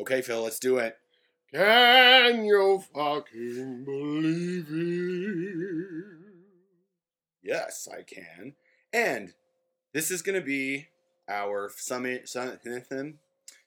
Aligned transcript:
Okay, 0.00 0.22
Phil, 0.22 0.42
let's 0.42 0.58
do 0.58 0.78
it. 0.78 0.96
Can 1.52 2.46
you 2.46 2.82
fucking 2.94 3.84
believe 3.84 4.66
it? 4.70 5.94
Yes, 7.42 7.86
I 7.92 8.02
can. 8.02 8.54
And 8.92 9.34
this 9.92 10.10
is 10.10 10.22
going 10.22 10.40
to 10.40 10.44
be 10.44 10.88
our 11.28 11.70
summit. 11.76 12.26
Sum, 12.26 12.58
um, 12.96 13.18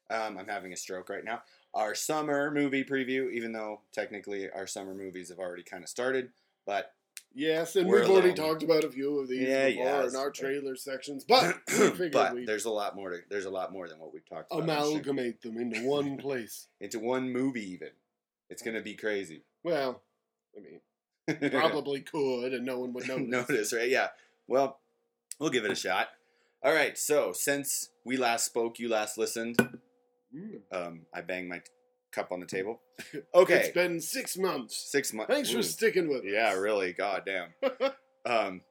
I'm 0.10 0.48
having 0.48 0.74
a 0.74 0.78
stroke 0.78 1.10
right 1.10 1.24
now. 1.24 1.44
Our 1.76 1.94
summer 1.94 2.50
movie 2.50 2.84
preview, 2.84 3.32
even 3.32 3.52
though 3.52 3.82
technically 3.94 4.50
our 4.50 4.66
summer 4.66 4.96
movies 4.96 5.30
have 5.30 5.40
already 5.40 5.64
kind 5.64 5.84
of 5.84 5.90
started, 5.90 6.30
but 6.66 6.95
Yes, 7.38 7.76
and 7.76 7.88
We're 7.90 8.00
we've 8.00 8.10
already 8.10 8.34
talked 8.34 8.64
about 8.64 8.86
a 8.86 8.90
few 8.90 9.20
of 9.20 9.28
these 9.28 9.42
Yeah, 9.48 9.68
before 9.68 9.84
yes. 10.04 10.14
in 10.14 10.20
our 10.20 10.32
trailer 10.32 10.76
sections, 10.78 11.26
but 11.26 11.58
but 12.14 12.34
there's 12.46 12.64
a 12.64 12.70
lot 12.72 12.96
more 12.96 13.10
to 13.10 13.18
there's 13.30 13.44
a 13.44 13.50
lot 13.50 13.74
more 13.74 13.90
than 13.90 14.00
what 14.00 14.14
we've 14.14 14.28
talked 14.28 14.54
about. 14.54 14.64
Amalgamate 14.64 15.42
them 15.42 15.58
into 15.58 15.86
one 15.86 16.16
place. 16.26 16.68
into 16.80 16.98
one 17.00 17.32
movie 17.34 17.70
even. 17.74 17.90
It's 18.50 18.62
gonna 18.62 18.82
be 18.82 18.96
crazy. 18.96 19.44
Well, 19.64 20.02
I 20.58 20.62
mean, 20.62 21.50
probably 21.52 22.00
could, 22.02 22.54
and 22.54 22.66
no 22.66 22.80
one 22.80 22.94
would 22.94 23.08
notice. 23.10 23.28
notice, 23.28 23.74
right? 23.74 23.90
Yeah. 23.90 24.10
Well, 24.48 24.80
we'll 25.38 25.50
give 25.50 25.66
it 25.66 25.72
a 25.72 25.76
shot. 25.76 26.08
All 26.64 26.74
right. 26.74 26.98
So 26.98 27.34
since 27.34 27.90
we 28.06 28.16
last 28.16 28.46
spoke, 28.46 28.80
you 28.80 28.88
last 28.88 29.18
listened. 29.18 29.58
Mm. 30.34 30.60
Um, 30.72 31.02
I 31.14 31.20
banged 31.22 31.50
my 31.50 31.62
cup 32.16 32.32
on 32.32 32.40
the 32.40 32.46
table. 32.46 32.82
Okay. 33.34 33.56
It's 33.56 33.74
been 33.74 34.00
six 34.00 34.38
months. 34.38 34.78
Six 34.90 35.14
months. 35.14 35.34
Thanks 35.34 35.52
for 35.52 35.62
sticking 35.62 36.08
with 36.08 36.20
us. 36.20 36.32
Yeah, 36.32 36.54
really. 36.54 36.94
God 36.94 37.24
damn. 37.26 37.50
um, 38.26 38.62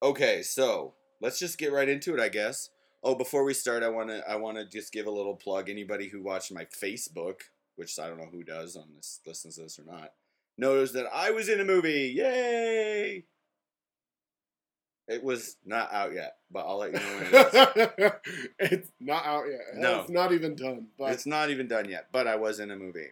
okay, 0.00 0.42
so 0.42 0.94
let's 1.20 1.40
just 1.40 1.58
get 1.58 1.72
right 1.72 1.88
into 1.88 2.14
it, 2.14 2.20
I 2.20 2.28
guess. 2.28 2.70
Oh, 3.02 3.16
before 3.16 3.42
we 3.42 3.54
start, 3.54 3.82
I 3.82 3.88
wanna 3.88 4.22
I 4.28 4.36
wanna 4.36 4.64
just 4.64 4.92
give 4.92 5.06
a 5.06 5.10
little 5.10 5.34
plug. 5.34 5.68
Anybody 5.68 6.08
who 6.08 6.22
watched 6.22 6.52
my 6.52 6.64
Facebook, 6.66 7.40
which 7.74 7.98
I 7.98 8.06
don't 8.06 8.18
know 8.18 8.28
who 8.30 8.44
does 8.44 8.76
on 8.76 8.86
this 8.94 9.20
listens 9.26 9.56
to 9.56 9.62
this 9.62 9.78
or 9.80 9.84
not, 9.84 10.12
knows 10.56 10.92
that 10.92 11.06
I 11.12 11.32
was 11.32 11.48
in 11.48 11.60
a 11.60 11.64
movie. 11.64 12.14
Yay! 12.16 13.24
It 15.12 15.22
was 15.22 15.56
not 15.64 15.92
out 15.92 16.12
yet, 16.14 16.36
but 16.50 16.60
I'll 16.66 16.78
let 16.78 16.92
you 16.92 16.98
know 16.98 17.16
when 17.16 17.26
it 17.26 17.94
is. 17.98 18.12
it's 18.58 18.88
not 19.00 19.24
out 19.26 19.44
yet. 19.50 19.60
No. 19.76 20.00
It's 20.00 20.10
not 20.10 20.32
even 20.32 20.54
done. 20.54 20.86
But 20.98 21.12
it's 21.12 21.26
not 21.26 21.50
even 21.50 21.68
done 21.68 21.88
yet, 21.88 22.06
but 22.12 22.26
I 22.26 22.36
was 22.36 22.60
in 22.60 22.70
a 22.70 22.76
movie, 22.76 23.10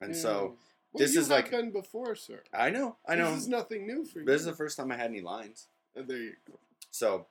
and 0.00 0.14
Yeah. 0.14 0.20
so 0.20 0.56
Well, 0.92 0.98
this 0.98 1.16
is 1.16 1.28
like- 1.30 1.50
been 1.50 1.70
before, 1.70 2.14
sir. 2.14 2.42
I 2.52 2.70
know, 2.70 2.96
I 3.06 3.14
know. 3.16 3.30
This 3.30 3.42
is 3.42 3.48
nothing 3.48 3.86
new 3.86 4.04
for 4.04 4.20
you. 4.20 4.24
This 4.24 4.40
is 4.40 4.46
the 4.46 4.54
first 4.54 4.76
time 4.76 4.90
I 4.92 4.96
had 4.96 5.10
any 5.10 5.20
lines. 5.20 5.66
Uh, 5.96 6.02
there 6.06 6.16
you 6.18 6.32
go. 6.46 6.54
So, 6.90 7.26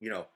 you 0.00 0.10
know, 0.10 0.26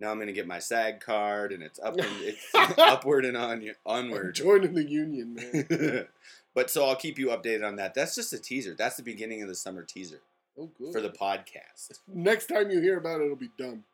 now 0.00 0.10
I'm 0.10 0.18
gonna 0.18 0.32
get 0.32 0.46
my 0.46 0.58
SAG 0.58 1.00
card, 1.00 1.52
and 1.52 1.62
it's 1.62 1.78
up 1.78 1.96
and 1.96 2.06
it's 2.20 2.50
upward 2.78 3.24
and 3.24 3.36
on 3.36 3.50
I'm 3.62 3.74
onward. 3.86 4.34
joining 4.34 4.74
the 4.74 4.84
union, 4.84 5.34
man. 5.34 6.06
but 6.54 6.70
so 6.70 6.84
I'll 6.86 6.96
keep 6.96 7.18
you 7.18 7.28
updated 7.28 7.66
on 7.66 7.76
that. 7.76 7.94
That's 7.94 8.14
just 8.14 8.32
a 8.32 8.38
teaser. 8.38 8.74
That's 8.74 8.96
the 8.96 9.02
beginning 9.02 9.42
of 9.42 9.48
the 9.48 9.54
summer 9.54 9.82
teaser 9.84 10.20
Oh, 10.58 10.70
good. 10.78 10.92
for 10.92 11.00
the 11.00 11.10
podcast. 11.10 11.98
Next 12.08 12.46
time 12.46 12.70
you 12.70 12.80
hear 12.80 12.98
about 12.98 13.20
it, 13.20 13.24
it'll 13.24 13.36
be 13.36 13.50
done. 13.58 13.84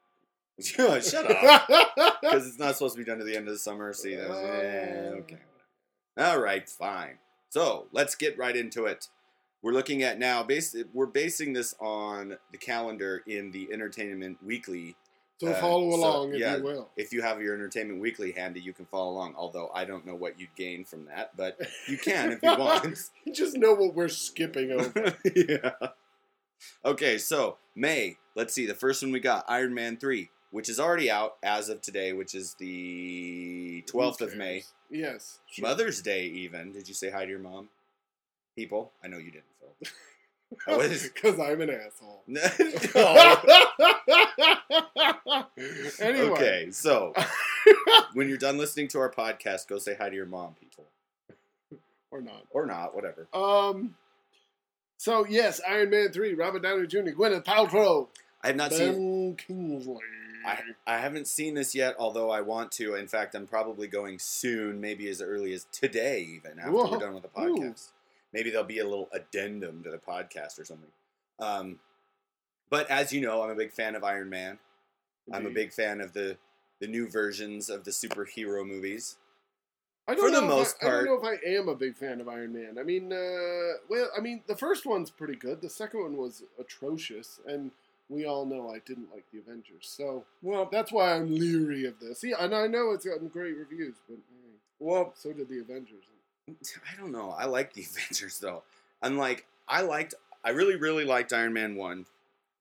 Shut 0.61 0.91
up, 1.14 1.69
because 2.20 2.48
it's 2.48 2.59
not 2.59 2.75
supposed 2.75 2.97
to 2.97 2.98
be 2.98 3.05
done 3.05 3.19
to 3.19 3.25
the 3.25 3.37
end 3.37 3.47
of 3.47 3.55
the 3.55 3.59
summer. 3.61 3.92
See, 3.92 4.17
that 4.17 4.28
was, 4.28 4.39
yeah, 4.42 5.11
Uh. 5.12 5.14
okay. 5.20 5.39
All 6.19 6.41
right, 6.41 6.69
fine. 6.69 7.19
So 7.51 7.86
let's 7.92 8.17
get 8.17 8.36
right 8.36 8.56
into 8.56 8.86
it. 8.86 9.06
We're 9.62 9.73
looking 9.73 10.03
at 10.03 10.19
now. 10.19 10.42
Base, 10.42 10.75
we're 10.92 11.06
basing 11.06 11.53
this 11.53 11.75
on 11.81 12.36
the 12.51 12.59
calendar 12.59 13.23
in 13.27 13.53
the 13.53 13.69
Entertainment 13.73 14.39
Weekly 14.45 14.97
so 15.41 15.47
Uh, 15.48 15.61
follow 15.61 15.91
so, 15.92 15.97
along 15.97 16.34
if 16.34 16.41
yeah. 16.41 16.56
you 16.56 16.64
will. 16.64 16.89
if 16.97 17.12
you 17.12 17.23
have 17.23 17.41
your 17.41 17.55
Entertainment 17.55 18.01
Weekly 18.01 18.33
handy, 18.33 18.61
you 18.61 18.73
can 18.73 18.86
follow 18.86 19.12
along. 19.12 19.34
Although 19.36 19.70
I 19.73 19.84
don't 19.84 20.05
know 20.05 20.17
what 20.17 20.41
you'd 20.41 20.55
gain 20.56 20.84
from 20.84 21.05
that, 21.06 21.36
but 21.36 21.56
you 21.86 21.97
can 21.97 22.33
if 22.33 22.42
you 22.42 22.56
want. 22.59 22.98
You 23.25 23.33
just 23.33 23.56
know 23.56 23.75
what 23.75 23.95
we're 23.95 24.09
skipping 24.09 24.73
over. 24.73 25.17
yeah. 25.36 25.70
Okay, 26.84 27.19
so 27.19 27.56
May. 27.74 28.19
Let's 28.35 28.55
see. 28.55 28.67
The 28.67 28.74
first 28.74 29.02
one 29.02 29.13
we 29.13 29.20
got 29.20 29.45
Iron 29.48 29.74
Man 29.74 29.96
three, 29.96 30.30
which 30.51 30.69
is 30.69 30.80
already 30.80 31.11
out 31.11 31.36
as 31.42 31.69
of 31.69 31.83
today, 31.83 32.13
which 32.13 32.35
is 32.35 32.55
the 32.55 33.83
twelfth 33.86 34.20
of 34.20 34.36
May. 34.36 34.64
Yes. 34.91 35.41
sure. 35.51 35.68
Mother's 35.68 36.01
Day. 36.02 36.24
Even 36.27 36.73
did 36.73 36.89
you 36.89 36.95
say 36.95 37.11
hi 37.11 37.24
to 37.24 37.30
your 37.30 37.41
mom? 37.41 37.68
People, 38.57 38.92
I 39.05 39.08
know 39.08 39.18
you 39.18 39.30
didn't, 39.30 39.45
Phil. 39.61 39.70
Because 41.14 41.39
I'm 41.41 41.61
an 41.61 41.70
asshole. 41.70 42.23
anyway. 46.01 46.29
Okay, 46.30 46.68
so 46.70 47.13
when 48.14 48.29
you're 48.29 48.39
done 48.39 48.58
listening 48.58 48.89
to 48.89 48.98
our 48.98 49.11
podcast, 49.11 49.68
go 49.68 49.79
say 49.79 49.97
hi 49.98 50.08
to 50.08 50.17
your 50.17 50.27
mom, 50.27 50.55
people, 50.61 50.85
or 52.11 52.20
not. 52.20 52.45
or 52.51 52.67
not, 52.67 52.95
whatever. 52.95 53.29
Um. 53.33 53.95
So 54.98 55.25
yes, 55.27 55.61
Iron 55.67 55.91
Man 55.91 56.11
three, 56.13 56.35
Robert 56.35 56.63
Downey 56.63 56.86
Jr., 56.86 56.98
Gwyneth 57.11 57.45
Paltrow, 57.45 58.09
I 58.42 58.48
have 58.48 58.57
not 58.57 58.73
seen. 58.73 58.92
Ben 58.92 59.36
Kingsley. 59.36 59.97
I, 60.45 60.59
I 60.86 60.98
haven't 60.98 61.27
seen 61.27 61.55
this 61.55 61.75
yet, 61.75 61.95
although 61.98 62.31
I 62.31 62.41
want 62.41 62.73
to. 62.73 62.95
In 62.95 63.07
fact, 63.07 63.35
I'm 63.35 63.47
probably 63.47 63.86
going 63.86 64.19
soon, 64.19 64.81
maybe 64.81 65.09
as 65.09 65.20
early 65.23 65.53
as 65.53 65.67
today, 65.73 66.20
even 66.20 66.59
after 66.59 66.73
Whoa. 66.73 66.91
we're 66.91 66.98
done 66.98 67.14
with 67.14 67.23
the 67.23 67.29
podcast. 67.29 67.91
Maybe 68.33 68.51
there'll 68.51 68.67
be 68.67 68.79
a 68.79 68.85
little 68.89 69.09
addendum 69.13 69.83
to 69.85 69.91
the 69.91 69.98
podcast 69.98 70.59
or 70.59 70.64
something. 70.64 70.91
Um, 71.39 71.79
but 72.70 72.91
as 72.91 73.13
you 73.13 73.20
know, 73.20 73.42
I'm 73.42 73.51
a 73.51 73.55
big 73.55 73.73
fan 73.73 73.95
of 73.95 74.05
Iron 74.05 74.30
Man. 74.30 74.59
I'm 75.33 75.45
a 75.45 75.48
Indeed. 75.48 75.55
big 75.55 75.73
fan 75.73 76.01
of 76.01 76.13
the 76.13 76.36
the 76.80 76.86
new 76.86 77.09
versions 77.09 77.69
of 77.69 77.85
the 77.85 77.91
superhero 77.91 78.67
movies. 78.67 79.17
I 80.08 80.14
don't 80.14 80.24
for 80.24 80.30
the 80.30 80.41
know 80.41 80.46
if 80.46 80.51
most 80.58 80.77
I, 80.83 80.86
I 80.86 80.91
don't 80.91 81.05
know 81.05 81.14
if 81.20 81.24
I 81.24 81.48
am 81.48 81.69
a 81.69 81.74
big 81.74 81.96
fan 81.96 82.20
of 82.20 82.29
Iron 82.29 82.52
Man. 82.52 82.79
I 82.79 82.83
mean, 82.83 83.13
uh, 83.13 83.79
well, 83.89 84.08
I 84.17 84.20
mean, 84.20 84.42
the 84.46 84.57
first 84.57 84.86
one's 84.86 85.11
pretty 85.11 85.36
good. 85.36 85.61
The 85.61 85.69
second 85.70 86.01
one 86.02 86.17
was 86.17 86.42
atrocious, 86.58 87.41
and 87.46 87.70
we 88.08 88.24
all 88.24 88.47
know 88.47 88.70
I 88.70 88.79
didn't 88.86 89.13
like 89.13 89.24
the 89.33 89.39
Avengers. 89.39 89.83
So 89.97 90.24
Well, 90.42 90.68
that's 90.70 90.91
why 90.91 91.14
I'm 91.14 91.35
leery 91.35 91.85
of 91.85 92.01
this. 92.01 92.24
Yeah, 92.24 92.36
and 92.41 92.55
I 92.55 92.67
know 92.67 92.92
it's 92.92 93.05
gotten 93.05 93.29
great 93.29 93.57
reviews, 93.57 93.97
but 94.08 94.17
hey, 94.17 94.55
well, 94.79 95.13
so 95.14 95.33
did 95.33 95.48
the 95.48 95.61
Avengers. 95.61 96.05
I 96.48 96.98
don't 96.98 97.13
know. 97.13 97.35
I 97.39 97.45
like 97.45 97.74
the 97.74 97.83
Avengers 97.91 98.39
though. 98.39 98.63
Unlike 99.02 99.47
I 99.68 99.83
liked, 99.83 100.14
I 100.42 100.51
really, 100.51 100.77
really 100.77 101.05
liked 101.05 101.33
Iron 101.35 101.52
Man 101.52 101.77
one. 101.77 102.07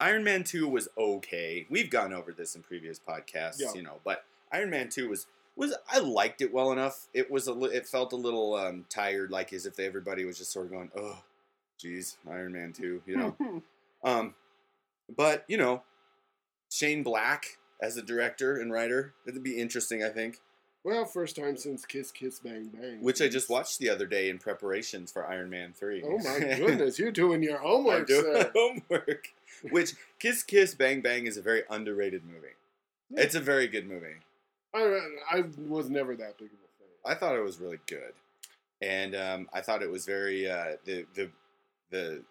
Iron 0.01 0.23
Man 0.25 0.43
two 0.43 0.67
was 0.67 0.89
okay. 0.97 1.65
We've 1.69 1.89
gone 1.89 2.13
over 2.13 2.33
this 2.33 2.55
in 2.55 2.61
previous 2.63 2.99
podcasts, 2.99 3.59
Yeah. 3.59 3.73
you 3.73 3.81
know. 3.83 3.99
But 4.03 4.25
Iron 4.51 4.69
Man 4.69 4.89
two 4.89 5.07
was 5.09 5.27
was 5.57 5.75
I 5.91 5.99
liked 5.99 6.41
it 6.41 6.53
well 6.53 6.71
enough. 6.71 7.07
It 7.13 7.29
was 7.31 7.47
a 7.47 7.53
li- 7.53 7.73
it 7.73 7.87
felt 7.87 8.13
a 8.13 8.17
little 8.17 8.53
um, 8.55 8.85
tired, 8.89 9.31
like 9.31 9.51
as 9.53 9.65
if 9.65 9.79
everybody 9.79 10.23
was 10.25 10.37
just 10.37 10.51
sort 10.51 10.67
of 10.67 10.71
going, 10.71 10.91
oh, 10.95 11.19
geez, 11.79 12.17
Iron 12.29 12.53
Man 12.53 12.73
two, 12.73 13.01
you 13.05 13.17
know. 13.17 13.35
um, 14.03 14.35
but 15.15 15.43
you 15.47 15.57
know, 15.57 15.83
Shane 16.71 17.03
Black 17.03 17.57
as 17.81 17.97
a 17.97 18.01
director 18.01 18.57
and 18.57 18.71
writer, 18.71 19.13
it'd 19.27 19.43
be 19.43 19.57
interesting, 19.59 20.03
I 20.03 20.09
think. 20.09 20.39
well, 20.83 21.05
first 21.05 21.35
time 21.35 21.57
since 21.57 21.85
Kiss 21.85 22.11
Kiss 22.11 22.39
Bang 22.39 22.69
Bang, 22.73 23.01
Which 23.01 23.21
I 23.21 23.27
just 23.27 23.49
watched 23.49 23.79
the 23.79 23.89
other 23.89 24.05
day 24.05 24.29
in 24.29 24.39
preparations 24.39 25.11
for 25.11 25.27
Iron 25.27 25.49
Man 25.49 25.73
three. 25.73 26.03
Oh 26.03 26.17
my 26.19 26.39
goodness, 26.57 26.97
you're 26.99 27.11
doing 27.11 27.41
your 27.43 27.57
homework, 27.59 28.09
I'm 28.09 28.15
homework, 28.15 28.53
doing 28.53 28.73
sir. 28.73 28.79
homework. 28.89 29.27
Which 29.71 29.93
Kiss 30.19 30.43
Kiss 30.43 30.75
Bang 30.75 31.01
Bang 31.01 31.25
is 31.25 31.37
a 31.37 31.41
very 31.41 31.63
underrated 31.69 32.23
movie. 32.25 32.55
Yeah. 33.09 33.21
It's 33.23 33.35
a 33.35 33.39
very 33.39 33.67
good 33.67 33.87
movie. 33.87 34.15
I, 34.73 34.99
I 35.31 35.43
was 35.67 35.89
never 35.89 36.15
that 36.15 36.37
big 36.37 36.47
of 36.47 36.53
a 36.53 36.69
fan. 36.79 36.87
I 37.05 37.15
thought 37.15 37.35
it 37.35 37.43
was 37.43 37.59
really 37.59 37.79
good, 37.87 38.13
and 38.81 39.15
um, 39.15 39.49
I 39.53 39.61
thought 39.61 39.81
it 39.81 39.91
was 39.91 40.05
very 40.05 40.49
uh, 40.49 40.77
the 40.85 41.05
the 41.15 41.29
the 41.89 42.23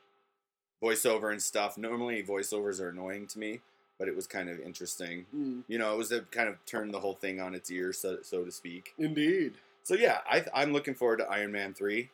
voiceover 0.82 1.32
and 1.32 1.42
stuff. 1.42 1.78
Normally, 1.78 2.22
voiceovers 2.22 2.80
are 2.80 2.90
annoying 2.90 3.26
to 3.28 3.38
me, 3.38 3.60
but 3.98 4.08
it 4.08 4.16
was 4.16 4.26
kind 4.26 4.48
of 4.48 4.60
interesting. 4.60 5.26
Mm, 5.34 5.64
You 5.68 5.78
know, 5.78 5.92
it 5.94 5.98
was 5.98 6.12
a 6.12 6.20
kind 6.22 6.48
of 6.48 6.56
turned 6.66 6.92
the 6.92 7.00
whole 7.00 7.14
thing 7.14 7.40
on 7.40 7.54
its 7.54 7.70
ear, 7.70 7.92
so 7.92 8.18
so 8.22 8.44
to 8.44 8.52
speak. 8.52 8.92
indeed. 8.98 9.54
So 9.82 9.94
yeah, 9.94 10.18
I, 10.28 10.44
I'm 10.52 10.72
looking 10.72 10.94
forward 10.94 11.18
to 11.18 11.24
Iron 11.30 11.52
Man 11.52 11.72
three. 11.72 12.10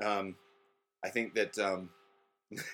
Um, 0.00 0.36
I 1.04 1.08
think 1.10 1.34
that 1.34 1.58
um, 1.58 1.90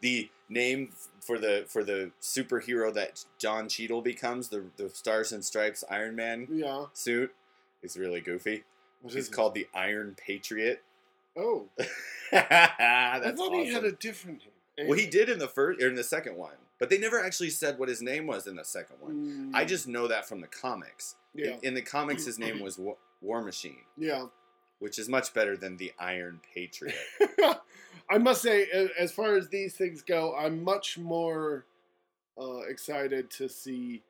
the 0.00 0.30
name 0.48 0.90
for 1.20 1.38
the 1.38 1.64
for 1.68 1.84
the 1.84 2.10
superhero 2.22 2.92
that 2.94 3.24
Don 3.38 3.68
Cheadle 3.68 4.02
becomes 4.02 4.48
the 4.48 4.64
the 4.76 4.88
Stars 4.90 5.32
and 5.32 5.44
Stripes 5.44 5.84
Iron 5.90 6.16
Man 6.16 6.46
Yeah. 6.50 6.86
suit 6.94 7.32
is 7.82 7.96
really 7.96 8.20
goofy. 8.20 8.64
What 9.02 9.14
He's 9.14 9.24
is 9.24 9.28
called 9.34 9.54
the 9.54 9.66
Iron 9.74 10.16
Patriot. 10.18 10.82
Oh, 11.36 11.68
That's 12.32 12.42
I 13.24 13.32
thought 13.36 13.54
he 13.54 13.72
had 13.72 13.84
a 13.84 13.92
different 13.92 14.42
name. 14.76 14.88
Well, 14.88 14.98
he 14.98 15.06
did 15.06 15.28
in 15.28 15.38
the 15.38 15.46
first 15.46 15.80
or 15.80 15.88
in 15.88 15.94
the 15.94 16.02
second 16.04 16.36
one, 16.36 16.54
but 16.80 16.90
they 16.90 16.98
never 16.98 17.22
actually 17.24 17.50
said 17.50 17.78
what 17.78 17.88
his 17.88 18.02
name 18.02 18.26
was 18.26 18.48
in 18.48 18.56
the 18.56 18.64
second 18.64 18.96
one. 19.00 19.52
Mm, 19.52 19.54
I 19.54 19.64
just 19.64 19.86
know 19.86 20.08
that 20.08 20.26
from 20.28 20.40
the 20.40 20.48
comics. 20.48 21.14
yeah, 21.34 21.52
In, 21.54 21.68
in 21.68 21.74
the 21.74 21.82
comics, 21.82 22.24
his 22.26 22.36
name 22.38 22.60
was 22.62 22.78
War, 22.78 22.96
War 23.22 23.40
Machine, 23.42 23.84
yeah. 23.96 24.26
which 24.80 24.98
is 24.98 25.08
much 25.08 25.32
better 25.32 25.56
than 25.56 25.76
the 25.76 25.92
Iron 26.00 26.40
Patriot. 26.52 26.96
I 28.10 28.18
must 28.18 28.42
say, 28.42 28.66
as 28.98 29.12
far 29.12 29.36
as 29.36 29.48
these 29.48 29.74
things 29.74 30.02
go, 30.02 30.34
I'm 30.36 30.64
much 30.64 30.98
more 30.98 31.64
uh, 32.40 32.60
excited 32.68 33.30
to 33.32 33.48
see 33.48 34.02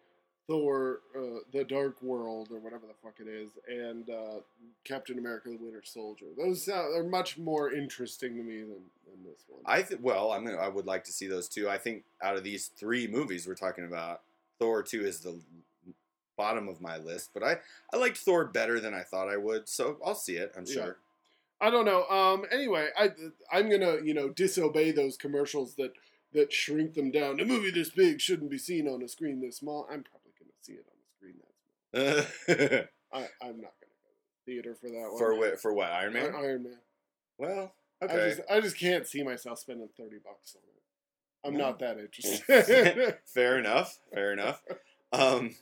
Thor, 0.47 1.01
uh, 1.17 1.41
The 1.53 1.65
Dark 1.65 2.03
World, 2.03 2.49
or 2.51 2.59
whatever 2.59 2.87
the 2.87 2.95
fuck 3.03 3.15
it 3.21 3.29
is, 3.29 3.51
and 3.69 4.09
uh, 4.09 4.41
Captain 4.85 5.19
America: 5.19 5.51
The 5.51 5.57
Winter 5.57 5.83
Soldier. 5.85 6.27
Those 6.37 6.65
sound, 6.65 6.97
are 6.97 7.05
much 7.05 7.39
more 7.39 7.73
interesting 7.73 8.37
to 8.37 8.43
me 8.43 8.61
than, 8.61 8.83
than 9.07 9.23
this 9.25 9.45
one. 9.49 9.61
I 9.67 9.83
th- 9.83 10.01
well, 10.01 10.33
I'm 10.33 10.45
gonna, 10.45 10.57
I 10.57 10.69
would 10.69 10.87
like 10.87 11.05
to 11.05 11.13
see 11.13 11.27
those 11.27 11.49
two. 11.49 11.69
I 11.69 11.79
think 11.79 12.05
out 12.23 12.37
of 12.37 12.43
these 12.43 12.69
three 12.69 13.07
movies 13.07 13.47
we're 13.47 13.55
talking 13.55 13.85
about, 13.85 14.23
Thor 14.59 14.83
two 14.83 15.05
is 15.05 15.21
the 15.21 15.39
bottom 16.37 16.69
of 16.69 16.81
my 16.81 16.97
list. 16.97 17.31
But 17.35 17.45
I 17.45 17.59
I 17.93 17.99
liked 17.99 18.17
Thor 18.17 18.47
better 18.47 18.81
than 18.81 18.95
I 18.95 19.03
thought 19.03 19.29
I 19.29 19.37
would, 19.37 19.69
so 19.69 19.99
I'll 20.05 20.15
see 20.15 20.37
it. 20.37 20.53
I'm 20.57 20.65
Yeah. 20.67 20.93
I 21.61 21.71
don't 21.71 21.85
know. 21.85 22.05
Um. 22.09 22.45
Anyway, 22.51 22.89
I 22.99 23.11
I'm 23.53 23.69
gonna 23.71 23.99
you 24.03 24.15
know 24.15 24.29
disobey 24.31 24.93
those 24.93 25.17
commercials 25.17 25.75
that 25.77 25.93
that 26.33 26.53
shrink 26.53 26.95
them 26.95 27.11
down. 27.11 27.41
A 27.41 27.45
movie 27.45 27.71
this 27.71 27.91
big 27.91 28.21
shouldn't 28.21 28.51
be 28.51 28.59
seen 28.59 28.89
on 28.89 29.03
a 29.03 29.09
screen 29.09 29.41
this 29.41 29.59
small. 29.59 29.87
I'm 29.91 30.03
probably 30.05 30.33
gonna 30.39 30.53
see 30.61 30.73
it 30.75 30.87
on 30.89 30.97
a 31.03 31.11
screen 31.17 31.37
that 31.43 32.29
small. 32.73 32.87
I 33.13 33.29
I'm 33.45 33.61
not 33.61 33.75
gonna 33.81 33.99
go 34.03 34.11
to 34.11 34.47
the 34.47 34.53
theater 34.53 34.75
for 34.81 34.89
that 34.89 35.09
one. 35.11 35.19
for 35.19 35.35
what? 35.37 35.61
For 35.61 35.73
what? 35.75 35.91
Iron 35.91 36.13
Man. 36.13 36.35
I- 36.35 36.39
Iron 36.39 36.63
Man. 36.65 36.79
well, 37.39 37.73
I 38.01 38.05
okay. 38.07 38.29
just 38.37 38.41
I 38.51 38.61
just 38.61 38.79
can't 38.79 39.07
see 39.07 39.23
myself 39.23 39.59
spending 39.59 39.89
thirty 39.97 40.17
bucks 40.25 40.57
on 40.57 40.63
it. 40.63 41.49
I'm 41.49 41.55
No. 41.59 41.67
not 41.71 41.79
that 41.81 41.99
interested. 41.99 43.17
Fair 43.27 43.59
enough. 43.61 43.99
Fair 44.13 44.33
enough. 44.33 44.63
Um, 45.13 45.57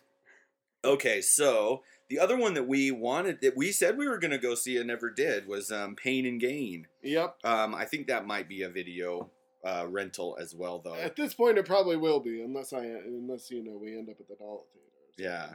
okay, 0.84 1.20
so 1.22 1.82
the 2.08 2.18
other 2.18 2.36
one 2.36 2.54
that 2.54 2.66
we 2.66 2.90
wanted, 2.90 3.40
that 3.42 3.56
we 3.56 3.70
said 3.72 3.96
we 3.98 4.08
were 4.08 4.18
going 4.18 4.30
to 4.30 4.38
go 4.38 4.54
see 4.54 4.76
and 4.76 4.86
never 4.86 5.10
did, 5.10 5.46
was 5.46 5.70
um, 5.70 5.94
Pain 5.96 6.24
and 6.26 6.40
Gain. 6.40 6.86
yep. 7.02 7.36
Um, 7.44 7.74
I 7.74 7.84
think 7.84 8.06
that 8.06 8.26
might 8.26 8.48
be 8.48 8.62
a 8.62 8.68
video 8.68 9.30
uh, 9.64 9.86
rental 9.88 10.36
as 10.40 10.54
well, 10.54 10.80
though. 10.84 10.94
At 10.94 11.16
this 11.16 11.34
point, 11.34 11.58
it 11.58 11.66
probably 11.66 11.96
will 11.96 12.20
be, 12.20 12.40
unless 12.42 12.72
I 12.72 12.84
unless 12.84 13.50
you 13.50 13.62
know 13.62 13.76
we 13.76 13.96
end 13.98 14.08
up 14.08 14.16
at 14.20 14.28
the 14.28 14.36
Dollar 14.36 14.60
Theater. 14.72 14.86
Yeah. 15.18 15.54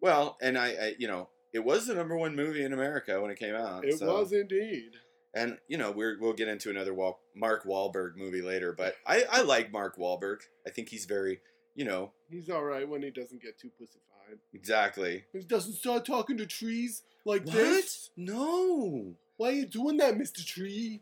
Well, 0.00 0.36
and 0.40 0.56
I, 0.56 0.66
I, 0.68 0.94
you 0.98 1.08
know, 1.08 1.28
it 1.52 1.64
was 1.64 1.86
the 1.86 1.94
number 1.94 2.16
one 2.16 2.36
movie 2.36 2.62
in 2.62 2.72
America 2.72 3.20
when 3.20 3.30
it 3.30 3.38
came 3.38 3.54
out. 3.54 3.84
It 3.84 3.98
so- 3.98 4.06
was 4.20 4.32
indeed. 4.32 4.90
and 5.34 5.58
you 5.66 5.76
know, 5.78 5.90
we're, 5.90 6.18
we'll 6.20 6.34
get 6.34 6.46
into 6.48 6.70
another 6.70 6.94
Wal- 6.94 7.18
Mark 7.34 7.64
Wahlberg 7.64 8.16
movie 8.16 8.42
later, 8.42 8.72
but 8.72 8.94
I, 9.06 9.24
I 9.30 9.42
like 9.42 9.72
Mark 9.72 9.96
Wahlberg. 9.96 10.40
I 10.66 10.70
think 10.70 10.90
he's 10.90 11.06
very, 11.06 11.40
you 11.74 11.84
know, 11.84 12.12
He's 12.30 12.50
all 12.50 12.62
right 12.62 12.86
when 12.88 13.02
he 13.02 13.10
doesn't 13.10 13.42
get 13.42 13.58
too 13.58 13.70
pussified. 13.78 14.02
Exactly. 14.52 15.24
He 15.32 15.40
doesn't 15.40 15.74
start 15.74 16.04
talking 16.06 16.36
to 16.38 16.46
trees 16.46 17.02
like 17.24 17.44
What? 17.44 17.54
this. 17.54 18.10
No. 18.16 19.14
Why 19.36 19.48
are 19.50 19.52
you 19.52 19.66
doing 19.66 19.98
that, 19.98 20.16
Mister 20.18 20.44
Tree? 20.44 21.00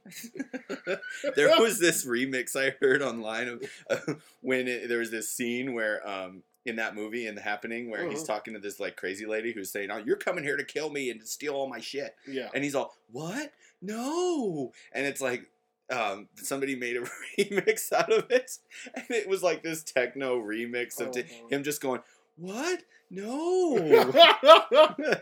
there 1.37 1.59
was 1.61 1.79
this 1.79 2.05
remix 2.05 2.55
I 2.57 2.75
heard 2.81 3.03
online 3.03 3.49
of 3.49 3.63
uh, 3.89 4.15
when 4.43 4.69
it, 4.69 4.89
there 4.89 4.99
was 4.99 5.11
this 5.11 5.31
scene 5.31 5.73
where 5.73 6.07
um 6.07 6.43
in 6.67 6.77
that 6.77 6.95
movie 6.97 7.27
in 7.29 7.35
the 7.37 7.41
happening 7.41 7.89
where 7.91 8.09
he's 8.11 8.19
Uh-huh. 8.23 8.35
talking 8.35 8.53
to 8.55 8.61
this 8.61 8.81
like 8.81 8.97
crazy 8.97 9.25
lady 9.25 9.53
who's 9.53 9.71
saying, 9.71 9.91
"Oh, 9.91 9.99
you're 10.05 10.17
coming 10.17 10.43
here 10.45 10.57
to 10.57 10.65
kill 10.65 10.91
me 10.91 11.11
and 11.11 11.21
to 11.21 11.27
steal 11.27 11.55
all 11.55 11.69
my 11.69 11.81
shit," 11.81 12.15
Yeah. 12.29 12.49
and 12.55 12.63
he's 12.65 12.75
all, 12.75 12.95
"What? 13.11 13.53
No!" 13.81 14.73
And 14.93 15.07
it's 15.07 15.21
like. 15.21 15.47
Um, 15.89 16.29
somebody 16.35 16.75
made 16.75 16.97
a 16.97 17.03
remix 17.39 17.93
out 17.93 18.13
of 18.13 18.29
it, 18.29 18.59
and 18.93 19.05
it 19.09 19.29
was 19.29 19.45
like 19.45 19.63
this 19.63 19.85
techno 19.85 20.37
remix 20.43 21.01
of 21.01 21.13
t- 21.13 21.21
Uh-huh. 21.21 21.47
him 21.49 21.63
just 21.63 21.81
going, 21.81 22.01
"What? 22.37 22.83
No!" 23.11 23.77
uh 24.13 25.17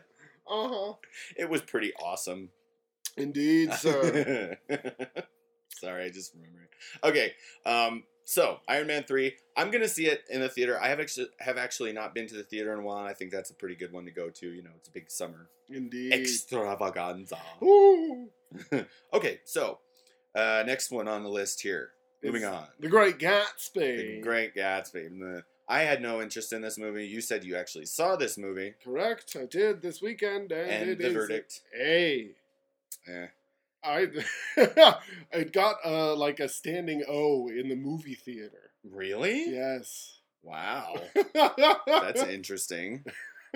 huh. 0.46 0.92
it 1.36 1.48
was 1.48 1.62
pretty 1.62 1.92
awesome. 1.94 2.50
Indeed, 3.16 3.72
sir. 3.74 4.56
Sorry, 5.68 6.04
I 6.04 6.10
just 6.10 6.34
remembered. 6.34 6.68
Okay, 7.02 7.32
um, 7.66 8.04
so 8.24 8.58
Iron 8.68 8.86
Man 8.86 9.04
three. 9.04 9.34
I'm 9.56 9.70
gonna 9.70 9.88
see 9.88 10.06
it 10.06 10.24
in 10.30 10.40
the 10.40 10.48
theater. 10.48 10.80
I 10.80 10.88
have 10.88 11.00
actually 11.00 11.28
have 11.40 11.58
actually 11.58 11.92
not 11.92 12.14
been 12.14 12.26
to 12.28 12.34
the 12.34 12.42
theater 12.42 12.72
in 12.72 12.78
a 12.80 12.82
while. 12.82 12.98
And 12.98 13.08
I 13.08 13.12
think 13.12 13.30
that's 13.30 13.50
a 13.50 13.54
pretty 13.54 13.74
good 13.76 13.92
one 13.92 14.04
to 14.06 14.10
go 14.10 14.30
to. 14.30 14.46
You 14.48 14.62
know, 14.62 14.70
it's 14.76 14.88
a 14.88 14.92
big 14.92 15.10
summer 15.10 15.48
Indeed. 15.68 16.12
extravaganza. 16.12 17.38
Okay, 19.12 19.40
so 19.44 19.78
uh, 20.36 20.62
next 20.64 20.92
one 20.92 21.08
on 21.08 21.24
the 21.24 21.28
list 21.28 21.60
here. 21.60 21.90
Moving 22.22 22.44
on. 22.44 22.66
The 22.78 22.88
Great 22.88 23.18
Gatsby. 23.18 23.74
The 23.74 24.20
Great 24.22 24.54
Gatsby. 24.54 25.08
The- 25.18 25.42
I 25.68 25.80
had 25.80 26.02
no 26.02 26.20
interest 26.20 26.52
in 26.52 26.62
this 26.62 26.78
movie. 26.78 27.06
You 27.06 27.20
said 27.20 27.44
you 27.44 27.56
actually 27.56 27.86
saw 27.86 28.16
this 28.16 28.36
movie, 28.36 28.74
Correct. 28.84 29.36
I 29.38 29.46
did 29.46 29.80
this 29.82 30.02
weekend, 30.02 30.52
and, 30.52 30.70
and 30.70 30.90
it 30.90 30.98
the 30.98 31.06
is 31.08 31.14
verdict. 31.14 31.60
A. 31.78 32.30
Eh. 33.08 33.26
I 33.84 34.08
it 35.32 35.52
got 35.52 35.76
uh 35.84 36.14
like 36.16 36.40
a 36.40 36.48
standing 36.48 37.02
O 37.06 37.48
in 37.48 37.68
the 37.68 37.76
movie 37.76 38.14
theater. 38.14 38.70
Really? 38.82 39.50
Yes. 39.50 40.20
Wow. 40.42 40.94
That's 41.34 41.56
That's 41.86 42.22
interesting. 42.22 43.04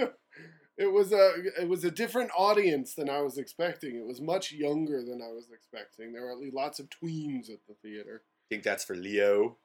it 0.79 0.93
was 0.93 1.13
a 1.13 1.33
it 1.61 1.69
was 1.69 1.85
a 1.85 1.91
different 1.91 2.31
audience 2.37 2.95
than 2.95 3.09
I 3.09 3.21
was 3.21 3.39
expecting. 3.39 3.97
It 3.97 4.07
was 4.07 4.21
much 4.21 4.53
younger 4.53 5.03
than 5.03 5.23
I 5.23 5.33
was 5.33 5.51
expecting. 5.53 6.13
There 6.13 6.23
were 6.23 6.33
at 6.33 6.39
least 6.39 6.55
lots 6.55 6.79
of 6.79 6.89
tweens 6.91 7.51
at 7.51 7.61
the 7.67 7.75
theater. 7.83 8.23
I 8.25 8.47
think 8.51 8.65
that's 8.65 8.85
for 8.85 8.97
Leo. 8.97 9.57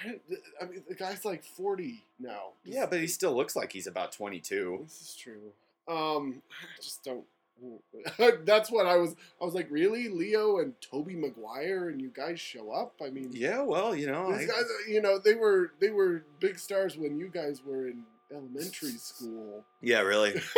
I, 0.00 0.18
I 0.60 0.66
mean, 0.66 0.82
the 0.88 0.94
guy's 0.94 1.24
like 1.24 1.42
forty 1.44 2.04
now. 2.20 2.50
Yeah, 2.64 2.86
but 2.86 3.00
he 3.00 3.06
still 3.06 3.34
looks 3.34 3.56
like 3.56 3.72
he's 3.72 3.86
about 3.86 4.12
22. 4.12 4.80
This 4.84 5.00
is 5.00 5.14
true. 5.16 5.52
Um, 5.88 6.42
I 6.50 6.82
just 6.82 7.02
don't. 7.04 7.24
That's 8.44 8.70
what 8.70 8.86
I 8.86 8.96
was. 8.96 9.16
I 9.40 9.44
was 9.46 9.54
like, 9.54 9.68
really, 9.70 10.08
Leo 10.08 10.58
and 10.58 10.74
Tobey 10.82 11.16
Maguire, 11.16 11.88
and 11.88 12.00
you 12.02 12.10
guys 12.14 12.38
show 12.38 12.70
up. 12.70 12.92
I 13.02 13.08
mean, 13.08 13.30
Yeah, 13.32 13.62
well, 13.62 13.96
you 13.96 14.06
know, 14.06 14.36
these 14.36 14.50
I, 14.50 14.52
guys, 14.52 14.64
you 14.88 15.00
know, 15.00 15.18
they 15.18 15.34
were 15.34 15.72
they 15.80 15.88
were 15.90 16.24
big 16.40 16.58
stars 16.58 16.98
when 16.98 17.16
you 17.18 17.28
guys 17.28 17.62
were 17.64 17.86
in 17.88 18.02
elementary 18.30 18.90
school. 18.98 19.64
yeah, 19.80 20.00
really. 20.00 20.40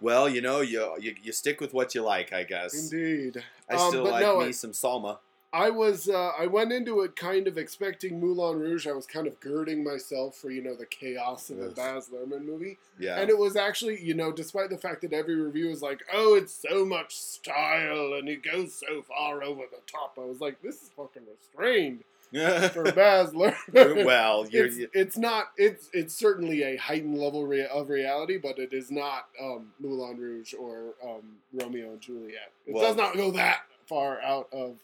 Well, 0.00 0.28
you 0.28 0.40
know, 0.40 0.60
you, 0.62 0.94
you 1.00 1.14
you 1.22 1.32
stick 1.32 1.60
with 1.60 1.74
what 1.74 1.94
you 1.94 2.02
like, 2.02 2.32
I 2.32 2.44
guess. 2.44 2.90
Indeed. 2.90 3.42
I 3.68 3.74
Um, 3.74 3.88
still 3.90 4.04
but 4.04 4.12
like 4.12 4.22
no, 4.22 4.38
me 4.40 4.46
I- 4.46 4.50
some 4.52 4.72
Salma. 4.72 5.18
I 5.56 5.70
was 5.70 6.06
uh, 6.08 6.32
I 6.38 6.46
went 6.46 6.70
into 6.70 7.00
it 7.00 7.16
kind 7.16 7.48
of 7.48 7.56
expecting 7.56 8.20
Moulin 8.20 8.58
Rouge. 8.58 8.86
I 8.86 8.92
was 8.92 9.06
kind 9.06 9.26
of 9.26 9.40
girding 9.40 9.82
myself 9.82 10.36
for 10.36 10.50
you 10.50 10.62
know 10.62 10.74
the 10.74 10.84
chaos 10.84 11.48
of 11.48 11.58
a 11.60 11.66
Ugh. 11.68 11.74
Baz 11.74 12.10
Luhrmann 12.12 12.44
movie. 12.44 12.76
Yeah. 12.98 13.18
And 13.18 13.30
it 13.30 13.38
was 13.38 13.56
actually, 13.56 14.02
you 14.04 14.12
know, 14.12 14.32
despite 14.32 14.68
the 14.68 14.76
fact 14.76 15.00
that 15.00 15.14
every 15.14 15.34
review 15.34 15.68
was 15.68 15.80
like, 15.80 16.00
"Oh, 16.12 16.34
it's 16.34 16.52
so 16.52 16.84
much 16.84 17.16
style 17.16 18.12
and 18.18 18.28
it 18.28 18.42
goes 18.42 18.74
so 18.74 19.00
far 19.02 19.42
over 19.42 19.62
the 19.70 19.80
top," 19.90 20.18
I 20.20 20.26
was 20.26 20.40
like, 20.40 20.60
"This 20.60 20.82
is 20.82 20.90
fucking 20.94 21.22
restrained 21.30 22.04
for 22.72 22.92
Baz 22.92 23.32
Luhrmann." 23.32 24.04
well, 24.04 24.46
you're, 24.48 24.66
it's, 24.76 24.78
it's 24.92 25.16
not. 25.16 25.52
It's 25.56 25.88
it's 25.94 26.14
certainly 26.14 26.64
a 26.64 26.76
heightened 26.76 27.16
level 27.18 27.46
rea- 27.46 27.66
of 27.66 27.88
reality, 27.88 28.36
but 28.36 28.58
it 28.58 28.74
is 28.74 28.90
not 28.90 29.28
um, 29.42 29.68
Moulin 29.80 30.18
Rouge 30.18 30.52
or 30.52 30.94
um, 31.02 31.38
Romeo 31.54 31.92
and 31.92 32.00
Juliet. 32.02 32.52
It 32.66 32.74
Well- 32.74 32.84
does 32.84 32.96
not 32.96 33.16
go 33.16 33.30
that 33.30 33.60
far 33.88 34.20
out 34.20 34.48
of. 34.52 34.76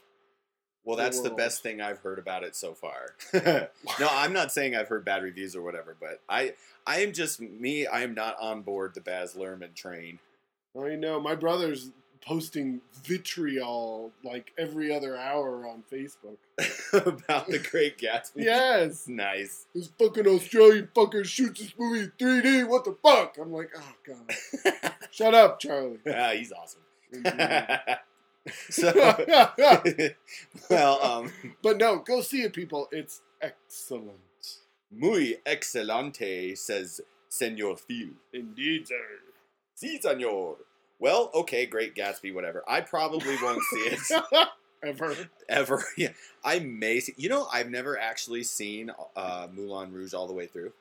Well, 0.85 0.97
that's 0.97 1.21
the 1.21 1.29
world. 1.29 1.37
best 1.37 1.63
thing 1.63 1.81
I've 1.81 1.99
heard 1.99 2.19
about 2.19 2.43
it 2.43 2.57
so 2.57 2.75
far. 2.75 3.15
no, 3.35 4.09
I'm 4.11 4.33
not 4.33 4.53
saying 4.53 4.75
I've 4.75 4.89
heard 4.89 5.05
bad 5.05 5.23
reviews 5.23 5.55
or 5.55 5.63
whatever, 5.63 5.97
but 5.99 6.21
I 6.29 6.55
I 6.87 7.01
am 7.01 7.13
just 7.13 7.41
me. 7.41 7.87
I 7.87 8.03
am 8.03 8.15
not 8.15 8.37
on 8.41 8.63
board 8.63 8.95
the 8.95 9.01
Baz 9.01 9.35
Luhrmann 9.35 9.75
train. 9.75 10.19
I 10.79 10.97
know 10.97 11.21
my 11.21 11.35
brother's 11.35 11.91
posting 12.25 12.81
vitriol 13.03 14.13
like 14.25 14.53
every 14.57 14.95
other 14.95 15.17
hour 15.17 15.67
on 15.67 15.83
Facebook. 15.93 16.37
about 16.93 17.49
the 17.49 17.59
Great 17.59 17.99
Gatsby. 17.99 18.45
Yes. 18.45 19.05
nice. 19.09 19.67
this 19.75 19.91
fucking 19.99 20.27
Australian 20.27 20.89
fucker 20.95 21.25
shoots 21.25 21.61
this 21.61 21.75
movie 21.79 22.01
in 22.05 22.13
3D. 22.19 22.69
What 22.69 22.85
the 22.85 22.97
fuck? 23.03 23.37
I'm 23.41 23.53
like, 23.53 23.71
oh 23.77 23.95
god. 24.07 24.93
Shut 25.11 25.35
up, 25.35 25.61
Charlie. 25.61 25.99
Ah, 26.07 26.31
he's 26.31 26.53
awesome. 26.53 26.83
Indeed. 28.47 28.55
so, 28.71 30.15
well, 30.71 31.03
um, 31.03 31.33
but 31.63 31.79
no, 31.79 31.99
go 31.99 32.21
see 32.21 32.43
it, 32.43 32.53
people. 32.53 32.89
It's 32.93 33.21
excellent. 33.41 34.19
muy 34.91 35.37
excelente, 35.47 36.57
says 36.57 37.01
Senor 37.29 37.77
Phil. 37.77 38.11
Indeed, 38.33 38.89
sir. 38.89 38.97
Si, 39.75 40.01
senor. 40.01 40.57
Well, 40.99 41.31
okay, 41.35 41.67
Great 41.67 41.95
Gatsby, 41.97 42.33
whatever. 42.35 42.63
I 42.69 42.81
probably 42.81 43.37
won't 43.43 43.63
see 43.73 43.79
it 43.81 44.49
Ever. 44.85 45.17
ever. 45.49 45.85
Yeah, 45.97 46.09
I 46.45 46.59
may. 46.59 46.99
See, 47.01 47.15
you 47.17 47.29
know, 47.29 47.47
I've 47.53 47.71
never 47.71 47.97
actually 47.99 48.43
seen 48.43 48.91
uh, 49.15 49.47
Moulin 49.53 49.93
Rouge 49.93 50.13
all 50.13 50.27
the 50.27 50.33
way 50.33 50.47
through. 50.47 50.73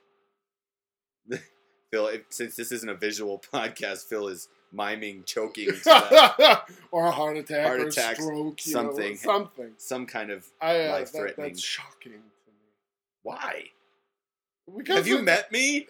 Phil, 1.91 2.08
if, 2.08 2.22
since 2.30 2.56
this 2.56 2.72
isn't 2.72 2.89
a 2.89 2.96
visual 2.96 3.39
podcast, 3.53 4.06
Phil 4.08 4.27
is 4.27 4.48
miming 4.72 5.24
choking 5.25 5.70
or 6.92 7.06
a 7.08 7.12
heart 7.12 7.38
attack 7.38 7.66
Heart 7.66 7.80
or 7.82 7.88
attack, 7.88 8.16
stroke. 8.16 8.60
Something. 8.60 9.12
Know, 9.12 9.16
something. 9.16 9.72
some 9.78 10.06
kind 10.06 10.32
of 10.32 10.46
I, 10.62 10.86
uh, 10.88 10.92
Life-threatening. 10.94 11.50
that's 11.50 11.62
shocking 11.62 12.13
to 12.13 12.20
why? 13.24 13.66
me. 14.68 14.78
Because 14.78 14.98
Have 14.98 15.08
you 15.08 15.22
met 15.22 15.51
me? 15.51 15.88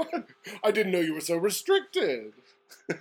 I 0.64 0.70
didn't 0.70 0.92
know 0.92 1.00
you 1.00 1.14
were 1.14 1.20
so 1.20 1.36
restricted. 1.36 2.32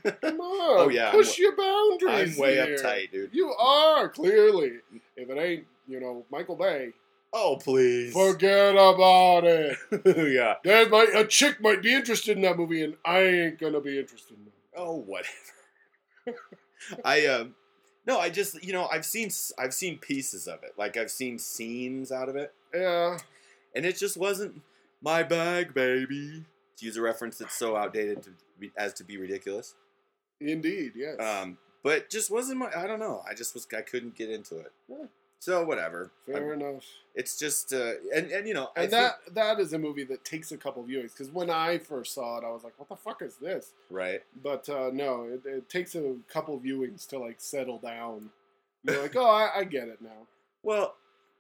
Come 0.04 0.40
on. 0.42 0.80
Oh, 0.80 0.90
yeah, 0.90 1.08
I'm 1.08 1.14
Push 1.14 1.40
your 1.40 1.56
boundaries. 1.56 2.36
I'm 2.36 2.42
way 2.42 2.56
here. 2.56 2.78
uptight, 2.78 3.12
dude. 3.12 3.30
You 3.34 3.52
are 3.54 4.10
clearly. 4.10 4.74
If 5.16 5.30
it 5.30 5.38
ain't, 5.38 5.66
you 5.88 6.00
know, 6.00 6.26
Michael 6.32 6.56
Bay. 6.56 6.92
Oh 7.34 7.58
please. 7.62 8.14
Forget 8.14 8.74
about 8.76 9.44
it. 9.46 9.78
yeah. 10.34 10.56
There 10.64 10.90
might 10.90 11.10
a 11.16 11.26
chick 11.26 11.62
might 11.62 11.82
be 11.82 11.94
interested 11.94 12.36
in 12.36 12.44
that 12.44 12.58
movie, 12.58 12.84
and 12.84 12.96
I 13.06 13.20
ain't 13.22 13.60
gonna 13.60 13.80
be 13.82 14.00
interested 14.00 14.38
in 14.38 14.48
it. 14.48 14.54
Oh 14.76 14.96
whatever. 14.96 15.30
I 17.06 17.26
um 17.28 17.56
no, 18.06 18.20
I 18.20 18.30
just 18.30 18.64
you 18.64 18.74
know 18.74 18.88
I've 18.92 19.06
seen 19.06 19.30
I've 19.58 19.74
seen 19.74 19.98
pieces 20.00 20.48
of 20.48 20.64
it. 20.64 20.74
Like 20.78 20.98
I've 20.98 21.12
seen 21.12 21.40
scenes 21.40 22.12
out 22.12 22.30
of 22.30 22.36
it, 22.36 22.54
Yeah, 22.74 23.18
and 23.76 23.86
it 23.86 23.98
just 23.98 24.18
wasn't 24.18 24.62
my 25.02 25.24
bag, 25.24 25.74
baby. 25.74 26.46
To 26.78 26.86
use 26.86 26.98
a 26.98 27.02
reference 27.02 27.38
that's 27.38 27.56
so 27.56 27.76
outdated 27.76 28.24
to 28.24 28.32
be, 28.60 28.72
as 28.76 28.94
to 28.96 29.04
be 29.04 29.18
ridiculous. 29.18 29.76
indeed, 30.40 30.94
yes. 30.96 31.20
Um, 31.20 31.58
but 31.84 32.10
just 32.10 32.32
wasn't 32.32 32.60
my. 32.60 32.72
I 32.76 32.88
don't 32.88 33.00
know. 33.00 33.22
I 33.30 33.34
just 33.36 33.54
was. 33.54 33.68
I 33.76 33.82
couldn't 33.82 34.16
get 34.16 34.30
into 34.30 34.58
it. 34.58 34.72
Yeah. 34.90 35.06
So 35.42 35.64
whatever. 35.66 36.12
Fair 36.28 36.52
I'm- 36.54 36.62
enough. 36.62 36.84
it's 37.16 37.36
just 37.36 37.74
uh, 37.74 37.94
and 38.16 38.30
and 38.32 38.48
you 38.48 38.54
know 38.54 38.70
I 38.78 38.84
And 38.84 38.92
think- 38.92 39.14
that 39.26 39.34
that 39.34 39.60
is 39.60 39.74
a 39.74 39.80
movie 39.80 40.04
that 40.04 40.24
takes 40.24 40.52
a 40.52 40.58
couple 40.58 40.84
viewings 40.84 41.14
because 41.14 41.32
when 41.32 41.50
I 41.50 41.80
first 41.80 42.14
saw 42.14 42.38
it, 42.38 42.44
I 42.46 42.52
was 42.52 42.64
like, 42.64 42.78
"What 42.78 42.90
the 42.90 42.96
fuck 42.96 43.24
is 43.24 43.38
this?" 43.38 43.74
right. 43.90 44.22
But 44.44 44.70
uh, 44.70 44.92
no, 44.94 45.24
it, 45.24 45.42
it 45.46 45.68
takes 45.68 45.96
a 45.96 46.16
couple 46.32 46.60
viewings 46.60 47.08
to 47.08 47.18
like 47.18 47.42
settle 47.42 47.80
down. 47.80 48.30
You're 48.84 49.02
like, 49.02 49.16
"Oh, 49.16 49.26
I, 49.30 49.50
I 49.62 49.64
get 49.64 49.88
it 49.88 50.00
now." 50.00 50.28
Well, 50.62 50.96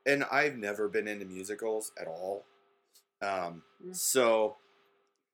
and 0.07 0.23
I've 0.31 0.57
never 0.57 0.87
been 0.87 1.07
into 1.07 1.25
musicals 1.25 1.91
at 2.01 2.07
all. 2.07 2.43
Um, 3.21 3.61
Mm. 3.85 3.95
so 3.95 4.57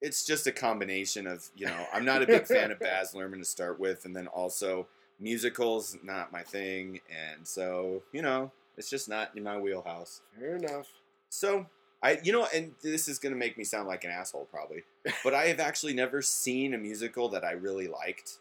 it's 0.02 0.26
just 0.26 0.46
a 0.46 0.52
combination 0.52 1.26
of, 1.26 1.50
you 1.56 1.66
know, 1.66 1.86
I'm 1.94 2.06
not 2.06 2.22
a 2.22 2.28
big 2.28 2.46
fan 2.46 2.72
of 2.72 2.80
Baz 2.82 3.14
Luhrmann 3.14 3.40
to 3.40 3.46
start 3.46 3.80
with, 3.80 4.04
and 4.06 4.14
then 4.16 4.28
also 4.28 4.88
musicals 5.20 5.98
not 6.04 6.32
my 6.32 6.44
thing, 6.44 7.00
and 7.10 7.48
so 7.48 8.04
you 8.12 8.22
know, 8.22 8.52
it's 8.78 8.90
just 8.90 9.10
not 9.10 9.32
in 9.36 9.44
my 9.44 9.58
wheelhouse. 9.58 10.22
Fair 10.38 10.56
enough. 10.56 10.88
So 11.30 11.68
I, 12.02 12.20
you 12.24 12.32
know, 12.32 12.48
and 12.54 12.74
this 12.84 13.08
is 13.08 13.20
gonna 13.20 13.36
make 13.36 13.58
me 13.58 13.64
sound 13.64 13.88
like 13.88 14.04
an 14.04 14.12
asshole 14.12 14.48
probably, 14.52 14.84
but 15.24 15.34
I 15.34 15.48
have 15.48 15.60
actually 15.60 15.94
never 15.94 16.22
seen 16.22 16.74
a 16.74 16.78
musical 16.78 17.30
that 17.30 17.44
I 17.44 17.52
really 17.52 17.88
liked, 17.88 18.38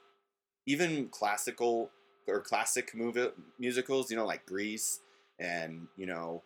even 0.67 1.09
classical 1.09 1.91
or 2.27 2.41
classic 2.41 2.95
movie 2.95 3.29
musicals. 3.59 4.11
You 4.11 4.17
know, 4.17 4.27
like 4.27 4.47
Grease 4.47 5.01
and 5.39 5.89
you 5.97 6.07
know 6.07 6.43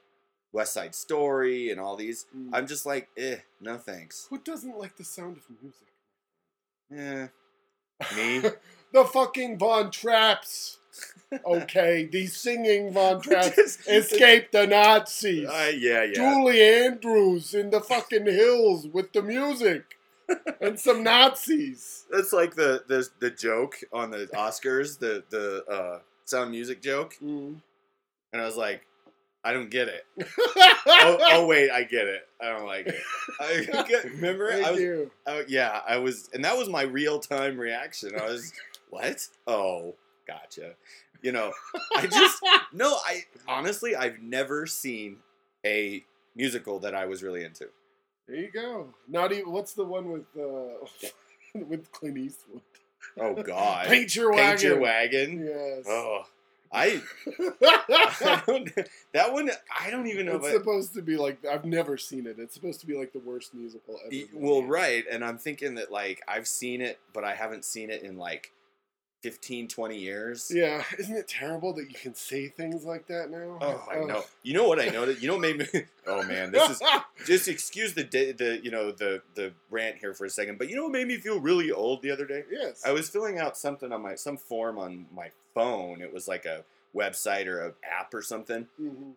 West 0.52 0.72
Side 0.72 0.94
Story 0.94 1.70
and 1.70 1.80
all 1.80 1.96
these. 1.96 2.26
Mm. 2.37 2.50
I'm 2.52 2.66
just 2.66 2.87
like, 2.87 3.08
eh, 3.16 3.38
no 3.60 3.76
thanks. 3.76 4.26
Who 4.30 4.38
doesn't 4.38 4.78
like 4.78 4.96
the 4.96 5.04
sound 5.04 5.37
of 5.37 5.44
music? 5.62 5.88
Eh, 6.92 7.28
me. 8.16 8.50
the 8.92 9.04
fucking 9.04 9.59
Von 9.59 9.90
Trapps. 9.90 10.76
Okay, 11.47 12.09
the 12.11 12.26
singing 12.26 12.92
Von 12.92 13.20
Trapps 13.23 13.54
Just- 13.56 13.88
escaped 13.88 14.52
the 14.52 14.66
Nazis. 14.66 15.49
Uh, 15.49 15.73
yeah, 15.76 16.02
yeah. 16.04 16.12
Julie 16.14 16.61
Andrews 16.62 17.54
in 17.54 17.70
the 17.70 17.80
fucking 17.80 18.26
hills 18.26 18.88
with 18.88 19.12
the 19.12 19.23
music 19.23 19.97
and 20.61 20.78
some 20.78 21.02
Nazis. 21.04 22.04
That's 22.11 22.32
like 22.32 22.54
the, 22.56 22.82
the 22.88 23.09
the 23.20 23.30
joke 23.30 23.76
on 23.92 24.11
the 24.11 24.28
Oscars, 24.35 24.99
the 24.99 25.23
the 25.30 25.64
uh, 25.73 25.99
sound 26.25 26.50
music 26.50 26.82
joke, 26.82 27.14
Mm. 27.23 27.61
and 28.32 28.42
I 28.42 28.44
was 28.44 28.56
like, 28.56 28.85
I 29.44 29.52
don't 29.52 29.70
get 29.70 29.88
it. 29.88 30.04
oh, 30.87 31.18
oh 31.32 31.47
wait, 31.47 31.70
I 31.70 31.85
get 31.85 32.06
it. 32.09 32.28
I 32.42 32.49
don't 32.49 32.66
like 32.66 32.87
it. 32.88 33.00
I 33.40 33.85
get, 33.88 34.04
remember? 34.04 34.50
Thank 34.50 34.66
I 34.66 34.70
was, 34.73 34.80
you. 34.80 35.11
oh, 35.26 35.42
yeah, 35.49 35.80
I 35.88 35.97
was, 35.99 36.28
and 36.35 36.44
that 36.44 36.56
was 36.59 36.68
my 36.68 36.82
real 36.82 37.18
time 37.20 37.56
reaction. 37.59 38.12
I 38.20 38.26
was, 38.26 38.52
what? 38.90 39.26
Oh, 39.47 39.94
gotcha. 40.26 40.75
You 41.23 41.32
know, 41.32 41.52
I 41.97 42.06
just 42.06 42.42
no. 42.73 42.97
I 43.06 43.25
honestly, 43.47 43.94
I've 43.94 44.20
never 44.20 44.66
seen 44.66 45.18
a 45.64 46.04
musical 46.35 46.78
that 46.80 46.94
I 46.94 47.06
was 47.06 47.23
really 47.23 47.44
into. 47.44 47.68
There 48.26 48.37
you 48.37 48.50
go. 48.50 48.94
Not 49.09 49.32
even. 49.32 49.50
What's 49.50 49.75
the 49.75 49.85
one 49.85 50.11
with 50.11 50.26
uh, 50.38 51.09
with 51.66 51.90
Clint 51.92 52.18
Eastwood? 52.18 52.62
Oh 53.18 53.35
God, 53.35 53.87
Paint 53.87 54.14
your 54.14 54.30
wagon. 54.30 54.47
Paint 54.47 54.62
your 54.62 54.80
wagon. 54.80 55.47
Yes. 55.47 55.85
Oh, 55.88 56.23
I, 56.73 57.02
I 57.62 58.42
don't, 58.47 58.70
that 59.12 59.32
one. 59.32 59.50
I 59.78 59.90
don't 59.90 60.06
even 60.06 60.26
know. 60.26 60.37
it's 60.37 60.47
if 60.47 60.54
I, 60.54 60.56
supposed 60.56 60.94
to 60.94 61.02
be 61.02 61.16
like 61.16 61.44
I've 61.44 61.64
never 61.64 61.97
seen 61.97 62.26
it. 62.26 62.37
It's 62.38 62.54
supposed 62.54 62.80
to 62.80 62.87
be 62.87 62.97
like 62.97 63.12
the 63.12 63.18
worst 63.18 63.54
musical 63.54 63.99
ever. 64.06 64.25
Well, 64.32 64.62
right, 64.62 65.04
and 65.11 65.25
I'm 65.25 65.37
thinking 65.37 65.75
that 65.75 65.90
like 65.90 66.23
I've 66.28 66.47
seen 66.47 66.80
it, 66.80 67.00
but 67.12 67.25
I 67.25 67.35
haven't 67.35 67.64
seen 67.64 67.90
it 67.90 68.02
in 68.02 68.16
like 68.16 68.52
15, 69.22 69.68
20 69.68 69.98
years. 69.98 70.50
Yeah, 70.54 70.82
isn't 70.98 71.14
it 71.14 71.28
terrible 71.28 71.72
that 71.74 71.88
you 71.90 71.94
can 71.94 72.14
say 72.14 72.48
things 72.48 72.84
like 72.84 73.06
that 73.08 73.30
now? 73.30 73.58
Oh, 73.60 73.86
I 73.90 73.96
know. 74.04 74.22
You 74.42 74.54
know 74.54 74.66
what 74.66 74.80
I 74.80 74.86
noticed? 74.86 75.20
You 75.20 75.28
know 75.28 75.34
what 75.34 75.42
made 75.42 75.58
me? 75.58 75.66
Oh 76.06 76.24
man, 76.24 76.50
this 76.50 76.68
is 76.70 76.82
just 77.26 77.46
excuse 77.46 77.94
the 77.94 78.02
the 78.02 78.58
you 78.64 78.70
know 78.72 78.90
the 78.90 79.22
the 79.36 79.52
rant 79.70 79.98
here 79.98 80.12
for 80.14 80.24
a 80.24 80.30
second. 80.30 80.58
But 80.58 80.68
you 80.68 80.74
know 80.74 80.84
what 80.84 80.92
made 80.92 81.06
me 81.06 81.18
feel 81.18 81.38
really 81.38 81.70
old 81.70 82.02
the 82.02 82.10
other 82.10 82.26
day? 82.26 82.42
yes. 82.50 82.82
I 82.84 82.90
was 82.92 83.08
filling 83.08 83.38
out 83.38 83.56
something 83.56 83.92
on 83.92 84.02
my 84.02 84.14
some 84.16 84.36
form 84.36 84.76
on 84.78 85.06
my 85.14 85.30
phone. 85.54 86.00
It 86.00 86.12
was 86.12 86.26
like 86.26 86.46
a 86.46 86.64
website 86.96 87.46
or 87.46 87.60
a 87.60 87.74
app 87.88 88.12
or 88.12 88.22
something, 88.22 88.66
Mhm. 88.80 89.12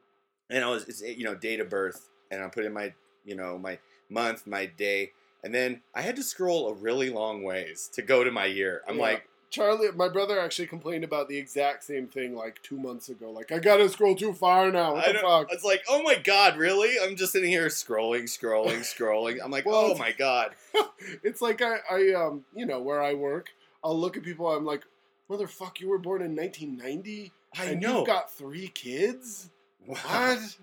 and 0.52 0.64
I 0.64 0.70
was 0.70 0.88
it's 0.88 1.02
you 1.02 1.24
know 1.24 1.34
date 1.34 1.60
of 1.62 1.70
birth, 1.70 2.10
and 2.30 2.44
I 2.44 2.48
put 2.50 2.66
in 2.66 2.74
my 2.74 2.94
you 3.26 3.36
know 3.36 3.58
my 3.58 3.80
month, 4.10 4.46
my 4.46 4.68
day, 4.68 5.14
and 5.44 5.56
then 5.56 5.82
I 5.96 6.02
had 6.04 6.16
to 6.18 6.24
scroll 6.24 6.68
a 6.70 6.74
really 6.74 7.10
long 7.10 7.42
ways 7.42 7.90
to 7.94 8.04
go 8.04 8.24
to 8.24 8.30
my 8.32 8.46
year. 8.46 8.84
I'm 8.88 8.98
Yeah. 8.98 9.02
like, 9.02 9.28
Charlie, 9.54 9.92
my 9.96 10.10
brother 10.10 10.40
actually 10.40 10.66
complained 10.66 11.04
about 11.04 11.30
the 11.30 11.38
exact 11.38 11.84
same 11.84 12.08
thing 12.08 12.36
like 12.36 12.60
two 12.64 12.76
months 12.76 13.10
ago. 13.10 13.30
Like, 13.30 13.52
I 13.52 13.60
gotta 13.60 13.88
scroll 13.88 14.16
too 14.16 14.34
far 14.34 14.72
now. 14.72 14.96
What 14.96 15.08
I 15.08 15.12
the 15.12 15.20
fuck? 15.20 15.48
it's 15.52 15.64
like, 15.64 15.84
oh 15.88 16.02
my 16.02 16.16
god, 16.16 16.58
really? 16.58 16.96
I'm 17.00 17.16
just 17.16 17.34
sitting 17.34 17.52
here 17.52 17.68
scrolling, 17.68 18.24
scrolling, 18.24 18.80
scrolling. 18.80 19.38
I'm 19.44 19.52
like, 19.52 19.68
Well, 19.68 19.92
oh 19.94 19.98
my 19.98 20.12
god. 20.12 20.56
It's 21.22 21.40
like 21.42 21.62
I, 21.62 21.78
I, 21.92 22.14
um, 22.14 22.46
you 22.56 22.66
know, 22.66 22.80
where 22.80 23.04
I 23.04 23.14
work, 23.14 23.50
I'll 23.84 24.00
look 24.00 24.18
at 24.18 24.24
people. 24.24 24.50
I'm 24.50 24.66
like, 24.66 24.82
motherfucker, 25.30 25.82
you 25.82 25.90
were 25.90 26.00
born 26.00 26.24
in 26.24 26.36
1990, 26.36 27.32
I 27.56 27.76
know. 27.76 28.00
you've 28.00 28.08
got 28.08 28.32
three 28.32 28.70
kids. 28.70 29.52
What? 29.86 30.58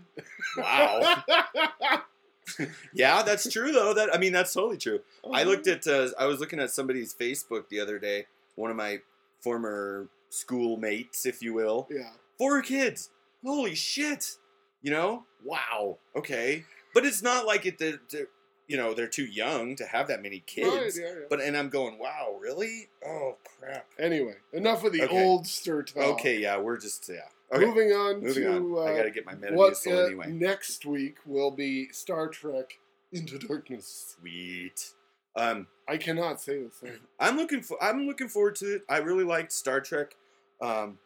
Wow. 0.57 1.23
yeah, 2.95 3.23
that's 3.23 3.49
true 3.49 3.71
though. 3.71 3.95
That 3.95 4.13
I 4.13 4.19
mean, 4.19 4.33
that's 4.33 4.53
totally 4.53 4.79
true. 4.79 5.01
I 5.33 5.45
looked 5.45 5.69
at 5.69 5.87
uh, 5.87 6.09
I 6.19 6.27
was 6.27 6.41
looking 6.41 6.59
at 6.59 6.71
somebody's 6.71 7.15
Facebook 7.15 7.69
the 7.69 7.79
other 7.79 7.99
day. 8.01 8.27
One 8.61 8.71
of 8.71 8.77
my 8.77 8.99
former 9.41 10.09
schoolmates, 10.29 11.25
if 11.27 11.43
you 11.43 11.55
will, 11.55 11.89
Yeah. 11.91 12.11
four 12.39 12.61
kids. 12.63 13.11
Holy 13.45 13.75
shit! 13.75 14.37
You 14.83 14.91
know? 14.91 15.25
Wow. 15.45 15.99
Okay, 16.15 16.65
but 16.95 17.05
it's 17.07 17.23
not 17.23 17.47
like 17.47 17.65
it. 17.65 17.79
They're, 17.79 18.01
they're, 18.11 18.27
you 18.69 18.77
know, 18.77 18.93
they're 18.93 19.09
too 19.09 19.25
young 19.25 19.77
to 19.77 19.87
have 19.87 20.09
that 20.09 20.23
many 20.23 20.41
kids. 20.41 20.69
Right, 20.69 20.93
yeah, 20.95 21.21
yeah. 21.21 21.27
But 21.31 21.41
and 21.41 21.57
I'm 21.57 21.71
going, 21.71 21.99
wow, 21.99 22.37
really? 22.39 22.89
Oh 23.07 23.37
crap. 23.59 23.87
Anyway, 23.99 24.35
enough 24.53 24.85
of 24.85 24.93
the 24.93 25.03
Okay. 25.05 25.25
old 25.25 25.47
stir 25.47 25.83
talk. 25.83 26.03
Okay, 26.21 26.39
yeah, 26.41 26.59
we're 26.59 26.77
just 26.79 27.09
yeah. 27.09 27.21
Okay, 27.53 27.65
Moving 27.65 27.91
on 27.93 28.21
moving 28.23 28.45
to 28.45 28.79
on. 28.79 28.89
I 28.89 28.93
uh, 28.93 28.97
gotta 28.97 29.11
get 29.11 29.25
my 29.27 29.33
what 29.35 29.73
Metamucil 29.73 29.97
uh, 29.97 30.07
anyway. 30.07 30.27
next 30.31 30.85
week 30.87 31.17
will 31.27 31.51
be 31.51 31.89
Star 31.93 32.29
Trek 32.29 32.79
Into 33.11 33.39
Darkness. 33.39 34.15
Sweet. 34.21 34.93
Um, 35.37 35.67
I 35.89 35.97
cannot 35.97 36.41
say 36.41 36.63
the 36.63 36.71
same. 36.71 36.99
I'm 37.19 37.37
looking 37.37 37.63
for. 37.63 37.83
I'm 37.83 38.07
looking 38.07 38.29
forward 38.29 38.57
to 38.57 38.75
it. 38.77 38.83
I 38.89 38.99
really 38.99 39.25
liked 39.25 39.53
Star 39.53 39.81
Trek. 39.81 40.17
Um, 40.61 40.99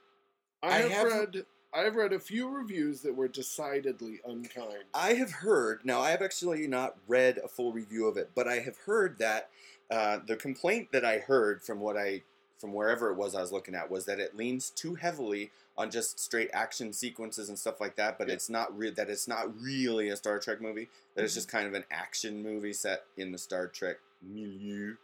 I, 0.62 0.68
I 0.68 0.72
have, 0.82 0.90
have- 0.90 1.12
read. 1.12 1.46
I 1.76 1.80
have 1.80 1.96
read 1.96 2.12
a 2.12 2.20
few 2.20 2.48
reviews 2.48 3.00
that 3.00 3.16
were 3.16 3.26
decidedly 3.26 4.20
unkind. 4.24 4.84
I 4.94 5.14
have 5.14 5.32
heard. 5.32 5.80
Now, 5.84 6.00
I 6.00 6.10
have 6.12 6.22
actually 6.22 6.68
not 6.68 6.96
read 7.08 7.38
a 7.44 7.48
full 7.48 7.72
review 7.72 8.06
of 8.06 8.16
it, 8.16 8.30
but 8.36 8.46
I 8.46 8.60
have 8.60 8.76
heard 8.86 9.18
that 9.18 9.50
uh, 9.90 10.18
the 10.24 10.36
complaint 10.36 10.88
that 10.92 11.04
I 11.04 11.18
heard 11.18 11.62
from 11.64 11.80
what 11.80 11.96
I 11.96 12.22
from 12.60 12.72
wherever 12.72 13.10
it 13.10 13.16
was 13.16 13.34
I 13.34 13.40
was 13.40 13.50
looking 13.52 13.74
at 13.74 13.90
was 13.90 14.04
that 14.06 14.20
it 14.20 14.36
leans 14.36 14.70
too 14.70 14.94
heavily 14.94 15.50
on 15.76 15.90
just 15.90 16.20
straight 16.20 16.48
action 16.54 16.92
sequences 16.92 17.48
and 17.48 17.58
stuff 17.58 17.80
like 17.80 17.96
that. 17.96 18.16
But 18.18 18.28
Yeah. 18.28 18.34
it's 18.34 18.48
not 18.48 18.76
re- 18.78 18.90
that 18.90 19.10
it's 19.10 19.26
not 19.26 19.60
really 19.60 20.08
a 20.10 20.16
Star 20.16 20.38
Trek 20.38 20.60
movie. 20.60 20.88
That 21.16 21.24
it's 21.24 21.32
Mhm. 21.32 21.38
just 21.38 21.48
kind 21.48 21.66
of 21.66 21.74
an 21.74 21.84
action 21.90 22.40
movie 22.42 22.72
set 22.72 23.02
in 23.16 23.32
the 23.32 23.38
Star 23.38 23.66
Trek 23.66 23.96
milieu. 24.26 24.94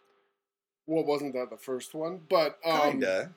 Well, 0.87 1.05
wasn't 1.05 1.35
that 1.35 1.51
the 1.51 1.57
first 1.57 1.95
one? 1.95 2.21
But 2.29 2.59
um, 2.65 2.93
Kinda, 2.93 3.31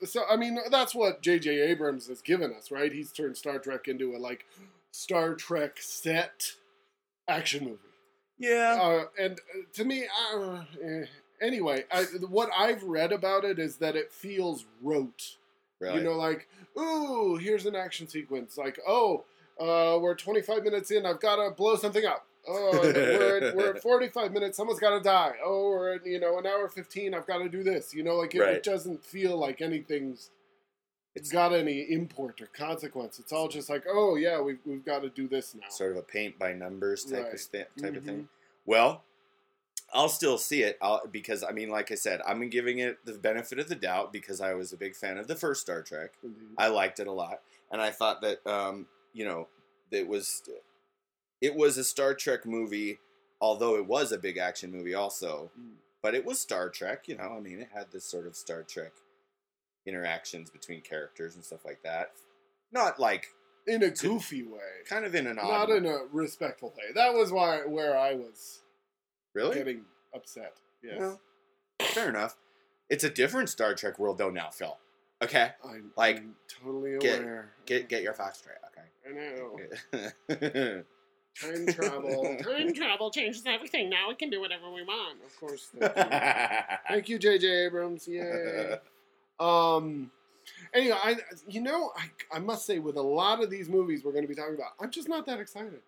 but- 0.00 0.08
so 0.08 0.22
I 0.30 0.36
mean, 0.36 0.58
that's 0.70 0.94
what 0.94 1.22
J.J. 1.22 1.60
Abrams 1.60 2.06
has 2.08 2.22
given 2.22 2.54
us, 2.54 2.70
right? 2.70 2.92
He's 2.92 3.12
turned 3.12 3.36
Star 3.36 3.58
Trek 3.58 3.88
into 3.88 4.14
a 4.14 4.18
like 4.18 4.46
Star 4.92 5.34
Trek 5.34 5.76
set 5.80 6.52
action 7.28 7.64
movie. 7.64 7.78
Yeah. 8.38 8.78
Uh, 8.80 9.04
and 9.22 9.32
uh, 9.32 9.62
to 9.74 9.84
me, 9.84 10.06
uh, 10.34 10.62
eh. 10.82 11.04
anyway, 11.42 11.84
I, 11.92 12.04
what 12.28 12.48
I've 12.56 12.82
read 12.82 13.12
about 13.12 13.44
it 13.44 13.58
is 13.58 13.76
that 13.76 13.96
it 13.96 14.10
feels 14.12 14.64
rote. 14.82 15.36
really. 15.80 15.98
You 15.98 16.04
know, 16.04 16.16
like, 16.16 16.48
ooh, 16.78 17.36
here's 17.36 17.66
an 17.66 17.76
action 17.76 18.08
sequence. 18.08 18.56
Like, 18.56 18.78
oh, 18.88 19.24
uh, 19.60 19.98
we're 20.00 20.14
25 20.14 20.62
minutes 20.64 20.90
in. 20.90 21.04
I've 21.04 21.20
got 21.20 21.36
to 21.36 21.50
blow 21.50 21.76
something 21.76 22.06
up. 22.06 22.26
Oh, 22.48 22.70
we're, 22.82 23.38
at, 23.48 23.56
we're 23.56 23.70
at 23.76 23.82
45 23.82 24.32
minutes. 24.32 24.56
Someone's 24.56 24.80
got 24.80 24.96
to 24.96 25.00
die. 25.02 25.34
Oh, 25.44 25.70
we're 25.70 25.94
at, 25.96 26.06
you 26.06 26.18
know, 26.18 26.38
an 26.38 26.46
hour 26.46 26.68
15. 26.68 27.14
I've 27.14 27.26
got 27.26 27.38
to 27.38 27.48
do 27.48 27.62
this. 27.62 27.92
You 27.94 28.02
know, 28.02 28.16
like, 28.16 28.34
it, 28.34 28.40
Right. 28.40 28.54
it 28.54 28.62
doesn't 28.62 29.04
feel 29.04 29.36
like 29.36 29.60
anything's 29.60 30.30
it's 31.16 31.32
got 31.32 31.52
any 31.52 31.80
import 31.90 32.40
or 32.40 32.46
consequence. 32.46 33.18
It's 33.18 33.32
all 33.32 33.48
just 33.48 33.68
like, 33.68 33.82
oh 33.88 34.14
yeah, 34.14 34.40
we've 34.40 34.60
we've 34.64 34.84
got 34.84 35.02
to 35.02 35.08
do 35.10 35.26
this 35.26 35.56
now. 35.56 35.66
sort 35.68 35.90
of 35.90 35.96
a 35.98 36.02
paint 36.02 36.38
by 36.38 36.52
numbers 36.52 37.04
type 37.04 37.24
Right. 37.24 37.34
of 37.34 37.50
type 37.82 37.96
of 37.96 38.02
Mhm. 38.02 38.06
thing. 38.06 38.28
Well, 38.64 39.02
I'll 39.92 40.08
still 40.08 40.38
see 40.38 40.62
it 40.62 40.78
I'll, 40.80 41.04
because 41.08 41.42
I 41.42 41.50
mean, 41.50 41.68
like 41.68 41.90
I 41.90 41.96
said, 41.96 42.20
I'm 42.24 42.48
giving 42.48 42.78
it 42.78 43.04
the 43.04 43.14
benefit 43.14 43.58
of 43.58 43.68
the 43.68 43.74
doubt 43.74 44.12
because 44.12 44.40
I 44.40 44.54
was 44.54 44.72
a 44.72 44.76
big 44.76 44.94
fan 44.94 45.18
of 45.18 45.26
the 45.26 45.34
first 45.34 45.62
Star 45.62 45.82
Trek. 45.82 46.12
Indeed. 46.22 46.46
I 46.56 46.68
liked 46.68 47.00
it 47.00 47.08
a 47.08 47.12
lot, 47.12 47.40
and 47.72 47.82
I 47.82 47.90
thought 47.90 48.20
that 48.20 48.46
um, 48.46 48.86
you 49.12 49.24
know 49.24 49.48
it 49.90 50.06
was 50.06 50.48
it 51.40 51.54
was 51.54 51.76
a 51.78 51.84
Star 51.84 52.14
Trek 52.14 52.44
movie, 52.46 52.98
although 53.40 53.76
it 53.76 53.86
was 53.86 54.12
a 54.12 54.18
big 54.18 54.36
action 54.38 54.70
movie 54.70 54.94
also. 54.94 55.50
Mm. 55.58 55.74
But 56.02 56.14
it 56.14 56.24
was 56.24 56.40
Star 56.40 56.70
Trek, 56.70 57.08
you 57.08 57.16
know. 57.16 57.34
I 57.36 57.40
mean, 57.40 57.60
it 57.60 57.68
had 57.74 57.90
this 57.92 58.04
sort 58.04 58.26
of 58.26 58.34
Star 58.34 58.62
Trek 58.62 58.92
interactions 59.86 60.50
between 60.50 60.80
characters 60.80 61.34
and 61.34 61.44
stuff 61.44 61.64
like 61.64 61.82
that. 61.82 62.12
Not 62.72 62.98
like 63.00 63.26
in 63.66 63.82
a 63.82 63.90
goofy 63.90 64.42
way, 64.42 64.60
kind 64.88 65.04
of 65.04 65.14
in 65.14 65.26
an 65.26 65.38
odd. 65.38 65.68
not 65.68 65.70
in 65.70 65.86
a 65.86 65.98
respectful 66.12 66.70
way. 66.76 66.92
That 66.94 67.12
was 67.14 67.30
why 67.32 67.58
where 67.66 67.98
I 67.98 68.14
was 68.14 68.60
really 69.34 69.56
getting 69.56 69.82
upset. 70.14 70.56
Yes, 70.82 70.96
Well, 70.98 71.20
fair 71.82 72.08
enough. 72.08 72.36
It's 72.88 73.04
a 73.04 73.10
different 73.10 73.48
Star 73.50 73.74
Trek 73.74 73.98
world 73.98 74.18
though 74.18 74.30
now, 74.30 74.48
Phil. 74.50 74.76
Okay, 75.22 75.50
I'm 75.62 75.90
like, 75.96 76.16
I'm 76.18 76.34
totally 76.48 76.96
get- 76.98 77.20
aware. 77.20 77.52
get 77.66 77.88
get 77.88 78.02
your 78.02 78.14
facts 78.14 78.38
straight. 78.38 78.56
Okay, 78.70 78.86
I 79.06 80.74
know. 80.76 80.82
Okay. 81.42 81.64
Time 81.64 81.74
travel. 81.74 82.36
Time 82.42 82.72
travel 82.74 83.10
changes 83.10 83.44
everything. 83.46 83.88
Now 83.88 84.08
we 84.08 84.14
can 84.14 84.30
do 84.30 84.40
whatever 84.40 84.70
we 84.70 84.82
want. 84.82 85.18
Of 85.24 85.38
course. 85.38 85.70
Thank 85.78 85.96
you, 85.96 86.76
Thank 86.88 87.08
you, 87.08 87.18
J.J. 87.18 87.46
Abrams. 87.66 88.06
Yay. 88.08 88.76
Um. 89.40 90.10
Anyway, 90.74 90.96
I 91.02 91.16
you 91.48 91.62
know 91.62 91.92
I, 91.96 92.36
I 92.36 92.38
must 92.40 92.66
say 92.66 92.78
with 92.78 92.96
a 92.96 93.02
lot 93.02 93.42
of 93.42 93.48
these 93.48 93.70
movies 93.70 94.04
we're 94.04 94.12
going 94.12 94.24
to 94.24 94.28
be 94.28 94.34
talking 94.34 94.54
about, 94.54 94.72
I'm 94.78 94.90
just 94.90 95.08
not 95.08 95.24
that 95.26 95.40
excited. 95.40 95.80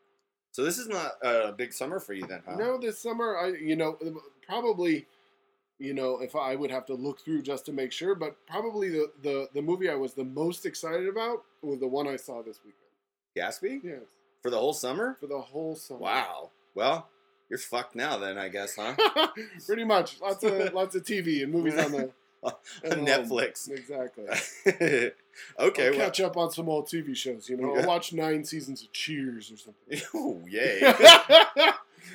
so 0.53 0.65
this 0.65 0.79
is 0.79 0.89
not 0.89 1.13
a 1.23 1.53
big 1.53 1.75
summer 1.75 2.01
for 2.01 2.15
you 2.15 2.27
then, 2.27 2.41
huh? 2.49 2.57
No, 2.57 2.79
this 2.79 2.99
summer 2.99 3.37
I 3.37 3.49
you 3.49 3.77
know 3.77 3.99
probably 4.47 5.07
you 5.79 5.93
know 5.93 6.21
if 6.21 6.35
I 6.35 6.57
would 6.57 6.71
have 6.71 6.87
to 6.87 6.95
look 6.95 7.21
through 7.21 7.43
just 7.43 7.67
to 7.67 7.73
make 7.73 7.93
sure, 7.93 8.15
but 8.15 8.37
probably 8.47 8.89
the 8.89 9.13
the 9.23 9.49
the 9.53 9.61
movie 9.61 9.91
I 9.91 9.97
was 9.97 10.15
the 10.15 10.25
most 10.25 10.65
excited 10.65 11.09
about 11.09 11.43
was 11.61 11.79
the 11.79 11.89
one 11.89 12.09
I 12.09 12.17
saw 12.17 12.43
this 12.43 12.61
weekend. 12.65 12.79
Gatsby 13.37 13.81
Yes, 13.85 14.07
for 14.43 14.51
the 14.51 14.59
whole 14.59 14.73
summer. 14.73 15.17
for 15.21 15.27
the 15.27 15.41
whole 15.41 15.75
summer. 15.77 16.01
Wow. 16.01 16.51
Well, 16.75 17.09
you're 17.49 17.59
fucked 17.59 17.95
now 17.95 18.19
then, 18.19 18.39
I 18.39 18.49
guess, 18.49 18.77
huh? 18.77 18.95
Pretty 19.67 19.85
much, 19.85 20.21
lots 20.21 20.43
of 20.45 20.73
lots 20.75 20.95
of 20.95 21.05
TV 21.05 21.43
and 21.43 21.53
movies 21.53 21.79
on 21.79 21.93
the 21.93 22.11
On 22.43 22.53
home. 22.85 23.07
Netflix. 23.07 23.71
Exactly. 23.71 24.25
okay. 25.59 25.91
Well, 25.91 25.99
catch 25.99 26.21
up 26.21 26.37
on 26.37 26.51
some 26.51 26.69
old 26.69 26.87
TV 26.89 27.15
shows. 27.17 27.49
You 27.49 27.57
know, 27.57 27.77
Yeah. 27.77 27.87
Watch 27.87 28.13
nine 28.13 28.45
seasons 28.45 28.83
of 28.83 28.91
Cheers 28.93 29.53
or 29.53 29.57
something. 29.57 30.01
oh 30.15 30.41
yay! 30.49 30.81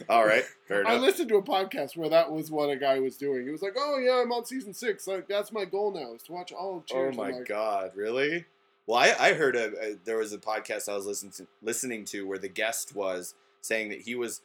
All 0.09 0.25
right. 0.25 0.43
Fair 0.67 0.85
I 0.85 0.97
listened 0.97 1.29
to 1.29 1.37
a 1.37 1.41
podcast 1.41 1.95
where 1.95 2.09
that 2.09 2.29
was 2.31 2.51
what 2.51 2.69
a 2.69 2.75
guy 2.75 2.99
was 2.99 3.15
doing. 3.15 3.45
He 3.45 3.51
was 3.51 3.61
like, 3.61 3.75
"Oh 3.77 3.97
yeah, 3.99 4.21
I'm 4.21 4.31
on 4.33 4.43
season 4.45 4.73
six. 4.73 5.07
Like 5.07 5.27
that's 5.29 5.51
my 5.53 5.63
goal 5.65 5.93
now 5.93 6.13
is 6.13 6.23
to 6.23 6.33
watch 6.33 6.51
all 6.51 6.77
of 6.77 6.85
Cheers." 6.85 7.15
Oh 7.15 7.17
my 7.23 7.31
like, 7.31 7.47
god! 7.47 7.91
Really? 7.95 8.45
Well, 8.87 8.97
I, 8.97 9.13
I 9.19 9.33
heard 9.33 9.55
a, 9.55 9.67
a 9.79 9.95
there 10.05 10.17
was 10.17 10.33
a 10.33 10.37
podcast 10.37 10.89
I 10.89 10.95
was 10.95 11.05
listening 11.05 11.33
to, 11.33 11.47
listening 11.61 12.05
to 12.05 12.25
where 12.25 12.39
the 12.39 12.47
guest 12.47 12.95
was 12.95 13.35
saying 13.61 13.89
that 13.89 14.01
he 14.01 14.15
was 14.15 14.41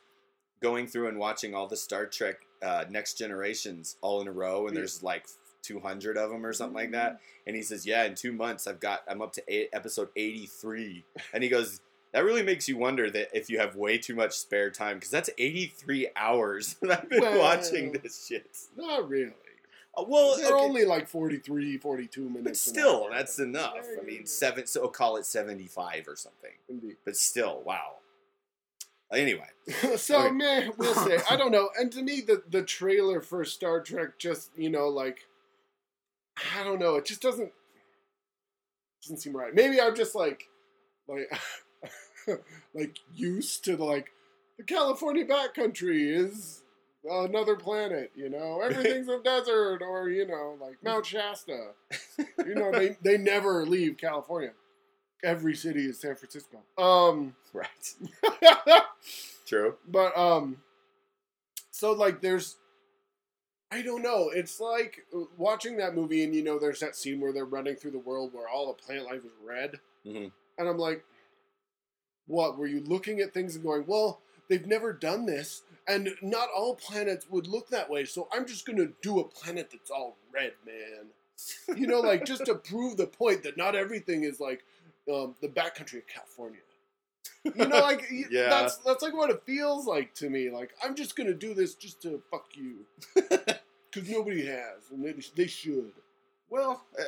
going 0.61 0.87
through 0.89 1.09
and 1.09 1.19
watching 1.19 1.55
all 1.55 1.69
the 1.69 1.77
Star 1.77 2.07
Trek 2.07 2.37
uh, 2.61 2.85
Next 2.91 3.19
Generations 3.19 3.97
all 4.01 4.21
in 4.21 4.29
a 4.29 4.33
row, 4.33 4.63
and 4.63 4.71
hmm. 4.71 4.75
there's 4.75 5.03
like 5.03 5.27
200 5.63 6.17
of 6.17 6.31
them 6.31 6.45
or 6.45 6.53
something 6.53 6.75
like 6.75 6.93
that. 6.93 7.15
Mm. 7.15 7.19
And 7.47 7.57
he 7.57 7.63
says, 7.63 7.87
"Yeah, 7.87 8.05
in 8.05 8.15
two 8.15 8.33
months, 8.33 8.67
I've 8.67 8.81
got 8.81 9.03
I'm 9.09 9.23
up 9.23 9.33
to 9.35 9.43
eight, 9.49 9.69
episode 9.73 10.09
83." 10.17 11.05
And 11.33 11.43
he 11.43 11.49
goes, 11.49 11.81
"That 12.13 12.25
really 12.25 12.43
makes 12.43 12.69
you 12.69 12.77
wonder 12.77 13.11
that 13.11 13.29
if 13.33 13.49
you 13.49 13.59
have 13.59 13.77
way 13.77 13.99
too 13.99 14.15
much 14.15 14.33
spare 14.33 14.71
time, 14.71 14.97
because 14.97 15.11
that's 15.11 15.31
83 15.39 16.09
hours 16.17 16.77
that 16.83 17.03
I've 17.03 17.09
been 17.09 17.21
Well- 17.21 17.39
watching 17.39 17.93
this 17.93 18.27
shit." 18.27 18.57
Not 18.77 19.09
really. 19.09 19.33
Uh, 19.97 20.05
well, 20.09 20.37
They're 20.37 20.55
okay, 20.55 20.65
only 20.65 20.85
like 20.85 21.07
43, 21.09 21.77
42 21.79 22.23
minutes. 22.29 22.43
but 22.45 22.57
still, 22.57 23.05
hour. 23.05 23.11
that's 23.11 23.39
enough. 23.39 23.75
Yeah, 23.77 23.83
I 23.83 23.95
yeah, 23.97 24.03
mean, 24.19 24.27
seven. 24.27 24.67
So 24.67 24.89
call 24.89 25.17
it 25.17 25.27
75 25.27 26.09
or 26.09 26.16
something. 26.16 26.53
Indeed. 26.69 26.97
But 27.05 27.16
still, 27.16 27.62
wow. 27.66 27.97
Anyway, 29.12 29.49
so 29.97 30.19
Okay. 30.21 30.31
meh, 30.31 30.71
we'll 30.79 30.95
say. 30.95 31.19
I 31.29 31.37
don't 31.37 31.53
know. 31.53 31.69
And 31.79 31.93
to 31.93 32.03
me, 32.03 32.23
the 32.23 32.43
the 32.49 32.62
trailer 32.62 33.21
for 33.21 33.45
Star 33.45 33.83
Trek 33.83 34.19
just 34.19 34.51
you 34.57 34.71
know 34.71 34.88
like 34.88 35.27
I 36.59 36.64
don't 36.64 36.79
know. 36.81 36.95
It 36.97 37.05
just 37.05 37.21
doesn't 37.21 37.53
doesn't 39.03 39.19
seem 39.19 39.37
right. 39.37 39.55
Maybe 39.55 39.79
I'm 39.83 39.95
just 39.95 40.14
like 40.14 40.49
like 41.07 41.31
like 42.75 43.01
used 43.14 43.64
to 43.66 43.77
the, 43.77 43.85
like 43.85 44.09
the 44.57 44.64
California 44.64 45.27
backcountry 45.27 46.16
is 46.16 46.62
another 47.09 47.57
planet. 47.57 48.12
You 48.15 48.29
know, 48.29 48.61
everything's 48.65 49.09
a 49.09 49.21
desert, 49.23 49.83
or 49.83 50.09
you 50.11 50.27
know, 50.27 50.57
like 50.61 50.83
Mount 50.83 51.07
Shasta. 51.07 51.69
You 52.47 52.55
know, 52.57 52.73
they 52.73 52.97
they 53.03 53.19
never 53.19 53.65
leave 53.65 53.97
California. 53.97 54.51
Every 55.25 55.55
city 55.55 55.87
is 55.87 56.01
San 56.01 56.17
Francisco. 56.17 56.59
Um. 56.79 57.35
right. 57.53 57.95
True. 59.47 59.77
But 59.88 60.17
um 60.17 60.59
so 61.71 61.93
like 61.93 62.21
there's 62.21 62.57
I 63.71 63.81
don't 63.83 64.03
know. 64.03 64.31
It's 64.35 64.61
like 64.61 65.01
uh, 65.15 65.21
watching 65.38 65.77
that 65.79 65.95
movie 65.95 66.25
and 66.25 66.35
you 66.35 66.43
know 66.45 66.59
there's 66.59 66.81
that 66.81 66.97
scene 66.97 67.21
where 67.21 67.33
they're 67.33 67.45
running 67.45 67.77
through 67.77 67.93
the 67.93 67.99
world 67.99 68.33
where 68.35 68.49
all 68.49 68.67
the 68.67 68.75
plant 68.83 69.05
life 69.07 69.25
is 69.25 69.33
red. 69.43 69.81
Mhm. 70.07 70.31
And 70.59 70.69
I'm 70.69 70.79
like 70.79 71.05
what 72.27 72.57
were 72.59 72.67
you 72.67 72.81
looking 72.81 73.21
at 73.21 73.33
things 73.35 73.55
and 73.55 73.65
going, 73.65 73.85
"Well, 73.87 74.21
they've 74.49 74.67
never 74.67 74.93
done 74.93 75.27
this 75.27 75.62
and 75.88 76.11
not 76.23 76.49
all 76.57 76.75
planets 76.77 77.27
would 77.31 77.47
look 77.47 77.68
that 77.71 77.90
way, 77.90 78.05
so 78.05 78.29
I'm 78.33 78.47
just 78.47 78.66
going 78.66 78.79
to 78.79 78.92
do 79.03 79.21
a 79.21 79.25
planet 79.25 79.71
that's 79.73 79.90
all 79.90 80.16
red, 80.33 80.53
man." 80.66 81.77
You 81.77 81.87
know, 81.87 82.01
like 82.01 82.25
just 82.25 82.45
to 82.47 82.55
prove 82.71 82.97
the 82.97 83.07
point 83.07 83.42
that 83.42 83.57
not 83.57 83.75
everything 83.75 84.23
is 84.25 84.38
like 84.40 84.64
um, 85.12 85.35
the 85.40 85.49
backcountry 85.49 85.99
of 85.99 86.07
California. 86.07 86.61
You 87.45 87.66
know, 87.66 87.81
like 87.81 88.05
Yeah. 88.31 88.49
that's 88.49 88.77
that's 88.79 89.03
like 89.03 89.14
what 89.14 89.31
it 89.31 89.42
feels 89.45 89.87
like 89.87 90.14
to 90.16 90.31
me. 90.31 90.51
Like 90.51 90.71
I'm 90.83 90.95
just 90.95 91.16
gonna 91.16 91.35
do 91.35 91.55
this 91.55 91.75
just 91.75 92.01
to 92.03 92.23
fuck 92.31 92.47
you, 92.55 92.87
because 93.14 94.09
nobody 94.09 94.47
has, 94.47 94.90
and 94.90 95.05
they, 95.05 95.14
they 95.35 95.47
should. 95.49 95.92
Well, 96.51 96.85
uh, 96.99 97.03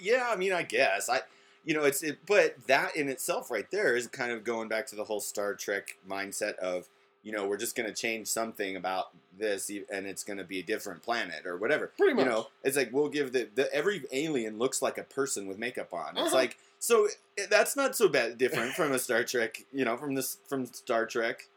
yeah. 0.00 0.28
I 0.30 0.36
mean, 0.36 0.52
I 0.52 0.62
guess 0.62 1.08
I. 1.08 1.20
You 1.64 1.74
know, 1.74 1.82
it's 1.82 2.02
it, 2.02 2.20
but 2.26 2.56
that 2.66 2.96
in 2.96 3.10
itself, 3.10 3.50
right 3.50 3.70
there, 3.70 3.94
is 3.94 4.06
kind 4.06 4.32
of 4.32 4.42
going 4.42 4.68
back 4.68 4.86
to 4.86 4.96
the 4.96 5.04
whole 5.04 5.20
Star 5.20 5.54
Trek 5.54 5.98
mindset 6.08 6.54
of, 6.56 6.88
you 7.22 7.32
know, 7.32 7.46
we're 7.46 7.56
just 7.56 7.76
going 7.76 7.88
to 7.88 7.94
change 7.94 8.28
something 8.28 8.76
about 8.76 9.08
this, 9.36 9.70
and 9.92 10.06
it's 10.06 10.24
going 10.24 10.38
to 10.38 10.44
be 10.44 10.60
a 10.60 10.62
different 10.62 11.02
planet 11.02 11.46
or 11.46 11.56
whatever. 11.56 11.92
Pretty 11.98 12.14
much. 12.14 12.24
You 12.24 12.30
know, 12.30 12.46
it's 12.64 12.76
like 12.76 12.90
we'll 12.92 13.08
give 13.08 13.32
the, 13.32 13.48
the 13.54 13.72
every 13.74 14.04
alien 14.12 14.58
looks 14.58 14.80
like 14.82 14.98
a 14.98 15.02
person 15.04 15.46
with 15.46 15.58
makeup 15.58 15.92
on. 15.92 16.16
It's 16.16 16.28
Uh-huh. 16.28 16.36
like 16.36 16.56
so 16.78 17.06
eh, 17.36 17.46
that's 17.50 17.76
not 17.76 17.96
so 17.96 18.08
bad 18.08 18.38
different 18.38 18.72
from 18.72 18.92
a 18.92 18.98
Star 18.98 19.24
Trek. 19.24 19.64
You 19.72 19.84
know, 19.84 19.96
from 19.96 20.14
this 20.14 20.38
from 20.48 20.66
Star 20.66 21.06
Trek. 21.06 21.48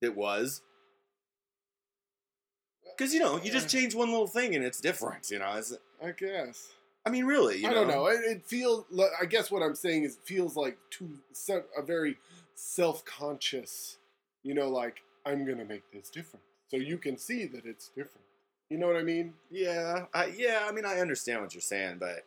It 0.00 0.16
was. 0.16 0.62
Because 2.96 3.12
you 3.14 3.20
know, 3.20 3.40
you 3.42 3.50
just 3.50 3.68
change 3.68 3.94
one 3.94 4.10
little 4.10 4.26
thing 4.26 4.54
and 4.54 4.64
it's 4.64 4.80
different. 4.80 5.30
You 5.30 5.38
know, 5.38 5.52
it's, 5.56 5.72
I 6.04 6.10
guess. 6.12 6.68
I 7.06 7.10
mean, 7.10 7.26
really, 7.26 7.58
you 7.58 7.66
I 7.68 7.70
know, 7.70 7.84
don't 7.84 7.88
know. 7.88 8.06
It, 8.06 8.20
it 8.24 8.46
feels. 8.46 8.84
I 9.20 9.24
guess 9.24 9.50
what 9.50 9.62
I'm 9.62 9.74
saying 9.76 10.04
is, 10.04 10.14
it 10.16 10.22
feels 10.24 10.56
like 10.56 10.78
too 10.90 11.10
a 11.76 11.82
very 11.82 12.16
self-conscious. 12.54 13.97
You 14.48 14.54
know, 14.54 14.70
like 14.70 15.02
I'm 15.26 15.44
gonna 15.44 15.66
make 15.66 15.82
this 15.92 16.08
different, 16.08 16.42
so 16.68 16.78
you 16.78 16.96
can 16.96 17.18
see 17.18 17.44
that 17.44 17.66
it's 17.66 17.88
different. 17.88 18.24
You 18.70 18.78
know 18.78 18.86
what 18.86 18.96
I 18.96 19.02
mean? 19.02 19.34
Yeah, 19.50 20.06
I, 20.14 20.32
yeah. 20.34 20.66
I 20.66 20.72
mean, 20.72 20.86
I 20.86 21.00
understand 21.00 21.42
what 21.42 21.52
you're 21.52 21.60
saying, 21.60 21.98
but 22.00 22.24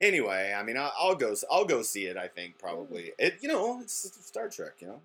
anyway, 0.00 0.56
I 0.58 0.62
mean, 0.62 0.78
I'll, 0.78 0.94
I'll 0.98 1.14
go. 1.14 1.34
I'll 1.50 1.66
go 1.66 1.82
see 1.82 2.06
it. 2.06 2.16
I 2.16 2.26
think 2.26 2.58
probably. 2.58 3.12
It. 3.18 3.36
You 3.42 3.48
know, 3.48 3.82
it's 3.82 4.10
Star 4.26 4.48
Trek. 4.48 4.76
You 4.78 4.86
know, 4.86 5.00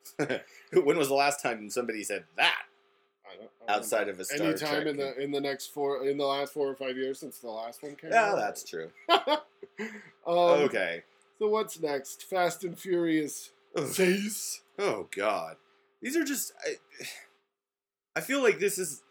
it's 0.00 0.14
cool. 0.18 0.40
when 0.84 0.96
was 0.96 1.08
the 1.08 1.14
last 1.14 1.42
time 1.42 1.68
somebody 1.68 2.02
said 2.02 2.24
that 2.38 2.62
I 3.30 3.36
don't, 3.36 3.50
I 3.68 3.72
don't 3.72 3.76
outside 3.76 4.08
of 4.08 4.18
a 4.20 4.24
Star 4.24 4.38
Trek? 4.38 4.48
Any 4.48 4.58
time 4.58 4.82
Trek? 4.82 4.86
in 4.86 4.96
the 4.96 5.22
in 5.22 5.30
the 5.32 5.40
next 5.42 5.66
four 5.66 6.06
in 6.08 6.16
the 6.16 6.24
last 6.24 6.54
four 6.54 6.66
or 6.66 6.76
five 6.76 6.96
years 6.96 7.20
since 7.20 7.40
the 7.40 7.50
last 7.50 7.82
one 7.82 7.94
came 7.94 8.10
yeah, 8.10 8.30
out. 8.30 8.36
that's 8.36 8.64
true. 8.64 8.90
um, 9.10 9.36
okay. 10.26 11.02
So 11.38 11.48
what's 11.48 11.78
next? 11.78 12.22
Fast 12.24 12.64
and 12.64 12.78
Furious 12.78 13.50
Ugh. 13.76 14.20
Oh 14.78 15.08
God, 15.14 15.56
these 16.00 16.16
are 16.16 16.24
just. 16.24 16.52
I, 16.66 16.76
I 18.16 18.20
feel 18.20 18.42
like 18.42 18.58
this 18.58 18.78
is. 18.78 19.02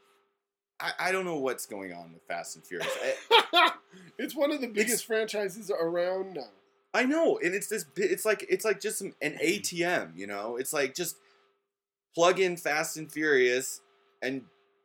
I, 0.80 0.92
I 1.00 1.12
don't 1.12 1.26
know 1.26 1.38
what's 1.38 1.66
going 1.66 1.94
on 1.94 2.14
with 2.14 2.24
Fast 2.24 2.56
and 2.56 2.66
Furious. 2.66 2.90
I, 3.32 3.72
it's 4.18 4.36
one 4.36 4.52
of 4.52 4.62
the 4.62 4.68
biggest 4.68 5.06
franchises 5.06 5.72
around 5.72 6.36
now. 6.36 6.48
I 6.94 7.04
know, 7.04 7.38
and 7.38 7.54
it's 7.54 7.68
this. 7.68 7.86
It's 7.96 8.26
like 8.26 8.46
it's 8.50 8.66
like 8.66 8.82
just 8.82 9.00
some, 9.00 9.14
an 9.22 9.38
ATM, 9.44 10.18
you 10.18 10.28
know. 10.28 10.58
It's 10.58 10.74
like 10.74 10.96
just 10.96 11.18
plug 12.16 12.40
in 12.40 12.58
Fast 12.58 12.98
and 12.98 13.12
Furious, 13.12 13.82
and 14.22 14.44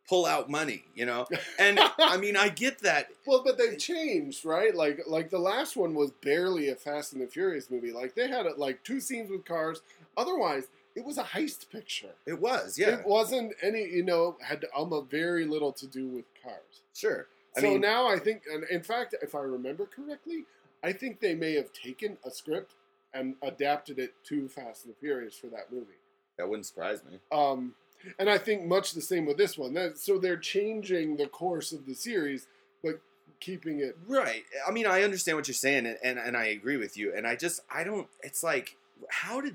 pull 0.08 0.26
out 0.26 0.50
money, 0.50 0.84
you 0.94 1.06
know. 1.06 1.26
And 1.58 1.78
I 1.98 2.16
mean, 2.16 2.36
I 2.36 2.48
get 2.48 2.80
that. 2.82 3.08
Well, 3.26 3.42
but 3.44 3.58
they've 3.58 3.78
changed, 3.78 4.44
right? 4.44 4.74
Like, 4.74 5.00
like 5.06 5.30
the 5.30 5.38
last 5.38 5.76
one 5.76 5.94
was 5.94 6.10
barely 6.22 6.68
a 6.68 6.76
Fast 6.76 7.12
and 7.12 7.22
the 7.22 7.26
Furious 7.26 7.70
movie. 7.70 7.92
Like 7.92 8.14
they 8.14 8.28
had 8.28 8.46
like 8.56 8.82
two 8.84 9.00
scenes 9.00 9.30
with 9.30 9.44
cars. 9.44 9.80
Otherwise, 10.16 10.64
it 10.94 11.04
was 11.04 11.18
a 11.18 11.24
heist 11.24 11.70
picture. 11.70 12.14
It 12.26 12.40
was, 12.40 12.78
yeah, 12.78 12.98
It 13.00 13.07
wasn't 13.07 13.54
any, 13.62 13.83
you 13.85 14.04
know, 14.04 14.37
had 14.42 14.64
almost 14.74 15.11
very 15.11 15.44
little 15.44 15.72
to 15.72 15.87
do 15.87 16.07
with 16.07 16.24
cars. 16.42 16.83
sure. 16.94 17.26
I 17.57 17.61
so 17.61 17.70
mean, 17.70 17.80
now 17.80 18.09
I 18.09 18.18
think, 18.18 18.42
and 18.52 18.64
in 18.64 18.83
fact, 18.83 19.14
if 19.22 19.35
I 19.35 19.40
remember 19.40 19.87
correctly, 19.87 20.44
I 20.83 20.92
think 20.92 21.20
they 21.20 21.35
may 21.35 21.54
have 21.54 21.72
taken 21.72 22.18
a 22.24 22.30
script 22.30 22.74
and 23.12 23.37
adapted 23.42 23.98
it 24.00 24.12
to 24.28 24.48
Fast 24.48 24.85
and 24.85 24.92
the 24.94 24.98
Furious 24.98 25.37
for 25.37 25.46
that 25.48 25.70
movie. 25.72 25.98
that 26.37 26.48
wouldn't 26.48 26.66
surprise 26.66 27.02
me. 27.04 27.20
Um, 27.30 27.74
and 28.18 28.28
I 28.28 28.38
think 28.38 28.64
much 28.64 28.92
the 28.92 29.00
same 29.00 29.24
with 29.24 29.37
this 29.37 29.57
one. 29.57 29.72
That, 29.74 29.98
so 29.98 30.18
they're 30.18 30.37
changing 30.37 31.16
the 31.16 31.26
course 31.28 31.72
of 31.72 31.87
the 31.87 31.94
series, 31.94 32.48
but 32.83 33.00
keeping 33.40 33.78
it. 33.80 33.96
Right. 34.09 34.42
I 34.66 34.72
mean, 34.72 34.87
I 34.87 35.02
understand 35.04 35.37
what 35.38 35.46
you're 35.46 35.54
saying, 35.54 35.87
and, 35.87 35.96
and, 36.02 36.18
and 36.18 36.37
I 36.37 36.46
agree 36.46 36.76
with 36.76 36.96
you. 36.96 37.14
And 37.16 37.24
I 37.24 37.37
just, 37.37 37.61
I 37.72 37.85
don't, 37.85 38.09
it's 38.22 38.42
like, 38.42 38.76
how 39.11 39.40
did, 39.40 39.54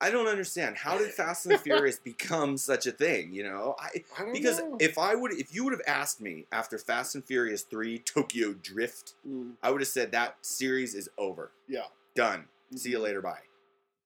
I 0.00 0.10
don't 0.10 0.26
understand. 0.28 0.76
How 0.78 0.96
did 0.98 1.10
Fast 1.12 1.46
and 1.46 1.60
Furious 1.60 1.98
become 1.98 2.56
such 2.56 2.86
a 2.86 2.92
thing, 2.92 3.32
you 3.32 3.42
know? 3.42 3.76
I, 3.78 4.02
I 4.18 4.32
because 4.32 4.58
know. 4.58 4.76
if 4.80 4.96
I 4.98 5.14
would, 5.14 5.32
if 5.32 5.54
you 5.54 5.64
would 5.64 5.72
have 5.72 5.82
asked 5.86 6.20
me 6.20 6.46
after 6.50 6.78
Fast 6.78 7.14
and 7.14 7.24
Furious 7.24 7.62
3 7.62 7.98
Tokyo 7.98 8.54
Drift, 8.54 9.14
Mm, 9.28 9.52
I 9.62 9.70
would 9.70 9.80
have 9.80 9.88
said 9.88 10.12
that 10.12 10.36
series 10.42 10.94
is 10.94 11.08
over. 11.18 11.50
yeah. 11.68 11.84
Done. 12.14 12.46
See 12.76 12.90
you 12.90 12.98
later. 12.98 13.20
Bye. 13.22 13.40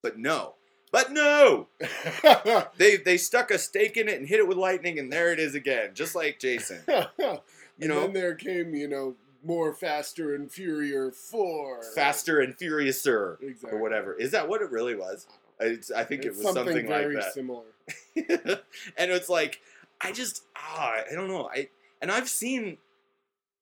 But 0.02 0.18
no. 0.18 0.54
But 0.92 1.10
no! 1.12 1.68
They 2.76 2.96
they 2.98 3.16
stuck 3.16 3.50
a 3.50 3.58
stake 3.58 3.96
in 3.96 4.08
it 4.08 4.18
and 4.18 4.28
hit 4.28 4.38
it 4.38 4.46
with 4.46 4.56
lightning, 4.58 4.98
and 5.00 5.12
there 5.12 5.32
it 5.32 5.40
is 5.40 5.54
again, 5.56 5.90
just 5.94 6.14
like 6.14 6.38
Jason. 6.38 6.80
You 7.18 7.40
and 7.80 7.88
know, 7.88 8.00
then 8.02 8.12
there 8.12 8.34
came, 8.36 8.72
you 8.74 8.86
know, 8.86 9.16
more 9.44 9.74
faster 9.74 10.32
and 10.36 10.48
furious 10.52 11.16
four. 11.28 11.82
faster 11.96 12.38
and 12.38 12.56
furiouser, 12.56 13.42
Exactly. 13.42 13.76
or 13.76 13.82
whatever. 13.82 14.14
Is 14.14 14.30
that 14.30 14.48
what 14.48 14.62
it 14.62 14.70
really 14.70 14.94
was? 14.94 15.26
It's, 15.60 15.90
I 15.90 16.04
think 16.04 16.24
It's 16.24 16.38
it 16.38 16.44
was 16.44 16.54
something, 16.54 16.74
like 16.76 16.86
very 16.88 17.14
that. 17.16 17.32
similar. 17.32 17.64
and 18.16 19.10
it's 19.10 19.28
like, 19.28 19.60
I 20.00 20.12
just, 20.12 20.42
ah, 20.56 20.94
I 21.10 21.14
don't 21.14 21.28
know. 21.28 21.48
I 21.54 21.68
and 22.02 22.10
I've 22.10 22.28
seen, 22.28 22.78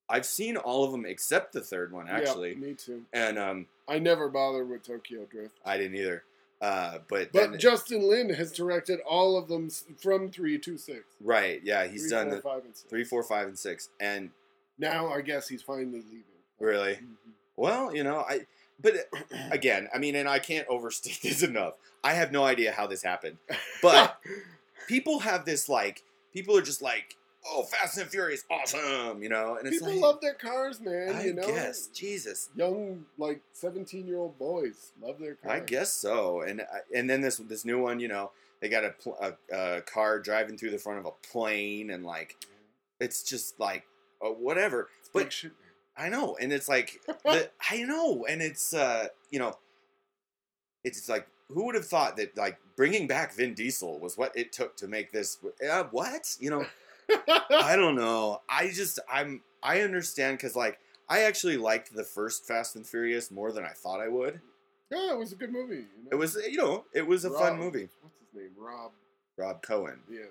I've 0.08 0.26
seen 0.26 0.56
all 0.56 0.84
of 0.84 0.92
them 0.92 1.04
except 1.06 1.52
the 1.52 1.60
third 1.60 1.92
one 1.92 2.08
actually, 2.08 2.50
Yeah, 2.52 2.58
me 2.58 2.74
too. 2.74 3.02
and 3.12 3.38
um, 3.38 3.66
I 3.88 3.98
never 3.98 4.28
bothered 4.28 4.68
with 4.68 4.82
Tokyo 4.86 5.24
Drift. 5.30 5.54
I 5.64 5.76
didn't 5.76 5.96
either. 5.96 6.24
Uh, 6.60 6.98
but 7.08 7.32
But 7.32 7.58
Justin 7.58 8.08
Lin 8.08 8.30
has 8.34 8.52
directed 8.52 9.00
all 9.00 9.36
of 9.36 9.48
them 9.48 9.68
from 10.00 10.30
three 10.30 10.58
to 10.60 10.78
six. 10.78 11.00
right, 11.20 11.60
yeah, 11.64 11.86
he's 11.86 12.02
Three, 12.02 12.10
done 12.10 12.26
four, 12.28 12.36
the 12.36 12.42
five, 12.42 12.64
and 12.64 12.76
six. 12.76 12.88
three, 12.90 13.04
four, 13.04 13.22
five, 13.24 13.48
and 13.48 13.58
six, 13.58 13.88
and 14.00 14.30
Now 14.78 15.08
I 15.12 15.20
guess 15.22 15.48
he's 15.48 15.62
finally 15.62 16.00
leaving. 16.02 16.22
really, 16.60 16.94
Mhm. 16.94 17.32
well, 17.56 17.94
you 17.94 18.04
know, 18.04 18.18
I. 18.28 18.46
But 18.80 18.94
again, 19.50 19.88
I 19.94 19.98
mean, 19.98 20.14
and 20.16 20.28
I 20.28 20.38
can't 20.38 20.66
overstate 20.68 21.20
this 21.22 21.42
enough. 21.42 21.74
I 22.04 22.14
have 22.14 22.32
no 22.32 22.44
idea 22.44 22.72
how 22.72 22.86
this 22.86 23.02
happened. 23.02 23.38
But 23.80 24.18
people 24.88 25.20
have 25.20 25.44
this 25.44 25.68
like, 25.68 26.02
people 26.32 26.56
are 26.56 26.62
just 26.62 26.82
like, 26.82 27.16
"Oh, 27.46 27.62
Fast 27.62 27.98
and 27.98 28.10
Furious, 28.10 28.44
awesome," 28.50 29.22
you 29.22 29.28
know, 29.28 29.56
and 29.56 29.66
it's 29.68 29.78
people 29.78 29.94
like, 29.94 30.02
love 30.02 30.20
their 30.20 30.34
cars, 30.34 30.80
man. 30.80 31.14
I 31.14 31.24
you 31.26 31.34
know, 31.34 31.46
guess, 31.46 31.86
Jesus, 31.88 32.48
young 32.56 33.04
like 33.18 33.40
seventeen-year-old 33.52 34.38
boys 34.38 34.92
love 35.00 35.18
their 35.18 35.36
cars. 35.36 35.52
I 35.52 35.64
guess 35.64 35.92
so. 35.92 36.40
And 36.40 36.62
and 36.94 37.08
then 37.08 37.20
this 37.20 37.36
this 37.36 37.64
new 37.64 37.80
one, 37.80 38.00
you 38.00 38.08
know, 38.08 38.32
they 38.60 38.68
got 38.68 38.84
a, 38.84 38.90
pl- 38.90 39.18
a, 39.20 39.56
a 39.56 39.82
car 39.82 40.20
driving 40.20 40.56
through 40.56 40.70
the 40.70 40.78
front 40.78 41.00
of 41.00 41.06
a 41.06 41.10
plane, 41.28 41.90
and 41.90 42.04
like, 42.04 42.36
it's 43.00 43.22
just 43.24 43.58
like, 43.58 43.84
uh, 44.24 44.30
whatever. 44.30 44.88
It's 45.00 45.10
But 45.12 45.44
I 45.96 46.08
know, 46.08 46.36
and 46.40 46.52
it's 46.52 46.68
like, 46.68 47.00
the, 47.24 47.50
I 47.70 47.82
know, 47.82 48.24
and 48.28 48.40
it's 48.42 48.72
uh, 48.74 49.08
you 49.30 49.38
know, 49.38 49.54
it's 50.84 51.08
like, 51.08 51.26
who 51.48 51.66
would 51.66 51.74
have 51.74 51.86
thought 51.86 52.16
that 52.16 52.36
like 52.36 52.58
bringing 52.76 53.06
back 53.06 53.34
Vin 53.34 53.54
Diesel 53.54 53.98
was 54.00 54.16
what 54.16 54.36
it 54.36 54.52
took 54.52 54.76
to 54.78 54.88
make 54.88 55.12
this? 55.12 55.38
Uh, 55.70 55.84
what 55.90 56.36
you 56.40 56.50
know? 56.50 56.66
I 57.50 57.76
don't 57.76 57.94
know. 57.96 58.40
I 58.48 58.68
just 58.68 58.98
I'm 59.10 59.42
I 59.62 59.82
understand 59.82 60.38
because 60.38 60.56
like 60.56 60.78
I 61.08 61.22
actually 61.24 61.58
liked 61.58 61.94
the 61.94 62.04
first 62.04 62.46
Fast 62.46 62.74
and 62.76 62.86
Furious 62.86 63.30
more 63.30 63.52
than 63.52 63.64
I 63.64 63.72
thought 63.72 64.00
I 64.00 64.08
would. 64.08 64.40
yeah, 64.90 65.12
it 65.12 65.18
was 65.18 65.32
a 65.32 65.36
good 65.36 65.52
movie. 65.52 65.74
You 65.76 66.04
know? 66.04 66.08
It 66.12 66.14
was 66.14 66.36
you 66.48 66.56
know 66.56 66.84
it 66.94 67.06
was 67.06 67.24
a 67.26 67.30
fun 67.30 67.58
movie. 67.58 67.88
What's 68.00 68.16
his 68.18 68.34
name? 68.34 68.50
Rob. 68.56 68.92
Rob 69.36 69.62
Cohen, 69.62 70.00
Yes. 70.10 70.28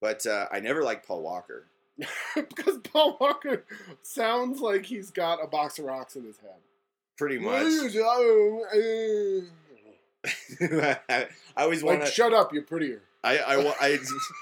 but 0.00 0.24
uh, 0.26 0.46
I 0.52 0.60
never 0.60 0.82
liked 0.82 1.06
Paul 1.06 1.22
Walker. 1.22 1.66
because 2.34 2.78
Paul 2.78 3.16
Walker 3.20 3.64
sounds 4.02 4.60
like 4.60 4.86
he's 4.86 5.10
got 5.10 5.42
a 5.42 5.46
box 5.46 5.78
of 5.78 5.84
rocks 5.84 6.16
in 6.16 6.24
his 6.24 6.38
head. 6.38 6.60
Pretty 7.16 7.38
much. 7.38 7.94
I 11.08 11.28
always 11.56 11.82
want 11.84 12.04
to. 12.04 12.10
shut 12.10 12.32
up, 12.32 12.52
you're 12.52 12.62
prettier. 12.62 13.02
I 13.22 13.38
I, 13.38 13.74
I, 13.80 13.98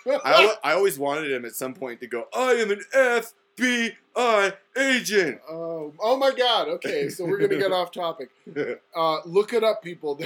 I, 0.25 0.57
I 0.65 0.73
always 0.73 0.99
wanted 0.99 1.31
him 1.31 1.45
at 1.45 1.53
some 1.53 1.75
point 1.75 2.01
to 2.01 2.07
go. 2.07 2.27
I 2.35 2.53
am 2.53 2.71
an 2.71 2.81
FBI 2.95 4.55
agent. 4.77 5.41
Oh, 5.49 5.93
oh 6.01 6.17
my 6.17 6.33
God. 6.33 6.69
Okay, 6.69 7.09
so 7.09 7.25
we're 7.25 7.39
gonna 7.39 7.59
get 7.59 7.73
off 7.73 7.91
topic. 7.93 8.31
Uh, 8.97 9.19
look 9.25 9.53
it 9.53 9.63
up, 9.63 9.83
people. 9.83 10.21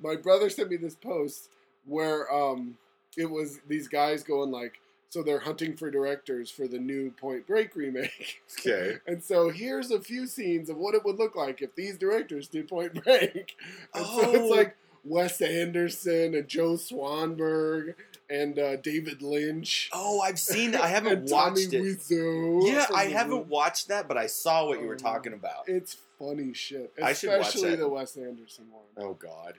my 0.00 0.16
brother 0.16 0.50
sent 0.50 0.70
me 0.70 0.76
this 0.76 0.94
post 0.94 1.48
where 1.86 2.32
um, 2.32 2.76
it 3.16 3.30
was 3.30 3.60
these 3.66 3.88
guys 3.88 4.22
going 4.22 4.50
like, 4.50 4.74
so 5.16 5.22
they're 5.22 5.38
hunting 5.38 5.74
for 5.78 5.90
directors 5.90 6.50
for 6.50 6.68
the 6.68 6.78
new 6.78 7.10
Point 7.10 7.46
Break 7.46 7.74
remake. 7.74 8.42
okay. 8.60 8.98
And 9.06 9.24
so 9.24 9.48
here's 9.48 9.90
a 9.90 9.98
few 9.98 10.26
scenes 10.26 10.68
of 10.68 10.76
what 10.76 10.94
it 10.94 11.06
would 11.06 11.18
look 11.18 11.34
like 11.34 11.62
if 11.62 11.74
these 11.74 11.96
directors 11.96 12.48
did 12.48 12.68
Point 12.68 13.02
Break. 13.02 13.56
And 13.94 14.04
so 14.04 14.12
Oh. 14.26 14.30
it's 14.34 14.50
like 14.54 14.76
Wes 15.04 15.40
Anderson 15.40 16.34
and 16.34 16.46
Joe 16.48 16.72
Swanberg 16.74 17.94
and 18.28 18.58
uh, 18.58 18.76
David 18.76 19.22
Lynch. 19.22 19.88
Oh, 19.94 20.20
I've 20.20 20.38
seen. 20.38 20.74
I 20.74 20.86
haven't 20.88 21.12
and 21.20 21.28
Tommy 21.28 21.62
watched 21.62 21.72
it. 21.72 21.82
Wiseau 21.82 22.66
Yeah, 22.70 22.86
I 22.94 23.04
haven't 23.04 23.46
watched 23.46 23.88
that, 23.88 24.06
but 24.08 24.18
I 24.18 24.26
saw 24.26 24.66
what 24.66 24.80
you 24.80 24.86
were 24.86 24.94
Um, 24.94 24.98
talking 24.98 25.32
about. 25.32 25.66
It's 25.68 25.96
funny 26.18 26.52
shit. 26.52 26.92
I 27.02 27.12
should 27.14 27.30
watch 27.30 27.40
Especially 27.48 27.70
that. 27.70 27.76
the 27.78 27.88
Wes 27.88 28.16
Anderson 28.16 28.66
one. 28.70 29.06
Oh 29.06 29.14
God, 29.14 29.54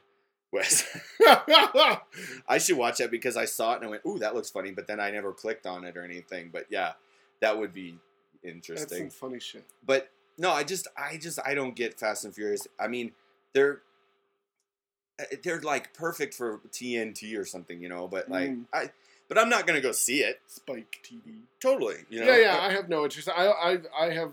Wes. 0.52 0.86
I 2.48 2.58
should 2.58 2.78
watch 2.78 2.98
that 3.00 3.12
because 3.12 3.36
I 3.38 3.46
saw 3.46 3.74
it 3.74 3.78
and 3.78 3.86
I 3.86 3.90
went, 3.90 4.02
"Ooh, 4.06 4.20
that 4.20 4.34
looks 4.36 4.50
funny," 4.50 4.72
but 4.72 4.88
then 4.88 5.00
I 5.00 5.12
never 5.12 5.34
clicked 5.34 5.66
on 5.66 5.84
it 5.84 5.98
or 5.98 6.04
anything. 6.04 6.50
But 6.52 6.66
yeah, 6.70 6.94
that 7.42 7.58
would 7.58 7.74
be 7.74 7.98
That's 8.44 8.54
interesting. 8.56 9.10
some 9.12 9.30
funny 9.30 9.40
shit. 9.40 9.66
But 9.86 10.10
no, 10.38 10.52
I 10.52 10.64
just, 10.64 10.88
I 10.98 11.18
just, 11.18 11.40
I 11.46 11.54
don't 11.54 11.76
get 11.76 12.00
Fast 12.00 12.24
and 12.26 12.34
Furious. 12.34 12.68
I 12.80 12.88
mean, 12.88 13.12
they're 13.54 13.82
uh, 15.20 15.24
they're 15.44 15.62
like 15.62 15.94
perfect 15.94 16.34
for 16.34 16.60
TNT 16.72 17.38
or 17.38 17.46
something, 17.46 17.82
you 17.82 17.90
know. 17.90 18.08
But 18.08 18.30
like, 18.30 18.50
Mm. 18.52 18.66
I, 18.74 18.92
but 19.28 19.38
I'm 19.38 19.50
not 19.50 19.68
gonna 19.68 19.82
go 19.82 19.92
see 19.92 20.20
it. 20.20 20.40
Spike 20.48 21.00
TV. 21.04 21.42
Totally, 21.60 21.98
you 22.10 22.22
know. 22.22 22.28
yeah, 22.28 22.38
yeah. 22.38 22.60
I 22.62 22.72
have 22.72 22.88
no 22.88 23.04
interest. 23.04 23.28
I, 23.30 23.48
I, 23.48 23.78
I 24.00 24.14
have 24.14 24.32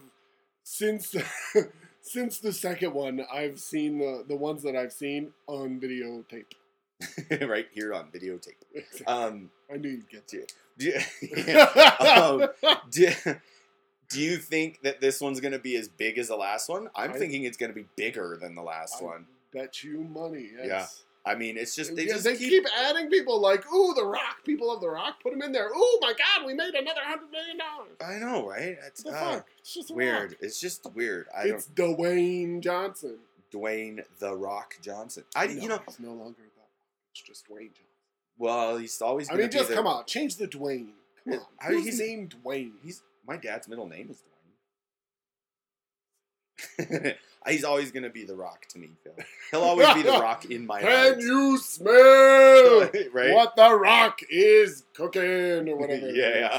since 0.63 1.15
since 2.05 2.39
the 2.39 2.53
second 2.53 2.93
one. 2.93 3.25
I've 3.33 3.59
seen 3.59 3.99
the 3.99 4.25
the 4.29 4.37
ones 4.37 4.63
that 4.63 4.77
I've 4.77 4.93
seen 4.93 5.33
on 5.47 5.81
videotape. 5.81 6.53
right 7.49 7.67
here 7.73 7.93
on 7.93 8.11
videotape. 8.13 8.55
Um, 9.07 9.51
I 9.73 9.77
knew 9.77 9.91
you'd 9.91 10.09
get 10.09 10.29
to 10.29 10.43
it. 10.43 10.53
do 10.79 10.87
you, 10.87 11.61
um, 12.07 12.49
do, 12.91 13.11
do 14.11 14.21
you 14.21 14.37
think 14.37 14.83
that 14.83 15.01
this 15.01 15.21
one's 15.21 15.41
gonna 15.41 15.59
be 15.59 15.77
as 15.77 15.89
big 15.89 16.19
as 16.19 16.29
the 16.29 16.37
last 16.37 16.69
one? 16.69 16.89
I'm 16.95 17.13
I- 17.13 17.19
thinking 17.19 17.45
it's 17.45 17.57
gonna 17.57 17.73
be 17.73 17.87
bigger 17.97 18.39
than 18.41 18.55
the 18.55 18.63
last 18.63 19.03
I 19.03 19.05
one. 19.05 19.27
Bet 19.53 19.83
you 19.83 20.03
money. 20.03 20.51
Yes. 20.63 21.04
I 21.27 21.35
mean, 21.35 21.57
it's 21.57 21.75
just 21.75 21.97
they 21.97 22.03
Yeah, 22.07 22.13
just 22.15 22.25
they 22.25 22.37
keep, 22.37 22.51
keep, 22.51 22.65
adding 22.79 23.09
people 23.09 23.41
like, 23.41 23.65
ooh, 23.73 23.95
The 23.95 24.05
Rock. 24.05 24.45
People 24.45 24.71
of 24.71 24.81
The 24.83 24.89
Rock, 24.91 25.23
put 25.23 25.33
him 25.33 25.41
in 25.43 25.53
there. 25.53 25.69
Ooh, 25.69 25.99
my 26.03 26.13
God, 26.13 26.47
we 26.47 26.53
made 26.53 26.75
another 26.75 27.01
hundred 27.03 27.31
million 27.31 27.57
dollars. 27.57 27.97
I 28.05 28.19
know, 28.19 28.47
right? 28.49 28.77
The 29.03 29.11
uh, 29.11 29.13
fuck? 29.33 29.47
It's 29.61 29.73
just 29.73 29.91
weird. 29.95 30.33
Rock. 30.33 30.39
It's 30.43 30.61
just 30.61 30.85
weird. 30.95 31.27
I 31.35 31.45
It's 31.45 31.67
Dwayne 31.69 32.61
Johnson. 32.61 33.19
don't. 33.51 33.63
Dwayne 33.63 34.05
the 34.19 34.37
Rock 34.37 34.75
Johnson. 34.83 35.25
I 35.35 35.47
No, 35.47 35.53
you 35.63 35.69
know. 35.69 35.81
he's 35.87 36.01
no 36.01 36.13
longer 36.13 36.43
that. 36.43 36.69
It's 37.13 37.23
just 37.23 37.49
Dwayne 37.49 37.69
Johnson. 37.69 37.85
Well, 38.37 38.77
he's 38.79 39.01
always. 39.01 39.31
I 39.31 39.35
mean, 39.37 39.51
just 39.51 39.69
the- 39.71 39.75
come 39.77 39.87
on, 39.87 40.05
change 40.07 40.37
the 40.37 40.47
Dwayne. 40.49 40.89
Come 41.25 41.35
on, 41.39 41.47
I- 41.61 41.73
he's- 41.81 41.99
named 41.99 42.35
Dwayne? 42.45 42.73
He's 42.83 43.01
my 43.27 43.37
dad's 43.39 43.67
middle 43.69 43.87
name 43.89 44.11
is 44.11 44.23
Dwayne. 46.79 47.15
he's 47.47 47.65
always 47.65 47.91
gonna 47.93 48.11
be 48.11 48.25
the 48.25 48.35
Rock 48.35 48.67
to 48.71 48.79
me, 48.79 48.91
Phil. 49.03 49.13
He'll 49.51 49.63
always 49.63 49.93
be 49.95 50.03
the 50.03 50.13
Rock 50.21 50.45
in 50.47 50.67
my 50.67 50.81
heart. 50.81 51.19
Can 51.19 51.21
you 51.21 51.59
smell 51.59 52.81
right? 53.13 53.35
what 53.35 53.57
the 53.57 53.75
Rock 53.75 54.21
is 54.31 54.85
cooking 54.95 55.69
or 55.69 55.77
whatever? 55.77 56.11
yeah. 56.11 56.59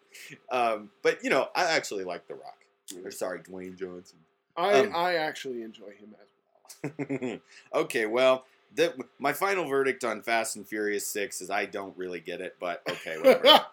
um, 0.50 0.90
but 1.02 1.22
you 1.22 1.30
know, 1.30 1.48
I 1.54 1.64
actually 1.64 2.04
like 2.04 2.26
the 2.28 2.34
Rock. 2.34 2.56
Or 3.04 3.10
sorry, 3.10 3.40
Dwayne 3.40 3.78
Johnson. 3.78 4.18
I 4.56 4.80
Um, 4.80 4.92
I 4.96 5.14
actually 5.14 5.62
enjoy 5.62 5.92
him 5.92 6.14
as 6.20 6.98
well. 7.08 7.38
okay, 7.82 8.06
well, 8.06 8.44
the, 8.74 8.94
my 9.18 9.32
final 9.32 9.64
verdict 9.64 10.04
on 10.04 10.22
Fast 10.22 10.56
and 10.56 10.66
Furious 10.66 11.06
Six 11.06 11.40
is 11.40 11.50
I 11.50 11.66
don't 11.66 11.96
really 11.96 12.20
get 12.20 12.40
it, 12.40 12.56
but 12.60 12.82
okay, 12.88 13.16
whatever. 13.18 13.66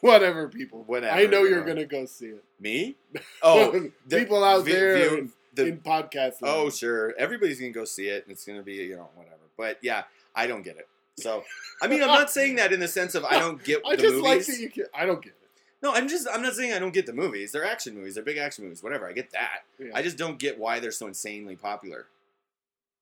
Whatever, 0.00 0.48
people. 0.48 0.84
Whatever, 0.86 1.16
I 1.16 1.26
know 1.26 1.42
you 1.42 1.50
you're 1.50 1.60
know. 1.60 1.66
gonna 1.66 1.84
go 1.84 2.06
see 2.06 2.26
it. 2.26 2.44
Me? 2.58 2.96
Oh, 3.42 3.88
people 4.08 4.42
out 4.42 4.64
there 4.64 5.26
the- 5.54 5.66
in 5.66 5.78
podcast. 5.80 6.34
oh, 6.42 6.70
sure. 6.70 7.14
Everybody's 7.18 7.58
gonna 7.60 7.72
go 7.72 7.84
see 7.84 8.08
it, 8.08 8.24
and 8.24 8.32
it's 8.32 8.44
gonna 8.44 8.62
be 8.62 8.74
you 8.74 8.96
know 8.96 9.08
whatever. 9.14 9.36
But 9.56 9.78
yeah, 9.82 10.04
I 10.34 10.46
don't 10.46 10.62
get 10.62 10.76
it. 10.76 10.88
So 11.18 11.44
I 11.82 11.86
mean, 11.86 12.00
I'm 12.02 12.08
not 12.08 12.30
saying 12.38 12.56
that 12.56 12.72
in 12.72 12.80
the 12.80 12.88
sense 12.88 13.14
of 13.14 13.24
I 13.24 13.38
don't 13.38 13.62
get 13.62 13.82
I 13.86 13.96
the 13.96 14.02
movies. 14.02 14.02
I 14.02 14.02
just 14.02 14.14
movies. 14.14 14.22
like 14.24 14.46
that 14.46 14.62
you 14.62 14.70
can. 14.70 14.84
I 14.94 15.06
don't 15.06 15.22
get 15.22 15.30
it. 15.32 15.36
No, 15.82 15.92
I'm 15.94 16.08
just 16.08 16.28
I'm 16.30 16.42
not 16.42 16.54
saying 16.54 16.72
I 16.72 16.78
don't 16.78 16.92
get 16.92 17.06
the 17.06 17.12
movies. 17.12 17.52
They're 17.52 17.64
action 17.64 17.94
movies. 17.94 18.14
They're 18.14 18.24
big 18.24 18.36
action 18.38 18.64
movies. 18.64 18.82
Whatever. 18.82 19.08
I 19.08 19.12
get 19.12 19.30
that. 19.32 19.64
Yeah. 19.78 19.92
I 19.94 20.02
just 20.02 20.16
don't 20.18 20.38
get 20.38 20.58
why 20.58 20.78
they're 20.78 20.90
so 20.92 21.06
insanely 21.06 21.56
popular. 21.56 22.06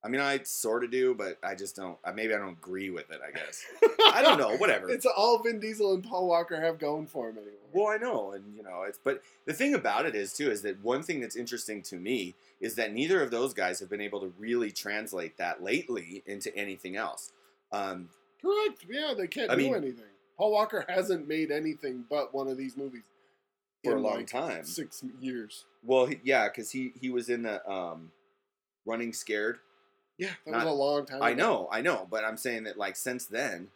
I 0.04 0.08
mean, 0.08 0.20
I 0.20 0.40
sort 0.44 0.84
of 0.84 0.92
do, 0.92 1.14
but 1.14 1.38
I 1.42 1.54
just 1.54 1.74
don't. 1.74 1.98
Maybe 2.14 2.32
I 2.32 2.38
don't 2.38 2.52
agree 2.52 2.90
with 2.90 3.10
it. 3.10 3.20
I 3.26 3.32
guess. 3.36 3.64
I 4.14 4.22
don't 4.22 4.38
know. 4.38 4.56
Whatever. 4.56 4.88
It's 4.90 5.06
all 5.06 5.42
Vin 5.42 5.58
Diesel 5.58 5.94
and 5.94 6.04
Paul 6.04 6.28
Walker 6.28 6.60
have 6.60 6.78
going 6.78 7.06
for 7.06 7.26
them 7.26 7.38
anyway. 7.38 7.54
Well, 7.72 7.88
I 7.88 7.96
know, 7.96 8.32
and 8.32 8.44
you 8.56 8.62
know, 8.62 8.82
it's 8.86 8.98
but 9.02 9.22
the 9.44 9.52
thing 9.52 9.74
about 9.74 10.06
it 10.06 10.14
is 10.14 10.32
too 10.32 10.50
is 10.50 10.62
that 10.62 10.82
one 10.82 11.02
thing 11.02 11.20
that's 11.20 11.36
interesting 11.36 11.82
to 11.82 11.96
me 11.96 12.34
is 12.60 12.76
that 12.76 12.92
neither 12.92 13.22
of 13.22 13.30
those 13.30 13.52
guys 13.52 13.80
have 13.80 13.90
been 13.90 14.00
able 14.00 14.20
to 14.20 14.32
really 14.38 14.70
translate 14.70 15.36
that 15.38 15.62
lately 15.62 16.22
into 16.26 16.54
anything 16.56 16.96
else. 16.96 17.32
Um, 17.72 18.08
Correct. 18.40 18.86
Yeah, 18.88 19.14
they 19.16 19.26
can't 19.26 19.50
I 19.50 19.56
do 19.56 19.62
mean- 19.62 19.74
anything. 19.74 20.04
Paul 20.38 20.52
Walker 20.52 20.84
hasn't 20.88 21.26
made 21.26 21.50
anything 21.50 22.04
but 22.08 22.32
one 22.32 22.46
of 22.46 22.56
these 22.56 22.76
movies 22.76 23.02
for 23.84 23.96
a 23.96 24.00
long 24.00 24.18
like, 24.18 24.28
time. 24.28 24.64
Six 24.64 25.02
years. 25.20 25.64
Well, 25.82 26.06
he, 26.06 26.20
yeah, 26.22 26.48
because 26.48 26.70
he 26.70 26.92
he 27.00 27.10
was 27.10 27.28
in 27.28 27.42
the 27.42 27.68
um, 27.68 28.12
Running 28.86 29.12
Scared. 29.12 29.58
Yeah, 30.18 30.30
that 30.44 30.50
Not- 30.50 30.64
was 30.66 30.72
a 30.74 30.76
long 30.76 31.06
time. 31.06 31.22
I 31.22 31.30
ago. 31.30 31.38
know, 31.42 31.68
I 31.70 31.80
know, 31.80 32.06
but 32.10 32.24
I'm 32.24 32.36
saying 32.36 32.64
that 32.64 32.76
like 32.76 32.96
since 32.96 33.26
then, 33.26 33.70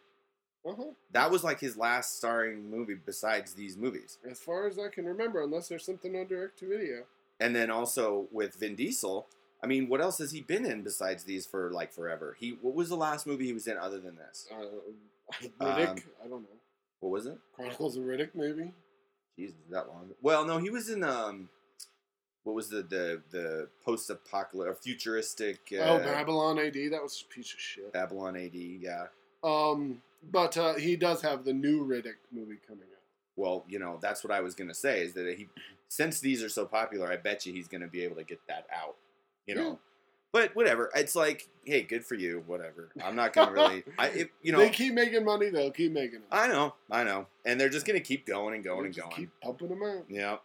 Uh-huh. 0.64 0.90
that 1.12 1.30
was 1.30 1.42
like 1.44 1.60
his 1.60 1.76
last 1.76 2.16
starring 2.18 2.68
movie 2.70 2.94
besides 2.94 3.54
these 3.54 3.76
movies. 3.76 4.18
As 4.28 4.40
far 4.40 4.66
as 4.66 4.78
I 4.78 4.88
can 4.88 5.06
remember, 5.06 5.40
unless 5.42 5.68
there's 5.68 5.84
something 5.84 6.16
on 6.16 6.26
direct 6.26 6.58
to 6.60 6.68
video. 6.68 7.04
And 7.40 7.54
then 7.56 7.70
also 7.70 8.28
with 8.32 8.54
Vin 8.56 8.74
Diesel, 8.76 9.26
I 9.62 9.66
mean, 9.68 9.88
what 9.88 10.00
else 10.00 10.18
has 10.18 10.32
he 10.32 10.40
been 10.40 10.64
in 10.66 10.82
besides 10.82 11.24
these 11.24 11.46
for 11.46 11.70
like 11.72 11.92
forever? 11.92 12.36
He 12.38 12.58
what 12.60 12.74
was 12.74 12.88
the 12.88 12.96
last 12.96 13.26
movie 13.26 13.46
he 13.46 13.52
was 13.52 13.66
in 13.68 13.76
other 13.78 13.98
than 14.00 14.16
this? 14.16 14.48
Uh, 14.50 14.64
Riddick, 15.60 15.88
Um, 15.90 16.02
I 16.24 16.28
don't 16.28 16.42
know. 16.42 16.58
What 17.00 17.10
was 17.10 17.26
it? 17.26 17.38
Chronicles 17.54 17.96
of 17.96 18.04
Riddick, 18.04 18.30
maybe. 18.34 18.72
Jesus, 19.38 19.56
that 19.70 19.88
long? 19.88 20.10
Well, 20.20 20.44
no, 20.44 20.58
he 20.58 20.70
was 20.70 20.88
in 20.90 21.02
um, 21.02 21.48
what 22.44 22.54
was 22.54 22.68
the 22.68 22.82
the 22.82 23.22
the 23.30 23.68
post 23.84 24.10
apocalyptic 24.10 24.82
futuristic 24.82 25.60
uh, 25.72 25.82
oh, 25.82 25.98
Babylon 25.98 26.58
AD. 26.58 26.74
That 26.74 27.02
was 27.02 27.24
a 27.28 27.32
piece 27.32 27.52
of 27.52 27.60
shit. 27.60 27.92
Babylon 27.92 28.36
AD? 28.36 28.54
Yeah. 28.54 29.06
Um, 29.44 30.02
but 30.30 30.56
uh, 30.56 30.74
he 30.74 30.96
does 30.96 31.22
have 31.22 31.44
the 31.44 31.52
new 31.52 31.84
Riddick 31.84 32.18
movie 32.32 32.58
coming 32.66 32.84
out. 32.84 33.00
Well, 33.36 33.64
you 33.68 33.78
know, 33.78 33.98
that's 34.00 34.22
what 34.22 34.32
I 34.32 34.40
was 34.40 34.54
gonna 34.54 34.74
say 34.74 35.02
is 35.02 35.14
that 35.14 35.34
he, 35.36 35.48
since 35.88 36.20
these 36.20 36.42
are 36.42 36.48
so 36.48 36.66
popular, 36.66 37.10
I 37.10 37.16
bet 37.16 37.46
you 37.46 37.52
he's 37.52 37.68
gonna 37.68 37.88
be 37.88 38.02
able 38.04 38.16
to 38.16 38.24
get 38.24 38.40
that 38.48 38.66
out. 38.74 38.96
You 39.46 39.54
know. 39.54 39.68
Yeah. 39.68 39.74
But 40.32 40.56
whatever, 40.56 40.90
it's 40.94 41.14
like, 41.14 41.46
hey, 41.64 41.82
good 41.82 42.06
for 42.06 42.14
you. 42.14 42.42
Whatever. 42.46 42.88
I'm 43.04 43.14
not 43.14 43.34
gonna 43.34 43.52
really. 43.52 43.84
I, 43.98 44.08
if, 44.08 44.28
you 44.42 44.52
know, 44.52 44.58
they 44.58 44.70
keep 44.70 44.94
making 44.94 45.24
money. 45.24 45.50
They'll 45.50 45.70
keep 45.70 45.92
making 45.92 46.20
it. 46.20 46.26
I 46.32 46.48
know, 46.48 46.74
I 46.90 47.04
know, 47.04 47.26
and 47.44 47.60
they're 47.60 47.68
just 47.68 47.86
gonna 47.86 48.00
keep 48.00 48.26
going 48.26 48.54
and 48.54 48.64
going 48.64 48.86
and 48.86 48.96
going. 48.96 49.10
Keep 49.10 49.30
pumping 49.42 49.68
them 49.68 49.82
out. 49.82 50.04
Yeah. 50.08 50.36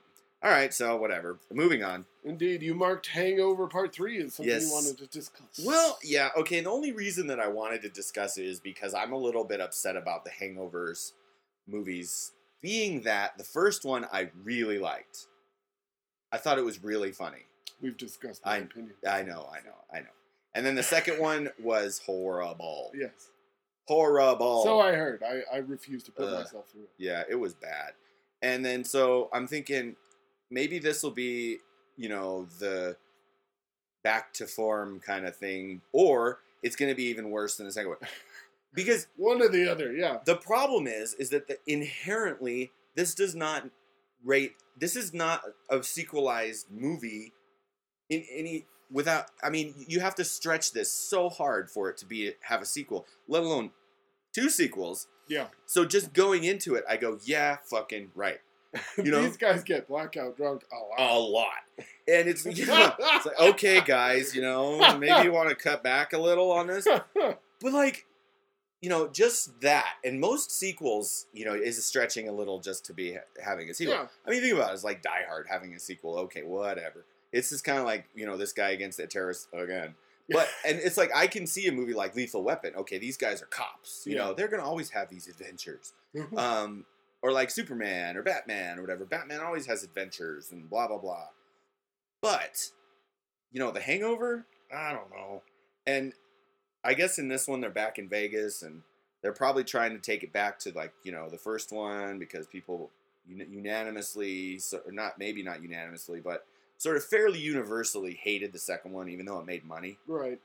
All 0.48 0.54
right. 0.54 0.74
So 0.74 0.96
whatever. 0.96 1.40
Moving 1.52 1.84
on. 1.84 2.06
Indeed, 2.24 2.62
you 2.62 2.74
marked 2.74 3.08
Hangover 3.08 3.68
Part 3.68 3.94
Three 3.94 4.22
as 4.24 4.36
something 4.36 4.50
Yes. 4.54 4.64
you 4.68 4.72
wanted 4.72 4.98
to 5.00 5.08
discuss. 5.08 5.60
Well, 5.66 5.98
yeah, 6.02 6.30
okay. 6.38 6.62
The 6.62 6.70
only 6.70 6.94
reason 6.94 7.28
that 7.28 7.40
I 7.40 7.50
wanted 7.50 7.82
to 7.82 7.90
discuss 7.90 8.38
it 8.38 8.46
is 8.46 8.62
because 8.62 8.94
I'm 8.94 9.12
a 9.12 9.18
little 9.18 9.44
bit 9.44 9.60
upset 9.60 9.98
about 9.98 10.24
the 10.24 10.32
Hangovers 10.32 11.12
movies, 11.68 12.32
being 12.62 13.02
that 13.02 13.38
the 13.38 13.44
first 13.44 13.84
one 13.84 14.06
I 14.12 14.30
really 14.42 14.80
liked. 14.80 15.26
I 16.32 16.38
thought 16.38 16.58
it 16.58 16.64
was 16.66 16.82
really 16.82 17.12
funny. 17.12 17.46
we've 17.82 17.98
discussed 17.98 18.46
my 18.46 18.54
I- 18.54 18.58
opinion. 18.60 18.94
I 19.06 19.24
know, 19.24 19.50
I 19.52 19.60
know, 19.66 19.76
I 19.94 20.00
know. 20.00 20.14
And 20.56 20.66
then 20.66 20.76
the 20.76 20.84
second 20.84 21.20
one 21.20 21.50
was 21.62 22.00
horrible. 22.06 22.92
Yes. 22.96 23.32
Horrible. 23.86 24.64
So 24.64 24.80
I 24.80 24.94
heard. 24.94 25.24
I, 25.24 25.42
I 25.54 25.58
refuse 25.60 26.04
to 26.04 26.12
put 26.14 26.26
Ugh. 26.28 26.40
myself 26.44 26.70
through 26.70 26.84
it. 26.84 26.90
Yeah, 26.98 27.24
it 27.30 27.36
was 27.36 27.54
bad. 27.54 27.92
And 28.42 28.64
then 28.64 28.84
so 28.86 29.30
I'm 29.34 29.46
thinking 29.48 29.96
maybe 30.50 30.80
this 30.80 31.04
will 31.04 31.12
be, 31.12 31.60
you 31.98 32.10
know, 32.10 32.48
the 32.60 32.98
back 34.04 34.34
to 34.34 34.48
form 34.48 35.00
kind 35.00 35.26
of 35.26 35.36
thing, 35.36 35.82
or 35.92 36.40
it's 36.64 36.76
going 36.76 36.90
to 36.90 36.96
be 36.96 37.06
even 37.06 37.30
worse 37.30 37.58
than 37.58 37.66
the 37.66 37.72
second 37.72 37.90
one. 37.90 38.00
Because 38.74 39.08
One 39.16 39.42
or 39.42 39.48
the 39.48 39.72
other. 39.72 39.92
Yeah. 39.92 40.18
the 40.26 40.36
problem 40.36 40.86
is, 40.86 41.16
is 41.16 41.30
that 41.32 41.48
the, 41.48 41.58
inherently 41.66 42.72
this 42.96 43.16
does 43.16 43.34
not 43.34 43.68
rate. 44.24 44.56
This 44.78 44.96
is 44.96 45.14
not 45.14 45.42
a 45.70 45.82
sequelized 45.82 46.68
movie 46.70 47.34
in 48.10 48.24
any 48.32 48.66
without. 48.92 49.32
I 49.42 49.50
mean, 49.50 49.74
you 49.88 50.00
have 50.02 50.14
to 50.16 50.24
stretch 50.24 50.74
this 50.74 50.92
so 50.92 51.30
hard 51.30 51.72
for 51.72 51.90
it 51.90 51.98
to 51.98 52.06
be 52.06 52.34
have 52.42 52.62
a 52.62 52.66
sequel, 52.66 53.08
let 53.28 53.42
alone 53.42 53.72
two 54.34 54.50
sequels. 54.50 55.08
Yeah. 55.28 55.48
So 55.66 55.84
just 55.84 56.14
going 56.14 56.44
into 56.44 56.76
it, 56.76 56.84
I 56.88 56.98
go, 56.98 57.18
yeah, 57.24 57.58
fucking 57.64 58.12
right. 58.16 58.40
You 58.98 59.12
know? 59.12 59.22
These 59.24 59.38
guys 59.38 59.64
get 59.64 59.88
blackout 59.88 60.38
drunk 60.38 60.64
a 60.72 61.02
lot. 61.02 61.12
a 61.12 61.20
lot. 61.20 61.48
And 62.08 62.28
it's, 62.28 62.46
you 62.58 62.66
know, 62.66 62.94
it's 63.00 63.26
like, 63.26 63.40
okay, 63.40 63.82
guys, 63.82 64.36
you 64.36 64.42
know, 64.42 64.98
maybe 64.98 65.24
you 65.26 65.32
want 65.32 65.50
to 65.50 65.56
cut 65.56 65.84
back 65.84 66.14
a 66.14 66.18
little 66.18 66.52
on 66.52 66.68
this. 66.68 66.88
But, 67.60 67.74
like, 67.74 68.06
you 68.82 68.90
know, 68.90 69.08
just 69.08 69.62
that. 69.62 69.94
And 70.06 70.20
most 70.20 70.52
sequels, 70.52 71.26
you 71.34 71.44
know, 71.44 71.56
is 71.56 71.84
stretching 71.84 72.30
a 72.30 72.32
little 72.32 72.60
just 72.60 72.86
to 72.86 72.94
be 72.94 73.14
ha- 73.14 73.22
having 73.44 73.68
a 73.70 73.74
sequel. 73.74 73.96
yeah. 73.96 74.08
I 74.28 74.30
mean, 74.30 74.42
think 74.42 74.54
about 74.54 74.70
it. 74.70 74.74
It's 74.76 74.84
like 74.84 75.02
Die 75.02 75.24
Hard 75.28 75.48
having 75.50 75.74
a 75.74 75.80
sequel. 75.80 76.18
Okay, 76.20 76.44
whatever. 76.44 77.06
It's 77.34 77.50
just 77.50 77.64
kind 77.64 77.80
of 77.80 77.86
like, 77.86 78.06
you 78.14 78.28
know, 78.28 78.38
this 78.38 78.54
guy 78.54 78.70
against 78.70 79.00
that 79.00 79.10
terrorist 79.10 79.48
again. 79.54 79.96
But, 80.30 80.48
and 80.68 80.78
it's 80.78 80.98
like, 80.98 81.10
I 81.16 81.26
can 81.26 81.48
see 81.48 81.68
a 81.68 81.72
movie 81.72 81.94
like 81.96 82.16
Lethal 82.16 82.44
Weapon. 82.44 82.74
Okay, 82.76 83.00
these 83.00 83.18
guys 83.18 83.42
are 83.42 83.48
cops. 83.48 84.04
You 84.06 84.16
Yeah. 84.18 84.26
know, 84.26 84.34
they're 84.36 84.50
going 84.50 84.62
to 84.62 84.68
always 84.68 84.92
have 84.92 85.10
these 85.10 85.28
adventures 85.28 85.94
um, 86.36 86.86
or 87.22 87.32
like 87.32 87.50
Superman 87.50 88.18
or 88.18 88.24
Batman 88.24 88.78
or 88.78 88.82
whatever. 88.82 89.06
Batman 89.06 89.42
always 89.42 89.66
has 89.66 89.84
adventures 89.84 90.52
and 90.52 90.70
blah 90.70 90.88
blah 90.88 90.98
blah. 90.98 91.28
But 92.22 92.70
you 93.52 93.60
know, 93.60 93.72
The 93.72 93.82
Hangover, 93.82 94.46
I 94.76 94.92
don't 94.92 95.10
know. 95.10 95.44
And 95.86 96.14
I 96.84 96.94
guess 96.94 97.18
in 97.18 97.28
this 97.28 97.48
one 97.48 97.62
they're 97.62 97.70
back 97.70 97.98
in 97.98 98.10
Vegas 98.10 98.62
and 98.62 98.82
they're 99.22 99.34
probably 99.34 99.64
trying 99.64 99.94
to 99.94 100.00
take 100.00 100.24
it 100.24 100.34
back 100.34 100.60
to 100.60 100.72
like 100.74 100.94
you 101.04 101.12
know 101.12 101.30
the 101.30 101.38
first 101.38 101.72
one 101.72 102.20
because 102.20 102.48
people 102.48 102.92
unanimously, 103.28 104.60
so, 104.60 104.80
or 104.86 104.92
not 104.92 105.20
maybe 105.20 105.44
not 105.44 105.62
unanimously, 105.62 106.22
but 106.22 106.46
sort 106.78 106.98
of 106.98 107.04
fairly 107.04 107.40
universally 107.40 108.20
hated 108.22 108.54
the 108.54 108.60
second 108.60 108.94
one, 108.94 109.10
even 109.10 109.26
though 109.26 109.40
it 109.40 109.46
made 109.46 109.66
money. 109.66 109.98
right. 110.08 110.40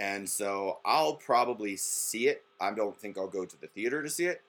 And 0.00 0.28
so 0.28 0.78
I'll 0.84 1.16
probably 1.16 1.76
see 1.76 2.28
it. 2.28 2.44
I 2.60 2.72
don't 2.72 2.96
think 2.96 3.18
I'll 3.18 3.26
go 3.26 3.44
to 3.44 3.60
the 3.60 3.66
theater 3.66 4.00
to 4.00 4.08
see 4.08 4.26
it, 4.26 4.42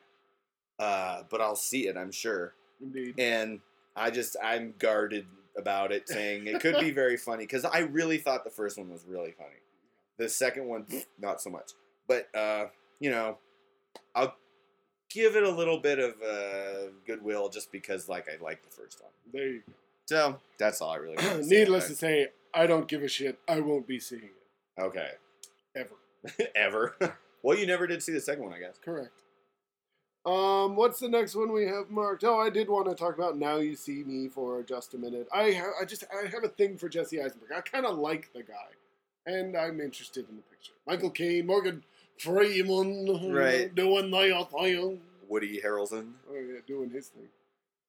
uh, 0.80 1.24
but 1.30 1.42
I'll 1.42 1.56
see 1.56 1.88
it, 1.88 1.98
I'm 1.98 2.12
sure. 2.12 2.54
Indeed. 2.82 3.15
And 3.20 3.60
I 3.96 4.10
just, 4.12 4.36
I'm 4.44 4.74
guarded 4.80 5.26
about 5.58 5.92
it, 5.92 6.08
saying 6.08 6.48
it 6.48 6.62
could 6.62 6.80
be 6.80 6.92
very 7.04 7.18
funny 7.18 7.44
because 7.44 7.65
I 7.65 7.80
really 7.80 8.18
thought 8.18 8.44
the 8.44 8.50
first 8.50 8.78
one 8.78 8.89
was 8.89 9.04
really 9.08 9.32
funny. 9.32 9.60
The 10.18 10.30
second 10.30 10.68
one, 10.68 10.86
not 11.20 11.42
so 11.42 11.50
much. 11.50 11.72
But, 12.08 12.34
uh, 12.36 12.65
you 13.00 13.10
know, 13.12 13.38
I'll 14.15 14.36
give 15.10 15.36
it 15.36 15.44
a 15.44 15.50
little 15.50 15.80
bit 15.80 16.00
of 16.00 16.13
uh, 16.22 16.92
goodwill 17.06 17.50
just 17.50 17.72
because, 17.72 18.10
like, 18.10 18.28
I 18.30 18.42
like 18.44 18.63
the 18.63 18.70
first 18.70 19.02
one. 19.02 19.12
There 19.34 19.48
you 19.48 19.62
go. 19.68 19.74
So 20.06 20.38
that's 20.58 20.82
all 20.82 20.92
I 20.92 20.96
really 20.98 21.18
to 21.18 21.44
say. 21.44 21.50
Needless 21.60 21.88
to 21.88 21.96
say, 21.96 22.28
I 22.54 22.65
don't 22.68 22.88
give 22.88 23.04
a 23.04 23.08
shit. 23.08 23.38
I 23.48 23.60
won't 23.60 23.86
be 23.88 24.00
seeing 24.00 24.24
it 24.24 24.82
Okay. 24.82 25.10
ever. 25.76 25.96
Ever. 26.56 26.96
well, 27.44 27.58
you 27.58 27.65
never 27.65 27.88
did 27.88 28.04
see 28.04 28.12
the 28.12 28.20
second 28.20 28.44
one, 28.44 28.54
I 28.54 28.60
guess. 28.60 28.78
Correct. 28.84 29.12
Um, 30.25 30.75
what's 30.75 30.99
the 30.99 31.08
next 31.10 31.36
one 31.36 31.51
we 31.51 31.65
have 31.65 31.89
marked? 31.89 32.23
Oh, 32.23 32.39
I 32.39 32.49
did 32.49 32.69
want 32.69 32.88
to 32.89 32.95
talk 32.95 33.17
about 33.17 33.38
Now 33.38 33.58
You 33.58 33.75
See 33.75 34.03
Me 34.03 34.27
for 34.27 34.62
just 34.63 34.93
a 34.93 34.97
minute. 34.97 35.27
I 35.34 35.51
ha- 35.53 35.71
I 35.82 35.86
just 35.86 36.03
I 36.13 36.27
have 36.27 36.43
a 36.43 36.49
thing 36.49 36.77
for 36.77 36.89
Jesse 36.89 37.21
Eisenberg. 37.21 37.51
I 37.55 37.62
kind 37.62 37.86
of 37.86 37.97
like 37.97 38.32
the 38.34 38.43
guy, 38.43 38.67
and 39.25 39.55
I'm 39.55 39.79
interested 39.79 40.27
in 40.29 40.36
the 40.36 40.41
picture. 40.43 40.73
Michael 40.86 41.10
Caine, 41.10 41.45
Morgan 41.47 41.84
Freeman, 42.19 43.32
Right. 43.32 43.73
doing 43.73 44.12
their 44.12 44.43
thing. 44.43 45.01
Woody 45.27 45.62
Harrelson. 45.63 46.13
Oh 46.29 46.36
yeah, 46.36 46.60
doing 46.67 46.89
his 46.89 47.08
thing. 47.08 47.29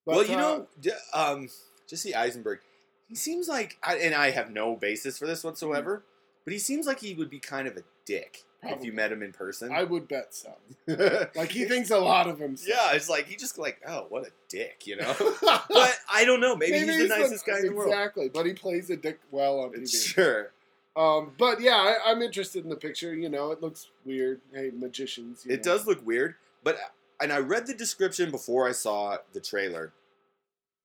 well, 0.06 0.24
you 0.24 0.34
uh, 0.34 0.38
know, 0.40 0.66
d- 0.80 0.92
um, 1.12 1.48
Jesse 1.88 2.14
Eisenberg, 2.14 2.60
he 3.08 3.16
seems 3.16 3.48
like, 3.48 3.76
I- 3.82 3.96
and 3.98 4.14
I 4.14 4.30
have 4.30 4.50
no 4.50 4.76
basis 4.76 5.18
for 5.18 5.26
this 5.26 5.42
whatsoever, 5.42 6.04
but 6.44 6.52
he 6.52 6.58
seems 6.58 6.86
like 6.86 7.00
he 7.00 7.14
would 7.14 7.30
be 7.30 7.38
kind 7.38 7.66
of 7.68 7.76
a 7.76 7.82
dick 8.06 8.44
if 8.62 8.84
you 8.84 8.92
met 8.92 9.10
him 9.10 9.22
in 9.22 9.32
person. 9.32 9.72
I 9.72 9.84
would 9.84 10.06
bet 10.08 10.34
so. 10.34 10.54
Like 11.34 11.50
he 11.50 11.64
thinks 11.64 11.90
a 11.90 11.98
lot 11.98 12.28
of 12.28 12.38
himself. 12.38 12.68
yeah, 12.68 12.94
it's 12.96 13.08
like 13.08 13.26
he 13.26 13.36
just 13.36 13.56
like, 13.58 13.80
oh, 13.86 14.06
what 14.10 14.26
a 14.26 14.30
dick, 14.48 14.82
you 14.86 14.96
know. 14.96 15.14
but 15.42 15.94
I 16.12 16.24
don't 16.24 16.40
know. 16.40 16.56
Maybe, 16.56 16.78
he's 16.78 17.08
the 17.08 17.16
nicest 17.18 17.46
guy 17.46 17.58
in 17.60 17.66
the 17.66 17.72
world. 17.72 17.88
Exactly, 17.92 18.28
but 18.28 18.44
he 18.46 18.52
plays 18.52 18.90
a 18.90 18.96
dick 18.96 19.20
well 19.30 19.60
on 19.60 19.70
TV. 19.72 19.88
Sure. 20.14 20.52
Um, 20.96 21.32
but 21.38 21.60
yeah, 21.60 21.76
I, 21.76 22.10
I'm 22.10 22.20
interested 22.20 22.64
in 22.64 22.68
the 22.70 22.76
picture. 22.76 23.14
You 23.14 23.28
know, 23.28 23.50
it 23.52 23.62
looks 23.62 23.88
weird. 24.04 24.40
Hey, 24.52 24.70
magicians. 24.74 25.44
you 25.46 25.52
It 25.54 25.64
know. 25.64 25.72
does 25.72 25.86
look 25.86 26.04
weird, 26.04 26.34
but 26.64 26.78
and 27.22 27.32
I 27.32 27.38
read 27.38 27.66
the 27.66 27.74
description 27.74 28.30
before 28.30 28.68
I 28.68 28.72
saw 28.72 29.16
the 29.32 29.40
trailer, 29.40 29.92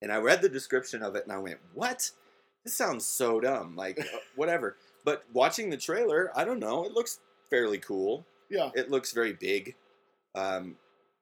and 0.01 0.11
I 0.13 0.17
read 0.17 0.41
the 0.41 0.49
description 0.49 1.01
of 1.01 1.15
it, 1.15 1.23
and 1.23 1.31
I 1.33 1.39
went, 1.39 1.57
"What? 1.73 2.11
This 2.63 2.77
sounds 2.77 3.05
so 3.05 3.41
dumb." 3.41 3.75
Like 3.75 3.99
uh, 3.99 4.17
whatever. 4.35 4.77
But 5.05 5.23
watching 5.31 5.69
the 5.69 5.77
trailer, 5.77 6.31
I 6.35 6.43
don't 6.43 6.59
know. 6.59 6.83
It 6.85 6.91
looks 6.91 7.19
fairly 7.49 7.77
cool. 7.77 8.25
Yeah, 8.49 8.71
It 8.75 8.91
looks 8.91 9.11
very 9.13 9.33
big. 9.33 9.75
Um, 10.35 10.75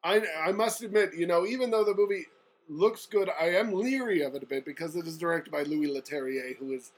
I 0.03 0.21
I 0.47 0.51
must 0.51 0.81
admit, 0.81 1.13
you 1.15 1.27
know, 1.27 1.45
even 1.45 1.69
though 1.69 1.83
the 1.83 1.93
movie 1.93 2.25
looks 2.69 3.05
good, 3.05 3.29
I 3.39 3.49
am 3.49 3.71
leery 3.73 4.21
of 4.23 4.33
it 4.35 4.43
a 4.43 4.45
bit 4.45 4.65
because 4.65 4.95
it 4.95 5.05
is 5.05 5.17
directed 5.17 5.51
by 5.51 5.63
Louis 5.63 5.87
Leterrier, 5.89 6.57
who 6.57 6.71
is 6.73 6.91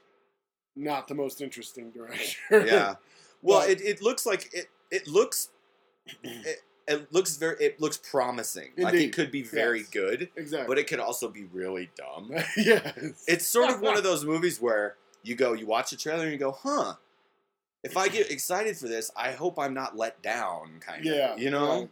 not 0.74 1.06
the 1.08 1.14
most 1.14 1.40
interesting 1.42 1.90
director. 1.90 2.66
yeah. 2.66 2.94
Well, 3.42 3.60
But- 3.60 3.70
it, 3.70 3.80
it 3.82 4.02
looks 4.02 4.24
like 4.24 4.48
it. 4.54 4.68
It 4.90 5.06
looks. 5.06 5.50
It, 6.22 6.62
it 6.88 7.12
looks 7.12 7.36
very. 7.36 7.56
It 7.60 7.80
looks 7.80 7.96
promising. 7.98 8.70
Like 8.78 8.94
Indeed. 8.94 9.08
it 9.08 9.12
could 9.12 9.30
be 9.32 9.42
very 9.42 9.80
Yes. 9.80 9.88
good, 9.90 10.30
exactly. 10.36 10.68
but 10.68 10.78
it 10.78 10.86
could 10.86 11.00
also 11.00 11.28
be 11.28 11.44
really 11.52 11.90
dumb. 11.96 12.30
yes, 12.56 13.24
It's 13.26 13.44
sort 13.44 13.70
of 13.70 13.80
one 13.80 13.96
of 13.96 14.04
those 14.10 14.24
movies 14.24 14.60
where 14.60 14.94
you 15.22 15.34
go, 15.34 15.52
you 15.52 15.66
watch 15.66 15.90
the 15.90 15.96
trailer 15.96 16.24
and 16.24 16.32
you 16.32 16.38
go, 16.38 16.52
huh. 16.52 16.94
If 17.82 17.96
I 17.96 18.08
get 18.08 18.30
excited 18.32 18.76
for 18.76 18.88
this, 18.88 19.10
I 19.16 19.30
hope 19.32 19.58
I'm 19.60 19.72
not 19.74 19.96
let 19.96 20.20
down, 20.20 20.80
kind 20.80 21.00
of. 21.00 21.06
Yeah, 21.06 21.36
You 21.36 21.50
know? 21.50 21.68
right. 21.80 21.90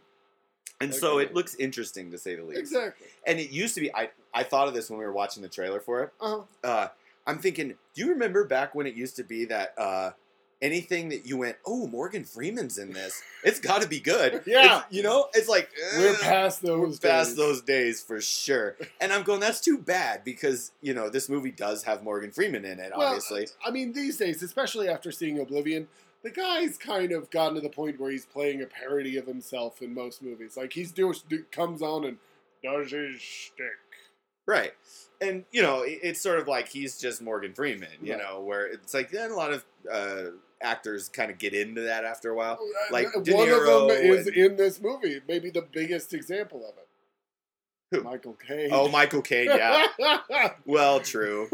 And 0.81 0.93
so 0.93 1.19
it 1.19 1.33
looks 1.33 1.55
interesting 1.55 2.11
to 2.11 2.17
say 2.17 2.35
the 2.35 2.43
least. 2.43 2.59
exactly. 2.59 3.07
And 3.25 3.39
it 3.39 3.49
used 3.49 3.75
to 3.75 3.81
be, 3.81 3.93
I, 3.95 4.09
I 4.33 4.43
thought 4.43 4.67
of 4.67 4.73
this 4.73 4.89
when 4.89 4.99
we 4.99 5.05
were 5.05 5.13
watching 5.13 5.41
the 5.41 5.47
trailer 5.47 5.79
for 5.79 6.03
it. 6.03 6.09
Uh, 6.19 6.41
Uh, 6.65 6.87
I'm 7.25 7.39
thinking, 7.39 7.69
do 7.69 8.01
you 8.01 8.09
remember 8.09 8.43
back 8.43 8.75
when 8.75 8.85
it 8.85 8.93
used 8.93 9.15
to 9.15 9.23
be 9.23 9.45
that 9.45 9.73
uh, 9.77 10.11
anything 10.61 11.09
that 11.09 11.25
you 11.25 11.37
went, 11.37 11.57
oh, 11.65 11.87
Morgan 11.87 12.23
Freeman's 12.23 12.77
in 12.77 12.91
this, 12.93 13.21
it's 13.43 13.59
got 13.59 13.81
to 13.81 13.87
be 13.87 13.99
good. 13.99 14.41
Yeah. 14.47 14.65
It's- 14.65 14.83
you 14.89 15.03
know, 15.03 15.27
it's 15.33 15.47
like, 15.49 15.69
we're 15.97 16.15
past 16.15 16.61
those. 16.61 17.01
We're 17.01 17.09
past 17.09 17.29
days. 17.31 17.35
those 17.37 17.61
days 17.61 18.01
for 18.01 18.21
sure. 18.21 18.75
And 19.01 19.11
I'm 19.13 19.23
going, 19.23 19.39
that's 19.39 19.59
too 19.61 19.77
bad 19.77 20.23
because, 20.23 20.71
you 20.81 20.93
know, 20.93 21.09
this 21.09 21.29
movie 21.29 21.51
does 21.51 21.83
have 21.83 22.03
Morgan 22.03 22.31
Freeman 22.31 22.65
in 22.65 22.79
it, 22.79 22.91
Well, 22.95 23.07
obviously. 23.07 23.47
I 23.65 23.71
mean, 23.71 23.93
these 23.93 24.17
days, 24.17 24.41
especially 24.43 24.87
after 24.89 25.11
seeing 25.11 25.39
Oblivion, 25.39 25.87
the 26.23 26.31
guy's 26.31 26.77
kind 26.77 27.11
of 27.11 27.29
gotten 27.29 27.55
to 27.55 27.61
the 27.61 27.69
point 27.69 27.99
where 27.99 28.09
he's 28.09 28.25
playing 28.25 28.61
a 28.61 28.65
parody 28.65 29.17
of 29.17 29.27
himself 29.27 29.81
in 29.81 29.93
most 29.93 30.23
movies. 30.23 30.57
Like 30.57 30.73
he's 30.73 30.91
do 30.91 31.13
comes 31.51 31.81
on 31.83 32.05
and 32.05 32.17
does 32.63 32.91
his 32.91 33.21
shtick. 33.21 33.65
Right. 34.47 34.73
And, 35.21 35.45
you 35.51 35.61
know, 35.61 35.81
it- 35.83 35.99
it's 36.01 36.21
sort 36.21 36.39
of 36.39 36.47
like 36.47 36.67
he's 36.69 36.97
just 36.99 37.21
Morgan 37.21 37.53
Freeman, 37.53 37.89
you 38.01 38.13
Right. 38.13 38.21
know, 38.23 38.41
where 38.41 38.65
it's 38.65 38.93
like 38.93 39.11
then 39.11 39.31
a 39.31 39.35
lot 39.35 39.53
of 39.53 39.65
uh, 39.91 40.31
actors 40.61 41.09
kind 41.09 41.29
of 41.31 41.37
get 41.37 41.53
into 41.53 41.81
that 41.81 42.03
after 42.05 42.31
a 42.31 42.35
while. 42.35 42.59
Like 42.91 43.07
Uh, 43.15 43.19
De 43.21 43.33
one 43.33 43.49
of 43.49 43.65
them 43.65 43.89
is 43.91 44.27
and- 44.27 44.35
in 44.35 44.55
this 44.55 44.81
movie, 44.81 45.21
maybe 45.27 45.49
the 45.49 45.61
biggest 45.61 46.13
example 46.13 46.65
of 46.67 46.77
it. 46.77 46.87
Who? 47.91 48.03
Michael 48.03 48.33
Caine. 48.33 48.69
Oh, 48.71 48.87
Michael 48.87 49.21
Caine, 49.21 49.45
yeah. 49.47 49.85
well, 50.65 50.99
true. 50.99 51.47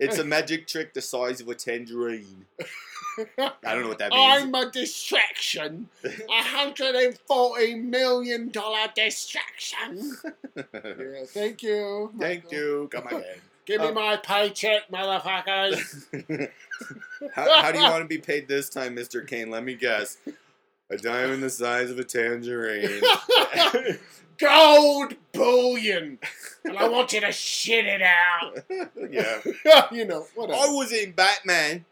It's 0.00 0.18
a 0.18 0.24
magic 0.36 0.66
trick 0.66 0.94
the 0.94 1.00
size 1.02 1.40
of 1.40 1.48
a 1.48 1.54
tangerine. 1.54 2.46
I 3.38 3.52
don't 3.74 3.82
know 3.82 3.88
what 3.88 3.98
that 3.98 4.10
means. 4.12 4.42
I'm 4.42 4.54
a 4.54 4.70
distraction. 4.70 5.88
A 6.04 6.10
hundred 6.42 6.96
and 6.96 7.16
forty 7.28 7.74
million 7.76 8.50
dollar 8.50 8.88
distraction. 8.96 10.16
yeah, 10.56 11.24
thank 11.28 11.62
you. 11.62 12.12
Thank 12.18 12.50
you. 12.50 12.88
My 13.04 13.10
head. 13.10 13.40
Give 13.66 13.80
me 13.80 13.88
Um, 13.88 13.94
my 13.94 14.16
paycheck, 14.16 14.90
motherfuckers. 14.90 16.06
how, 17.34 17.62
how 17.62 17.72
do 17.72 17.78
you 17.78 17.84
want 17.84 18.02
to 18.02 18.08
be 18.08 18.18
paid 18.18 18.46
this 18.46 18.68
time, 18.68 18.94
Mr. 18.94 19.26
Caine? 19.26 19.50
Let 19.50 19.64
me 19.64 19.74
guess. 19.74 20.18
A 20.90 20.98
diamond 20.98 21.42
the 21.42 21.48
size 21.50 21.90
of 21.90 21.98
a 21.98 22.04
tangerine. 22.04 23.00
Gold 24.38 25.14
bullion. 25.32 26.18
And 26.64 26.76
I 26.76 26.88
want 26.88 27.12
you 27.14 27.20
to 27.22 27.32
shit 27.32 27.86
it 27.86 28.02
out. 28.02 28.58
yeah. 29.10 29.86
you 29.90 30.04
know, 30.04 30.26
whatever. 30.34 30.58
I 30.58 30.66
was 30.66 30.92
in 30.92 31.12
Batman. 31.12 31.86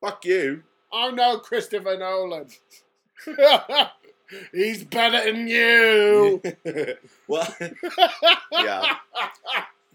Fuck 0.00 0.24
you. 0.24 0.62
I 0.92 1.10
know 1.10 1.38
Christopher 1.38 1.96
Nolan. 1.98 2.46
He's 4.52 4.84
better 4.84 5.32
than 5.32 5.48
you. 5.48 6.40
well, 7.26 7.54
yeah. 8.52 8.96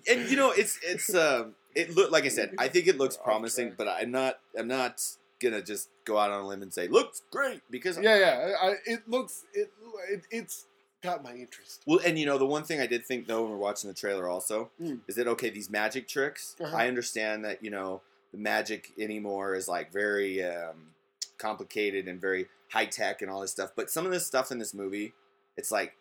And 0.10 0.30
you 0.30 0.36
know, 0.38 0.52
it's 0.52 0.80
it's 0.84 1.14
um 1.16 1.56
it 1.76 1.96
look 1.96 2.12
like 2.12 2.26
I 2.26 2.30
said, 2.30 2.54
I 2.58 2.68
think 2.68 2.88
it 2.88 2.98
looks 2.98 3.18
promising, 3.18 3.74
but 3.78 3.88
I'm 3.88 4.12
not 4.12 4.40
I'm 4.58 4.68
not 4.68 5.02
gonna 5.42 5.62
just 5.62 5.90
go 6.06 6.18
out 6.18 6.32
on 6.32 6.42
a 6.42 6.48
limb 6.48 6.62
and 6.62 6.74
say 6.74 6.88
looks 6.88 7.22
great 7.32 7.62
because 7.70 7.98
yeah, 8.02 8.18
yeah. 8.18 8.54
I, 8.62 8.74
it 8.86 9.08
looks 9.10 9.44
it, 9.54 9.72
it 10.10 10.22
it's 10.32 10.66
got 11.02 11.22
my 11.24 11.34
interest. 11.34 11.82
Well, 11.86 12.00
and 12.06 12.18
you 12.18 12.26
know, 12.26 12.38
the 12.38 12.46
one 12.46 12.64
thing 12.64 12.80
I 12.80 12.88
did 12.88 13.06
think 13.06 13.28
though 13.28 13.42
when 13.44 13.52
we're 13.52 13.58
watching 13.58 13.90
the 13.90 13.94
trailer 13.94 14.28
also 14.30 14.72
Mm. 14.82 15.02
is 15.08 15.16
that 15.16 15.28
okay, 15.28 15.50
these 15.50 15.70
magic 15.70 16.08
tricks. 16.08 16.56
Uh-huh. 16.62 16.76
I 16.76 16.88
understand 16.88 17.44
that 17.46 17.64
you 17.64 17.72
know 17.72 18.02
the 18.32 18.38
magic 18.38 18.92
anymore 19.00 19.54
is 19.56 19.68
like 19.68 19.92
very 19.92 20.44
um, 20.44 20.94
complicated 21.38 22.08
and 22.08 22.20
very 22.22 22.48
high 22.72 22.86
tech 22.86 23.22
and 23.22 23.30
all 23.30 23.42
this 23.42 23.52
stuff. 23.52 23.72
But 23.76 23.90
some 23.92 24.06
of 24.06 24.12
this 24.12 24.26
stuff 24.26 24.52
in 24.52 24.60
this 24.60 24.74
movie, 24.74 25.14
it's 25.58 25.72
like 25.72 25.94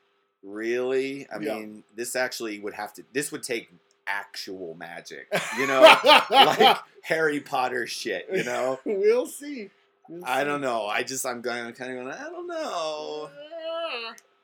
really. 0.43 1.27
I 1.31 1.39
Yeah. 1.41 1.55
mean, 1.55 1.85
this 1.97 2.15
actually 2.17 2.59
would 2.61 2.75
have 2.75 2.93
to. 2.95 3.05
This 3.13 3.33
would 3.33 3.43
take 3.43 3.71
actual 4.07 4.75
magic. 4.75 5.27
You 5.59 5.67
know, 5.67 5.83
like 6.31 6.79
Harry 7.03 7.41
Potter 7.41 7.87
shit. 7.87 8.27
You 8.33 8.45
know. 8.45 8.81
we'll 8.85 9.27
see. 9.27 9.71
We'll 10.09 10.25
I 10.25 10.41
see. 10.41 10.45
don't 10.47 10.61
know. 10.61 10.87
I 10.87 11.03
just 11.03 11.27
I'm 11.27 11.41
going 11.43 11.73
kind 11.75 11.99
of 11.99 12.05
going. 12.05 12.15
I 12.15 12.25
don't 12.31 12.47
know. 12.47 13.31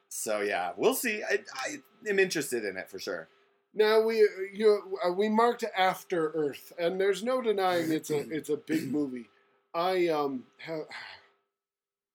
So 0.08 0.40
yeah, 0.40 0.72
we'll 0.76 0.94
see. 0.94 1.22
I, 1.22 1.40
I 1.54 1.76
am 2.08 2.18
interested 2.18 2.64
in 2.64 2.76
it 2.76 2.90
for 2.90 2.98
sure. 2.98 3.28
Now 3.74 4.00
we 4.02 4.28
you 4.52 4.98
uh, 5.04 5.12
we 5.12 5.28
marked 5.28 5.64
After 5.76 6.30
Earth, 6.30 6.72
and 6.78 7.00
there's 7.00 7.22
no 7.22 7.40
denying 7.40 7.92
it's 7.92 8.10
a 8.10 8.18
it's 8.30 8.48
a 8.50 8.56
big 8.56 8.90
movie. 8.90 9.28
I 9.74 10.08
um 10.08 10.44
have 10.58 10.80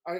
I 0.07 0.19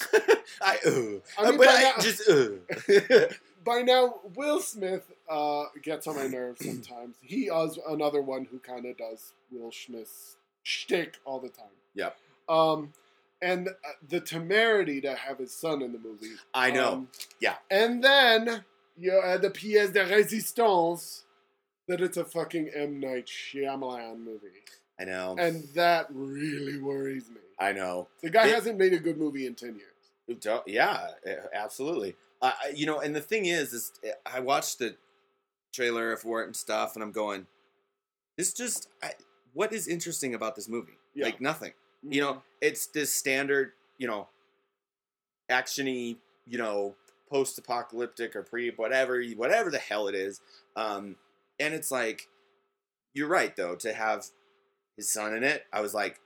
I, 0.60 0.76
uh, 0.86 1.00
I 1.38 1.50
mean, 1.50 1.58
but 1.58 1.68
I 1.68 1.92
just 2.00 2.28
uh. 2.28 3.28
By 3.68 3.82
now 3.82 4.14
Will 4.34 4.60
Smith 4.60 5.12
uh 5.28 5.64
gets 5.82 6.06
on 6.06 6.16
my 6.16 6.26
nerves 6.26 6.64
sometimes. 6.64 7.16
He 7.22 7.44
is 7.46 7.78
another 7.88 8.22
one 8.22 8.46
who 8.50 8.58
kind 8.58 8.86
of 8.86 8.96
does 8.96 9.32
Will 9.50 9.70
Smith's 9.72 10.36
shtick 10.62 11.16
all 11.24 11.38
the 11.40 11.48
time. 11.48 11.66
Yep. 11.94 12.16
Um, 12.48 12.92
and 13.40 13.68
uh, 13.68 13.72
the 14.08 14.20
temerity 14.20 15.00
to 15.02 15.14
have 15.14 15.38
his 15.38 15.52
son 15.54 15.82
in 15.82 15.92
the 15.92 15.98
movie. 15.98 16.34
I 16.54 16.70
know. 16.70 16.92
Um, 16.92 17.08
Yeah. 17.40 17.56
And 17.70 18.02
then 18.02 18.64
you 18.96 19.20
add 19.24 19.42
the 19.42 19.50
pièce 19.50 19.92
de 19.92 20.04
résistance 20.04 21.22
that 21.86 22.00
it's 22.00 22.16
a 22.16 22.24
fucking 22.24 22.70
M 22.74 22.98
Night 23.00 23.26
Shyamalan 23.26 24.18
movie, 24.24 24.62
I 25.00 25.04
know. 25.04 25.36
and 25.38 25.62
that 25.74 26.06
really 26.10 26.78
worries 26.78 27.28
me. 27.30 27.36
I 27.58 27.72
know. 27.72 28.08
The 28.22 28.30
guy 28.30 28.48
It- 28.48 28.54
hasn't 28.54 28.78
made 28.78 28.92
a 28.92 28.98
good 28.98 29.16
movie 29.18 29.46
in 29.46 29.54
ten 29.54 29.76
years. 29.76 30.40
Don't- 30.40 30.66
Yeah, 30.68 31.12
absolutely. 31.54 32.16
Uh, 32.40 32.52
you 32.74 32.86
know, 32.86 33.00
and 33.00 33.14
the 33.16 33.20
thing 33.20 33.46
is, 33.46 33.72
is 33.72 33.92
eh, 34.04 34.12
I 34.26 34.40
watched 34.40 34.78
the 34.78 34.96
trailer 35.72 36.16
for 36.16 36.42
it 36.42 36.46
and 36.46 36.56
stuff, 36.56 36.94
and 36.94 37.02
I'm 37.02 37.12
going, 37.12 37.46
this 38.36 38.52
just, 38.52 38.88
I, 39.02 39.12
what 39.54 39.72
is 39.72 39.88
interesting 39.88 40.34
about 40.34 40.54
this 40.54 40.68
movie? 40.68 40.98
Yeah. 41.14 41.26
Like 41.26 41.40
nothing. 41.40 41.72
You 42.02 42.20
know, 42.20 42.42
it's 42.60 42.86
this 42.86 43.12
standard, 43.12 43.72
you 43.98 44.06
know, 44.06 44.28
actiony, 45.50 46.16
you 46.46 46.58
know, 46.58 46.94
post-apocalyptic 47.30 48.36
or 48.36 48.42
pre 48.42 48.70
whatever, 48.70 49.22
whatever 49.36 49.70
the 49.70 49.78
hell 49.78 50.08
it 50.08 50.14
is. 50.14 50.40
Um, 50.76 51.16
and 51.58 51.74
it's 51.74 51.90
like, 51.90 52.28
you're 53.14 53.28
right 53.28 53.54
though 53.56 53.74
to 53.76 53.92
have 53.92 54.26
his 54.96 55.10
son 55.10 55.34
in 55.34 55.42
it. 55.42 55.64
I 55.72 55.80
was 55.80 55.92
like, 55.94 56.20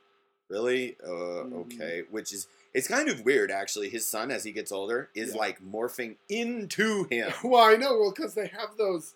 really? 0.49 0.95
Uh, 1.03 1.45
Mhm. 1.45 1.53
okay. 1.65 2.03
Which 2.11 2.31
is 2.33 2.47
it's 2.73 2.87
kind 2.87 3.09
of 3.09 3.21
weird 3.25 3.51
actually. 3.51 3.89
His 3.89 4.07
son, 4.07 4.31
as 4.31 4.43
he 4.43 4.51
gets 4.51 4.71
older, 4.71 5.09
is 5.15 5.33
Yeah. 5.33 5.39
like 5.39 5.61
morphing 5.63 6.15
into 6.29 7.05
him. 7.09 7.31
Well, 7.43 7.63
I 7.63 7.75
know. 7.75 7.97
Well, 7.99 8.11
because 8.15 8.33
they 8.33 8.47
have 8.47 8.77
those 8.77 9.13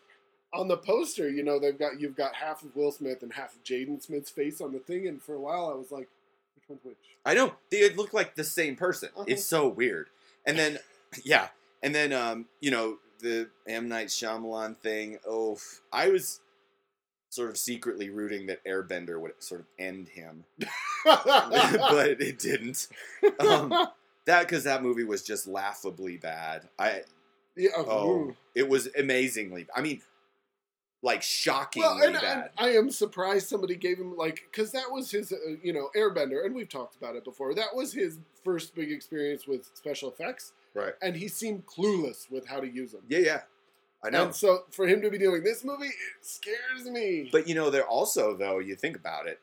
on 0.54 0.68
the 0.68 0.78
poster. 0.78 1.30
You 1.30 1.44
know, 1.44 1.60
they've 1.60 1.78
got 1.78 2.00
you've 2.00 2.16
got 2.16 2.36
half 2.36 2.64
of 2.64 2.76
Will 2.76 2.92
Smith 2.92 3.22
and 3.24 3.34
half 3.34 3.56
of 3.56 3.64
Jaden 3.64 4.02
Smith's 4.02 4.30
face 4.30 4.62
on 4.62 4.74
the 4.74 4.80
thing. 4.80 5.08
And 5.08 5.22
for 5.22 5.34
a 5.36 5.40
while, 5.40 5.70
I 5.70 5.76
was 5.76 5.92
like, 5.92 6.08
which 6.56 6.70
one's 6.70 6.84
which? 6.84 6.98
I 7.26 7.34
know 7.34 7.54
they 7.70 7.90
look 7.94 8.14
like 8.14 8.36
the 8.36 8.44
same 8.44 8.76
person. 8.76 9.10
Uh-huh. 9.16 9.26
It's 9.28 9.44
so 9.46 9.68
weird. 9.68 10.08
And 10.46 10.58
then, 10.58 10.80
yeah, 11.26 11.50
and 11.84 11.94
then 11.94 12.14
um, 12.14 12.46
you 12.62 12.72
know 12.72 12.98
the 13.20 13.50
M 13.68 13.88
Night 13.90 14.08
Shyamalan 14.08 14.78
thing. 14.78 15.18
Oh, 15.28 15.58
I 15.92 16.10
was 16.10 16.40
sort 17.38 17.52
of 17.52 17.58
secretly 17.58 18.10
rooting 18.10 18.48
that 18.48 18.66
Airbender 18.66 19.22
would 19.22 19.32
sort 19.38 19.62
of 19.62 19.68
end 19.78 20.10
him, 20.10 20.44
but 21.06 22.20
it 22.20 22.40
didn't. 22.40 22.88
Um, 23.40 23.70
that 24.26 24.48
because 24.48 24.64
that 24.64 24.82
movie 24.82 25.04
was 25.04 25.22
just 25.22 25.48
laughably 25.48 26.18
bad. 26.18 26.68
I 26.80 27.04
yeah, 27.56 27.70
oh, 27.78 28.34
it 28.56 28.68
was 28.68 28.90
amazingly. 28.98 29.68
I 29.76 29.82
mean, 29.82 30.02
like 31.04 31.22
shockingly 31.22 31.88
Well, 31.88 31.98
and, 31.98 32.16
and 32.16 32.22
bad. 32.22 32.50
I 32.58 32.70
am 32.70 32.90
surprised 32.90 33.48
somebody 33.48 33.76
gave 33.76 34.00
him 34.00 34.18
like 34.18 34.48
because 34.52 34.72
that 34.72 34.92
was 34.92 35.12
his, 35.12 35.32
uh, 35.32 35.36
you 35.62 35.74
know, 35.74 35.90
Airbender, 35.96 36.44
and 36.44 36.56
we've 36.56 36.70
talked 36.70 36.96
about 36.96 37.16
it 37.16 37.24
before. 37.24 37.54
That 37.54 37.76
was 37.76 37.94
his 37.94 38.18
first 38.44 38.74
big 38.74 38.92
experience 38.92 39.48
with 39.48 39.70
special 39.76 40.10
effects, 40.10 40.54
right. 40.74 40.94
and 41.04 41.16
he 41.16 41.28
seemed 41.28 41.68
clueless 41.68 42.32
with 42.32 42.48
how 42.48 42.60
to 42.60 42.68
use 42.68 42.94
them. 42.94 43.02
Yeah, 43.08 43.20
yeah. 43.20 43.42
I 44.04 44.10
know. 44.10 44.26
And 44.26 44.36
so 44.36 44.64
for 44.72 44.88
him 44.88 45.02
to 45.02 45.10
be 45.10 45.18
doing 45.18 45.44
this 45.44 45.64
movie, 45.64 45.88
it 45.88 45.94
scares 46.22 46.90
me. 46.90 47.30
But 47.32 47.48
you 47.48 47.56
know, 47.56 47.70
they're 47.70 47.88
also 47.88 48.36
though, 48.38 48.60
you 48.60 48.76
think 48.76 48.96
about 48.96 49.28
it, 49.28 49.40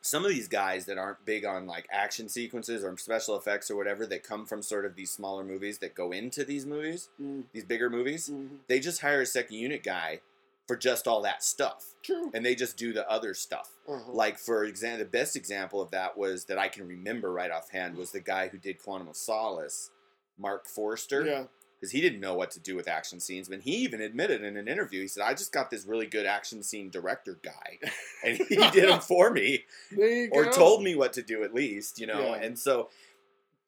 some 0.00 0.24
of 0.24 0.30
these 0.30 0.48
guys 0.48 0.86
that 0.86 0.98
aren't 0.98 1.24
big 1.24 1.44
on 1.44 1.66
like 1.66 1.88
action 1.90 2.28
sequences 2.28 2.84
or 2.84 2.96
special 2.96 3.36
effects 3.36 3.70
or 3.70 3.76
whatever 3.76 4.06
that 4.06 4.22
come 4.22 4.46
from 4.46 4.62
sort 4.62 4.86
of 4.86 4.94
these 4.94 5.10
smaller 5.10 5.42
movies 5.42 5.78
that 5.78 5.94
go 5.94 6.12
into 6.12 6.44
these 6.44 6.64
movies, 6.64 7.08
Mm, 7.20 7.44
these 7.52 7.64
bigger 7.64 7.90
movies, 7.90 8.30
mhm. 8.32 8.58
they 8.68 8.78
just 8.78 9.00
hire 9.00 9.22
a 9.22 9.26
second 9.26 9.56
unit 9.56 9.82
guy 9.82 10.20
for 10.68 10.76
just 10.76 11.06
all 11.06 11.22
that 11.22 11.42
stuff. 11.42 11.94
True. 12.02 12.30
And 12.34 12.44
they 12.44 12.54
just 12.54 12.76
do 12.76 12.92
the 12.92 13.08
other 13.10 13.34
stuff. 13.34 13.70
Uh-huh. 13.88 14.12
Like 14.12 14.38
for 14.38 14.64
example, 14.64 15.00
the 15.00 15.10
best 15.10 15.34
example 15.36 15.80
of 15.80 15.90
that 15.90 16.16
was 16.16 16.44
that 16.44 16.58
I 16.58 16.68
can 16.68 16.86
remember 16.86 17.32
right 17.32 17.50
offhand 17.50 17.96
was 17.96 18.12
the 18.12 18.20
guy 18.20 18.48
who 18.48 18.58
did 18.58 18.82
Quantum 18.82 19.08
of 19.08 19.16
Solace, 19.16 19.90
Marc 20.38 20.66
Forster 20.66 21.24
yeah. 21.24 21.44
Because 21.78 21.92
he 21.92 22.00
didn't 22.00 22.20
know 22.20 22.34
what 22.34 22.50
to 22.52 22.60
do 22.60 22.74
with 22.74 22.88
action 22.88 23.20
scenes. 23.20 23.48
But 23.48 23.60
he 23.60 23.72
even 23.76 24.00
admitted 24.00 24.42
in 24.42 24.56
an 24.56 24.66
interview, 24.68 25.02
he 25.02 25.08
said, 25.08 25.22
"I 25.24 25.34
just 25.34 25.52
got 25.52 25.70
this 25.70 25.84
really 25.86 26.06
good 26.06 26.26
action 26.26 26.62
scene 26.62 26.88
director 26.90 27.38
guy, 27.42 27.78
and 28.24 28.38
he 28.38 28.56
did 28.72 28.88
them 28.88 29.00
for 29.00 29.30
me, 29.30 29.64
There 29.92 30.08
you 30.08 30.28
or 30.32 30.44
go. 30.46 30.52
told 30.52 30.82
me 30.82 30.94
what 30.94 31.12
to 31.14 31.22
do 31.22 31.42
at 31.44 31.52
least, 31.54 31.98
you 32.00 32.06
know." 32.06 32.20
Yeah. 32.20 32.34
And 32.42 32.58
so, 32.58 32.88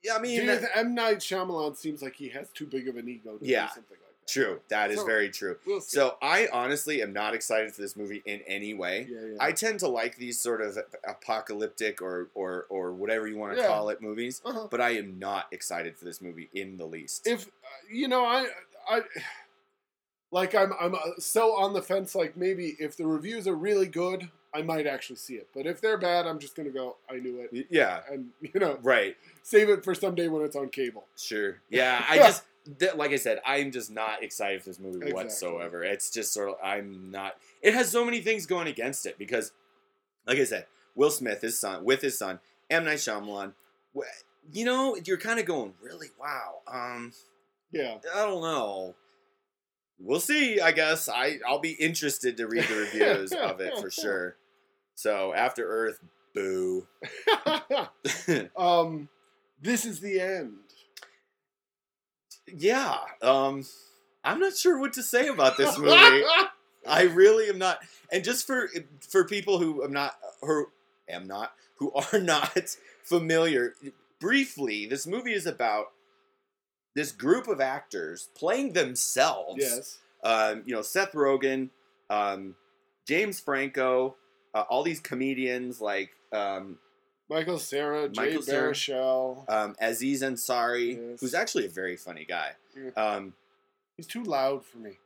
yeah, 0.03 0.17
I 0.17 0.21
mean, 0.21 0.41
you 0.41 0.47
that- 0.47 0.71
M 0.77 0.95
Night 0.95 1.19
Shyamalan 1.19 1.77
seems 1.77 2.01
like 2.03 2.15
he 2.17 2.31
has 2.31 2.49
too 2.51 2.67
big 2.67 2.89
of 2.89 2.97
an 2.97 3.09
ego 3.09 3.37
to 3.37 3.45
Yeah. 3.47 3.67
do 3.67 3.73
something. 3.75 3.98
True. 4.29 4.61
That 4.69 4.91
is 4.91 4.99
So- 5.01 5.07
very 5.07 5.31
true. 5.31 5.57
We'll. 5.67 5.81
So 5.81 6.17
I 6.23 6.49
honestly 6.53 7.03
am 7.03 7.13
not 7.13 7.35
excited 7.35 7.75
for 7.75 7.81
this 7.83 7.97
movie 7.97 8.23
in 8.27 8.41
any 8.47 8.75
way. 8.75 9.07
yeah, 9.11 9.21
yeah. 9.33 9.37
I 9.41 9.53
tend 9.53 9.81
to 9.81 9.89
like 9.89 10.17
these 10.17 10.39
sort 10.39 10.61
of 10.61 10.79
apocalyptic 11.07 12.01
or 12.03 12.29
or 12.35 12.67
or 12.69 12.93
whatever 12.93 13.27
you 13.27 13.37
want 13.37 13.55
to 13.57 13.61
Yeah. 13.61 13.69
call 13.69 13.89
it 13.89 14.01
movies, 14.01 14.41
uh-huh. 14.45 14.69
but 14.71 14.81
I 14.81 14.91
am 14.91 15.19
not 15.19 15.47
excited 15.53 15.97
for 15.97 16.05
this 16.05 16.21
movie 16.21 16.49
in 16.55 16.77
the 16.77 16.87
least. 16.87 17.27
if 17.27 17.47
uh, 17.47 17.49
you 17.91 18.07
know 18.09 18.25
i 18.25 18.47
i 18.89 19.01
like 20.31 20.55
i'm 20.55 20.73
i'm 20.81 20.95
uh, 20.95 20.99
so 21.19 21.55
on 21.57 21.73
the 21.73 21.83
fence 21.83 22.15
like 22.15 22.37
maybe 22.37 22.77
if 22.79 22.97
the 22.97 23.07
reviews 23.07 23.47
are 23.49 23.55
really 23.55 23.87
good 23.87 24.29
i 24.55 24.63
might 24.63 24.87
actually 24.87 25.17
see 25.17 25.35
it 25.35 25.49
but 25.55 25.67
if 25.67 25.81
they're 25.81 25.99
bad 25.99 26.27
i'm 26.27 26.39
just 26.39 26.55
gonna 26.57 26.71
go 26.71 26.97
i 27.11 27.17
knew 27.17 27.41
it 27.41 27.67
yeah, 27.71 28.01
and 28.11 28.29
you 28.41 28.61
know 28.61 28.79
right. 28.83 29.17
save 29.43 29.69
it 29.69 29.85
for 29.85 29.95
someday 29.95 30.29
when 30.29 30.43
it's 30.45 30.57
on 30.57 30.69
cable 30.69 31.07
Sure. 31.17 31.61
Yeah, 31.71 32.05
I 32.09 32.17
just 32.29 32.45
th- 32.79 32.95
like 32.95 33.13
I 33.13 33.17
said, 33.17 33.41
I'm 33.47 33.71
just 33.73 33.91
not 33.91 34.23
excited 34.23 34.63
for 34.63 34.71
this 34.71 34.79
movie 34.81 34.97
Exactly. 34.97 35.13
whatsoever. 35.15 35.85
It's 35.85 36.11
just 36.11 36.33
sort 36.33 36.51
of 36.51 36.57
I'm 36.63 37.11
not. 37.11 37.35
It 37.63 37.75
has 37.75 37.91
so 37.91 38.05
many 38.05 38.21
things 38.21 38.47
going 38.47 38.67
against 38.69 39.07
it 39.07 39.19
because, 39.19 39.53
like 40.27 40.39
I 40.39 40.45
said, 40.45 40.67
Will 40.95 41.11
Smith, 41.11 41.41
his 41.43 41.59
son, 41.59 41.85
with 41.85 42.01
his 42.03 42.19
son, 42.19 42.41
M 42.71 42.85
Night 42.85 42.99
Shyamalan. 42.99 43.53
You 44.53 44.65
know, 44.65 44.97
you're 45.05 45.19
kind 45.19 45.39
of 45.39 45.45
going, 45.47 45.75
really? 45.83 46.09
Wow. 46.19 46.61
Um, 46.67 47.13
yeah 47.73 47.99
I 48.15 48.25
don't 48.25 48.41
know. 48.43 48.95
We'll 50.01 50.21
see. 50.21 50.61
I 50.61 50.73
guess 50.73 51.09
I 51.09 51.39
I'll 51.47 51.59
be 51.59 51.73
interested 51.73 52.37
to 52.37 52.47
read 52.47 52.65
the 52.65 52.77
reviews 52.77 53.33
of 53.33 53.61
it 53.61 53.77
for 53.79 53.91
sure. 53.91 54.37
So 54.95 55.35
After 55.35 55.67
Earth, 55.69 55.99
boo. 56.35 56.87
um 58.57 59.09
this 59.61 59.85
is 59.85 60.01
the 60.01 60.21
end 60.21 60.55
yeah. 62.57 62.97
Um, 63.23 63.65
I'm 64.25 64.39
not 64.39 64.57
sure 64.57 64.79
what 64.79 64.93
to 64.95 65.03
say 65.03 65.29
about 65.29 65.57
this 65.57 65.79
movie. 65.79 66.25
I 66.87 67.03
really 67.03 67.49
am 67.49 67.59
not. 67.59 67.79
And 68.13 68.25
just 68.25 68.47
for 68.47 68.69
for 69.01 69.25
people 69.25 69.59
who 69.59 69.85
am 69.85 69.93
not 69.93 70.17
who 70.43 70.67
am 71.09 71.27
not 71.27 71.53
who 71.77 71.93
are 72.13 72.21
not 72.21 72.77
familiar, 73.03 73.75
briefly, 74.21 74.87
this 74.87 75.07
movie 75.07 75.35
is 75.35 75.47
about 75.47 75.87
this 76.95 77.13
group 77.13 77.49
of 77.49 77.61
actors 77.61 78.29
playing 78.35 78.73
themselves. 78.73 79.59
yes 79.59 79.99
Um, 80.25 80.63
you 80.67 80.75
know, 80.75 80.83
Seth 80.83 81.13
Rogen, 81.13 81.71
um, 82.11 82.57
James 83.07 83.39
Franco, 83.39 84.17
uh, 84.53 84.65
all 84.69 84.83
these 84.83 84.99
comedians 85.01 85.81
like 85.81 86.11
um, 86.33 86.79
michael 87.29 87.59
cera 87.59 88.09
jay 88.09 88.23
Michael 88.27 88.43
Cera. 88.43 88.71
baruchel 88.73 89.49
um, 89.51 89.77
Aziz 89.81 90.23
Ansari, 90.23 90.97
Yes. 91.11 91.21
who's 91.21 91.35
actually 91.35 91.67
a 91.67 91.69
very 91.69 91.97
funny 91.97 92.25
guy. 92.25 92.53
Yeah. 92.77 92.91
Um, 93.03 93.35
he's 93.97 94.07
too 94.07 94.23
loud 94.25 94.65
for 94.65 94.79
me 94.79 94.99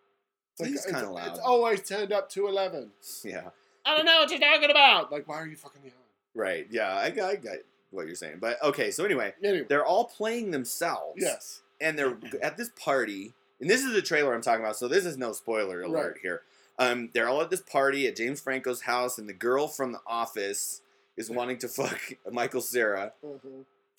it's 0.59 0.69
He's 0.69 0.85
kinda 0.85 1.11
loud. 1.11 1.29
it's 1.29 1.39
always 1.39 1.81
turned 1.83 2.13
up 2.13 2.29
to 2.31 2.47
11 2.47 2.91
yeah. 3.25 3.49
i 3.87 3.97
don't 3.97 4.05
know 4.05 4.19
what 4.21 4.31
you're 4.31 4.39
talking 4.39 4.71
about 4.71 5.11
like 5.11 5.27
why 5.27 5.37
are 5.37 5.47
you 5.47 5.57
fucking 5.57 5.81
yelling 5.83 5.97
Right. 6.35 6.67
Yeah, 6.71 6.95
I, 6.97 7.11
got- 7.11 7.31
I 7.31 7.37
got 7.37 7.57
what 7.91 8.07
you're 8.07 8.15
saying. 8.15 8.39
But 8.41 8.57
okay, 8.63 8.91
so 8.91 9.05
anyway, 9.05 9.35
anyway 9.45 9.67
they're 9.69 9.85
all 9.85 10.07
playing 10.07 10.51
themselves. 10.51 11.19
yes 11.21 11.61
And 11.79 11.99
they're 11.99 12.17
at 12.43 12.57
this 12.57 12.71
party, 12.71 13.35
and 13.61 13.69
this 13.69 13.83
is 13.85 13.93
the 13.93 14.01
trailer 14.01 14.35
I'm 14.35 14.41
talking 14.41 14.65
about, 14.65 14.77
so 14.79 14.89
this 14.89 15.05
is 15.05 15.19
no 15.19 15.33
spoiler 15.33 15.83
alert 15.83 16.13
Right. 16.13 16.21
here. 16.23 16.41
Um, 16.79 17.11
they're 17.13 17.29
all 17.29 17.43
at 17.43 17.51
this 17.51 17.61
party 17.61 18.07
at 18.07 18.17
James 18.17 18.41
Franco's 18.41 18.81
house, 18.83 19.19
and 19.19 19.29
the 19.29 19.35
girl 19.35 19.69
from 19.69 19.93
the 19.93 20.01
office 20.07 20.81
is 21.17 21.31
wanting 21.31 21.59
to 21.59 21.69
fuck 21.69 21.99
Michael 22.33 22.61
Cera, 22.61 23.13
uh-huh. 23.25 23.49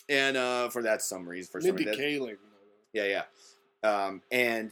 and 0.09 0.37
uh, 0.37 0.69
for 0.69 0.81
that 0.83 1.01
some 1.01 1.27
reason, 1.27 1.51
for 1.51 1.61
some 1.61 1.75
reason, 1.75 2.37
yeah, 2.93 3.05
yeah. 3.05 3.23
Um, 3.83 4.21
and 4.31 4.71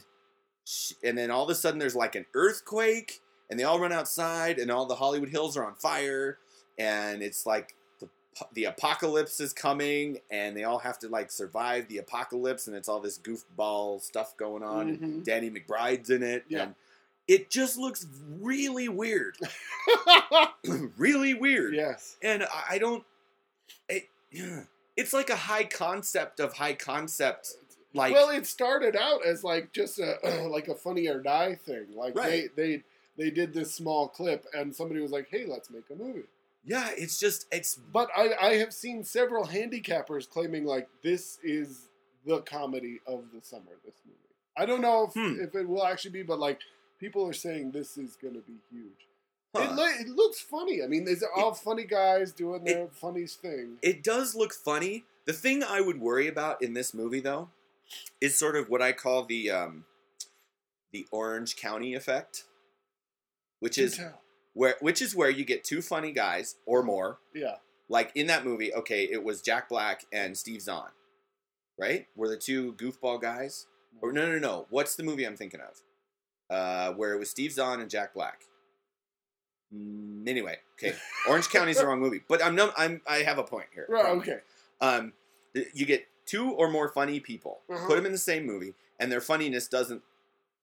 sh- 0.64 0.92
and 1.04 1.16
then 1.18 1.30
all 1.30 1.44
of 1.44 1.50
a 1.50 1.54
sudden 1.54 1.78
there's 1.78 1.94
like 1.96 2.14
an 2.14 2.26
earthquake, 2.34 3.20
and 3.50 3.58
they 3.58 3.64
all 3.64 3.78
run 3.78 3.92
outside, 3.92 4.58
and 4.58 4.70
all 4.70 4.86
the 4.86 4.94
Hollywood 4.96 5.28
Hills 5.28 5.56
are 5.56 5.64
on 5.64 5.74
fire, 5.74 6.38
and 6.78 7.22
it's 7.22 7.44
like 7.46 7.74
the 8.00 8.08
the 8.54 8.64
apocalypse 8.64 9.38
is 9.40 9.52
coming, 9.52 10.18
and 10.30 10.56
they 10.56 10.64
all 10.64 10.78
have 10.78 10.98
to 11.00 11.08
like 11.08 11.30
survive 11.30 11.88
the 11.88 11.98
apocalypse, 11.98 12.66
and 12.66 12.74
it's 12.76 12.88
all 12.88 13.00
this 13.00 13.18
goofball 13.18 14.00
stuff 14.00 14.36
going 14.36 14.62
on. 14.62 14.88
and 14.88 15.00
Mhm. 15.00 15.24
Danny 15.24 15.50
McBride's 15.50 16.10
in 16.10 16.22
it, 16.22 16.44
Yeah. 16.48 16.62
and 16.64 16.74
it 17.28 17.50
just 17.50 17.76
looks 17.78 18.06
really 18.40 18.88
weird, 18.88 19.36
really 20.96 21.34
weird. 21.34 21.74
yes. 21.74 22.16
And 22.22 22.44
I 22.68 22.78
don't. 22.78 23.04
It, 23.88 24.08
it's 24.96 25.12
like 25.12 25.30
a 25.30 25.36
high 25.36 25.64
concept 25.64 26.40
of 26.40 26.54
high 26.54 26.74
concept. 26.74 27.52
Like 27.94 28.14
well, 28.14 28.30
it 28.30 28.46
started 28.46 28.96
out 28.96 29.24
as 29.24 29.44
like 29.44 29.72
just 29.72 29.98
a 29.98 30.18
like 30.50 30.68
a 30.68 30.74
funny 30.74 31.08
or 31.08 31.20
die 31.20 31.54
thing. 31.66 31.86
Like 31.94 32.14
Right. 32.16 32.54
they 32.56 32.62
they 32.76 32.82
they 33.18 33.30
did 33.30 33.52
this 33.52 33.74
small 33.74 34.08
clip, 34.08 34.46
and 34.54 34.74
somebody 34.74 35.00
was 35.00 35.10
like, 35.10 35.28
"Hey, 35.30 35.44
let's 35.46 35.70
make 35.70 35.84
a 35.90 35.94
movie." 35.94 36.22
Yeah, 36.64 36.90
it's 36.96 37.18
just 37.18 37.46
it's 37.52 37.74
But 37.74 38.08
I 38.16 38.34
I 38.40 38.54
have 38.54 38.72
seen 38.72 39.04
several 39.04 39.44
handicappers 39.44 40.28
claiming 40.28 40.64
like 40.64 40.88
this 41.02 41.38
is 41.42 41.88
the 42.24 42.40
comedy 42.40 43.00
of 43.06 43.24
the 43.34 43.40
summer. 43.42 43.72
This 43.84 43.94
movie. 44.06 44.16
I 44.56 44.64
don't 44.64 44.80
know 44.80 45.04
if 45.08 45.12
Hmm. 45.14 45.40
if 45.42 45.54
it 45.54 45.68
will 45.68 45.84
actually 45.84 46.12
be, 46.12 46.22
but 46.22 46.38
like 46.38 46.60
people 47.02 47.26
are 47.26 47.32
saying 47.32 47.72
this 47.72 47.98
is 47.98 48.16
going 48.16 48.34
to 48.34 48.40
be 48.40 48.54
huge. 48.70 49.06
huh. 49.56 49.62
It, 49.64 49.74
lo- 49.74 49.84
it 50.00 50.08
looks 50.08 50.40
funny. 50.40 50.82
I 50.82 50.86
mean, 50.86 51.04
these 51.04 51.22
are 51.22 51.32
all 51.36 51.52
funny 51.52 51.84
guys 51.84 52.32
doing 52.32 52.62
their 52.64 52.86
funniest 52.88 53.40
thing. 53.42 53.76
it 53.82 54.02
does 54.04 54.34
look 54.34 54.54
funny. 54.54 55.04
The 55.26 55.32
thing 55.32 55.62
I 55.62 55.80
would 55.80 56.00
worry 56.00 56.28
about 56.28 56.62
in 56.62 56.74
this 56.74 56.94
movie 56.94 57.20
though 57.20 57.48
is 58.20 58.38
sort 58.38 58.56
of 58.56 58.68
what 58.70 58.80
I 58.82 58.92
call 58.92 59.24
the 59.24 59.50
um 59.50 59.84
the 60.92 61.06
Orange 61.10 61.56
County 61.56 61.94
effect, 61.94 62.44
which 63.60 63.78
is 63.78 64.00
where 64.54 64.76
which 64.80 65.00
is 65.02 65.14
where 65.16 65.30
you 65.30 65.44
get 65.44 65.64
two 65.64 65.82
funny 65.82 66.12
guys 66.12 66.56
or 66.66 66.82
more. 66.82 67.18
yeah, 67.34 67.56
Like 67.88 68.10
in 68.14 68.26
that 68.28 68.44
movie, 68.44 68.72
okay, 68.74 69.04
it 69.04 69.22
was 69.24 69.42
Jack 69.42 69.68
Black 69.68 70.04
and 70.12 70.36
Steve 70.36 70.60
Zahn, 70.62 70.90
right? 71.78 72.06
Were 72.16 72.28
the 72.28 72.36
two 72.36 72.72
goofball 72.74 73.20
guys? 73.20 73.66
Or 74.02 74.12
no, 74.12 74.26
no, 74.30 74.38
no. 74.38 74.66
What's 74.70 74.96
the 74.96 75.02
movie 75.04 75.24
I'm 75.24 75.36
thinking 75.36 75.60
of? 75.60 75.80
Uh, 76.52 76.92
where 76.92 77.12
it 77.14 77.18
was 77.18 77.30
Steve 77.30 77.52
Zahn 77.52 77.80
and 77.80 77.88
Jack 77.88 78.12
Black. 78.14 78.42
Mm, 79.74 80.28
anyway, 80.28 80.58
okay, 80.78 80.94
Orange 81.28 81.48
County's 81.48 81.78
the 81.78 81.86
wrong 81.86 82.00
movie, 82.00 82.20
but 82.28 82.44
I'm 82.44 82.54
no, 82.54 82.72
I'm 82.76 83.00
I 83.08 83.18
have 83.18 83.38
a 83.38 83.42
point 83.42 83.66
here. 83.74 83.86
right. 83.88 84.04
Promise. 84.04 84.28
Okay. 84.28 84.38
Um, 84.80 85.12
you 85.72 85.86
get 85.86 86.06
two 86.26 86.50
or 86.52 86.70
more 86.70 86.88
funny 86.88 87.20
people, 87.20 87.60
Uh-huh. 87.70 87.86
put 87.86 87.96
them 87.96 88.06
in 88.06 88.12
the 88.12 88.18
same 88.18 88.44
movie, 88.46 88.74
and 89.00 89.10
their 89.10 89.20
funniness 89.20 89.68
doesn't 89.68 90.02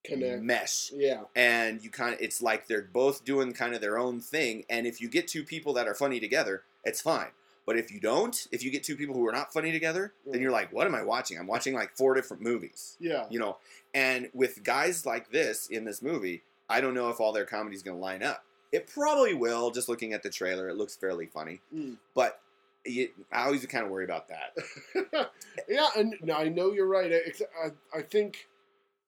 Connect. 0.06 0.42
mesh 0.44 0.92
Yeah. 0.94 1.24
and 1.36 1.84
you 1.84 1.90
kind 1.90 2.14
of 2.14 2.22
it's 2.22 2.42
like 2.42 2.68
they're 2.68 2.82
both 2.94 3.26
doing 3.26 3.52
kind 3.52 3.74
of 3.76 3.82
their 3.82 3.98
own 3.98 4.22
thing 4.22 4.64
and 4.70 4.88
if 4.88 5.02
you 5.02 5.10
get 5.10 5.28
two 5.28 5.44
people 5.44 5.74
that 5.74 5.90
are 5.90 5.94
funny 5.94 6.22
together 6.22 6.64
it's 6.86 7.02
fine 7.02 7.32
but 7.70 7.78
if 7.78 7.92
you 7.92 8.00
don't 8.00 8.48
if 8.52 8.64
you 8.64 8.72
get 8.72 8.84
two 8.84 8.96
people 8.98 9.14
who 9.14 9.26
are 9.28 9.32
not 9.32 9.54
funny 9.54 9.72
together 9.72 10.14
then 10.26 10.40
Mm. 10.40 10.42
you're 10.42 10.52
like 10.60 10.74
what 10.74 10.88
am 10.88 10.96
i 10.96 11.04
watching 11.04 11.38
i'm 11.38 11.46
watching 11.56 11.74
like 11.76 11.96
four 11.96 12.16
different 12.16 12.42
movies 12.42 12.98
Yeah. 13.00 13.26
you 13.30 13.38
know 13.40 13.58
and 13.94 14.30
with 14.34 14.64
guys 14.64 15.06
like 15.06 15.30
this 15.32 15.68
in 15.68 15.86
this 15.86 16.02
movie 16.02 16.42
i 16.68 16.82
don't 16.82 16.96
know 16.96 17.10
if 17.10 17.20
all 17.20 17.32
their 17.32 17.46
comedy 17.46 17.76
is 17.76 17.84
going 17.84 17.98
to 17.98 18.02
line 18.02 18.24
up 18.24 18.44
it 18.72 18.88
probably 18.88 19.34
will 19.34 19.70
just 19.72 19.88
looking 19.90 20.14
at 20.14 20.24
the 20.24 20.30
trailer 20.30 20.68
it 20.70 20.76
looks 20.78 20.96
fairly 20.96 21.28
funny 21.28 21.62
Mm. 21.74 21.98
but 22.16 22.42
you, 22.86 23.10
i 23.32 23.44
always 23.46 23.64
kind 23.68 23.86
of 23.86 23.92
worry 23.92 24.06
about 24.06 24.26
that 24.30 24.50
yeah, 25.70 25.88
and 25.98 26.16
no, 26.22 26.34
I 26.36 26.50
know 26.50 26.72
you're 26.72 26.88
right. 26.88 27.12
I, 27.14 27.68
I, 27.68 28.00
I 28.00 28.02
think 28.02 28.48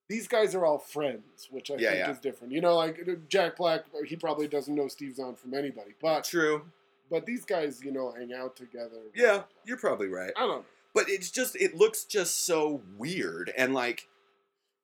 these 0.10 0.28
guys 0.28 0.54
are 0.56 0.66
all 0.66 0.78
friends, 0.78 1.48
which 1.50 1.72
I 1.72 1.76
Yeah, 1.76 1.90
think 1.92 2.00
yeah. 2.06 2.12
is 2.12 2.20
different. 2.20 2.52
You 2.54 2.60
know, 2.62 2.76
like 2.76 3.00
Jack 3.30 3.56
Black, 3.56 3.86
he 4.06 4.16
probably 4.18 4.48
doesn't 4.48 4.76
know 4.76 4.88
Steve 4.90 5.16
Zahn 5.16 5.36
from 5.36 5.54
anybody, 5.54 5.92
but 6.02 6.26
True. 6.26 6.64
But 7.12 7.26
these 7.28 7.46
guys, 7.46 7.84
you 7.84 7.92
know, 7.92 8.12
hang 8.18 8.34
out 8.34 8.56
together. 8.56 9.02
Yeah, 9.14 9.44
you're 9.66 9.78
probably 9.78 10.08
right. 10.08 10.32
I 10.36 10.40
don't 10.40 10.50
know. 10.50 10.66
But 10.96 11.10
it's 11.10 11.30
just 11.30 11.56
it 11.56 11.76
looks 11.76 12.06
just 12.06 12.46
so 12.46 12.82
weird 12.98 13.52
and 13.56 13.74
like 13.74 14.08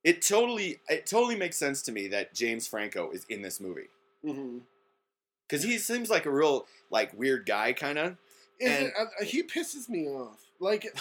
it 0.04 0.22
totally 0.22 0.80
it 0.88 1.06
totally 1.08 1.36
makes 1.36 1.58
sense 1.58 1.82
to 1.84 1.92
me 1.92 2.08
that 2.10 2.34
James 2.36 2.68
Franco 2.68 3.10
is 3.12 3.26
in 3.30 3.42
this 3.42 3.60
movie 3.60 3.88
Mm-hmm. 4.26 4.60
because 5.48 5.64
he 5.64 5.78
seems 5.78 6.10
like 6.10 6.26
a 6.26 6.32
real 6.32 6.66
like 6.92 7.18
weird 7.18 7.46
guy 7.46 7.74
kind 7.74 7.98
of. 7.98 8.18
And- 8.60 8.92
uh, 9.00 9.24
he 9.24 9.44
pisses 9.44 9.88
me 9.88 10.08
off. 10.08 10.40
Like, 10.60 10.84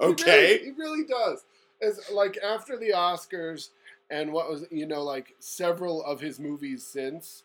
he 0.00 0.06
Okay. 0.06 0.54
really, 0.58 0.64
he 0.64 0.70
really 0.72 1.04
does. 1.04 1.44
As 1.82 2.00
like 2.12 2.36
after 2.42 2.76
the 2.76 2.90
Oscars 2.90 3.68
and 4.10 4.32
what 4.32 4.50
was 4.50 4.64
you 4.70 4.86
know 4.86 5.02
like 5.04 5.34
several 5.38 6.02
of 6.04 6.20
his 6.20 6.40
movies 6.40 6.84
since, 6.84 7.42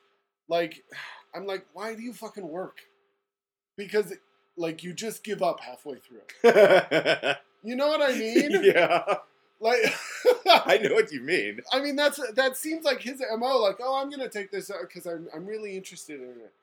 like, 0.48 0.84
I'm 1.36 1.46
like, 1.46 1.66
why 1.74 1.94
do 1.94 2.02
you 2.02 2.14
fucking 2.14 2.48
work? 2.48 2.78
Because 3.80 4.14
like 4.58 4.84
you 4.84 4.94
just 4.94 5.24
give 5.24 5.42
up 5.42 5.60
halfway 5.62 5.96
through. 5.96 6.22
You 7.64 7.76
know 7.76 7.88
what 7.88 8.02
I 8.02 8.18
mean? 8.18 8.52
yeah, 8.64 9.04
Like, 9.60 9.80
I 10.48 10.80
know 10.82 10.94
what 10.94 11.12
you 11.12 11.22
mean. 11.22 11.60
I 11.74 11.82
mean 11.82 11.96
that's 11.96 12.20
that 12.36 12.56
seems 12.56 12.86
like 12.86 13.02
his 13.02 13.22
mo. 13.38 13.58
Like, 13.58 13.78
oh, 13.82 14.02
I'm 14.02 14.10
gonna 14.10 14.30
take 14.30 14.52
this 14.52 14.72
because 14.82 15.06
I'm 15.06 15.28
I'm 15.36 15.46
really 15.46 15.76
interested 15.76 16.22
in 16.22 16.30
it. 16.30 16.54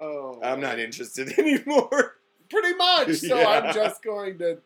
Oh, 0.00 0.38
I'm 0.42 0.60
not 0.60 0.78
interested 0.78 1.38
anymore. 1.38 2.16
Pretty 2.50 2.74
much. 2.74 3.14
So 3.14 3.38
Yeah. 3.38 3.48
I'm 3.48 3.74
just 3.74 4.02
going 4.02 4.36
to, 4.38 4.58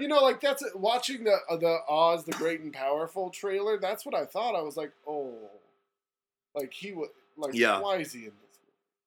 you 0.00 0.08
know, 0.08 0.22
like 0.22 0.40
that's 0.40 0.64
watching 0.74 1.24
the 1.24 1.36
uh, 1.50 1.56
the 1.56 1.80
Oz 1.88 2.24
the 2.24 2.32
Great 2.32 2.60
and 2.60 2.72
Powerful 2.72 3.28
trailer. 3.28 3.78
That's 3.78 4.06
what 4.06 4.14
I 4.14 4.24
thought. 4.24 4.54
I 4.54 4.62
was 4.62 4.76
like, 4.78 4.92
oh, 5.06 5.34
like 6.54 6.72
he 6.72 6.92
would 6.92 7.10
like. 7.36 7.52
Yeah. 7.52 7.78
Why 7.80 7.96
is 7.96 8.12
he 8.14 8.20
in 8.20 8.32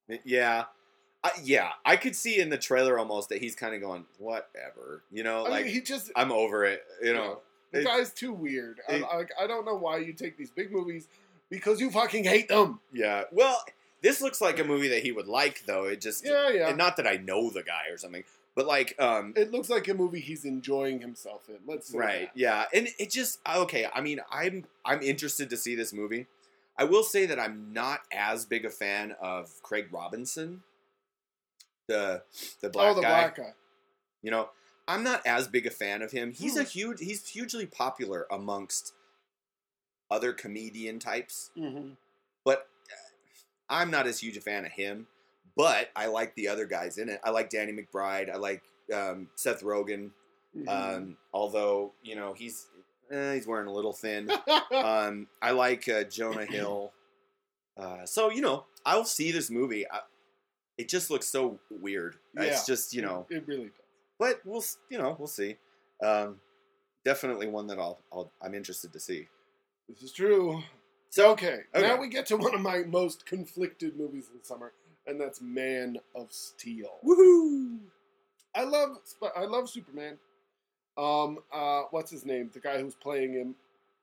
this? 0.07 0.19
yeah. 0.23 0.65
I, 1.25 1.31
yeah, 1.43 1.69
I 1.83 1.95
could 1.97 2.15
see 2.15 2.39
in 2.39 2.49
the 2.49 2.57
trailer 2.57 2.99
almost 2.99 3.29
that 3.29 3.39
he's 3.41 3.55
kind 3.55 3.73
of 3.73 3.81
going, 3.81 4.05
whatever, 4.19 5.01
you 5.11 5.23
know, 5.23 5.45
I 5.45 5.49
like 5.49 5.65
mean, 5.65 5.73
he 5.73 5.81
just 5.81 6.11
I'm 6.15 6.31
over 6.31 6.65
it, 6.65 6.83
you 7.01 7.13
know. 7.13 7.39
the 7.71 7.79
it- 7.81 7.85
guy's 7.85 8.11
too 8.13 8.31
weird. 8.33 8.79
I, 8.87 8.93
it- 8.95 9.01
like 9.01 9.31
I 9.39 9.47
don't 9.47 9.65
know 9.65 9.75
why 9.75 9.97
you 9.97 10.13
take 10.13 10.37
these 10.37 10.51
big 10.51 10.71
movies 10.71 11.07
because 11.49 11.79
you 11.81 11.89
fucking 11.91 12.23
hate 12.25 12.47
them. 12.49 12.79
Yeah. 12.93 13.23
Well, 13.31 13.63
this 14.01 14.21
looks 14.21 14.39
like 14.41 14.59
a 14.59 14.63
movie 14.63 14.87
that 14.89 15.01
he 15.03 15.11
would 15.11 15.27
like, 15.27 15.63
though. 15.65 15.85
It 15.85 15.99
just, 16.01 16.25
Yeah, 16.25 16.49
yeah. 16.49 16.67
and 16.69 16.77
not 16.77 16.97
that 16.97 17.07
I 17.07 17.17
know 17.17 17.49
the 17.49 17.63
guy 17.63 17.87
or 17.89 17.97
something, 17.97 18.23
but 18.55 18.67
like, 18.67 18.93
um, 18.99 19.33
It 19.35 19.51
looks 19.51 19.69
like 19.69 19.87
a 19.87 19.93
movie 19.93 20.19
he's 20.19 20.45
enjoying 20.45 21.01
himself 21.01 21.49
in. 21.49 21.55
Let's 21.65 21.91
right, 21.93 22.29
that. 22.33 22.39
yeah, 22.39 22.65
and 22.73 22.87
it 22.99 23.09
just 23.09 23.39
okay. 23.55 23.87
I 23.93 24.01
mean, 24.01 24.19
I'm 24.31 24.65
I'm 24.85 25.01
interested 25.01 25.49
to 25.49 25.57
see 25.57 25.73
this 25.75 25.91
movie. 25.91 26.27
I 26.77 26.83
will 26.83 27.03
say 27.03 27.25
that 27.25 27.39
I'm 27.39 27.71
not 27.73 28.01
as 28.11 28.45
big 28.45 28.65
a 28.65 28.69
fan 28.69 29.15
of 29.21 29.49
Craig 29.63 29.87
Robinson, 29.91 30.61
the 31.87 32.23
the 32.61 32.69
black 32.69 32.91
oh, 32.91 32.95
the 32.95 33.01
guy. 33.01 33.07
black 33.09 33.35
guy. 33.37 33.53
You 34.21 34.31
know, 34.31 34.49
I'm 34.87 35.03
not 35.03 35.21
as 35.25 35.47
big 35.47 35.65
a 35.65 35.71
fan 35.71 36.01
of 36.01 36.11
him. 36.11 36.31
He's 36.33 36.55
a 36.57 36.63
Hmm. 36.63 36.67
huge, 36.69 36.99
he's 36.99 37.27
hugely 37.27 37.65
popular 37.65 38.25
amongst 38.31 38.93
other 40.11 40.33
comedian 40.33 40.99
types, 40.99 41.51
Mm-hmm. 41.57 41.91
but 42.43 42.67
I'm 43.69 43.89
not 43.91 44.05
as 44.07 44.19
huge 44.19 44.37
a 44.37 44.41
fan 44.41 44.65
of 44.65 44.71
him. 44.71 45.07
But 45.57 45.89
I 45.95 46.07
like 46.07 46.35
the 46.35 46.49
other 46.49 46.65
guys 46.65 46.97
in 46.97 47.07
it. 47.07 47.21
I 47.23 47.29
like 47.29 47.49
Danny 47.49 47.71
McBride. 47.71 48.29
I 48.29 48.35
like 48.35 48.61
um, 48.93 49.29
Seth 49.35 49.63
Rogen. 49.63 50.11
Mm-hmm. 50.55 50.67
Um, 50.69 51.17
although 51.33 51.93
you 52.03 52.15
know 52.15 52.33
he's 52.33 52.67
eh, 53.11 53.35
he's 53.35 53.47
wearing 53.47 53.67
a 53.67 53.71
little 53.73 53.93
thin. 53.93 54.29
um, 54.71 55.27
I 55.41 55.51
like 55.51 55.87
uh, 55.87 56.03
Jonah 56.03 56.45
Hill. 56.45 56.91
Uh, 57.77 58.05
so 58.05 58.31
you 58.31 58.39
know, 58.39 58.63
I'll 58.85 59.03
see 59.03 59.33
this 59.33 59.51
movie. 59.51 59.85
I, 59.91 59.99
it 60.77 60.89
just 60.89 61.09
looks 61.09 61.27
so 61.27 61.59
weird. 61.69 62.15
It's 62.35 62.65
just 62.65 62.93
you 62.93 63.01
know, 63.01 63.25
it 63.29 63.47
really 63.47 63.65
does. 63.65 63.85
but 64.19 64.41
we'll 64.45 64.63
you 64.89 64.97
know 64.97 65.15
we'll 65.17 65.27
see. 65.27 65.57
Um, 66.03 66.37
definitely 67.03 67.47
one 67.47 67.67
that 67.67 67.79
I'll, 67.79 67.99
I'll 68.11 68.31
I'm 68.41 68.53
interested 68.53 68.91
to 68.93 68.99
see. 68.99 69.27
This 69.87 70.01
is 70.03 70.11
true. 70.11 70.61
So 71.09 71.31
Okay, 71.31 71.59
okay. 71.73 71.87
now 71.87 71.95
we 71.99 72.09
get 72.09 72.25
to 72.27 72.37
one 72.37 72.53
of 72.53 72.61
my 72.61 72.79
most 72.79 73.25
conflicted 73.25 73.95
movies 73.97 74.27
in 74.31 74.39
the 74.39 74.45
summer, 74.45 74.73
and 75.07 75.19
that's 75.21 75.39
Man 75.41 75.97
of 76.15 76.31
Steel. 76.33 76.97
woohoo! 77.05 77.79
I 78.53 78.63
love 78.63 78.97
I 79.35 79.45
love 79.45 79.69
Superman. 79.69 80.17
Um, 80.97 81.39
uh, 81.53 81.83
what's 81.91 82.09
his 82.11 82.25
name? 82.25 82.49
The 82.53 82.59
guy 82.59 82.79
who's 82.81 82.95
playing 82.95 83.33
him. 83.33 83.55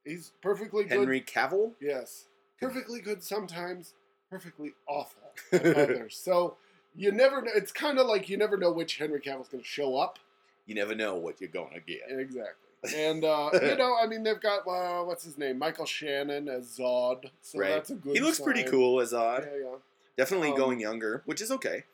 He's 0.05 0.33
perfectly 0.43 0.85
good. 0.85 0.99
Henry 0.99 1.21
Cavill. 1.21 1.73
Yes, 1.81 2.27
perfectly 2.61 3.01
good 3.01 3.23
sometimes, 3.23 3.95
perfectly 4.33 4.73
awful 4.89 5.23
at 5.53 5.65
others. 5.77 6.17
So 6.17 6.57
you 6.97 7.13
never. 7.13 7.43
know 7.43 7.51
It's 7.55 7.73
kind 7.73 7.99
of 7.99 8.07
like 8.07 8.29
you 8.29 8.37
never 8.37 8.57
know 8.57 8.73
which 8.73 8.97
Henry 8.97 9.21
Cavill's 9.21 9.49
going 9.49 9.63
to 9.63 9.69
show 9.69 9.97
up. 9.97 10.19
You 10.67 10.75
never 10.75 10.95
know 10.95 11.15
what 11.17 11.41
you're 11.41 11.51
gonna 11.51 11.81
get. 11.87 12.03
Exactly. 12.09 12.55
And 12.97 13.25
uh, 13.25 13.51
you 13.63 13.77
know, 13.77 13.95
I 14.03 14.07
mean, 14.09 14.25
they've 14.25 14.41
got 14.41 14.67
uh, 14.67 15.05
what's 15.05 15.23
his 15.23 15.39
name, 15.39 15.57
Michael 15.59 15.85
Shannon 15.87 16.49
as 16.49 16.67
Zod. 16.79 17.27
So 17.41 17.59
Right. 17.61 17.69
that's 17.71 17.91
a 17.91 17.95
good. 17.95 18.15
He 18.17 18.21
looks 18.21 18.41
pretty 18.41 18.65
cool 18.65 19.01
as 19.01 19.13
Zod. 19.13 19.45
Yeah, 19.47 19.59
yeah. 19.71 19.77
Definitely 20.17 20.51
Um, 20.51 20.57
going 20.57 20.81
younger, 20.81 21.23
which 21.25 21.41
is 21.41 21.53
okay. 21.53 21.85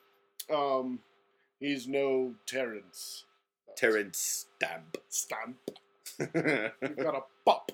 Um, 0.51 1.01
he's 1.61 1.87
no 1.87 2.35
Terence. 2.47 3.25
Terence 3.77 4.47
Stamp. 4.57 4.97
Stamp. 5.11 5.57
You've 6.19 6.97
got 6.97 7.15
a 7.15 7.21
pop. 7.45 7.71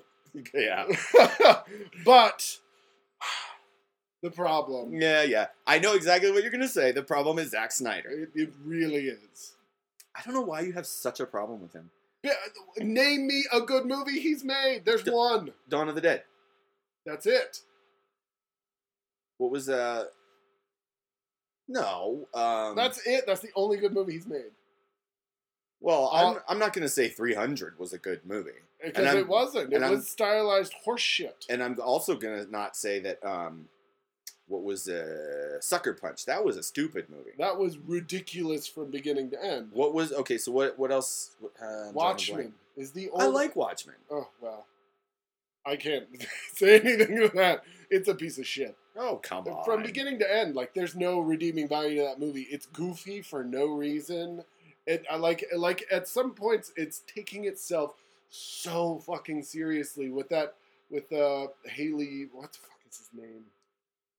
yeah. 0.53 0.85
but 2.03 2.59
the 4.25 4.31
problem, 4.31 4.93
Yeah, 4.93 5.23
yeah. 5.23 5.47
I 5.65 5.79
know 5.79 5.93
exactly 5.95 6.31
what 6.31 6.41
you're 6.43 6.51
gonna 6.51 6.67
say. 6.67 6.91
The 6.91 7.03
problem 7.03 7.39
is 7.39 7.51
Zack 7.51 7.71
Snyder. 7.71 8.09
it, 8.09 8.29
it 8.35 8.53
really 8.65 9.07
is. 9.07 9.53
I 10.15 10.21
don't 10.25 10.33
know 10.33 10.41
why 10.41 10.61
you 10.61 10.73
have 10.73 10.85
such 10.87 11.19
a 11.19 11.25
problem 11.25 11.61
with 11.61 11.73
him. 11.73 11.89
Yeah, 12.23 12.33
Name 12.79 13.27
me 13.27 13.43
a 13.53 13.61
good 13.61 13.85
movie 13.85 14.19
he's 14.19 14.43
made. 14.43 14.81
There's 14.85 15.03
D- 15.03 15.11
one. 15.11 15.51
Dawn 15.69 15.89
of 15.89 15.95
the 15.95 16.01
Dead. 16.01 16.23
That's 17.05 17.25
it. 17.27 17.59
What 19.37 19.51
was 19.51 19.69
uh? 19.69 20.05
No. 21.67 22.27
Um, 22.33 22.75
That's 22.75 23.05
it. 23.05 23.25
That's 23.27 23.41
the 23.41 23.51
only 23.55 23.77
good 23.77 23.93
movie 23.93 24.13
he's 24.13 24.27
made. 24.27 24.51
well. 25.81 26.09
Uh, 26.13 26.33
I'm 26.35 26.39
I'm 26.49 26.59
not 26.59 26.73
gonna 26.73 26.89
say 26.89 27.09
300 27.09 27.77
was 27.79 27.93
a 27.93 27.97
good 27.97 28.21
movie, 28.25 28.51
Because 28.83 29.13
it 29.15 29.27
wasn't. 29.27 29.71
It 29.73 29.75
and 29.77 29.85
I'm- 29.85 29.95
was 29.95 30.07
stylized 30.09 30.73
horseshit. 30.85 31.45
and 31.49 31.61
I'm 31.61 31.77
also 31.79 32.15
gonna 32.15 32.45
not 32.49 32.75
say 32.75 32.99
that 32.99 33.23
um, 33.25 33.67
what 34.47 34.63
was 34.63 34.87
uh 34.87 35.59
Sucker 35.59 35.93
Punch? 35.93 36.25
That 36.25 36.43
was 36.43 36.57
a 36.57 36.63
stupid 36.63 37.09
movie. 37.09 37.31
That 37.37 37.57
was 37.57 37.77
ridiculous 37.77 38.67
from 38.67 38.91
beginning 38.91 39.31
to 39.31 39.43
end. 39.43 39.69
What 39.73 39.93
was 39.93 40.11
okay? 40.13 40.37
So 40.37 40.51
what? 40.51 40.77
What 40.77 40.91
else? 40.91 41.31
Uh, 41.43 41.47
I'm 41.47 41.49
drawing 41.51 41.89
a 41.89 41.93
blank. 41.93 41.95
Watchmen 41.95 42.53
is 42.77 42.91
the 42.91 43.09
only. 43.09 43.25
I 43.25 43.29
like 43.29 43.55
Watchmen. 43.55 43.95
Oh 44.11 44.27
well, 44.41 44.65
I 45.65 45.75
can't 45.75 46.05
say 46.53 46.79
anything 46.79 47.15
to 47.17 47.31
that. 47.35 47.63
It's 47.89 48.07
a 48.07 48.15
piece 48.15 48.37
of 48.37 48.45
shit. 48.45 48.75
Oh 48.95 49.19
come 49.23 49.47
on. 49.47 49.65
From 49.65 49.83
beginning 49.83 50.19
to 50.19 50.31
end, 50.33 50.55
like 50.55 50.73
there's 50.73 50.95
no 50.95 51.19
redeeming 51.19 51.67
value 51.67 51.97
to 51.97 52.03
that 52.03 52.19
movie. 52.19 52.47
It's 52.51 52.65
goofy 52.67 53.21
for 53.21 53.43
no 53.43 53.65
reason. 53.65 54.43
It 54.85 55.05
I 55.09 55.15
like 55.15 55.43
like 55.55 55.85
at 55.91 56.07
some 56.07 56.33
points 56.33 56.71
it's 56.77 57.01
taking 57.13 57.45
itself 57.45 57.95
so 58.29 58.99
fucking 59.05 59.41
seriously 59.43 60.09
with 60.09 60.29
that 60.29 60.55
with 60.91 61.11
uh 61.11 61.47
Haley. 61.65 62.27
What 62.31 62.53
the 62.53 62.59
fuck 62.59 62.79
is 62.89 62.97
his 62.97 63.09
name? 63.13 63.45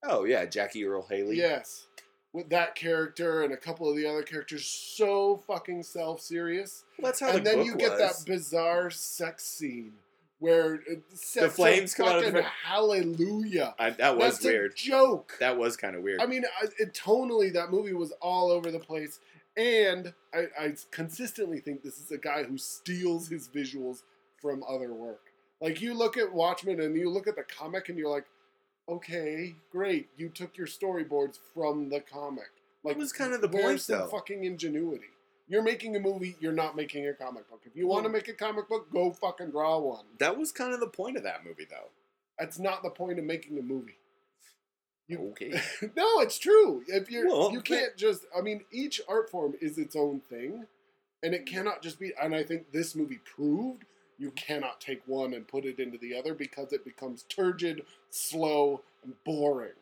Oh 0.02 0.24
yeah, 0.24 0.44
Jackie 0.46 0.84
Earle 0.84 1.06
Haley. 1.08 1.36
Yes, 1.36 1.86
with 2.32 2.48
that 2.50 2.74
character 2.74 3.42
and 3.42 3.52
a 3.52 3.56
couple 3.56 3.88
of 3.88 3.96
the 3.96 4.06
other 4.06 4.22
characters, 4.22 4.66
so 4.66 5.42
fucking 5.46 5.82
self 5.82 6.20
serious. 6.20 6.84
Well, 6.98 7.10
that's 7.10 7.20
how 7.20 7.28
And 7.28 7.38
the 7.38 7.42
then 7.42 7.56
book 7.58 7.66
you 7.66 7.76
get 7.76 7.98
that 7.98 8.14
bizarre 8.26 8.90
sex 8.90 9.44
scene 9.44 9.94
where 10.38 10.80
sets 11.14 11.56
flames 11.56 11.94
come 11.94 12.08
out 12.08 12.24
of 12.24 12.32
the 12.32 12.42
hallelujah. 12.42 13.74
I, 13.78 13.90
that 13.90 14.16
was 14.16 14.34
That's 14.34 14.44
weird. 14.44 14.72
a 14.72 14.74
joke. 14.74 15.32
That 15.40 15.56
was 15.56 15.76
kind 15.76 15.96
of 15.96 16.02
weird. 16.02 16.20
I 16.20 16.26
mean, 16.26 16.44
I, 16.62 16.66
it, 16.78 16.92
tonally, 16.92 17.52
that 17.54 17.70
movie 17.70 17.94
was 17.94 18.12
all 18.20 18.50
over 18.50 18.70
the 18.70 18.78
place. 18.78 19.18
And 19.56 20.12
I, 20.34 20.44
I 20.60 20.74
consistently 20.90 21.60
think 21.60 21.82
this 21.82 21.98
is 21.98 22.10
a 22.10 22.18
guy 22.18 22.42
who 22.42 22.58
steals 22.58 23.28
his 23.28 23.48
visuals 23.48 24.02
from 24.40 24.62
other 24.68 24.92
work. 24.92 25.22
Like, 25.62 25.80
you 25.80 25.94
look 25.94 26.18
at 26.18 26.30
Watchmen 26.30 26.80
and 26.80 26.94
you 26.94 27.08
look 27.08 27.26
at 27.26 27.36
the 27.36 27.44
comic 27.44 27.88
and 27.88 27.96
you're 27.98 28.10
like, 28.10 28.26
okay, 28.88 29.54
great. 29.70 30.08
You 30.16 30.28
took 30.28 30.56
your 30.56 30.66
storyboards 30.66 31.38
from 31.54 31.88
the 31.88 32.00
comic. 32.00 32.50
Like, 32.84 32.94
That 32.96 33.00
was 33.00 33.12
kind 33.12 33.32
of 33.32 33.40
the 33.40 33.48
point, 33.48 33.80
some 33.80 33.98
though. 33.98 34.06
fucking 34.08 34.44
ingenuity? 34.44 35.06
You're 35.48 35.62
making 35.62 35.94
a 35.96 36.00
movie, 36.00 36.36
you're 36.40 36.52
not 36.52 36.74
making 36.76 37.06
a 37.06 37.12
comic 37.14 37.48
book. 37.48 37.60
If 37.64 37.76
you 37.76 37.86
want 37.86 38.04
to 38.04 38.08
make 38.10 38.26
a 38.28 38.32
comic 38.32 38.68
book, 38.68 38.92
go 38.92 39.12
fucking 39.12 39.50
draw 39.50 39.78
one. 39.78 40.04
that 40.18 40.36
was 40.36 40.50
kind 40.52 40.72
of 40.74 40.80
the 40.80 40.88
point 40.88 41.16
of 41.16 41.22
that 41.22 41.44
movie, 41.44 41.66
though. 41.68 41.90
That's 42.38 42.58
not 42.58 42.82
the 42.82 42.90
point 42.90 43.18
of 43.18 43.24
making 43.24 43.58
a 43.58 43.62
movie. 43.62 43.96
You, 45.08 45.30
Okay. 45.30 45.50
no, 45.96 46.20
it's 46.20 46.38
true. 46.38 46.82
If 46.88 47.10
you're, 47.10 47.28
Well, 47.28 47.52
you 47.52 47.60
can't 47.60 47.96
just. 47.96 48.26
I 48.36 48.40
mean, 48.40 48.64
each 48.72 49.00
art 49.08 49.30
form 49.30 49.54
is 49.60 49.78
its 49.78 49.94
own 49.94 50.20
thing, 50.28 50.66
and 51.22 51.32
it 51.32 51.46
cannot 51.46 51.80
just 51.80 52.00
be. 52.00 52.12
And 52.20 52.34
I 52.34 52.42
think 52.42 52.72
this 52.72 52.96
movie 52.96 53.20
proved 53.24 53.84
you 54.18 54.30
cannot 54.32 54.80
take 54.80 55.02
one 55.06 55.34
and 55.34 55.46
put 55.46 55.64
it 55.64 55.78
into 55.78 55.98
the 55.98 56.16
other 56.16 56.34
because 56.34 56.72
it 56.72 56.84
becomes 56.84 57.24
turgid, 57.28 57.82
slow, 58.10 58.82
and 59.04 59.12
boring. 59.24 59.72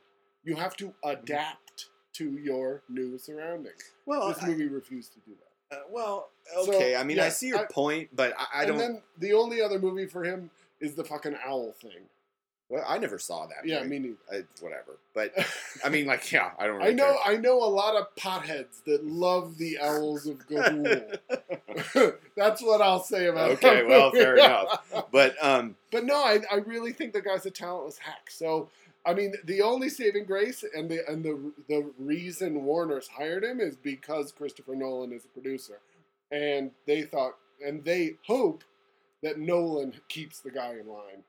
You 0.44 0.56
have 0.56 0.76
to 0.76 0.92
adapt 1.04 1.86
to 2.14 2.32
your 2.38 2.82
new 2.88 3.18
surroundings. 3.18 3.92
Well, 4.06 4.28
this 4.28 4.42
I- 4.42 4.46
movie 4.48 4.66
refused 4.66 5.12
to 5.14 5.20
do 5.20 5.32
that. 5.70 5.76
uh, 5.78 5.82
well, 5.90 6.30
So, 6.64 6.74
okay. 6.74 6.94
I 6.96 7.02
mean, 7.04 7.18
I 7.18 7.28
see 7.30 7.48
your 7.48 7.60
I- 7.60 7.66
point, 7.66 8.10
but 8.14 8.34
I, 8.38 8.62
I 8.62 8.64
don't. 8.66 8.72
and 8.80 8.80
then 8.96 9.02
the 9.18 9.32
only 9.32 9.60
other 9.62 9.78
movie 9.78 10.06
for 10.06 10.22
him 10.24 10.50
is 10.80 10.94
the 10.94 11.04
fucking 11.04 11.36
owl 11.44 11.72
thing. 11.72 12.02
Well, 12.74 12.84
I 12.88 12.98
never 12.98 13.20
saw 13.20 13.46
that. 13.46 13.64
Yeah, 13.64 13.84
movie. 13.84 13.88
me 13.88 13.98
neither. 14.00 14.16
I, 14.32 14.62
whatever. 14.64 14.98
But 15.14 15.32
I 15.84 15.90
mean, 15.90 16.06
like, 16.06 16.32
yeah, 16.32 16.50
I 16.58 16.66
don't. 16.66 16.78
Really 16.78 16.88
I 16.88 16.92
know, 16.92 17.16
care. 17.24 17.34
I 17.34 17.36
know 17.36 17.62
a 17.62 17.70
lot 17.70 17.94
of 17.94 18.12
potheads 18.16 18.82
that 18.84 19.06
love 19.06 19.58
the 19.58 19.78
owls 19.80 20.26
of 20.26 20.44
Ga'Hoole. 20.48 21.16
That's 22.36 22.60
what 22.60 22.82
I'll 22.82 23.04
say 23.04 23.26
about. 23.26 23.52
Okay, 23.52 23.76
that 23.76 23.86
well, 23.86 24.10
fair 24.10 24.34
enough. 24.34 24.82
But 25.12 25.36
um, 25.40 25.76
But 25.92 26.04
no, 26.04 26.16
I, 26.16 26.40
I 26.50 26.56
really 26.66 26.92
think 26.92 27.12
the 27.12 27.22
guy's 27.22 27.46
a 27.46 27.50
talentless 27.52 27.98
hack. 27.98 28.28
So 28.28 28.68
I 29.06 29.14
mean, 29.14 29.34
the 29.44 29.62
only 29.62 29.88
saving 29.88 30.24
grace 30.24 30.64
and 30.74 30.90
the 30.90 31.08
and 31.08 31.24
the 31.24 31.52
the 31.68 31.88
reason 31.96 32.64
Warner's 32.64 33.06
hired 33.06 33.44
him 33.44 33.60
is 33.60 33.76
because 33.76 34.32
Christopher 34.32 34.74
Nolan 34.74 35.12
is 35.12 35.24
a 35.24 35.28
producer, 35.28 35.78
and 36.32 36.72
they 36.88 37.02
thought 37.02 37.36
and 37.64 37.84
they 37.84 38.16
hope 38.26 38.64
that 39.22 39.38
Nolan 39.38 39.94
keeps 40.08 40.40
the 40.40 40.50
guy 40.50 40.72
in 40.72 40.88
line. 40.88 41.22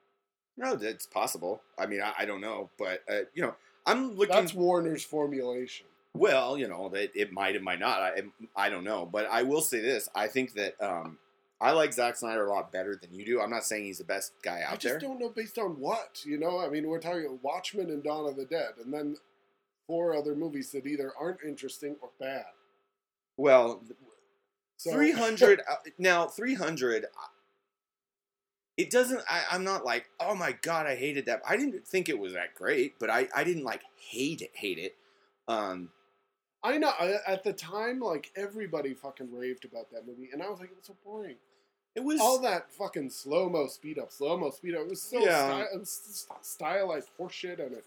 No, 0.57 0.73
it's 0.73 1.05
possible. 1.05 1.61
I 1.77 1.85
mean, 1.85 2.01
I, 2.01 2.13
I 2.19 2.25
don't 2.25 2.41
know, 2.41 2.69
but 2.77 3.03
uh, 3.09 3.21
you 3.33 3.41
know, 3.41 3.55
I'm 3.85 4.15
looking. 4.15 4.35
That's 4.35 4.53
Warner's 4.53 5.03
formulation. 5.03 5.87
Well, 6.13 6.57
you 6.57 6.67
know, 6.67 6.89
it, 6.93 7.11
it 7.13 7.33
might, 7.33 7.55
it 7.55 7.61
might 7.61 7.79
not. 7.79 8.01
I, 8.01 8.21
I 8.55 8.69
don't 8.69 8.85
know, 8.85 9.05
but 9.05 9.27
I 9.29 9.43
will 9.43 9.61
say 9.61 9.81
this: 9.81 10.07
I 10.15 10.27
think 10.27 10.53
that 10.53 10.81
um, 10.81 11.17
I 11.59 11.71
like 11.71 11.93
Zack 11.93 12.15
Snyder 12.15 12.45
a 12.45 12.49
lot 12.49 12.71
better 12.71 12.95
than 12.95 13.13
you 13.13 13.25
do. 13.25 13.41
I'm 13.41 13.49
not 13.49 13.65
saying 13.65 13.85
he's 13.85 13.97
the 13.97 14.05
best 14.05 14.31
guy 14.41 14.61
out 14.61 14.61
there. 14.61 14.67
I 14.69 14.75
just 14.75 14.83
there. 14.83 14.99
don't 14.99 15.19
know 15.19 15.29
based 15.29 15.57
on 15.57 15.79
what 15.79 16.21
you 16.25 16.37
know. 16.37 16.59
I 16.59 16.69
mean, 16.69 16.87
we're 16.87 16.99
talking 16.99 17.39
Watchmen 17.41 17.89
and 17.89 18.03
Dawn 18.03 18.29
of 18.29 18.37
the 18.37 18.45
Dead, 18.45 18.71
and 18.83 18.93
then 18.93 19.17
four 19.87 20.15
other 20.15 20.35
movies 20.35 20.71
that 20.71 20.85
either 20.85 21.11
aren't 21.19 21.43
interesting 21.45 21.95
or 22.01 22.09
bad. 22.19 22.45
Well, 23.37 23.83
So 24.77 24.91
300 24.91 25.61
uh, 25.69 25.75
now 25.97 26.27
300 26.27 27.05
uh, 27.05 27.07
it 28.77 28.89
doesn't 28.91 29.21
I, 29.29 29.43
i'm 29.51 29.63
not 29.63 29.85
like 29.85 30.09
oh 30.19 30.35
my 30.35 30.51
god 30.61 30.85
i 30.87 30.95
hated 30.95 31.25
that 31.27 31.41
i 31.47 31.55
didn't 31.57 31.87
think 31.87 32.09
it 32.09 32.19
was 32.19 32.33
that 32.33 32.55
great 32.55 32.95
but 32.99 33.09
i 33.09 33.27
i 33.35 33.43
didn't 33.43 33.63
like 33.63 33.81
hate 33.97 34.41
it 34.41 34.51
hate 34.53 34.77
it 34.77 34.95
um 35.47 35.89
I 36.63 36.79
know 36.79 36.91
at 37.27 37.43
the 37.43 37.53
time, 37.53 37.99
like 37.99 38.31
everybody 38.35 38.95
fucking 38.95 39.31
raved 39.31 39.65
about 39.65 39.91
that 39.91 40.07
movie, 40.07 40.29
and 40.33 40.41
I 40.41 40.49
was 40.49 40.59
like, 40.59 40.71
it 40.71 40.75
was 40.75 40.87
so 40.87 40.95
boring. 41.05 41.35
it 41.93 42.03
was 42.03 42.19
All 42.19 42.39
that 42.39 42.71
fucking 42.73 43.11
slow 43.11 43.47
mo 43.49 43.67
speed 43.67 43.99
up, 43.99 44.11
slow 44.11 44.35
mo 44.35 44.49
speed 44.49 44.73
up. 44.73 44.81
It 44.81 44.89
was 44.89 45.03
so 45.03 45.19
Yeah. 45.23 45.45
sty- 45.67 45.77
was 45.77 46.25
stylized 46.41 47.09
horseshit, 47.19 47.59
and 47.63 47.73
it 47.73 47.85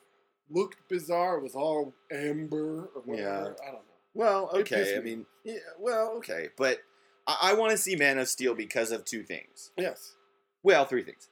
looked 0.49 0.89
bizarre. 0.89 1.39
It 1.39 1.43
was 1.43 1.57
all 1.57 1.93
amber 2.13 2.91
or 2.95 3.03
whatever. 3.05 3.57
I 3.61 3.67
don't 3.67 3.75
know. 3.75 3.81
well 4.15 4.51
okay 4.55 4.97
i 4.97 5.01
mean 5.01 5.27
yeah 5.43 5.57
well 5.81 6.13
okay 6.19 6.49
but 6.57 6.79
i, 7.27 7.37
I 7.51 7.55
want 7.55 7.73
to 7.73 7.77
see 7.77 7.97
man 7.97 8.19
of 8.19 8.29
steel 8.29 8.55
because 8.55 8.93
of 8.93 9.05
two 9.05 9.25
things 9.25 9.73
Yes. 9.77 10.15
Well 10.69 10.85
three 10.85 11.03
things 11.03 11.29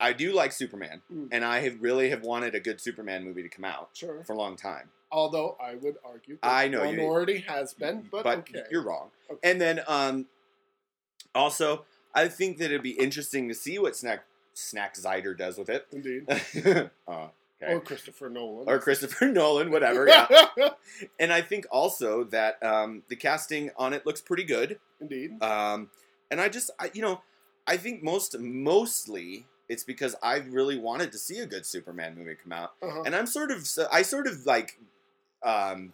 i 0.00 0.12
do 0.12 0.32
like 0.32 0.52
superman 0.52 1.02
Mm. 1.12 1.28
and 1.32 1.44
i 1.44 1.60
have 1.60 1.76
really 1.80 2.10
have 2.10 2.22
wanted 2.22 2.54
a 2.54 2.60
good 2.60 2.80
superman 2.80 3.24
movie 3.24 3.42
to 3.42 3.48
come 3.48 3.64
out 3.64 3.90
Sure. 3.94 4.24
for 4.24 4.32
a 4.32 4.36
long 4.36 4.56
time 4.56 4.90
Although 5.10 5.56
I 5.58 5.74
would 5.76 5.96
argue, 6.04 6.36
that 6.42 6.46
I 6.62 6.68
know 6.68 6.84
one 6.84 7.00
already 7.00 7.38
has 7.48 7.72
been, 7.72 8.06
but, 8.12 8.26
okay. 8.26 8.64
you're 8.70 8.82
wrong. 8.84 9.08
Okay. 9.30 9.40
And 9.50 9.58
then 9.58 9.80
um, 9.88 10.26
also, 11.34 11.86
I 12.14 12.28
think 12.28 12.58
that 12.58 12.66
it'd 12.66 12.82
be 12.82 12.90
interesting 12.90 13.48
to 13.48 13.54
see 13.54 13.78
what 13.78 13.96
Snack 13.96 14.24
Snack 14.52 14.96
Zider 14.96 15.34
does 15.34 15.56
with 15.56 15.70
it. 15.70 15.86
Indeed. 15.92 16.26
uh, 17.08 17.28
Or. 17.66 17.80
Christopher 17.80 18.28
Nolan. 18.28 18.68
Or 18.68 18.78
Christopher 18.78 19.26
Nolan, 19.32 19.70
whatever. 19.70 20.06
Yeah. 20.06 20.26
and 21.18 21.32
I 21.32 21.40
think 21.40 21.66
also 21.72 22.24
that 22.24 22.62
um, 22.62 23.02
the 23.08 23.16
casting 23.16 23.70
on 23.78 23.94
it 23.94 24.04
looks 24.04 24.20
pretty 24.20 24.44
good. 24.44 24.78
Indeed. 25.00 25.42
Um, 25.42 25.88
and 26.30 26.38
I 26.38 26.50
just, 26.50 26.70
I, 26.78 26.90
you 26.92 27.00
know, 27.00 27.22
I 27.68 27.76
think 27.76 28.02
most 28.02 28.36
mostly 28.38 29.46
it's 29.68 29.84
because 29.84 30.16
I 30.22 30.36
really 30.38 30.78
wanted 30.78 31.12
to 31.12 31.18
see 31.18 31.38
a 31.40 31.46
good 31.46 31.66
Superman 31.66 32.16
movie 32.16 32.34
come 32.42 32.52
out 32.52 32.72
Uh-huh. 32.82 33.02
and 33.04 33.14
I'm 33.14 33.26
sort 33.26 33.50
of 33.50 33.68
I 33.92 34.02
sort 34.02 34.26
of 34.26 34.44
like 34.46 34.78
um 35.44 35.92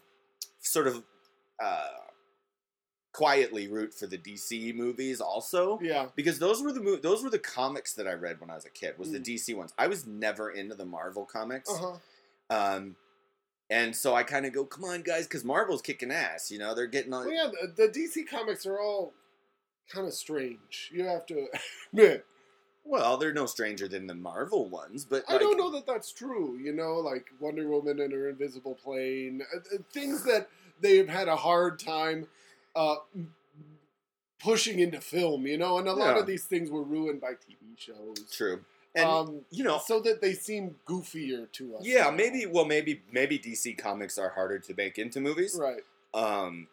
sort 0.60 0.86
of 0.86 1.02
uh 1.62 1.88
quietly 3.12 3.68
root 3.68 3.94
for 3.94 4.06
the 4.08 4.18
DC 4.18 4.74
movies 4.74 5.20
also 5.20 5.78
yeah. 5.80 6.06
because 6.16 6.40
those 6.40 6.60
were 6.62 6.72
the 6.72 6.80
mo- 6.80 6.96
those 6.96 7.22
were 7.22 7.30
the 7.30 7.38
comics 7.38 7.94
that 7.94 8.08
I 8.08 8.12
read 8.14 8.40
when 8.40 8.50
I 8.50 8.56
was 8.56 8.64
a 8.64 8.70
kid 8.70 8.98
was 8.98 9.12
the 9.12 9.20
Mm. 9.20 9.24
DC 9.24 9.56
ones. 9.56 9.72
I 9.78 9.86
was 9.86 10.04
never 10.06 10.50
into 10.50 10.74
the 10.74 10.84
Marvel 10.84 11.24
comics. 11.24 11.70
Uh-huh. 11.70 11.96
Um 12.50 12.96
and 13.70 13.96
so 13.96 14.14
I 14.14 14.24
kind 14.24 14.44
of 14.44 14.52
go, 14.52 14.64
come 14.66 14.84
on, 14.84 15.00
guys, 15.02 15.26
because 15.26 15.42
Marvel's 15.42 15.80
kicking 15.80 16.10
ass. 16.12 16.50
You 16.50 16.58
know, 16.58 16.74
they're 16.74 16.86
getting 16.86 17.14
on. 17.14 17.24
Well, 17.26 17.34
yeah, 17.34 17.50
the, 17.76 17.86
the 17.86 17.88
DC 17.88 18.28
comics 18.28 18.66
are 18.66 18.78
all 18.78 19.14
kind 19.88 20.06
of 20.06 20.12
strange. 20.14 20.90
You 20.92 21.04
have 21.04 21.26
to 21.26 21.46
admit. 21.92 22.24
Well, 22.86 23.16
they're 23.16 23.32
no 23.32 23.46
stranger 23.46 23.88
than 23.88 24.06
the 24.06 24.14
Marvel 24.14 24.68
ones, 24.68 25.06
but 25.06 25.24
I 25.26 25.38
don't 25.38 25.56
know 25.56 25.70
that 25.70 25.86
that's 25.86 26.12
true. 26.12 26.58
You 26.62 26.72
know, 26.74 26.96
like 26.96 27.26
Wonder 27.40 27.66
Woman 27.66 27.98
and 28.00 28.12
her 28.12 28.28
invisible 28.28 28.74
plane, 28.74 29.40
uh, 29.54 29.58
uh, 29.74 29.78
things 29.90 30.22
that 30.24 30.48
they've 30.82 31.08
had 31.08 31.28
a 31.28 31.36
hard 31.36 31.78
time 31.78 32.26
uh, 32.76 32.96
pushing 34.38 34.78
into 34.80 35.00
film. 35.00 35.46
You 35.46 35.58
know, 35.58 35.78
and 35.78 35.88
a 35.88 35.92
lot 35.94 36.14
Yeah. 36.16 36.20
of 36.20 36.26
these 36.26 36.44
things 36.44 36.70
were 36.70 36.82
ruined 36.82 37.20
by 37.20 37.32
TV 37.32 37.76
shows. 37.78 38.18
True, 38.30 38.62
and 38.94 39.04
um, 39.08 39.40
you 39.50 39.64
know, 39.64 39.80
so 39.82 40.00
that 40.00 40.20
they 40.20 40.34
seem 40.34 40.76
goofier 40.86 41.50
to 41.52 41.76
us. 41.76 41.82
yeah, 41.86 42.04
now. 42.04 42.10
maybe. 42.10 42.46
Well, 42.46 42.64
maybe 42.66 43.02
maybe 43.10 43.38
DC 43.38 43.78
comics 43.78 44.18
are 44.18 44.28
harder 44.30 44.58
to 44.58 44.74
make 44.76 44.98
into 44.98 45.20
movies. 45.20 45.58
right. 45.58 45.80
Um, 46.12 46.68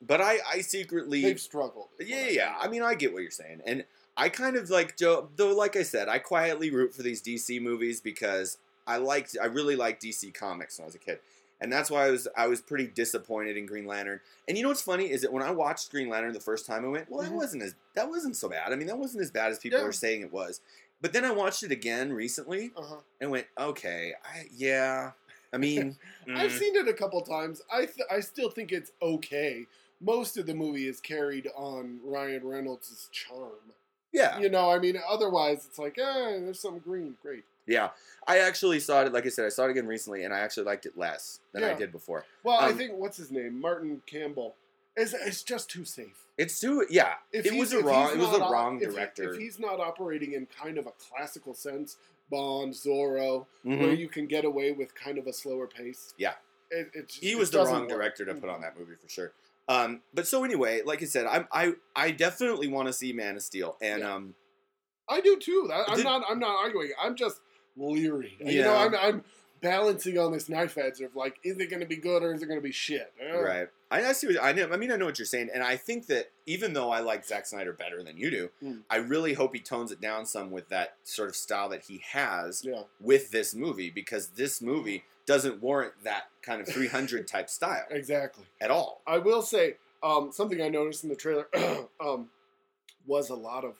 but 0.00 0.20
I 0.20 0.38
I 0.50 0.60
secretly 0.60 1.22
They've 1.22 1.40
struggled. 1.40 1.88
Yeah, 2.00 2.28
yeah. 2.28 2.54
I 2.60 2.68
mean, 2.68 2.82
I 2.82 2.94
get 2.94 3.12
what 3.12 3.22
you're 3.22 3.30
saying, 3.30 3.60
and 3.66 3.84
I 4.16 4.28
kind 4.28 4.56
of 4.56 4.68
like 4.70 4.96
Joe. 4.96 5.28
Though, 5.36 5.54
like 5.54 5.76
I 5.76 5.82
said, 5.82 6.08
I 6.08 6.18
quietly 6.18 6.70
root 6.70 6.94
for 6.94 7.02
these 7.02 7.22
DC 7.22 7.60
movies 7.60 8.00
because 8.00 8.58
I 8.86 8.96
liked, 8.98 9.36
I 9.40 9.46
really 9.46 9.76
liked 9.76 10.02
DC 10.02 10.32
comics 10.34 10.78
when 10.78 10.84
I 10.84 10.86
was 10.86 10.94
a 10.94 10.98
kid, 10.98 11.18
and 11.60 11.72
that's 11.72 11.90
why 11.90 12.06
I 12.06 12.10
was, 12.10 12.28
I 12.36 12.46
was 12.46 12.60
pretty 12.60 12.86
disappointed 12.86 13.56
in 13.56 13.66
Green 13.66 13.86
Lantern. 13.86 14.20
And 14.46 14.56
you 14.56 14.62
know 14.62 14.68
what's 14.70 14.82
funny 14.82 15.10
is 15.10 15.22
that 15.22 15.32
when 15.32 15.42
I 15.42 15.50
watched 15.50 15.90
Green 15.90 16.08
Lantern 16.08 16.32
the 16.32 16.40
first 16.40 16.66
time, 16.66 16.84
I 16.84 16.88
went, 16.88 17.10
well, 17.10 17.22
that 17.22 17.32
Mhm. 17.32 17.36
wasn't 17.36 17.62
as, 17.64 17.74
that 17.94 18.08
wasn't 18.08 18.36
so 18.36 18.48
bad. 18.48 18.72
I 18.72 18.76
mean, 18.76 18.86
that 18.86 18.98
wasn't 18.98 19.22
as 19.22 19.30
bad 19.30 19.50
as 19.50 19.58
people 19.58 19.78
Yeah. 19.78 19.84
were 19.84 19.92
saying 19.92 20.22
it 20.22 20.32
was. 20.32 20.60
But 21.00 21.12
then 21.12 21.24
I 21.24 21.30
watched 21.30 21.62
it 21.62 21.72
again 21.72 22.12
recently 22.12 22.72
uh-huh. 22.76 22.96
and 23.20 23.30
went, 23.30 23.46
okay, 23.58 24.14
I, 24.24 24.46
yeah. 24.54 25.12
I 25.52 25.56
mean, 25.58 25.96
I've 26.34 26.50
mm, 26.50 26.58
seen 26.58 26.76
it 26.76 26.88
a 26.88 26.92
couple 26.94 27.20
times. 27.22 27.62
I 27.72 27.86
th- 27.86 28.06
I 28.10 28.20
still 28.20 28.50
think 28.50 28.72
it's 28.72 28.92
okay. 29.02 29.66
Most 30.00 30.36
of 30.36 30.46
the 30.46 30.54
movie 30.54 30.86
is 30.88 31.00
carried 31.00 31.48
on 31.56 32.00
Ryan 32.04 32.46
Reynolds' 32.46 33.08
charm. 33.12 33.72
yeah. 34.12 34.38
You 34.38 34.48
know, 34.48 34.70
I 34.70 34.78
mean, 34.78 34.96
otherwise 35.08 35.64
it's 35.66 35.78
like, 35.78 35.98
eh, 35.98 36.38
there's 36.40 36.60
some 36.60 36.78
green, 36.78 37.16
great. 37.22 37.44
Yeah, 37.66 37.90
I 38.28 38.38
actually 38.38 38.78
saw 38.80 39.02
it. 39.02 39.12
Like 39.12 39.26
I 39.26 39.28
said, 39.28 39.44
I 39.44 39.48
saw 39.48 39.64
it 39.64 39.70
again 39.72 39.86
recently, 39.88 40.22
and 40.22 40.32
I 40.32 40.38
actually 40.38 40.64
liked 40.64 40.86
it 40.86 40.96
less 40.96 41.40
than 41.52 41.64
I 41.64 41.74
did 41.74 41.90
before. 41.90 42.24
Well, 42.44 42.56
I 42.58 42.68
Um, 42.70 42.78
think 42.78 42.92
what's 42.94 43.16
his 43.16 43.30
name, 43.32 43.60
Martin 43.60 44.02
Campbell, 44.06 44.54
is 44.96 45.12
it's 45.14 45.42
just 45.42 45.68
too 45.68 45.84
safe. 45.84 46.22
It's 46.38 46.60
too 46.60 46.86
yeah. 46.90 47.14
If 47.32 47.44
it 47.46 47.54
was 47.54 47.72
a 47.72 47.82
wrong. 47.82 48.12
It 48.12 48.18
was 48.18 48.28
op- 48.38 48.52
wrong 48.52 48.80
if 48.80 48.90
he- 48.90 48.94
director. 48.94 49.32
If, 49.34 49.40
he's 49.40 49.58
not 49.58 49.80
operating 49.80 50.32
in 50.34 50.46
kind 50.46 50.78
of 50.78 50.86
a 50.86 50.92
classical 50.92 51.54
sense, 51.54 51.96
Bond, 52.30 52.72
Zorro, 52.74 53.46
Mhm. 53.64 53.80
where 53.80 53.94
you 53.94 54.08
can 54.08 54.26
get 54.26 54.44
away 54.44 54.70
with 54.72 54.94
kind 54.94 55.18
of 55.18 55.26
a 55.26 55.32
slower 55.32 55.66
pace. 55.66 56.14
Yeah. 56.16 56.34
it, 56.70 56.90
it 56.94 57.08
just, 57.08 57.22
He 57.22 57.34
was 57.36 57.50
the 57.52 57.58
wrong 57.64 57.82
work. 57.82 57.88
director 57.90 58.24
to 58.24 58.34
put 58.34 58.48
on 58.50 58.60
that 58.60 58.76
movie 58.78 58.94
for 59.00 59.08
sure. 59.08 59.32
Um, 59.68 60.02
but 60.14 60.26
so 60.28 60.44
anyway, 60.44 60.82
like 60.84 61.02
I 61.02 61.06
said, 61.06 61.26
I'm 61.26 61.48
I 61.52 61.72
I 61.94 62.10
definitely 62.12 62.68
want 62.68 62.86
to 62.88 62.92
see 62.92 63.12
Man 63.12 63.36
of 63.36 63.42
Steel, 63.42 63.76
and 63.82 64.00
Yeah. 64.02 64.14
um, 64.14 64.34
I 65.08 65.20
do 65.20 65.38
too. 65.38 65.70
I'm 65.72 65.96
Did- 65.96 66.04
not. 66.04 66.22
I'm 66.28 66.38
not 66.38 66.56
arguing. 66.56 66.90
I'm 67.02 67.14
just 67.16 67.40
leery. 67.76 68.36
You 68.44 68.62
know, 68.62 68.74
I'm, 68.76 68.94
I'm 68.94 69.24
balancing 69.60 70.18
on 70.18 70.32
this 70.32 70.48
knife 70.48 70.76
edge 70.78 71.00
of 71.00 71.14
like, 71.16 71.36
is 71.44 71.58
it 71.58 71.68
going 71.70 71.80
to 71.80 71.86
be 71.86 71.96
good 71.96 72.22
or 72.22 72.32
is 72.34 72.42
it 72.42 72.46
going 72.46 72.58
to 72.58 72.62
be 72.64 72.72
shit? 72.72 73.12
Eh. 73.20 73.32
right. 73.36 73.68
I, 73.90 74.04
I 74.06 74.12
see. 74.12 74.26
What, 74.28 74.42
I 74.42 74.52
know. 74.52 74.68
I 74.72 74.76
mean, 74.76 74.90
I 74.90 74.96
know 74.96 75.04
what 75.04 75.18
you're 75.18 75.26
saying, 75.26 75.50
and 75.54 75.62
I 75.62 75.76
think 75.76 76.06
that 76.06 76.30
even 76.46 76.72
though 76.72 76.90
I 76.90 77.00
like 77.00 77.24
Zack 77.24 77.46
Snyder 77.46 77.72
better 77.72 78.02
than 78.02 78.16
you 78.16 78.30
do, 78.30 78.50
Mm. 78.62 78.82
I 78.90 78.96
really 78.96 79.34
hope 79.34 79.54
he 79.54 79.60
tones 79.60 79.92
it 79.92 80.00
down 80.00 80.26
some 80.26 80.50
with 80.50 80.68
that 80.70 80.96
sort 81.04 81.28
of 81.28 81.36
style 81.36 81.68
that 81.70 81.82
he 81.84 82.02
has 82.12 82.62
Yeah. 82.64 82.82
with 83.00 83.30
this 83.30 83.54
movie, 83.54 83.90
because 83.90 84.28
this 84.28 84.60
movie 84.60 85.04
doesn't 85.26 85.60
warrant 85.62 85.92
that 86.04 86.24
kind 86.42 86.60
of 86.60 86.68
300 86.68 87.26
type 87.28 87.50
style 87.50 87.84
Exactly. 87.90 88.44
at 88.60 88.70
all. 88.70 89.02
I 89.06 89.18
will 89.18 89.42
say 89.42 89.76
um, 90.02 90.30
something 90.32 90.60
I 90.60 90.68
noticed 90.68 91.02
in 91.04 91.10
the 91.10 91.16
trailer 91.16 91.48
um, 92.00 92.28
was 93.06 93.30
a 93.30 93.34
lot 93.34 93.64
of 93.64 93.74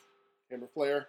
camera 0.51 0.69
flare, 0.73 1.09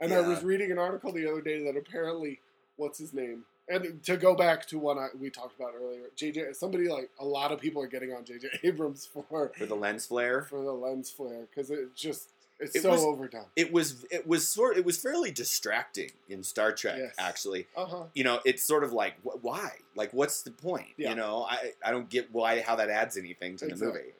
and 0.00 0.12
I 0.12 0.20
was 0.20 0.42
reading 0.42 0.70
an 0.70 0.78
article 0.78 1.12
the 1.12 1.30
other 1.30 1.40
day 1.40 1.62
that 1.64 1.76
apparently, 1.76 2.40
what's 2.76 2.98
his 2.98 3.12
name? 3.14 3.44
And 3.66 4.02
to 4.04 4.18
go 4.18 4.34
back 4.34 4.66
to 4.66 4.78
one 4.78 4.98
I, 4.98 5.08
we 5.18 5.30
talked 5.30 5.58
about 5.58 5.72
earlier, 5.74 6.02
JJ, 6.18 6.54
somebody 6.54 6.86
like 6.86 7.08
a 7.18 7.24
lot 7.24 7.50
of 7.50 7.58
people 7.60 7.80
are 7.82 7.86
getting 7.86 8.12
on 8.12 8.22
JJ 8.22 8.46
Abrams 8.62 9.06
for 9.06 9.24
For 9.56 9.64
the 9.64 9.74
lens 9.74 10.04
flare, 10.04 10.42
for 10.42 10.62
the 10.62 10.72
lens 10.72 11.10
flare 11.10 11.46
because 11.48 11.70
it 11.70 11.96
just 11.96 12.33
It's 12.60 12.76
It 12.76 12.82
so 12.82 12.90
was- 12.90 13.02
overdone. 13.04 13.46
it 13.56 13.72
was 13.72 14.04
it 14.10 14.26
was 14.26 14.46
sort 14.46 14.76
it 14.76 14.84
was 14.84 14.96
fairly 14.96 15.30
distracting 15.32 16.12
in 16.28 16.42
Star 16.44 16.72
Trek 16.72 16.96
Yes. 16.98 17.14
actually. 17.18 17.66
Uh 17.76 17.84
huh. 17.86 18.04
You 18.14 18.24
know, 18.24 18.40
it's 18.44 18.62
sort 18.62 18.84
of 18.84 18.92
like 18.92 19.14
wh- 19.22 19.42
why? 19.44 19.70
Like 19.96 20.12
what's 20.12 20.42
the 20.42 20.50
point? 20.52 20.88
Yeah. 20.96 21.10
You 21.10 21.16
know, 21.16 21.42
I 21.48 21.72
I 21.84 21.90
don't 21.90 22.08
get 22.08 22.32
why 22.32 22.60
how 22.60 22.76
that 22.76 22.90
adds 22.90 23.16
anything 23.16 23.56
to 23.58 23.66
the 23.66 23.76
movie. 23.76 24.12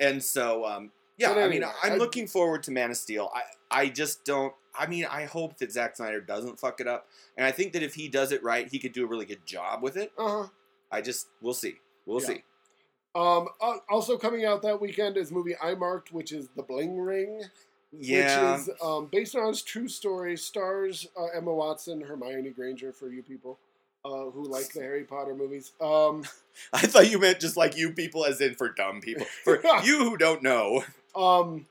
And 0.00 0.22
so 0.22 0.64
um 0.64 0.92
yeah, 1.16 1.34
But 1.34 1.42
I 1.42 1.48
mean 1.48 1.64
I'm 1.64 1.92
I- 1.92 1.96
looking 1.96 2.26
forward 2.28 2.62
to 2.64 2.70
Man 2.70 2.90
of 2.92 2.96
Steel. 2.96 3.30
I 3.34 3.42
I 3.70 3.88
just 3.88 4.24
don't 4.24 4.54
I 4.78 4.86
mean, 4.86 5.04
I 5.06 5.24
hope 5.24 5.58
that 5.58 5.72
Zack 5.72 5.96
Snyder 5.96 6.20
doesn't 6.20 6.60
fuck 6.60 6.80
it 6.80 6.86
up. 6.86 7.08
And 7.36 7.44
I 7.44 7.50
think 7.50 7.72
that 7.72 7.82
if 7.82 7.94
he 7.94 8.06
does 8.08 8.30
it 8.30 8.40
right, 8.44 8.68
he 8.68 8.78
could 8.78 8.92
do 8.92 9.02
a 9.04 9.08
really 9.08 9.24
good 9.24 9.44
job 9.44 9.82
with 9.82 9.96
it. 9.96 10.12
Uh 10.16 10.42
huh. 10.44 10.48
I 10.92 11.00
just 11.00 11.26
we'll 11.40 11.54
see. 11.54 11.80
We'll 12.06 12.20
Yeah. 12.20 12.26
see. 12.28 12.44
Um, 13.14 13.48
al- 13.62 13.82
also 13.88 14.16
coming 14.16 14.44
out 14.44 14.62
that 14.62 14.80
weekend 14.80 15.16
is 15.16 15.32
movie 15.32 15.54
I 15.62 15.74
marked, 15.74 16.12
which 16.12 16.32
is 16.32 16.48
The 16.56 16.62
Bling 16.62 16.98
Ring, 17.00 17.42
Yeah. 17.92 18.52
which 18.52 18.60
is 18.68 18.70
um, 18.82 19.06
based 19.10 19.34
on 19.34 19.48
his 19.48 19.62
true 19.62 19.88
story. 19.88 20.36
Stars 20.36 21.08
uh, 21.18 21.26
Emma 21.36 21.52
Watson, 21.52 22.00
Hermione 22.02 22.50
Granger 22.50 22.92
for 22.92 23.08
you 23.10 23.22
people 23.22 23.58
uh, 24.04 24.30
who 24.30 24.44
like 24.48 24.72
the 24.72 24.80
Harry 24.80 25.04
Potter 25.04 25.34
movies. 25.34 25.72
Um, 25.80 26.24
I 26.72 26.86
thought 26.86 27.10
you 27.10 27.18
meant 27.18 27.40
just 27.40 27.56
like 27.56 27.76
you 27.76 27.92
people 27.92 28.24
as 28.24 28.40
in 28.40 28.54
for 28.54 28.68
dumb 28.68 29.00
people. 29.00 29.26
For 29.44 29.60
you 29.84 29.98
who 30.10 30.16
don't 30.16 30.42
know. 30.42 30.84
um, 31.16 31.66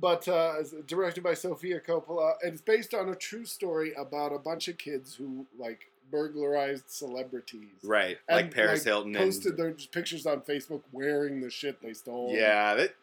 but 0.00 0.26
uh, 0.28 0.54
directed 0.86 1.22
by 1.22 1.34
Sofia 1.34 1.78
Coppola. 1.80 2.34
and 2.42 2.52
It's 2.54 2.62
based 2.62 2.94
on 2.94 3.08
a 3.10 3.14
true 3.14 3.44
story 3.44 3.92
about 3.94 4.32
a 4.32 4.38
bunch 4.38 4.68
of 4.68 4.78
kids 4.78 5.14
who 5.16 5.46
like 5.58 5.90
burglarized 6.12 6.88
celebrities. 6.88 7.80
Right. 7.82 8.18
And, 8.28 8.36
like 8.36 8.54
Paris 8.54 8.80
like, 8.80 8.86
Hilton 8.86 9.14
Posted 9.14 9.52
and 9.52 9.58
their 9.58 9.72
pictures 9.72 10.26
on 10.26 10.42
Facebook 10.42 10.82
wearing 10.92 11.40
the 11.40 11.50
shit 11.50 11.82
they 11.82 11.94
stole. 11.94 12.30
Yeah, 12.32 12.74
that. 12.74 12.94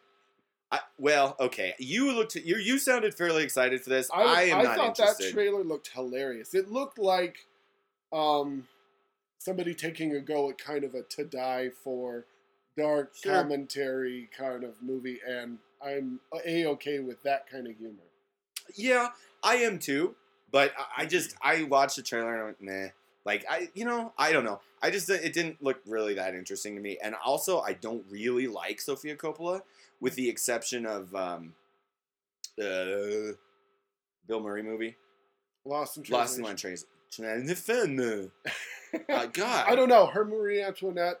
I, 0.72 0.78
well, 0.98 1.36
okay. 1.40 1.74
You 1.78 2.12
looked. 2.12 2.36
You 2.36 2.56
you 2.56 2.78
sounded 2.78 3.14
fairly 3.14 3.42
excited 3.42 3.82
for 3.82 3.90
this. 3.90 4.08
I, 4.14 4.22
I, 4.22 4.42
am 4.44 4.60
I 4.60 4.62
not 4.62 4.76
thought 4.76 4.88
interested. 4.90 5.26
that 5.26 5.32
trailer 5.32 5.64
looked 5.64 5.90
hilarious. 5.92 6.54
It 6.54 6.70
looked 6.70 6.98
like 6.98 7.46
um, 8.12 8.68
somebody 9.38 9.74
taking 9.74 10.14
a 10.14 10.20
go 10.20 10.48
at 10.48 10.58
kind 10.58 10.84
of 10.84 10.94
a 10.94 11.02
to 11.02 11.24
die 11.24 11.70
for 11.82 12.24
dark 12.76 13.10
Sure. 13.16 13.34
commentary 13.34 14.30
kind 14.36 14.62
of 14.62 14.80
movie, 14.80 15.18
and 15.26 15.58
I'm 15.84 16.20
a 16.32 16.66
okay 16.66 17.00
with 17.00 17.20
that 17.24 17.50
kind 17.50 17.66
of 17.66 17.76
humor. 17.76 17.96
yeah, 18.76 19.08
I 19.42 19.56
am 19.56 19.80
too. 19.80 20.14
But 20.52 20.72
I, 20.96 21.06
just 21.06 21.36
I 21.40 21.62
watched 21.64 21.96
the 21.96 22.02
trailer 22.02 22.32
and 22.32 22.42
I 22.42 22.44
went, 22.44 22.60
nah. 22.60 22.88
Like 23.24 23.44
I, 23.48 23.68
you 23.74 23.84
know, 23.84 24.12
I 24.16 24.32
don't 24.32 24.44
know. 24.44 24.60
I 24.82 24.90
just 24.90 25.10
it 25.10 25.32
didn't 25.32 25.62
look 25.62 25.80
really 25.86 26.14
that 26.14 26.34
interesting 26.34 26.74
to 26.74 26.80
me. 26.80 26.98
And 27.02 27.14
also, 27.24 27.60
I 27.60 27.74
don't 27.74 28.04
really 28.10 28.46
like 28.46 28.80
Sofia 28.80 29.16
Coppola, 29.16 29.60
with 30.00 30.14
the 30.14 30.28
exception 30.28 30.86
of 30.86 31.14
um, 31.14 31.52
the 32.56 33.36
Bill 34.26 34.40
Murray 34.40 34.62
movie, 34.62 34.96
Lost 35.64 35.98
in 35.98 36.04
Lost 36.08 36.38
in 36.38 36.44
Translation. 36.44 36.88
Uh, 39.08 39.26
God, 39.26 39.66
I 39.68 39.76
don't 39.76 39.88
know. 39.88 40.06
Her 40.06 40.24
Marie 40.24 40.60
Antoinette 40.60 41.20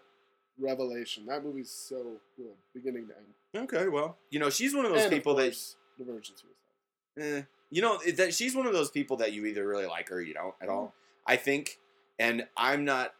revelation. 0.58 1.24
That 1.26 1.44
movie's 1.44 1.70
so 1.70 2.16
good, 2.36 2.54
beginning 2.74 3.06
to 3.06 3.14
end. 3.16 3.64
Okay, 3.64 3.88
well, 3.88 4.16
you 4.30 4.40
know, 4.40 4.50
she's 4.50 4.74
one 4.74 4.84
of 4.84 4.90
those 4.90 5.04
And, 5.04 5.12
of 5.12 5.16
people 5.16 5.36
that 5.36 5.44
course, 5.44 5.76
the 5.96 6.04
Virgin 6.04 6.34
Suicide. 6.36 7.38
Eh, 7.38 7.42
you 7.70 7.80
know 7.80 8.00
that 8.16 8.34
she's 8.34 8.56
one 8.56 8.66
of 8.66 8.72
those 8.72 8.90
people 8.90 9.16
that 9.18 9.32
you 9.32 9.46
either 9.46 9.66
really 9.66 9.86
like 9.86 10.08
her 10.08 10.16
or 10.16 10.22
you 10.22 10.34
don't 10.34 10.54
at 10.60 10.68
all. 10.68 10.94
I 11.26 11.36
think, 11.36 11.78
and 12.20 12.46
I'm 12.56 12.84
not, 12.84 13.14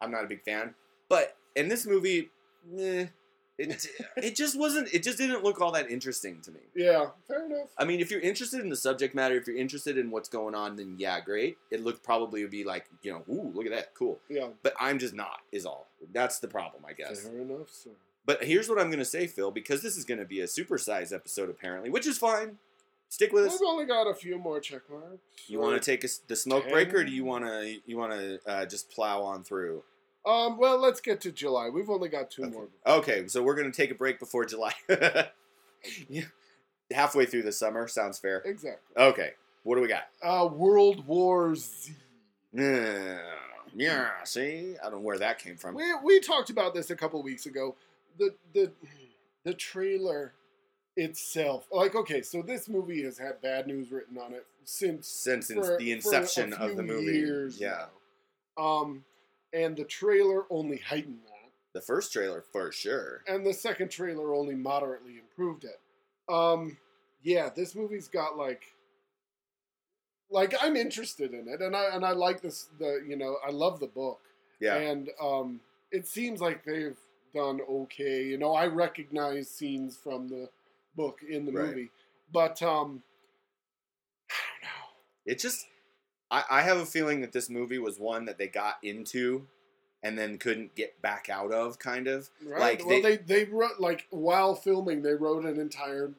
I'm 0.00 0.10
not 0.10 0.24
a 0.24 0.26
big 0.26 0.42
fan. 0.42 0.74
But 1.08 1.36
in 1.54 1.68
this 1.68 1.86
movie, 1.86 2.30
eh, 2.76 3.06
it 3.58 3.86
it 4.16 4.34
just 4.36 4.58
wasn't. 4.58 4.92
It 4.92 5.02
just 5.02 5.18
didn't 5.18 5.44
look 5.44 5.60
all 5.60 5.72
that 5.72 5.90
interesting 5.90 6.40
to 6.42 6.50
me. 6.50 6.60
Yeah, 6.74 7.10
fair 7.28 7.46
enough. 7.46 7.68
I 7.78 7.84
mean, 7.84 8.00
if 8.00 8.10
you're 8.10 8.20
interested 8.20 8.60
in 8.60 8.68
the 8.68 8.76
subject 8.76 9.14
matter, 9.14 9.36
if 9.36 9.46
you're 9.46 9.56
interested 9.56 9.96
in 9.96 10.10
what's 10.10 10.28
going 10.28 10.54
on, 10.54 10.76
then 10.76 10.96
yeah, 10.98 11.20
great. 11.20 11.56
It 11.70 11.82
looked 11.84 12.02
probably 12.02 12.42
would 12.42 12.50
be 12.50 12.64
like, 12.64 12.86
you 13.02 13.12
know, 13.12 13.22
ooh, 13.32 13.52
look 13.54 13.66
at 13.66 13.72
that, 13.72 13.94
cool. 13.94 14.18
Yeah, 14.28 14.48
But 14.62 14.74
I'm 14.80 14.98
just 14.98 15.14
not. 15.14 15.40
Is 15.52 15.64
all. 15.64 15.86
That's 16.12 16.38
the 16.38 16.48
problem, 16.48 16.84
I 16.86 16.92
guess. 16.92 17.22
fair 17.22 17.38
enough. 17.38 17.70
So. 17.70 17.90
But 18.24 18.42
here's 18.42 18.68
what 18.68 18.80
I'm 18.80 18.90
gonna 18.90 19.04
say, 19.04 19.26
Phil, 19.26 19.50
because 19.50 19.82
this 19.82 19.96
is 19.96 20.04
gonna 20.04 20.24
be 20.24 20.40
a 20.40 20.46
supersize 20.46 21.14
episode 21.14 21.48
apparently, 21.48 21.90
which 21.90 22.06
is 22.06 22.18
fine. 22.18 22.58
Stick 23.08 23.32
with 23.32 23.46
us. 23.46 23.58
We've 23.60 23.68
only 23.68 23.84
got 23.86 24.08
a 24.08 24.14
few 24.14 24.38
more 24.38 24.60
check 24.60 24.82
marks. 24.90 25.18
You 25.46 25.58
want 25.60 25.80
to 25.80 25.90
take 25.90 26.04
a 26.04 26.08
the 26.28 26.36
smoke 26.36 26.68
break, 26.68 26.92
or 26.92 27.04
do 27.04 27.12
you 27.12 27.24
want 27.24 27.44
to 27.44 27.78
you 27.86 27.96
want 27.96 28.12
to 28.12 28.40
uh, 28.46 28.66
just 28.66 28.90
plow 28.90 29.22
on 29.22 29.42
through? 29.44 29.82
Um, 30.26 30.58
well, 30.58 30.76
let's 30.78 31.00
get 31.00 31.20
to 31.22 31.30
July. 31.32 31.68
We've 31.70 31.88
only 31.88 32.08
got 32.08 32.30
two 32.32 32.42
Okay. 32.42 32.52
more. 32.52 32.68
Okay, 32.86 33.28
so 33.28 33.42
we're 33.42 33.54
gonna 33.54 33.70
take 33.70 33.90
a 33.90 33.94
break 33.94 34.18
before 34.18 34.44
July. 34.44 34.72
Yeah. 36.08 36.22
Halfway 36.92 37.26
through 37.26 37.42
the 37.42 37.52
summer 37.52 37.86
sounds 37.86 38.18
fair. 38.18 38.38
Exactly. 38.44 38.96
Okay, 38.96 39.30
what 39.62 39.76
do 39.76 39.82
we 39.82 39.86
got? 39.88 40.04
Uh, 40.20 40.48
World 40.52 41.06
War 41.06 41.54
Z. 41.54 41.92
Yeah, 42.52 43.18
yeah. 43.74 44.10
See, 44.24 44.74
I 44.80 44.84
don't 44.90 44.94
know 44.94 45.00
where 45.06 45.18
that 45.18 45.38
came 45.38 45.56
from. 45.56 45.76
We 45.76 45.84
we 46.02 46.18
talked 46.18 46.50
about 46.50 46.74
this 46.74 46.90
a 46.90 46.96
couple 46.96 47.22
weeks 47.22 47.46
ago. 47.46 47.76
The 48.18 48.34
the 48.52 48.72
the 49.44 49.54
trailer 49.54 50.32
itself, 50.96 51.66
like, 51.70 51.94
okay, 51.94 52.22
so 52.22 52.42
this 52.42 52.68
movie 52.68 53.02
has 53.04 53.18
had 53.18 53.40
bad 53.42 53.66
news 53.66 53.90
written 53.92 54.16
on 54.18 54.32
it 54.32 54.46
since 54.64 55.08
Since 55.08 55.50
in- 55.50 55.62
for- 55.62 55.78
the 55.78 55.92
inception 55.92 56.52
of 56.54 56.76
the 56.76 56.82
movie, 56.82 57.12
years 57.18 57.60
yeah. 57.60 57.86
now. 58.58 58.62
Um, 58.64 59.04
and 59.52 59.76
the 59.76 59.84
trailer 59.84 60.44
only 60.50 60.78
heightened 60.78 61.20
that. 61.24 61.32
The 61.74 61.80
first 61.82 62.12
trailer 62.12 62.42
for 62.52 62.72
sure. 62.72 63.22
and 63.28 63.44
the 63.44 63.52
second 63.52 63.90
trailer 63.90 64.34
only 64.34 64.54
moderately 64.54 65.18
improved 65.18 65.64
it. 65.64 65.78
Um, 66.32 66.78
yeah, 67.22 67.50
this 67.54 67.74
movie's 67.74 68.08
got 68.08 68.36
like, 68.38 68.62
like 70.30 70.54
I'm 70.60 70.74
interested 70.76 71.34
in 71.34 71.48
it, 71.48 71.60
and 71.60 71.76
I 71.76 71.90
and 71.94 72.04
I 72.04 72.12
like 72.12 72.40
this. 72.40 72.68
The 72.78 73.04
you 73.06 73.16
know 73.16 73.36
I 73.46 73.50
love 73.50 73.78
the 73.78 73.86
book, 73.86 74.20
Yeah, 74.60 74.76
and 74.76 75.10
um, 75.22 75.60
it 75.92 76.06
seems 76.06 76.40
like 76.40 76.64
they've 76.64 76.98
done 77.34 77.60
okay. 77.68 78.24
You 78.24 78.38
know, 78.38 78.54
I 78.54 78.66
recognize 78.66 79.48
scenes 79.50 79.96
from 79.96 80.28
the 80.28 80.48
book 80.96 81.20
in 81.28 81.44
the 81.46 81.52
Right. 81.52 81.66
movie, 81.68 81.90
but 82.32 82.62
um, 82.62 83.02
I 84.30 84.34
don't 84.62 84.62
know. 84.62 84.86
it 85.32 85.38
just. 85.38 85.66
I, 86.30 86.42
I 86.50 86.62
have 86.62 86.78
a 86.78 86.86
feeling 86.86 87.20
that 87.20 87.30
this 87.32 87.48
movie 87.48 87.78
was 87.78 88.00
one 88.00 88.24
that 88.24 88.36
they 88.38 88.48
got 88.48 88.78
into, 88.82 89.46
and 90.02 90.18
then 90.18 90.38
couldn't 90.38 90.74
get 90.74 91.00
back 91.00 91.28
out 91.30 91.52
of, 91.52 91.78
kind 91.78 92.08
of. 92.08 92.28
Right? 92.44 92.60
Like, 92.60 92.86
well, 92.86 93.00
they- 93.00 93.16
they, 93.16 93.44
they 93.44 93.44
wrote 93.44 93.78
like 93.78 94.08
while 94.10 94.54
filming, 94.56 95.02
they 95.02 95.14
wrote 95.14 95.44
an 95.44 95.60
entire 95.60 96.10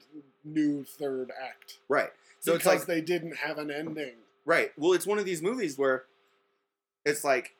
new 0.45 0.85
third 0.85 1.29
act 1.43 1.79
Right. 1.89 2.11
So 2.39 2.53
because 2.53 2.73
it's 2.75 2.79
like 2.81 2.87
they 2.87 3.01
didn't 3.01 3.35
have 3.35 3.57
an 3.57 3.69
ending. 3.69 4.13
Right. 4.45 4.71
Well, 4.77 4.93
it's 4.93 5.05
one 5.05 5.19
of 5.19 5.25
these 5.25 5.41
movies 5.41 5.77
where 5.77 6.05
it's 7.03 7.25
like 7.25 7.55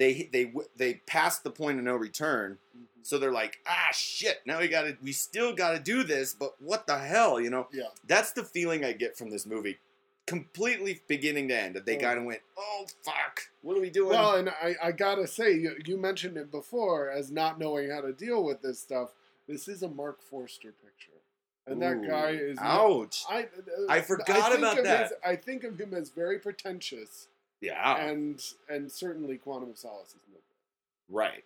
they 0.00 0.28
they 0.32 0.52
they 0.76 0.94
passed 1.06 1.44
the 1.44 1.50
point 1.50 1.78
of 1.78 1.84
no 1.84 1.94
return, 1.94 2.58
so 3.02 3.18
they're 3.18 3.30
like, 3.32 3.58
ah, 3.68 3.88
shit. 3.92 4.38
Now 4.46 4.58
we 4.58 4.66
got 4.66 4.82
to 4.82 4.96
we 5.00 5.12
still 5.12 5.52
got 5.54 5.72
to 5.72 5.78
do 5.78 6.02
this, 6.02 6.34
but 6.34 6.54
what 6.60 6.86
the 6.88 6.98
hell, 6.98 7.40
you 7.40 7.50
know? 7.50 7.68
Yeah. 7.72 7.84
That's 8.08 8.32
the 8.32 8.42
feeling 8.42 8.84
I 8.84 8.92
get 8.92 9.16
from 9.16 9.30
this 9.30 9.46
movie, 9.46 9.78
completely 10.26 11.00
beginning 11.06 11.48
to 11.48 11.54
end. 11.60 11.76
That 11.76 11.86
they 11.86 11.96
Oh. 11.96 12.00
kind 12.00 12.18
of 12.18 12.24
went, 12.24 12.40
oh 12.56 12.86
fuck, 13.04 13.42
what 13.62 13.76
are 13.76 13.80
we 13.80 13.90
doing? 13.90 14.10
Well, 14.10 14.36
and 14.36 14.48
I, 14.48 14.74
I 14.82 14.92
gotta 14.92 15.26
say, 15.26 15.52
you, 15.54 15.76
you 15.84 15.96
mentioned 15.96 16.36
it 16.36 16.50
before 16.50 17.10
as 17.10 17.30
not 17.30 17.58
knowing 17.58 17.90
how 17.90 18.00
to 18.00 18.12
deal 18.12 18.42
with 18.42 18.62
this 18.62 18.80
stuff. 18.80 19.10
This 19.48 19.68
is 19.68 19.82
a 19.82 19.88
Marc 19.88 20.22
Forster 20.22 20.72
picture, 20.72 21.18
and 21.66 21.82
that 21.82 21.96
Ooh, 21.96 22.08
guy 22.08 22.30
is. 22.30 22.56
ouch. 22.60 23.24
I, 23.28 23.42
uh, 23.42 23.46
I 23.88 24.00
forgot 24.00 24.52
think 24.52 24.58
about 24.58 24.82
that. 24.84 25.02
his- 25.08 25.12
I 25.24 25.36
think 25.36 25.64
of 25.64 25.78
him 25.78 25.92
as 25.92 26.10
very 26.10 26.38
pretentious, 26.38 27.26
yeah. 27.60 27.98
and 27.98 28.42
and 28.68 28.90
certainly 28.90 29.36
Quantum 29.36 29.70
of 29.70 29.78
Solace 29.78 30.08
is 30.08 30.16
no 30.28 30.34
good. 30.34 31.14
Right. 31.14 31.44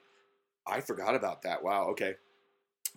I 0.67 0.81
forgot 0.81 1.15
about 1.15 1.43
that. 1.43 1.63
Wow. 1.63 1.89
Okay. 1.91 2.15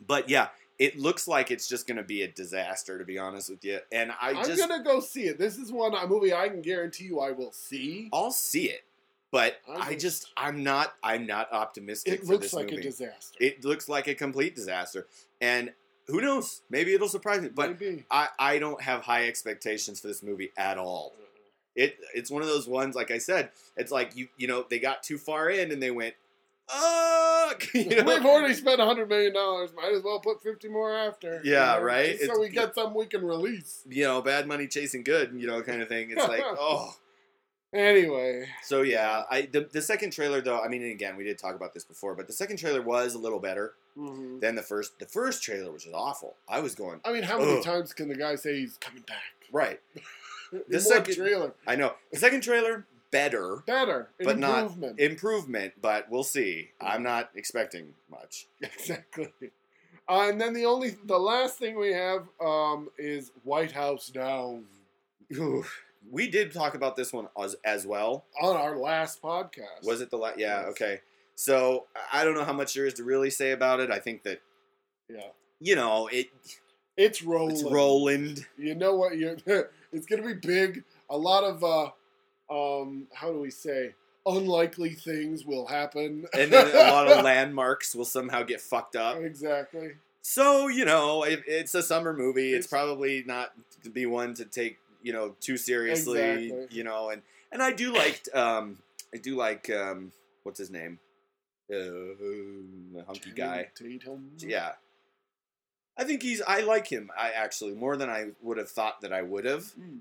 But 0.06 0.30
yeah, 0.30 0.50
it 0.80 1.00
looks 1.00 1.28
like 1.28 1.50
it's 1.50 1.68
just 1.68 1.88
going 1.88 1.98
to 1.98 2.04
be 2.04 2.22
a 2.22 2.28
disaster, 2.28 3.00
to 3.00 3.06
be 3.06 3.18
honest 3.18 3.50
with 3.50 3.64
you. 3.66 3.80
And 3.92 4.12
I 4.12 4.30
I'm 4.32 4.46
just, 4.46 4.60
gonna 4.60 4.84
go 4.84 5.00
see 5.00 5.24
it. 5.24 5.40
This 5.40 5.58
is 5.58 5.72
one 5.72 5.94
a 5.94 6.08
movie 6.08 6.34
I 6.34 6.50
can 6.50 6.62
guarantee 6.62 7.06
you 7.06 7.20
I 7.20 7.32
will 7.32 7.52
see. 7.52 8.10
I'll 8.14 8.32
see 8.32 8.70
it. 8.70 8.82
But 9.32 9.58
I 9.68 9.90
I 9.90 9.96
just- 9.96 10.32
I'm 10.38 10.64
not, 10.64 10.94
I'm 11.04 11.26
not 11.26 11.52
optimistic. 11.52 12.14
It 12.14 12.26
looks 12.26 12.54
like 12.54 12.72
a 12.72 12.80
disaster. 12.80 13.38
It 13.42 13.66
looks 13.66 13.90
like 13.90 14.08
a 14.08 14.16
complete 14.16 14.56
disaster, 14.56 15.08
and 15.42 15.74
who 16.08 16.22
knows? 16.22 16.62
Maybe 16.70 16.94
it'll 16.94 17.10
surprise 17.10 17.42
me. 17.42 17.50
But 17.50 17.80
Maybe. 17.80 18.06
I, 18.10 18.30
I 18.40 18.60
don't 18.60 18.82
have 18.82 19.02
high 19.02 19.28
expectations 19.28 20.00
for 20.00 20.08
this 20.08 20.24
movie 20.24 20.52
at 20.58 20.78
all. 20.78 21.14
It, 21.78 21.98
it's 22.14 22.30
one 22.30 22.42
of 22.42 22.50
those 22.50 22.68
ones. 22.68 22.96
Like 22.96 23.12
I 23.12 23.20
said, 23.20 23.52
it's 23.78 23.92
like 23.92 24.16
you, 24.16 24.28
you 24.36 24.48
know, 24.48 24.66
they 24.70 24.80
got 24.80 25.04
too 25.04 25.18
far 25.18 25.50
in 25.50 25.72
and 25.72 25.82
they 25.82 25.92
went, 25.92 26.16
fuck. 26.68 27.64
You 27.74 28.04
know? 28.04 28.04
We've 28.04 28.26
already 28.26 28.54
spent 28.54 28.82
hundred 28.82 29.08
million 29.08 29.34
dollars. 29.34 29.72
Might 29.76 29.94
as 29.94 30.04
well 30.04 30.20
put 30.20 30.42
fifty 30.42 30.68
more 30.68 30.94
after. 30.94 31.40
Yeah, 31.44 31.78
right? 31.78 32.18
just 32.18 32.26
So 32.26 32.26
It's- 32.26 32.40
we 32.40 32.50
get 32.50 32.76
something 32.76 32.94
we 32.94 33.06
can 33.06 33.24
release. 33.24 33.84
you 33.88 34.04
know, 34.04 34.22
bad 34.22 34.48
money 34.48 34.68
chasing 34.68 35.04
good, 35.04 35.34
you 35.34 35.48
know, 35.48 35.62
kind 35.62 35.82
of 35.82 35.88
thing. 35.88 36.12
It's 36.12 36.28
like, 36.28 36.44
oh, 36.46 36.94
Anyway, 37.74 38.48
So 38.64 38.82
yeah, 38.82 39.24
I 39.30 39.42
the, 39.42 39.68
the 39.72 39.82
second 39.82 40.12
trailer 40.12 40.42
though. 40.42 40.62
I 40.62 40.70
mean, 40.70 40.82
and 40.82 40.92
again, 40.92 41.18
we 41.18 41.26
did 41.26 41.38
talk 41.38 41.54
about 41.54 41.74
this 41.74 41.84
before, 41.84 42.16
but 42.16 42.26
the 42.26 42.34
second 42.34 42.58
trailer 42.58 42.82
was 42.82 43.14
a 43.14 43.20
little 43.20 43.40
better 43.40 43.74
mhm. 43.98 44.40
than 44.40 44.56
the 44.56 44.62
first. 44.62 44.98
The 45.00 45.06
first 45.06 45.44
trailer 45.44 45.72
was 45.72 45.84
just 45.84 45.94
awful. 45.94 46.38
I 46.48 46.62
was 46.62 46.76
going 46.76 47.02
I 47.04 47.12
mean, 47.12 47.24
how 47.24 47.38
many 47.40 47.58
Ugh. 47.58 47.64
times 47.64 47.94
can 47.94 48.08
the 48.08 48.16
guy 48.16 48.36
say 48.36 48.58
he's 48.60 48.78
coming 48.78 49.04
back? 49.04 49.18
right. 49.52 49.80
The 50.70 50.80
second- 50.80 51.16
trailer, 51.16 51.54
I 51.66 51.76
know 51.76 51.94
the 52.12 52.18
second 52.20 52.42
trailer 52.42 52.86
better 53.12 53.64
better, 53.66 54.10
But 54.20 54.38
not 54.38 54.64
improvement. 54.64 55.00
improvement, 55.00 55.74
but 55.82 56.10
we'll 56.10 56.24
see. 56.24 56.72
I'm 56.82 57.04
not 57.04 57.30
expecting 57.36 57.94
much. 58.10 58.48
exactly. 58.62 59.32
Uh, 60.10 60.28
and 60.30 60.40
then 60.40 60.54
the 60.54 60.66
only, 60.66 60.96
the 61.06 61.18
last 61.20 61.58
thing 61.58 61.78
we 61.78 61.92
have 61.94 62.28
um, 62.42 62.90
is 62.98 63.32
White 63.44 63.72
House 63.74 64.08
Down 64.08 64.66
Ooh, 65.36 65.66
we 66.10 66.30
did 66.30 66.54
talk 66.54 66.76
about 66.76 66.96
this 66.96 67.12
one 67.12 67.28
as 67.42 67.56
as 67.66 67.86
well. 67.86 68.26
on 68.42 68.56
our 68.56 68.78
last 68.78 69.22
podcast. 69.22 69.84
Was 69.86 70.00
it 70.02 70.10
the 70.10 70.18
last? 70.18 70.38
Yeah. 70.40 70.62
Yes. 70.62 70.70
Okay. 70.72 71.02
So 71.36 71.86
I 72.12 72.24
don't 72.24 72.34
know 72.36 72.46
how 72.46 72.54
much 72.54 72.74
there 72.74 72.86
is 72.86 72.94
to 72.96 73.04
really 73.04 73.30
say 73.30 73.52
about 73.52 73.80
it. 73.82 73.92
I 73.92 74.00
think 74.00 74.24
that 74.24 74.42
Yeah, 75.10 75.22
you 75.60 75.76
know 75.76 76.08
it. 76.08 76.28
it's 76.96 77.22
rolling. 77.22 77.56
It's 77.56 77.64
Roland. 77.64 78.46
You 78.58 78.76
know 78.76 78.96
what? 78.96 79.18
You're. 79.18 79.38
it's 79.92 80.06
gonna 80.06 80.24
be 80.24 80.34
big. 80.34 80.84
A 81.10 81.18
lot 81.18 81.44
of, 81.44 81.64
uh, 81.64 81.90
um, 82.50 83.08
how 83.14 83.32
do 83.32 83.40
we 83.40 83.52
say, 83.52 83.94
unlikely 84.26 84.94
things 84.94 85.46
will 85.46 85.66
happen. 85.68 86.26
and 86.34 86.52
then 86.52 86.68
a 86.76 86.92
lot 86.92 87.08
of 87.08 87.24
landmarks 87.26 87.96
will 87.96 88.06
somehow 88.06 88.44
get 88.44 88.60
fucked 88.62 88.96
up. 88.96 89.18
exactly. 89.22 89.92
So 90.22 90.68
you 90.68 90.84
know, 90.86 91.24
it, 91.24 91.44
it's 91.48 91.74
a 91.74 91.82
summer 91.82 92.14
movie. 92.14 92.50
It's, 92.54 92.66
It's- 92.66 92.68
probably 92.68 93.24
not 93.26 93.54
to 93.84 93.90
be 93.90 94.06
one 94.06 94.34
to 94.36 94.46
take 94.46 94.78
you 95.02 95.14
know 95.14 95.36
too 95.40 95.56
seriously. 95.58 96.20
Exactly. 96.22 96.68
You 96.78 96.84
know, 96.84 97.10
and 97.10 97.22
and 97.52 97.64
I 97.64 97.72
do 97.72 97.94
like 97.94 98.22
um 98.34 98.80
I 99.14 99.18
do 99.18 99.36
like 99.38 99.70
um 99.70 100.12
what's 100.44 100.60
his 100.60 100.70
name, 100.70 101.00
uh, 101.72 101.76
the 101.78 103.04
hunky 103.08 103.32
guy. 103.32 103.70
Tatum. 103.76 104.32
Yeah, 104.40 104.74
I 105.98 106.04
think 106.04 106.22
he's. 106.22 106.42
I 106.48 106.62
like 106.62 106.88
him. 106.88 107.10
I 107.18 107.32
actually 107.32 107.74
more 107.74 107.98
than 107.98 108.10
I 108.10 108.28
would 108.42 108.58
have 108.58 108.70
thought 108.70 109.02
that 109.02 109.12
I 109.12 109.22
would 109.22 109.46
have. 109.46 109.64
Mm. 109.80 110.00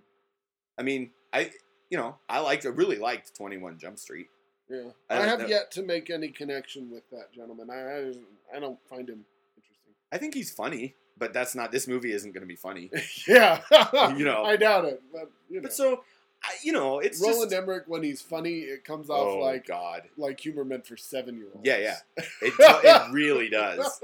I 0.78 0.82
mean, 0.82 1.10
I 1.32 1.50
you 1.90 1.96
know 1.98 2.16
I 2.28 2.40
liked. 2.40 2.66
I 2.66 2.70
really 2.70 2.98
liked 2.98 3.34
Twenty 3.34 3.56
One 3.56 3.78
Jump 3.78 3.98
Street. 3.98 4.26
Yeah, 4.68 4.90
I 5.08 5.18
I, 5.18 5.26
have 5.26 5.40
know. 5.40 5.46
yet 5.46 5.70
to 5.72 5.82
make 5.82 6.10
any 6.10 6.28
connection 6.28 6.90
with 6.90 7.08
that 7.10 7.32
gentleman. 7.32 7.70
I, 7.70 7.76
I, 7.76 8.56
I 8.56 8.60
don't 8.60 8.78
find 8.90 9.08
him 9.08 9.24
interesting. 9.56 9.92
I 10.12 10.18
think 10.18 10.34
he's 10.34 10.50
funny, 10.50 10.96
but 11.16 11.32
that's 11.32 11.54
not. 11.54 11.70
This 11.70 11.86
movie 11.86 12.12
isn't 12.12 12.32
going 12.32 12.42
to 12.42 12.48
be 12.48 12.56
funny. 12.56 12.90
yeah, 13.28 13.60
You 14.16 14.24
know. 14.24 14.42
I 14.44 14.56
doubt 14.56 14.84
it. 14.84 15.00
But 15.12 15.30
you 15.48 15.56
know, 15.56 15.62
But 15.62 15.72
so, 15.72 16.02
I, 16.46 16.52
you 16.62 16.72
know, 16.72 17.00
it's 17.00 17.20
Roland 17.20 17.50
just. 17.50 17.62
Emmerich 17.62 17.84
when 17.88 18.02
he's 18.04 18.22
funny, 18.22 18.60
it 18.60 18.84
comes 18.84 19.10
off 19.10 19.26
oh 19.26 19.38
like 19.38 19.66
God! 19.66 20.02
like 20.16 20.38
humor 20.38 20.64
meant 20.64 20.86
for 20.86 20.96
seven 20.96 21.36
year 21.36 21.48
olds. 21.52 21.66
Yeah, 21.66 21.78
yeah. 21.78 21.96
It, 22.40 22.54
it 22.58 23.12
really 23.12 23.48
does. 23.48 24.00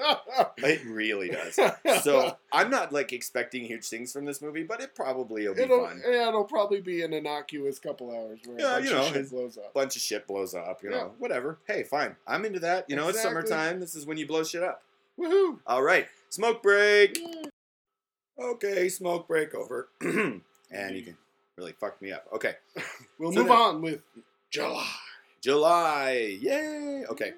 It 0.58 0.84
really 0.84 1.28
does. 1.30 1.58
So 2.02 2.36
I'm 2.52 2.68
not 2.70 2.92
like 2.92 3.12
expecting 3.12 3.64
huge 3.64 3.88
things 3.88 4.12
from 4.12 4.24
this 4.24 4.42
movie, 4.42 4.64
but 4.64 4.80
it 4.80 4.94
probably 4.94 5.46
will 5.46 5.54
be 5.54 5.62
it'll 5.62 5.86
fun. 5.86 6.02
yeah, 6.04 6.28
it'll 6.28 6.44
probably 6.44 6.80
be 6.80 7.02
an 7.02 7.12
innocuous 7.12 7.78
couple 7.78 8.10
hours 8.10 8.40
where 8.44 8.58
Yeah, 8.58 8.72
a 8.72 8.74
bunch 8.78 8.86
you 8.86 8.92
know, 8.92 9.06
of 9.06 9.12
shit 9.12 9.30
blows 9.30 9.58
up. 9.58 9.74
bunch 9.74 9.96
of 9.96 10.02
shit 10.02 10.26
blows 10.26 10.54
up, 10.54 10.82
you 10.82 10.90
know, 10.90 10.96
Yeah. 10.96 11.08
whatever. 11.18 11.58
Hey, 11.66 11.84
fine. 11.84 12.16
I'm 12.26 12.44
into 12.44 12.58
that. 12.60 12.88
You 12.88 12.96
know, 12.96 13.08
it's 13.08 13.22
summertime. 13.22 13.78
This 13.78 13.94
is 13.94 14.04
when 14.06 14.16
you 14.16 14.26
blow 14.26 14.42
shit 14.42 14.62
up. 14.62 14.82
Woohoo! 15.18 15.58
All 15.66 15.82
right, 15.82 16.08
smoke 16.30 16.62
break. 16.62 17.18
Okay, 18.40 18.88
smoke 18.88 19.28
break 19.28 19.54
over. 19.54 19.88
and 20.00 20.42
you 20.96 21.02
can 21.02 21.16
really 21.56 21.72
fucked 21.72 22.02
me 22.02 22.12
up. 22.12 22.26
Okay, 22.34 22.54
We'll 23.18 23.32
So 23.32 23.42
move 23.42 23.50
on 23.50 23.82
with 23.82 24.02
July. 24.50 24.86
July. 25.42 26.38
Yay. 26.40 27.04
Okay. 27.10 27.32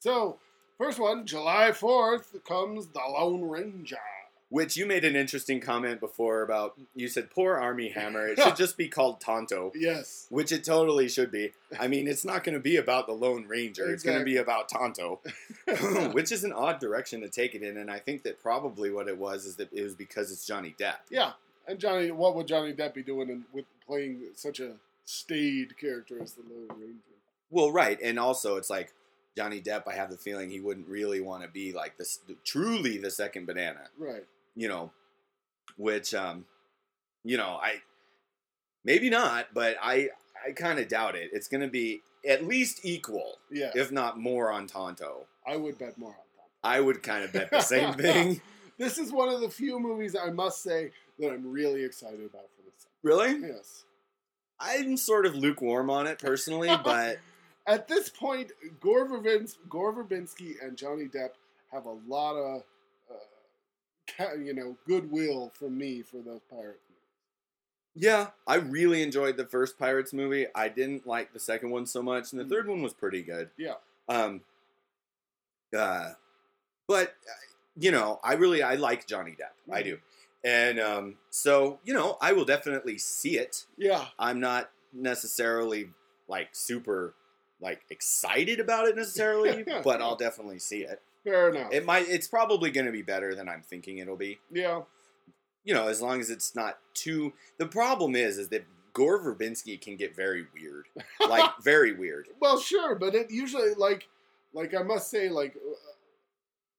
So 0.00 0.38
first 0.78 0.98
one, 0.98 1.26
July 1.26 1.72
fourth 1.72 2.36
comes 2.46 2.88
the 2.88 3.00
Lone 3.00 3.42
Ranger. 3.48 3.96
Which 4.48 4.76
you 4.76 4.86
made 4.86 5.04
an 5.04 5.16
interesting 5.16 5.60
comment 5.60 5.98
before 5.98 6.42
about 6.42 6.74
you 6.94 7.08
said 7.08 7.30
poor 7.32 7.56
Armie 7.56 7.88
Hammer. 7.88 8.28
It 8.28 8.38
should 8.40 8.54
just 8.64 8.76
be 8.76 8.86
called 8.88 9.20
Tonto. 9.20 9.72
Yes. 9.74 10.28
Which 10.30 10.52
it 10.52 10.62
totally 10.62 11.08
should 11.08 11.32
be. 11.32 11.50
I 11.80 11.88
mean, 11.88 12.06
it's 12.06 12.24
not 12.24 12.44
going 12.44 12.54
to 12.54 12.60
be 12.60 12.76
about 12.76 13.08
the 13.08 13.12
Lone 13.12 13.46
Ranger. 13.48 13.90
It's 13.90 14.04
going 14.04 14.20
to 14.20 14.24
be 14.24 14.36
about 14.36 14.68
Tonto, 14.68 15.20
which 16.12 16.30
is 16.30 16.44
an 16.44 16.52
odd 16.52 16.78
direction 16.78 17.22
to 17.22 17.28
take 17.28 17.56
it 17.56 17.62
in. 17.64 17.76
And 17.76 17.90
I 17.90 17.98
think 17.98 18.22
that 18.22 18.40
probably 18.40 18.88
what 18.92 19.08
it 19.08 19.18
was 19.18 19.46
is 19.46 19.56
that 19.56 19.72
it 19.72 19.82
was 19.82 19.96
because 19.96 20.30
it's 20.30 20.46
Johnny 20.46 20.76
Depp. 20.78 20.98
Yeah, 21.10 21.32
and 21.68 21.78
Johnny, 21.78 22.10
what 22.10 22.34
would 22.34 22.46
Johnny 22.46 22.72
Depp 22.72 22.94
be 22.94 23.02
doing 23.02 23.28
in, 23.28 23.44
with 23.52 23.64
playing 23.86 24.20
such 24.34 24.60
a 24.60 24.72
staid 25.04 25.76
character 25.78 26.20
as 26.22 26.32
the 26.32 26.42
Lone 26.42 26.68
Ranger? 26.80 27.00
Well, 27.50 27.72
right, 27.72 27.98
and 28.02 28.18
also 28.18 28.56
it's 28.56 28.70
like 28.70 28.92
Johnny 29.36 29.60
Depp. 29.60 29.84
I 29.86 29.94
have 29.94 30.10
the 30.10 30.16
feeling 30.16 30.50
he 30.50 30.60
wouldn't 30.60 30.88
really 30.88 31.20
want 31.20 31.42
to 31.42 31.48
be 31.48 31.72
like 31.72 31.96
this, 31.96 32.18
truly 32.44 32.98
the 32.98 33.10
second 33.10 33.46
banana. 33.46 33.82
Right. 33.98 34.24
You 34.54 34.68
know, 34.68 34.90
which 35.76 36.14
um, 36.14 36.46
you 37.24 37.36
know, 37.36 37.58
I 37.62 37.82
maybe 38.84 39.10
not, 39.10 39.48
but 39.54 39.76
I 39.82 40.08
I 40.46 40.52
kind 40.52 40.78
of 40.78 40.88
doubt 40.88 41.14
it. 41.16 41.30
It's 41.32 41.48
going 41.48 41.60
to 41.62 41.68
be 41.68 42.02
at 42.28 42.44
least 42.44 42.80
equal, 42.84 43.38
Yeah. 43.50 43.70
if 43.74 43.92
not 43.92 44.18
more, 44.18 44.50
on 44.50 44.66
Tonto. 44.66 45.26
I 45.46 45.56
would 45.56 45.78
bet 45.78 45.96
more 45.98 46.10
on 46.10 46.14
that. 46.36 46.68
I 46.68 46.80
would 46.80 47.02
kind 47.02 47.24
of 47.24 47.32
bet 47.32 47.50
the 47.50 47.60
same 47.60 47.94
thing. 47.94 48.40
This 48.78 48.98
is 48.98 49.12
one 49.12 49.28
of 49.28 49.40
the 49.40 49.48
few 49.50 49.78
movies 49.80 50.14
I 50.16 50.30
must 50.30 50.62
say 50.62 50.90
that 51.18 51.30
I'm 51.32 51.50
really 51.50 51.84
excited 51.84 52.20
about 52.20 52.46
for 52.56 52.62
this. 52.64 52.86
Really? 53.02 53.38
Yes. 53.48 53.84
I'm 54.60 54.96
sort 54.96 55.26
of 55.26 55.34
lukewarm 55.34 55.90
on 55.90 56.06
it 56.06 56.18
personally, 56.18 56.68
but 56.84 57.18
At 57.66 57.88
this 57.88 58.08
point, 58.08 58.52
Gore, 58.80 59.06
Verbins, 59.08 59.56
Gore 59.68 59.92
Verbinski 59.92 60.54
and 60.62 60.76
Johnny 60.76 61.04
Depp 61.06 61.30
have 61.72 61.86
a 61.86 61.96
lot 62.06 62.34
of, 62.36 62.62
uh, 63.10 63.14
ca- 64.16 64.34
you 64.34 64.54
know, 64.54 64.76
goodwill 64.86 65.50
from 65.54 65.76
me 65.76 66.02
for 66.02 66.18
those 66.18 66.40
pirates. 66.50 66.80
yeah, 67.98 68.28
I 68.46 68.56
really 68.56 69.02
enjoyed 69.02 69.36
the 69.38 69.46
first 69.46 69.78
Pirates 69.78 70.12
movie. 70.12 70.46
I 70.54 70.68
didn't 70.68 71.06
like 71.06 71.32
the 71.32 71.40
second 71.40 71.70
one 71.70 71.86
so 71.86 72.02
much, 72.02 72.30
and 72.32 72.38
the 72.40 72.44
Mm. 72.44 72.50
third 72.50 72.68
one 72.68 72.82
was 72.82 72.92
pretty 72.92 73.22
good. 73.22 73.50
Yeah. 73.56 73.74
Um. 74.08 74.42
Uh, 75.76 76.12
but 76.86 77.08
uh, 77.08 77.32
you 77.78 77.90
know, 77.90 78.20
I 78.24 78.34
really 78.34 78.62
I 78.62 78.74
like 78.74 79.06
Johnny 79.06 79.32
Depp. 79.32 79.72
I 79.72 79.82
Mhm. 79.82 79.84
do, 79.84 79.98
and 80.44 80.80
um, 80.80 81.16
so 81.30 81.78
you 81.84 81.92
know, 81.94 82.16
I 82.20 82.32
will 82.32 82.44
definitely 82.44 82.98
see 82.98 83.38
it. 83.38 83.66
Yeah. 83.76 84.06
I'm 84.18 84.40
not 84.40 84.70
necessarily 84.92 85.90
like 86.28 86.48
super 86.52 87.14
like 87.60 87.82
excited 87.90 88.60
about 88.60 88.86
it 88.88 88.96
necessarily, 88.96 89.64
but 89.84 90.02
I'll 90.02 90.16
definitely 90.16 90.58
see 90.58 90.82
it. 90.82 91.00
Fair 91.24 91.50
enough. 91.50 91.72
It 91.72 91.84
might. 91.84 92.08
It's 92.08 92.28
probably 92.28 92.70
going 92.70 92.86
to 92.86 92.92
be 92.92 93.02
better 93.02 93.34
than 93.34 93.48
I'm 93.48 93.62
thinking 93.62 93.98
it'll 93.98 94.16
be. 94.16 94.38
yeah. 94.50 94.82
You 95.64 95.74
know, 95.74 95.88
as 95.88 96.00
long 96.00 96.20
as 96.20 96.30
it's 96.30 96.54
not 96.54 96.78
too. 96.94 97.32
The 97.58 97.66
problem 97.66 98.14
is, 98.14 98.38
is 98.38 98.50
that 98.50 98.64
Gore 98.92 99.18
Verbinski 99.20 99.80
can 99.80 99.96
get 99.96 100.14
very 100.14 100.46
weird, 100.54 100.86
like 101.28 101.50
very 101.62 101.92
weird. 101.92 102.28
Well, 102.38 102.60
sure, 102.60 102.94
but 102.94 103.16
it 103.16 103.32
usually 103.32 103.74
like 103.74 104.06
like 104.52 104.74
I 104.74 104.82
must 104.84 105.10
say 105.10 105.28
like 105.28 105.56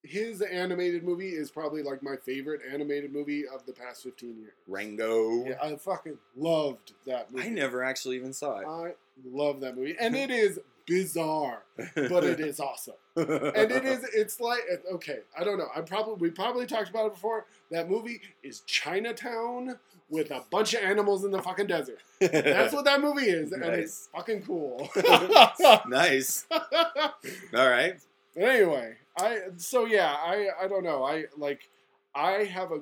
his 0.07 0.41
animated 0.41 1.03
movie 1.03 1.29
is 1.29 1.51
probably 1.51 1.83
like 1.83 2.01
my 2.01 2.15
favorite 2.15 2.61
animated 2.71 3.13
movie 3.13 3.47
of 3.47 3.65
the 3.65 3.73
past 3.73 4.03
15 4.03 4.37
years. 4.39 4.53
Rango. 4.67 5.45
Yeah, 5.45 5.55
I 5.61 5.75
fucking 5.75 6.17
loved 6.35 6.93
that 7.05 7.31
movie. 7.31 7.47
I 7.47 7.49
never 7.49 7.83
actually 7.83 8.15
even 8.15 8.33
saw 8.33 8.57
it, 8.59 8.67
I 8.67 8.93
love 9.25 9.61
that 9.61 9.75
movie. 9.75 9.95
And 9.99 10.15
it 10.15 10.29
is 10.31 10.59
bizarre, 10.87 11.63
but 11.95 12.23
it 12.23 12.39
is 12.39 12.59
awesome. 12.59 12.95
And 13.15 13.71
it 13.71 13.83
is 13.83 14.05
it's 14.13 14.39
like 14.39 14.61
okay, 14.93 15.19
I 15.37 15.43
don't 15.43 15.57
know. 15.57 15.67
I 15.75 15.81
probably 15.81 16.15
we 16.15 16.29
probably 16.29 16.65
talked 16.65 16.89
about 16.89 17.07
it 17.07 17.13
before. 17.13 17.45
That 17.71 17.89
movie 17.89 18.21
is 18.43 18.61
Chinatown 18.61 19.77
with 20.09 20.31
a 20.31 20.43
bunch 20.49 20.73
of 20.73 20.81
animals 20.81 21.25
in 21.25 21.31
the 21.31 21.41
fucking 21.41 21.67
desert. 21.67 21.99
That's 22.19 22.73
what 22.73 22.85
that 22.85 23.01
movie 23.01 23.25
is, 23.25 23.51
and 23.51 23.63
it's 23.63 24.09
fucking 24.15 24.43
cool. 24.43 24.89
nice. 25.87 26.45
All 26.51 27.69
right. 27.69 27.95
anyway, 28.37 28.95
I 29.19 29.39
so 29.57 29.85
yeah, 29.85 30.15
I 30.19 30.47
I 30.61 30.67
don't 30.67 30.83
know. 30.83 31.03
I 31.03 31.25
like 31.37 31.69
I 32.15 32.43
have 32.45 32.71
a 32.71 32.81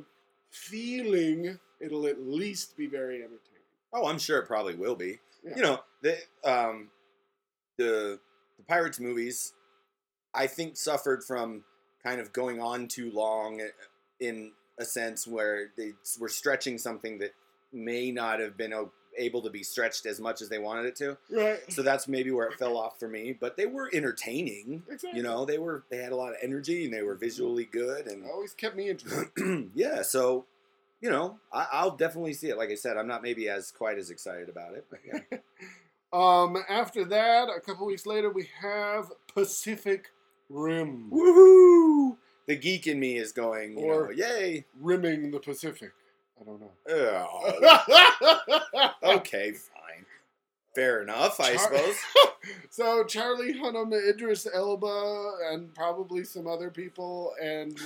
feeling 0.52 1.58
it'll 1.80 2.08
at 2.08 2.22
least 2.22 2.78
be 2.78 2.88
very 2.88 3.18
entertaining. 3.18 3.42
Oh, 3.94 4.08
I'm 4.08 4.20
sure 4.20 4.40
it 4.40 4.48
probably 4.48 4.76
will 4.76 4.96
be. 4.96 5.20
Yeah. 5.44 5.56
You 5.56 5.62
know, 5.62 5.80
the 6.02 6.18
um, 6.44 6.90
the 7.78 8.20
the 8.58 8.64
Pirates 8.64 9.00
movies, 9.00 9.54
I 10.34 10.48
think 10.48 10.78
suffered 10.78 11.24
from 11.24 11.64
kind 12.04 12.22
of 12.22 12.34
going 12.34 12.62
on 12.62 12.88
too 12.88 13.12
long 13.12 13.62
in 14.20 14.52
a 14.80 14.86
sense 14.86 15.26
where 15.26 15.72
they 15.78 15.94
were 16.20 16.30
stretching 16.30 16.78
something 16.78 17.20
that 17.20 17.32
may 17.72 18.12
not 18.12 18.40
have 18.40 18.58
been 18.58 18.74
able 19.18 19.42
to 19.42 19.50
be 19.50 19.64
stretched 19.64 20.06
as 20.06 20.20
much 20.20 20.42
as 20.42 20.50
they 20.50 20.60
wanted 20.60 20.86
it 20.86 20.96
to. 20.98 21.18
Right. 21.30 21.60
So 21.72 21.82
that's 21.82 22.08
maybe 22.08 22.32
where 22.32 22.48
it 22.48 22.58
fell 22.60 22.78
off 22.78 23.00
for 23.00 23.08
me. 23.08 23.34
But 23.40 23.58
they 23.58 23.66
were 23.66 23.90
entertaining. 23.94 24.84
Exactly. 24.90 25.18
You 25.18 25.24
know, 25.24 25.46
they 25.46 25.58
were 25.58 25.84
they 25.90 25.98
had 25.98 26.12
a 26.12 26.16
lot 26.16 26.30
of 26.32 26.38
energy 26.42 26.86
and 26.86 26.94
they 26.94 27.02
were 27.04 27.16
visually 27.16 27.66
good 27.66 28.08
and 28.08 28.26
always 28.26 28.54
kept 28.54 28.76
me 28.76 28.90
interested. 28.90 29.70
yeah, 29.76 30.02
so 30.02 30.46
you 31.02 31.10
know, 31.10 31.38
I, 31.54 31.68
I'll 31.72 31.96
definitely 31.96 32.34
see 32.34 32.50
it. 32.50 32.58
Like 32.58 32.70
I 32.70 32.76
said, 32.76 32.98
I'm 32.98 33.08
not 33.08 33.22
maybe 33.22 33.48
as 33.50 33.72
quite 33.72 33.98
as 33.98 34.10
excited 34.10 34.50
about 34.50 34.74
it, 34.74 34.86
but 34.90 35.00
yeah. 35.06 35.38
Um, 36.14 36.56
after 36.70 37.04
that, 37.04 37.50
a 37.50 37.60
couple 37.60 37.86
weeks 37.86 38.06
later, 38.06 38.30
we 38.32 38.48
have 38.62 39.12
Pacific 39.34 40.12
Rim. 40.50 41.10
Woohoo! 41.12 42.16
The 42.48 42.56
geek 42.56 42.88
in 42.88 43.02
me 43.02 43.18
is 43.18 43.34
going, 43.34 43.78
you 43.78 43.86
Or- 43.86 44.06
know, 44.06 44.12
yay! 44.12 44.66
Rimming 44.80 45.32
the 45.32 45.40
Pacific. 45.40 45.92
I 46.40 46.44
don't 46.44 46.62
Oh, 46.90 47.58
know. 49.04 49.16
okay, 49.16 49.52
fine. 49.52 50.06
Fair 50.76 51.02
enough, 51.02 51.40
I 51.40 51.56
Char- 51.56 51.60
suppose. 51.64 51.96
so 52.70 53.04
Charlie 53.06 53.54
Hunnam, 53.54 53.94
Idris 53.94 54.46
Elba, 54.54 55.32
and 55.52 55.74
probably 55.74 56.24
some 56.26 56.48
other 56.48 56.70
people, 56.70 57.34
and 57.42 57.80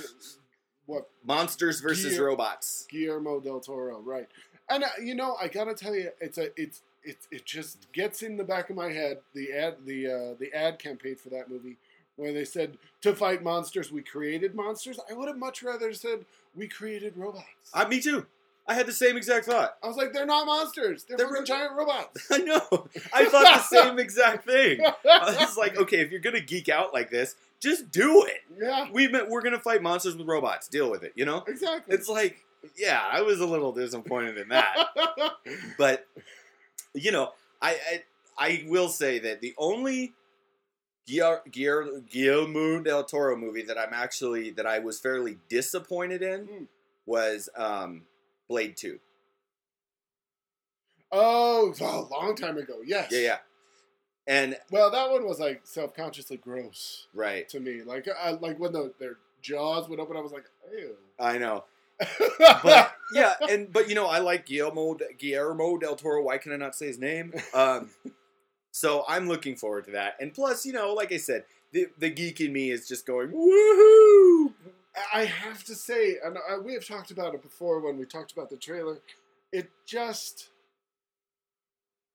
what 0.86 1.08
Monsters 1.24 1.80
versus 1.80 2.18
robots. 2.18 2.86
Guillermo 2.90 3.38
del 3.38 3.60
Toro, 3.60 4.00
right? 4.00 4.26
And 4.68 4.82
uh, 4.82 4.88
you 5.02 5.14
know, 5.14 5.36
I 5.40 5.46
gotta 5.46 5.74
tell 5.74 5.94
you, 5.94 6.10
it's 6.20 6.38
a 6.38 6.48
it's 6.60 6.82
it 7.04 7.18
it 7.30 7.44
just 7.46 7.92
gets 7.92 8.22
in 8.22 8.36
the 8.36 8.42
back 8.44 8.70
of 8.70 8.76
my 8.76 8.90
head 8.90 9.18
the 9.34 9.52
ad 9.52 9.76
the 9.86 10.06
uh, 10.08 10.34
the 10.40 10.52
ad 10.52 10.80
campaign 10.80 11.14
for 11.14 11.28
that 11.30 11.48
movie 11.48 11.76
where 12.16 12.32
they 12.32 12.44
said 12.44 12.76
to 13.02 13.14
fight 13.14 13.42
monsters 13.44 13.92
we 13.92 14.02
created 14.02 14.54
monsters. 14.56 14.98
I 15.08 15.14
would 15.14 15.28
have 15.28 15.38
much 15.38 15.62
rather 15.62 15.92
said 15.92 16.24
we 16.56 16.66
created 16.66 17.16
robots. 17.16 17.44
Uh, 17.72 17.86
me 17.88 18.00
too. 18.00 18.26
I 18.66 18.74
had 18.74 18.86
the 18.86 18.92
same 18.92 19.16
exact 19.16 19.46
thought. 19.46 19.76
I 19.82 19.88
was 19.88 19.96
like, 19.96 20.12
they're 20.12 20.26
not 20.26 20.46
monsters. 20.46 21.04
They're, 21.04 21.16
They're 21.16 21.26
fucking 21.26 21.40
ro- 21.40 21.44
giant 21.46 21.72
robots. 21.76 22.26
I 22.30 22.38
know. 22.38 22.88
I 23.12 23.24
thought 23.24 23.56
the 23.56 23.62
same 23.82 23.98
exact 23.98 24.46
thing. 24.46 24.80
I 24.84 25.36
was 25.40 25.56
like, 25.56 25.76
okay, 25.80 25.98
if 26.00 26.10
you're 26.10 26.20
gonna 26.20 26.40
geek 26.40 26.68
out 26.68 26.92
like 26.92 27.10
this, 27.10 27.34
just 27.60 27.90
do 27.90 28.24
it. 28.26 28.42
yeah, 28.60 28.86
We 28.92 29.08
meant 29.08 29.28
we're 29.28 29.42
gonna 29.42 29.58
fight 29.58 29.82
monsters 29.82 30.14
with 30.16 30.28
robots. 30.28 30.68
Deal 30.68 30.90
with 30.90 31.02
it. 31.02 31.12
You 31.16 31.24
know. 31.24 31.42
exactly. 31.48 31.94
It's 31.94 32.08
like, 32.08 32.36
yeah, 32.76 33.02
I 33.10 33.22
was 33.22 33.40
a 33.40 33.46
little 33.46 33.72
disappointed 33.72 34.36
in 34.38 34.48
that. 34.50 34.76
but 35.78 36.06
you 36.94 37.10
know, 37.12 37.32
I, 37.60 37.70
I 37.72 38.02
I 38.38 38.64
will 38.68 38.88
say 38.88 39.18
that 39.20 39.40
the 39.40 39.54
only 39.58 40.14
Guillermo, 41.06 42.02
Guillermo 42.08 42.82
del 42.82 43.04
Toro 43.04 43.36
movie 43.36 43.62
that 43.62 43.78
I'm 43.78 43.92
actually 43.92 44.50
that 44.52 44.66
I 44.66 44.78
was 44.78 45.00
fairly 45.00 45.38
disappointed 45.48 46.22
in 46.22 46.44
Hmm. 46.46 46.64
was 47.06 47.48
um, 47.56 48.02
Blade 48.50 48.76
Two. 48.76 48.98
oh, 51.12 51.72
a 51.80 52.00
long 52.12 52.34
time 52.34 52.58
ago. 52.58 52.80
Yes. 52.84 53.08
Yeah, 53.12 53.20
yeah, 53.20 53.36
and 54.26 54.56
Well, 54.72 54.90
that 54.90 55.08
one 55.08 55.24
was 55.24 55.38
like 55.38 55.60
self-consciously 55.62 56.38
gross 56.38 57.06
right. 57.14 57.48
to 57.48 57.60
me. 57.60 57.82
Like, 57.82 58.08
uh, 58.08 58.36
like 58.40 58.58
when 58.58 58.72
the, 58.72 58.92
their 58.98 59.18
jaws 59.40 59.88
would 59.88 60.00
open, 60.00 60.16
I 60.16 60.20
was 60.20 60.32
like, 60.32 60.46
ew. 60.76 60.96
I 61.18 61.38
know, 61.38 61.64
but 62.38 62.92
yeah, 63.14 63.34
and 63.48 63.72
but 63.72 63.88
you 63.88 63.94
know, 63.94 64.08
I 64.08 64.18
like 64.18 64.46
Guillermo 64.46 64.98
Guillermo 65.16 65.78
del 65.78 65.94
Toro. 65.94 66.22
Why 66.24 66.38
can 66.38 66.52
I 66.52 66.56
not 66.56 66.74
say 66.74 66.88
his 66.88 66.98
name? 66.98 67.32
Um, 67.54 67.90
so 68.72 69.04
I'm 69.08 69.28
looking 69.28 69.54
forward 69.54 69.84
to 69.84 69.92
that. 69.92 70.14
And 70.20 70.34
plus, 70.34 70.66
you 70.66 70.72
know, 70.72 70.92
like 70.94 71.12
I 71.12 71.18
said, 71.18 71.44
the 71.72 71.86
the 71.98 72.10
geek 72.10 72.40
in 72.40 72.52
me 72.52 72.70
is 72.70 72.88
just 72.88 73.06
going 73.06 73.28
woohoo. 73.28 74.54
I 75.14 75.24
have 75.24 75.64
to 75.64 75.74
say, 75.74 76.16
and 76.24 76.36
I, 76.48 76.58
we 76.58 76.74
have 76.74 76.86
talked 76.86 77.10
about 77.10 77.34
it 77.34 77.42
before 77.42 77.80
when 77.80 77.98
we 77.98 78.04
talked 78.04 78.32
about 78.32 78.50
the 78.50 78.56
trailer. 78.56 78.98
It 79.52 79.70
just 79.86 80.50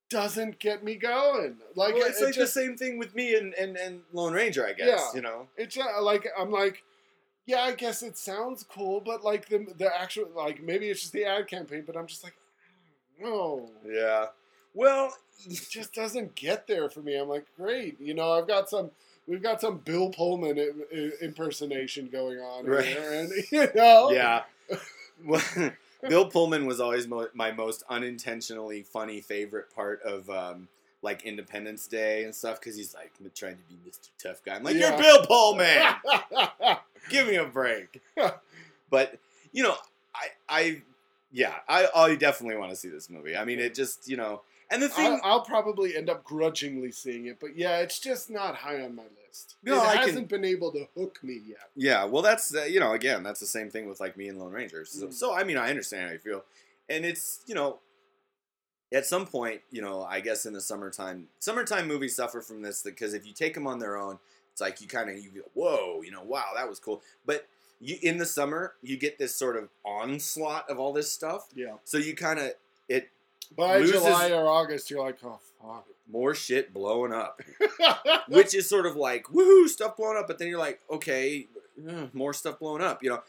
doesn't 0.10 0.60
get 0.60 0.84
me 0.84 0.96
going. 0.96 1.58
Like 1.76 1.96
well, 1.96 2.06
it's 2.06 2.22
it 2.22 2.26
like 2.26 2.34
just, 2.36 2.54
the 2.54 2.62
same 2.62 2.78
thing 2.78 2.98
with 2.98 3.16
me 3.16 3.36
and, 3.36 3.54
and, 3.56 3.78
and 3.78 4.02
Lone 4.14 4.34
Ranger, 4.34 4.66
I 4.66 4.74
guess. 4.74 4.88
Yeah. 4.88 5.16
You 5.16 5.22
know, 5.22 5.48
It's 5.58 5.76
just, 5.76 5.90
like 6.02 6.28
I'm 6.38 6.52
like, 6.52 6.84
yeah, 7.46 7.62
I 7.62 7.74
guess 7.74 8.02
it 8.02 8.18
sounds 8.18 8.64
cool, 8.64 9.02
but 9.02 9.24
like 9.24 9.50
the 9.50 9.66
the 9.78 9.90
actual 9.94 10.30
like 10.36 10.64
maybe 10.64 10.90
it's 10.90 11.02
just 11.02 11.14
the 11.14 11.26
ad 11.26 11.48
campaign, 11.48 11.84
but 11.86 11.96
I'm 11.96 12.08
just 12.08 12.24
like, 12.24 12.36
no, 13.20 13.70
yeah. 13.86 14.28
Well, 14.74 15.16
it 15.46 15.68
just 15.70 15.94
doesn't 15.94 16.36
get 16.36 16.68
there 16.68 16.90
for 16.90 17.02
me. 17.02 17.16
I'm 17.16 17.30
like, 17.30 17.46
great, 17.56 18.00
you 18.00 18.14
know, 18.14 18.34
I've 18.34 18.48
got 18.48 18.70
some. 18.70 18.92
We've 19.28 19.42
got 19.42 19.60
some 19.62 19.80
Bill 19.80 20.10
Pullman 20.10 20.58
impersonation 21.22 22.10
going 22.12 22.38
on 22.40 22.66
Right. 22.66 22.86
here, 22.86 23.12
and 23.14 23.32
you 23.52 23.68
know, 23.76 24.12
yeah. 24.12 24.44
Well, 25.24 25.42
Bill 26.08 26.26
Pullman 26.30 26.66
was 26.66 26.80
always 26.80 27.08
mo- 27.08 27.30
my 27.34 27.52
most 27.52 27.84
unintentionally 27.90 28.84
funny 28.84 29.22
favorite 29.22 29.74
part 29.74 30.02
of 30.04 30.30
um, 30.30 30.68
like 31.02 31.24
Independence 31.26 31.88
Day 31.88 32.24
and 32.24 32.36
stuff 32.36 32.60
because 32.60 32.76
he's 32.76 32.94
like 32.94 33.12
trying 33.34 33.58
to 33.58 33.64
be 33.64 33.76
Mr. 33.90 34.10
Tough 34.22 34.44
Guy. 34.44 34.56
I'm 34.56 34.64
like, 34.64 34.76
Yeah. 34.76 34.90
you're 34.90 34.98
Bill 35.02 35.26
Pullman. 35.26 35.96
Give 37.10 37.28
me 37.28 37.36
a 37.36 37.46
break. 37.46 38.02
but 38.90 39.18
you 39.52 39.64
know, 39.64 39.76
I, 40.14 40.28
I, 40.50 40.82
yeah, 41.32 41.56
I, 41.68 41.88
I 41.96 42.16
definitely 42.16 42.58
want 42.58 42.72
to 42.72 42.76
see 42.76 42.90
this 42.90 43.10
movie. 43.10 43.36
I 43.36 43.46
mean, 43.46 43.60
it 43.60 43.74
just, 43.74 44.08
you 44.08 44.18
know, 44.18 44.42
and 44.72 44.82
the 44.82 44.90
thing, 44.90 45.20
I'll, 45.24 45.32
I'll 45.34 45.42
probably 45.46 45.96
end 45.96 46.10
up 46.10 46.24
grudgingly 46.24 46.92
seeing 46.92 47.28
it, 47.28 47.38
but 47.40 47.56
yeah, 47.58 47.78
it's 47.80 48.00
just 48.00 48.30
not 48.30 48.56
high 48.56 48.82
on 48.82 48.96
my 48.96 49.04
list. 49.28 49.56
No, 49.64 49.76
it 49.76 49.88
I 49.88 49.94
can- 49.98 50.08
hasn't 50.10 50.30
been 50.30 50.46
able 50.46 50.72
to 50.72 50.88
hook 50.98 51.20
me 51.24 51.42
yet. 51.48 51.70
yeah, 51.76 52.04
well, 52.06 52.22
that's 52.22 52.56
uh, 52.56 52.64
you 52.64 52.80
know, 52.80 52.94
again, 52.94 53.24
that's 53.24 53.40
the 53.40 53.46
same 53.46 53.70
thing 53.70 53.88
with 53.88 54.00
like 54.00 54.16
me 54.18 54.28
and 54.30 54.40
Lone 54.40 54.52
Rangers. 54.54 54.92
So, 54.92 55.08
Mm. 55.08 55.14
so 55.14 55.34
I 55.34 55.44
mean, 55.44 55.58
I 55.58 55.70
understand 55.70 56.08
how 56.08 56.14
you 56.14 56.20
feel, 56.20 56.44
and 56.90 57.06
it's 57.06 57.42
you 57.48 57.56
know, 57.56 57.80
at 58.94 59.06
some 59.06 59.26
point, 59.26 59.62
you 59.72 59.82
know, 59.82 60.04
I 60.04 60.20
guess 60.22 60.46
in 60.46 60.54
the 60.54 60.62
summertime, 60.62 61.28
summertime 61.40 61.88
movies 61.88 62.16
suffer 62.16 62.42
from 62.42 62.62
this 62.62 62.82
because 62.84 63.14
if 63.14 63.26
you 63.26 63.34
take 63.34 63.54
them 63.54 63.68
on 63.68 63.80
their 63.80 63.98
own, 63.98 64.20
it's 64.52 64.62
like 64.62 64.80
you 64.82 64.88
kind 64.88 65.10
of 65.10 65.18
you 65.18 65.30
go, 65.32 65.42
whoa, 65.54 66.02
you 66.02 66.12
know, 66.12 66.24
wow, 66.24 66.46
that 66.56 66.70
was 66.70 66.80
cool, 66.80 67.02
but 67.26 67.48
you 67.82 67.98
in 68.02 68.18
the 68.18 68.26
summer 68.26 68.74
you 68.82 68.96
get 68.98 69.20
this 69.20 69.36
sort 69.36 69.58
of 69.58 69.68
onslaught 69.84 70.70
of 70.70 70.80
all 70.80 70.94
this 70.94 71.12
stuff, 71.12 71.48
Yeah. 71.54 71.74
so 71.84 71.98
you 71.98 72.16
kind 72.16 72.40
of 72.40 72.52
it 72.88 73.10
By 73.56 73.80
Loses- 73.80 73.94
July 74.02 74.32
or 74.32 74.48
August, 74.48 74.90
you're 74.90 75.04
like, 75.04 75.18
oh 75.24 75.40
fuck. 75.62 75.86
more 76.10 76.34
shit 76.36 76.74
blowing 76.74 77.12
up. 77.14 77.42
which 78.28 78.54
is 78.56 78.68
sort 78.70 78.86
of 78.86 78.96
like 78.96 79.26
woohoo 79.26 79.68
stuff 79.68 79.98
blowing 79.98 80.18
up 80.18 80.28
but 80.28 80.38
then 80.40 80.48
you're 80.48 80.60
like 80.60 80.80
okay 80.90 81.48
uh, 81.90 82.06
more 82.14 82.34
stuff 82.34 82.60
blowing 82.60 82.82
up 82.82 83.04
you 83.04 83.10
know 83.10 83.22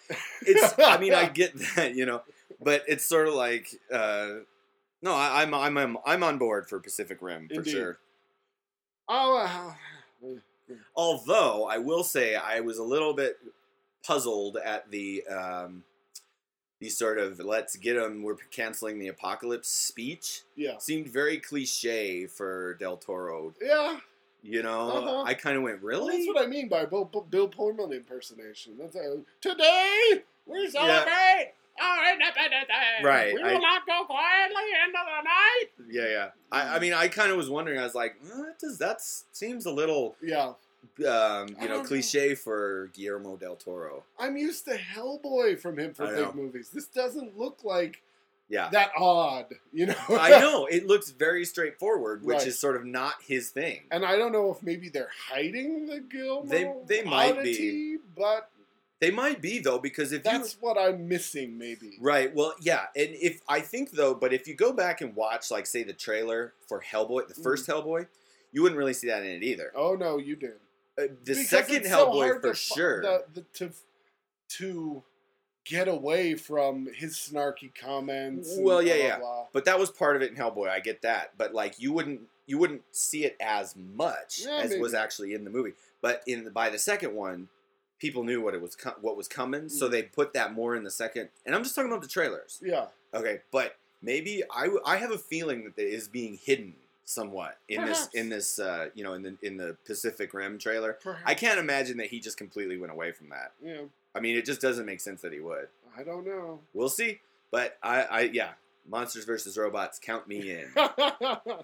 it's 0.42 0.74
i 0.78 0.96
mean 0.98 1.12
i 1.14 1.26
get 1.28 1.52
that 1.76 1.94
you 1.94 2.06
know 2.06 2.22
but 2.62 2.82
it's 2.86 3.04
sort 3.04 3.26
of 3.28 3.34
like 3.34 3.68
uh 3.92 4.28
no 5.02 5.12
I, 5.14 5.42
i'm 5.42 5.52
i'm 5.54 5.76
i'm 5.76 5.96
i'm 6.06 6.22
on 6.22 6.38
board 6.38 6.68
for 6.68 6.78
pacific 6.80 7.18
rim 7.20 7.48
for 7.48 7.56
Indeed. 7.56 7.70
sure 7.70 7.98
oh, 9.08 9.74
uh, 10.24 10.36
although 10.94 11.66
i 11.68 11.78
will 11.78 12.04
say 12.04 12.34
i 12.36 12.60
was 12.60 12.78
a 12.78 12.84
little 12.84 13.14
bit 13.14 13.38
puzzled 14.04 14.56
at 14.64 14.90
the 14.90 15.24
um 15.26 15.82
the 16.80 16.88
sort 16.88 17.18
of 17.18 17.38
let's 17.40 17.76
get 17.76 17.94
them 17.94 18.22
we're 18.22 18.36
canceling 18.50 18.98
the 18.98 19.08
apocalypse 19.08 19.68
speech 19.68 20.42
yeah, 20.56 20.76
seemed 20.78 21.08
very 21.08 21.38
cliche 21.38 22.26
for 22.26 22.74
del 22.74 22.96
toro 22.96 23.54
yeah. 23.62 23.98
you 24.42 24.62
know 24.62 24.90
Uh-huh. 24.90 25.22
i 25.24 25.34
kind 25.34 25.56
of 25.56 25.62
went 25.62 25.82
Well, 25.82 26.00
really 26.06 26.16
that's 26.18 26.28
what 26.34 26.42
I 26.44 26.46
mean 26.46 26.68
by 26.68 26.84
Bill, 26.84 27.04
Bill 27.30 27.48
Pullman 27.48 27.92
impersonation. 27.92 28.74
That's 28.78 28.96
today 29.40 30.22
we 30.46 30.68
celebrate 30.70 31.52
our 31.82 32.12
Independence 32.12 32.68
Day. 32.68 33.04
Right, 33.04 33.34
We 33.34 33.42
I- 33.42 33.52
will 33.52 33.60
not 33.60 33.86
go 33.86 34.04
quietly 34.06 34.62
into 34.86 34.98
the 35.04 35.22
night. 35.22 35.66
Yeah, 35.90 36.08
yeah. 36.08 36.28
I, 36.50 36.76
I 36.76 36.78
mean, 36.78 36.94
I 36.94 37.08
kind 37.08 37.30
of 37.30 37.36
was 37.36 37.50
wondering. 37.50 37.78
I 37.78 37.82
was 37.84 37.94
like, 37.94 38.16
"Uh, 38.32 38.44
does 38.58 38.78
that 38.78 39.02
seems 39.02 39.66
a 39.66 39.70
little, 39.70 40.16
Yeah, 40.22 40.52
um, 40.98 41.00
you 41.00 41.04
know, 41.04 41.46
don't 41.46 41.68
know. 41.68 41.82
cliche 41.84 42.34
for 42.34 42.90
Guillermo 42.94 43.36
del 43.36 43.56
Toro. 43.56 44.04
I'm 44.18 44.36
used 44.36 44.64
to 44.66 44.76
Hellboy 44.76 45.58
from 45.58 45.78
him 45.78 45.94
for 45.94 46.04
I 46.06 46.14
big 46.14 46.34
movies. 46.34 46.70
This 46.72 46.86
doesn't 46.86 47.36
look 47.38 47.64
like 47.64 48.02
Yeah, 48.48 48.68
that 48.70 48.90
odd, 48.96 49.46
you 49.72 49.86
know. 49.86 49.94
I 50.08 50.30
know. 50.40 50.66
It 50.66 50.86
looks 50.86 51.10
very 51.10 51.44
straightforward, 51.44 52.24
which 52.24 52.38
Right. 52.38 52.46
is 52.46 52.58
sort 52.58 52.76
of 52.76 52.84
not 52.84 53.14
his 53.26 53.50
thing. 53.50 53.82
And 53.90 54.04
I 54.04 54.16
don't 54.16 54.32
know 54.32 54.50
if 54.52 54.62
maybe 54.62 54.88
they're 54.88 55.10
hiding 55.28 55.86
the 55.86 56.00
Guillermo 56.00 56.46
They- 56.86 57.02
they 57.02 57.02
might 57.04 57.42
be. 57.42 57.98
but 58.16 58.50
They 59.00 59.10
might 59.10 59.42
be 59.42 59.58
though, 59.58 59.78
because 59.78 60.12
if 60.12 60.22
that's 60.22 60.54
you 60.54 60.58
what 60.60 60.78
I'm 60.78 61.06
missing. 61.08 61.58
Maybe. 61.58 61.98
right, 62.00 62.34
well, 62.34 62.54
yeah, 62.60 62.86
and 62.96 63.10
if 63.14 63.42
I 63.48 63.60
think 63.60 63.90
though, 63.90 64.14
but 64.14 64.32
if 64.32 64.46
you 64.48 64.54
go 64.54 64.72
back 64.72 65.00
and 65.02 65.14
watch, 65.14 65.50
like, 65.50 65.66
say, 65.66 65.82
the 65.82 65.92
trailer 65.92 66.54
for 66.68 66.80
Hellboy, 66.80 67.28
the 67.28 67.34
Mm. 67.34 67.42
first 67.42 67.66
Hellboy, 67.66 68.06
you 68.52 68.62
wouldn't 68.62 68.78
really 68.78 68.94
see 68.94 69.08
that 69.08 69.22
in 69.22 69.28
it 69.32 69.42
either. 69.42 69.70
Oh 69.74 69.96
no, 69.96 70.16
you 70.18 70.34
did. 70.36 70.54
Uh, 70.98 71.02
the 71.24 71.34
Because 71.34 71.48
second 71.48 71.84
so 71.84 71.90
Hellboy 71.90 72.22
hard 72.24 72.40
for 72.42 72.50
to 72.50 72.54
sure. 72.56 73.02
the- 73.02 73.24
the- 73.34 73.40
to 73.54 73.70
to 74.48 75.02
get 75.64 75.88
away 75.88 76.34
from 76.36 76.86
his 76.94 77.16
snarky 77.16 77.74
comments. 77.74 78.54
Well, 78.58 78.80
yeah, 78.80 78.94
blah, 78.94 78.96
blah, 78.96 79.06
yeah. 79.08 79.18
blah. 79.18 79.46
But 79.52 79.64
that 79.64 79.78
was 79.78 79.90
part 79.90 80.14
of 80.16 80.22
it 80.22 80.30
in 80.30 80.36
Hellboy. 80.36 80.68
I 80.68 80.80
get 80.80 81.02
that, 81.02 81.36
but 81.36 81.52
like 81.54 81.78
you 81.80 81.92
wouldn't 81.92 82.22
you 82.46 82.58
wouldn't 82.58 82.82
see 82.92 83.24
it 83.24 83.36
as 83.40 83.74
much 83.74 84.42
Yeah, 84.44 84.58
as 84.62 84.76
was 84.76 84.94
actually 84.94 85.34
in 85.34 85.42
the 85.44 85.50
movie. 85.50 85.72
But 86.00 86.22
in 86.28 86.44
the, 86.44 86.50
by 86.52 86.70
the 86.70 86.78
second 86.78 87.12
one, 87.14 87.48
people 87.98 88.22
knew 88.22 88.40
what 88.40 88.54
it 88.54 88.60
was 88.60 88.76
co- 88.76 88.94
what 89.00 89.16
was 89.16 89.26
coming, 89.26 89.68
so 89.68 89.88
Mm. 89.88 89.90
they 89.90 90.02
put 90.04 90.32
that 90.34 90.52
more 90.52 90.76
in 90.76 90.84
the 90.84 90.90
second. 90.92 91.30
And 91.44 91.54
I'm 91.56 91.64
just 91.64 91.74
talking 91.74 91.90
about 91.90 92.02
the 92.02 92.08
trailers. 92.08 92.60
Yeah. 92.62 92.86
Okay, 93.12 93.40
but 93.50 93.76
maybe 94.00 94.44
I, 94.54 94.64
w- 94.64 94.82
I 94.86 94.98
have 94.98 95.10
a 95.10 95.18
feeling 95.18 95.64
that 95.64 95.82
it 95.82 95.92
is 95.92 96.06
being 96.06 96.36
hidden 96.40 96.76
somewhat 97.06 97.58
in 97.68 97.80
Perhaps. 97.80 98.06
this 98.06 98.14
in 98.14 98.28
this 98.28 98.58
uh, 98.58 98.88
you 98.94 99.02
know 99.02 99.14
in 99.14 99.22
the 99.22 99.36
in 99.42 99.56
the 99.56 99.76
Pacific 99.86 100.34
Rim 100.34 100.58
trailer. 100.58 100.98
Perhaps. 101.02 101.22
I 101.24 101.34
can't 101.34 101.58
imagine 101.58 101.96
that 101.96 102.08
he 102.08 102.20
just 102.20 102.36
completely 102.36 102.76
went 102.76 102.92
away 102.92 103.12
from 103.12 103.30
that. 103.30 103.52
Yeah. 103.62 103.82
I 104.14 104.20
mean, 104.20 104.36
it 104.36 104.44
just 104.44 104.60
doesn't 104.60 104.84
make 104.86 105.00
sense 105.00 105.22
that 105.22 105.32
he 105.32 105.40
would. 105.40 105.68
I 105.98 106.02
don't 106.02 106.26
know. 106.26 106.60
We'll 106.74 106.88
see. 106.90 107.20
But 107.50 107.78
I, 107.82 108.02
I 108.02 108.20
yeah, 108.32 108.50
monsters 108.88 109.24
versus 109.24 109.56
robots, 109.56 109.98
count 109.98 110.28
me 110.28 110.50
in. 110.50 110.68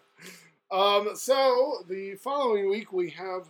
Um, 0.73 1.11
so 1.15 1.85
the 1.87 2.15
following 2.15 2.71
week 2.71 2.95
we 2.95 3.11
have, 3.11 3.43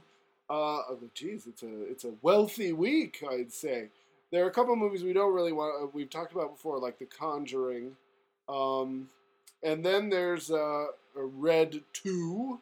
uh, 0.51 0.82
oh, 0.90 0.99
geez, 1.14 1.47
it's 1.47 1.62
a 1.62 1.82
it's 1.82 2.05
a 2.05 2.12
wealthy 2.20 2.72
week, 2.72 3.22
I'd 3.30 3.53
say. 3.53 3.90
There 4.32 4.45
are 4.45 4.49
a 4.49 4.53
couple 4.53 4.74
movies 4.74 5.05
we 5.05 5.12
don't 5.12 5.32
really 5.32 5.53
want. 5.53 5.84
Uh, 5.84 5.86
we've 5.93 6.11
talked 6.11 6.32
about 6.32 6.51
before, 6.51 6.80
like 6.80 6.99
The 6.99 7.05
Conjuring, 7.07 7.93
um, 8.49 9.09
and 9.63 9.85
then 9.85 10.11
there's 10.11 10.51
uh, 10.51 10.87
a 11.17 11.25
Red 11.25 11.83
Two, 11.93 12.61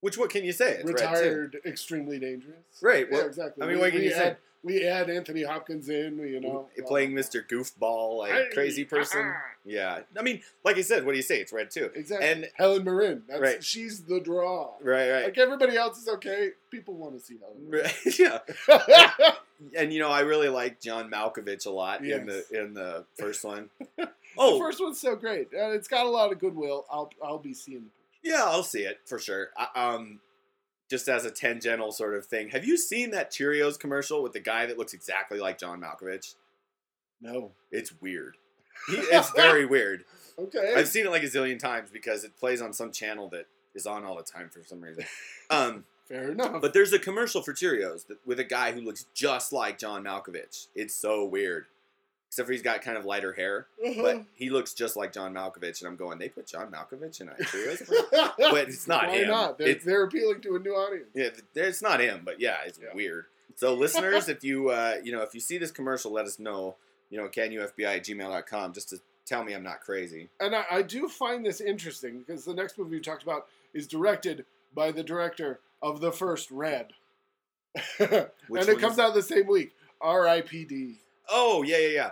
Which 0.00 0.18
what 0.18 0.30
can 0.30 0.44
you 0.44 0.52
say? 0.52 0.72
It's 0.74 0.84
Red 0.84 0.94
retired, 0.94 1.56
extremely 1.66 2.18
dangerous. 2.18 2.56
Right. 2.82 3.06
Yeah, 3.10 3.24
exactly. 3.24 3.62
I 3.62 3.66
mean, 3.66 3.76
we, 3.76 3.80
what 3.82 3.90
can 3.92 4.00
we 4.00 4.06
you 4.06 4.12
say? 4.12 4.36
We 4.62 4.86
add 4.86 5.10
Anthony 5.10 5.42
Hopkins 5.42 5.90
in, 5.90 6.18
you 6.20 6.40
know, 6.40 6.68
playing 6.86 7.12
Mr. 7.12 7.46
Goofball, 7.46 8.16
like 8.20 8.32
Hey, 8.32 8.48
crazy 8.54 8.86
person. 8.86 9.20
uh-uh. 9.20 9.34
Yeah. 9.66 10.00
I 10.18 10.22
mean, 10.22 10.40
like 10.64 10.78
I 10.78 10.80
said, 10.80 11.04
what 11.04 11.12
do 11.12 11.18
you 11.18 11.22
say? 11.22 11.38
It's 11.38 11.52
red 11.52 11.70
2. 11.70 11.90
Exactly. 11.94 12.26
And- 12.26 12.48
Helen 12.54 12.82
Mirren. 12.82 13.24
That's, 13.28 13.40
Right. 13.42 13.62
She's 13.62 14.04
the 14.04 14.20
draw. 14.20 14.70
Right. 14.80 15.10
Right. 15.10 15.24
Like 15.24 15.36
everybody 15.36 15.76
else 15.76 15.98
is 16.00 16.08
okay. 16.08 16.52
People 16.70 16.94
want 16.94 17.12
to 17.18 17.20
see 17.22 17.36
Helen. 17.38 17.70
Mirren. 17.70 17.84
Right, 18.06 18.18
yeah. 19.18 19.30
And 19.78 19.92
you 19.92 20.00
know, 20.00 20.10
I 20.10 20.20
really 20.20 20.48
like 20.48 20.80
John 20.80 21.10
Malkovich 21.10 21.64
a 21.66 21.70
lot 21.70 22.04
in 22.04 22.26
the 22.26 22.44
in 22.50 22.74
the 22.74 23.04
first 23.18 23.44
one. 23.44 23.70
The 24.36 24.42
Oh, 24.42 24.58
first 24.58 24.80
one's 24.80 25.00
so 25.00 25.16
great. 25.16 25.48
Uh, 25.54 25.70
it's 25.70 25.88
got 25.88 26.06
a 26.06 26.08
lot 26.08 26.32
of 26.32 26.38
goodwill. 26.38 26.86
I'll 26.90 27.10
I'll 27.22 27.38
be 27.38 27.54
seeing 27.54 27.84
the 27.84 27.90
picture. 27.90 28.36
yeah, 28.38 28.44
I'll 28.44 28.62
see 28.62 28.82
it 28.82 29.00
for 29.06 29.18
sure. 29.18 29.48
I, 29.56 29.68
um, 29.94 30.20
just 30.90 31.08
as 31.08 31.24
a 31.24 31.30
tangential 31.30 31.92
sort 31.92 32.14
of 32.14 32.26
thing, 32.26 32.50
have 32.50 32.64
you 32.64 32.76
seen 32.76 33.10
that 33.12 33.30
Cheerios 33.30 33.78
commercial 33.78 34.22
with 34.22 34.32
the 34.32 34.40
guy 34.40 34.66
that 34.66 34.76
looks 34.78 34.92
exactly 34.94 35.38
like 35.40 35.58
John 35.58 35.80
Malkovich? 35.80 36.34
No. 37.20 37.52
It's 37.72 37.92
weird. 38.00 38.36
He, 38.88 38.94
it's 38.98 39.30
very 39.30 39.64
weird. 39.66 40.04
Okay. 40.38 40.74
I've 40.76 40.88
seen 40.88 41.06
it 41.06 41.10
like 41.10 41.22
a 41.22 41.26
zillion 41.26 41.58
times 41.58 41.90
because 41.90 42.24
it 42.24 42.36
plays 42.36 42.60
on 42.60 42.72
some 42.72 42.92
channel 42.92 43.28
that 43.30 43.46
is 43.74 43.86
on 43.86 44.04
all 44.04 44.16
the 44.16 44.22
time 44.22 44.50
for 44.50 44.62
some 44.64 44.80
reason. 44.80 45.04
Um, 45.50 45.84
Fair 46.08 46.32
enough. 46.32 46.60
but 46.60 46.74
there's 46.74 46.92
a 46.92 46.98
commercial 46.98 47.40
for 47.40 47.54
Cheerios 47.54 48.06
that, 48.08 48.18
with 48.26 48.38
a 48.38 48.44
guy 48.44 48.72
who 48.72 48.80
looks 48.82 49.06
just 49.14 49.52
like 49.54 49.78
John 49.78 50.04
Malkovich. 50.04 50.66
It's 50.74 50.94
so 50.94 51.24
weird. 51.24 51.64
Except 52.34 52.48
for 52.48 52.52
he's 52.52 52.62
got 52.62 52.82
kind 52.82 52.98
of 52.98 53.04
lighter 53.04 53.32
hair, 53.32 53.68
Uh-huh. 53.86 54.02
but 54.02 54.24
he 54.34 54.50
looks 54.50 54.74
just 54.74 54.96
like 54.96 55.12
John 55.12 55.32
Malkovich. 55.32 55.80
And 55.80 55.86
I'm 55.88 55.94
going, 55.94 56.18
they 56.18 56.28
put 56.28 56.48
John 56.48 56.68
Malkovich 56.68 57.20
in 57.20 57.28
Cheerios 57.28 57.86
but 58.50 58.68
it's 58.68 58.88
not 58.88 59.06
Why 59.06 59.18
him. 59.18 59.28
not? 59.28 59.56
They're, 59.56 59.68
It's- 59.68 59.84
they're 59.84 60.02
appealing 60.02 60.40
to 60.40 60.56
a 60.56 60.58
new 60.58 60.72
audience. 60.72 61.10
Yeah, 61.14 61.28
it's 61.54 61.80
not 61.80 62.00
him, 62.00 62.22
but 62.24 62.40
yeah, 62.40 62.56
it's 62.66 62.80
Yeah. 62.82 62.88
weird. 62.92 63.26
So 63.54 63.72
listeners, 63.74 64.28
if 64.34 64.42
you 64.42 64.70
uh, 64.70 64.96
you 65.04 65.12
know 65.12 65.22
if 65.22 65.32
you 65.32 65.38
see 65.38 65.58
this 65.58 65.70
commercial, 65.70 66.10
let 66.10 66.26
us 66.26 66.40
know. 66.40 66.74
You 67.08 67.18
know, 67.20 67.28
canufbi 67.28 67.84
at 67.84 68.02
gmail.com 68.04 68.72
just 68.72 68.88
to 68.88 68.98
tell 69.26 69.44
me 69.44 69.52
I'm 69.52 69.62
not 69.62 69.80
crazy. 69.82 70.28
And 70.40 70.56
I, 70.56 70.64
I 70.68 70.82
do 70.82 71.08
find 71.08 71.46
this 71.46 71.60
interesting 71.60 72.18
because 72.18 72.44
the 72.44 72.54
next 72.54 72.76
movie 72.76 72.96
we 72.96 73.00
talked 73.00 73.22
about 73.22 73.46
is 73.74 73.86
directed 73.86 74.44
by 74.74 74.90
the 74.90 75.04
director 75.04 75.60
of 75.80 76.00
the 76.00 76.10
first 76.10 76.50
Red. 76.50 76.88
And 78.00 78.28
it 78.50 78.78
comes 78.80 78.98
out 78.98 79.14
the 79.14 79.22
same 79.22 79.46
week. 79.46 79.72
R.I.P.D. 80.00 80.96
Oh 81.28 81.62
yeah, 81.62 81.78
yeah, 81.78 81.88
yeah. 81.88 82.10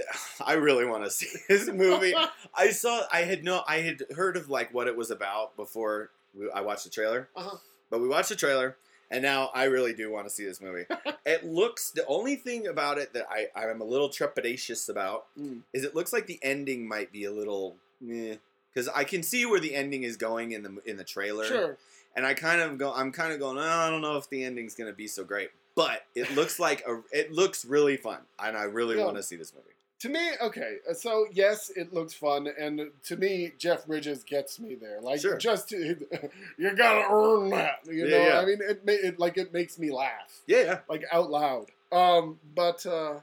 I 0.44 0.54
really 0.54 0.84
want 0.84 1.04
to 1.04 1.10
see 1.10 1.28
this 1.48 1.68
movie. 1.68 2.14
I 2.54 2.70
saw. 2.70 3.02
I 3.12 3.22
had 3.22 3.44
no. 3.44 3.62
I 3.66 3.78
had 3.78 4.02
heard 4.14 4.36
of 4.36 4.48
like 4.48 4.72
what 4.74 4.86
it 4.88 4.96
was 4.96 5.10
about 5.10 5.56
before 5.56 6.10
we, 6.38 6.50
I 6.50 6.60
watched 6.60 6.84
the 6.84 6.90
trailer. 6.90 7.28
Uh-huh. 7.36 7.56
But 7.90 8.00
we 8.00 8.08
watched 8.08 8.30
the 8.30 8.36
trailer, 8.36 8.76
and 9.10 9.22
now 9.22 9.50
I 9.54 9.64
really 9.64 9.92
do 9.92 10.10
want 10.10 10.26
to 10.26 10.30
see 10.30 10.44
this 10.44 10.60
movie. 10.60 10.84
it 11.26 11.44
looks. 11.44 11.90
The 11.90 12.06
only 12.06 12.36
thing 12.36 12.66
about 12.66 12.98
it 12.98 13.12
that 13.12 13.26
I 13.30 13.48
I'm 13.54 13.80
a 13.80 13.84
little 13.84 14.08
trepidatious 14.08 14.88
about 14.88 15.26
Mm. 15.38 15.60
is 15.72 15.84
it 15.84 15.94
looks 15.94 16.12
like 16.12 16.26
the 16.26 16.38
ending 16.42 16.86
might 16.88 17.12
be 17.12 17.24
a 17.24 17.30
little. 17.32 17.76
Because 18.00 18.88
I 18.88 19.04
can 19.04 19.22
see 19.22 19.46
where 19.46 19.60
the 19.60 19.74
ending 19.76 20.02
is 20.02 20.16
going 20.16 20.52
in 20.52 20.62
the 20.62 20.78
in 20.86 20.96
the 20.96 21.04
trailer, 21.04 21.44
Sure. 21.44 21.76
and 22.16 22.26
I 22.26 22.34
kind 22.34 22.60
of 22.60 22.78
go. 22.78 22.92
I'm 22.92 23.12
kind 23.12 23.32
of 23.32 23.38
going. 23.38 23.58
Oh, 23.58 23.62
I 23.62 23.90
don't 23.90 24.00
know 24.00 24.16
if 24.16 24.28
the 24.28 24.42
ending's 24.42 24.74
gonna 24.74 24.92
be 24.92 25.06
so 25.06 25.22
great, 25.22 25.50
but 25.76 26.04
it 26.16 26.34
looks 26.34 26.58
like 26.58 26.82
a. 26.88 27.00
It 27.12 27.30
looks 27.32 27.64
really 27.64 27.96
fun, 27.96 28.18
and 28.42 28.56
I 28.56 28.62
really 28.64 28.96
Yeah. 28.98 29.04
want 29.04 29.18
to 29.18 29.22
see 29.22 29.36
this 29.36 29.52
movie. 29.54 29.66
To 30.02 30.08
me, 30.08 30.30
okay, 30.40 30.76
uh, 30.90 30.94
so 30.94 31.26
yes, 31.32 31.70
it 31.76 31.92
looks 31.92 32.12
fun, 32.12 32.48
and 32.58 32.90
to 33.04 33.16
me, 33.16 33.52
Jeff 33.56 33.86
Bridges 33.86 34.24
gets 34.24 34.58
me 34.58 34.74
there. 34.74 35.00
Like, 35.00 35.20
Sure. 35.20 35.36
just 35.38 35.68
to, 35.68 35.76
you 36.58 36.74
gotta 36.76 37.06
earn 37.08 37.50
that. 37.50 37.80
You 37.86 38.06
Yeah, 38.06 38.18
know, 38.18 38.26
yeah. 38.26 38.40
I 38.40 38.44
mean, 38.44 38.58
it, 38.60 38.82
it 38.86 39.18
like 39.20 39.38
it 39.38 39.52
makes 39.52 39.78
me 39.78 39.92
laugh, 39.92 40.40
Yeah, 40.48 40.62
yeah. 40.62 40.78
like 40.88 41.04
out 41.12 41.30
loud. 41.30 41.66
Um, 41.92 42.40
but 42.54 42.84
uh, 42.84 43.20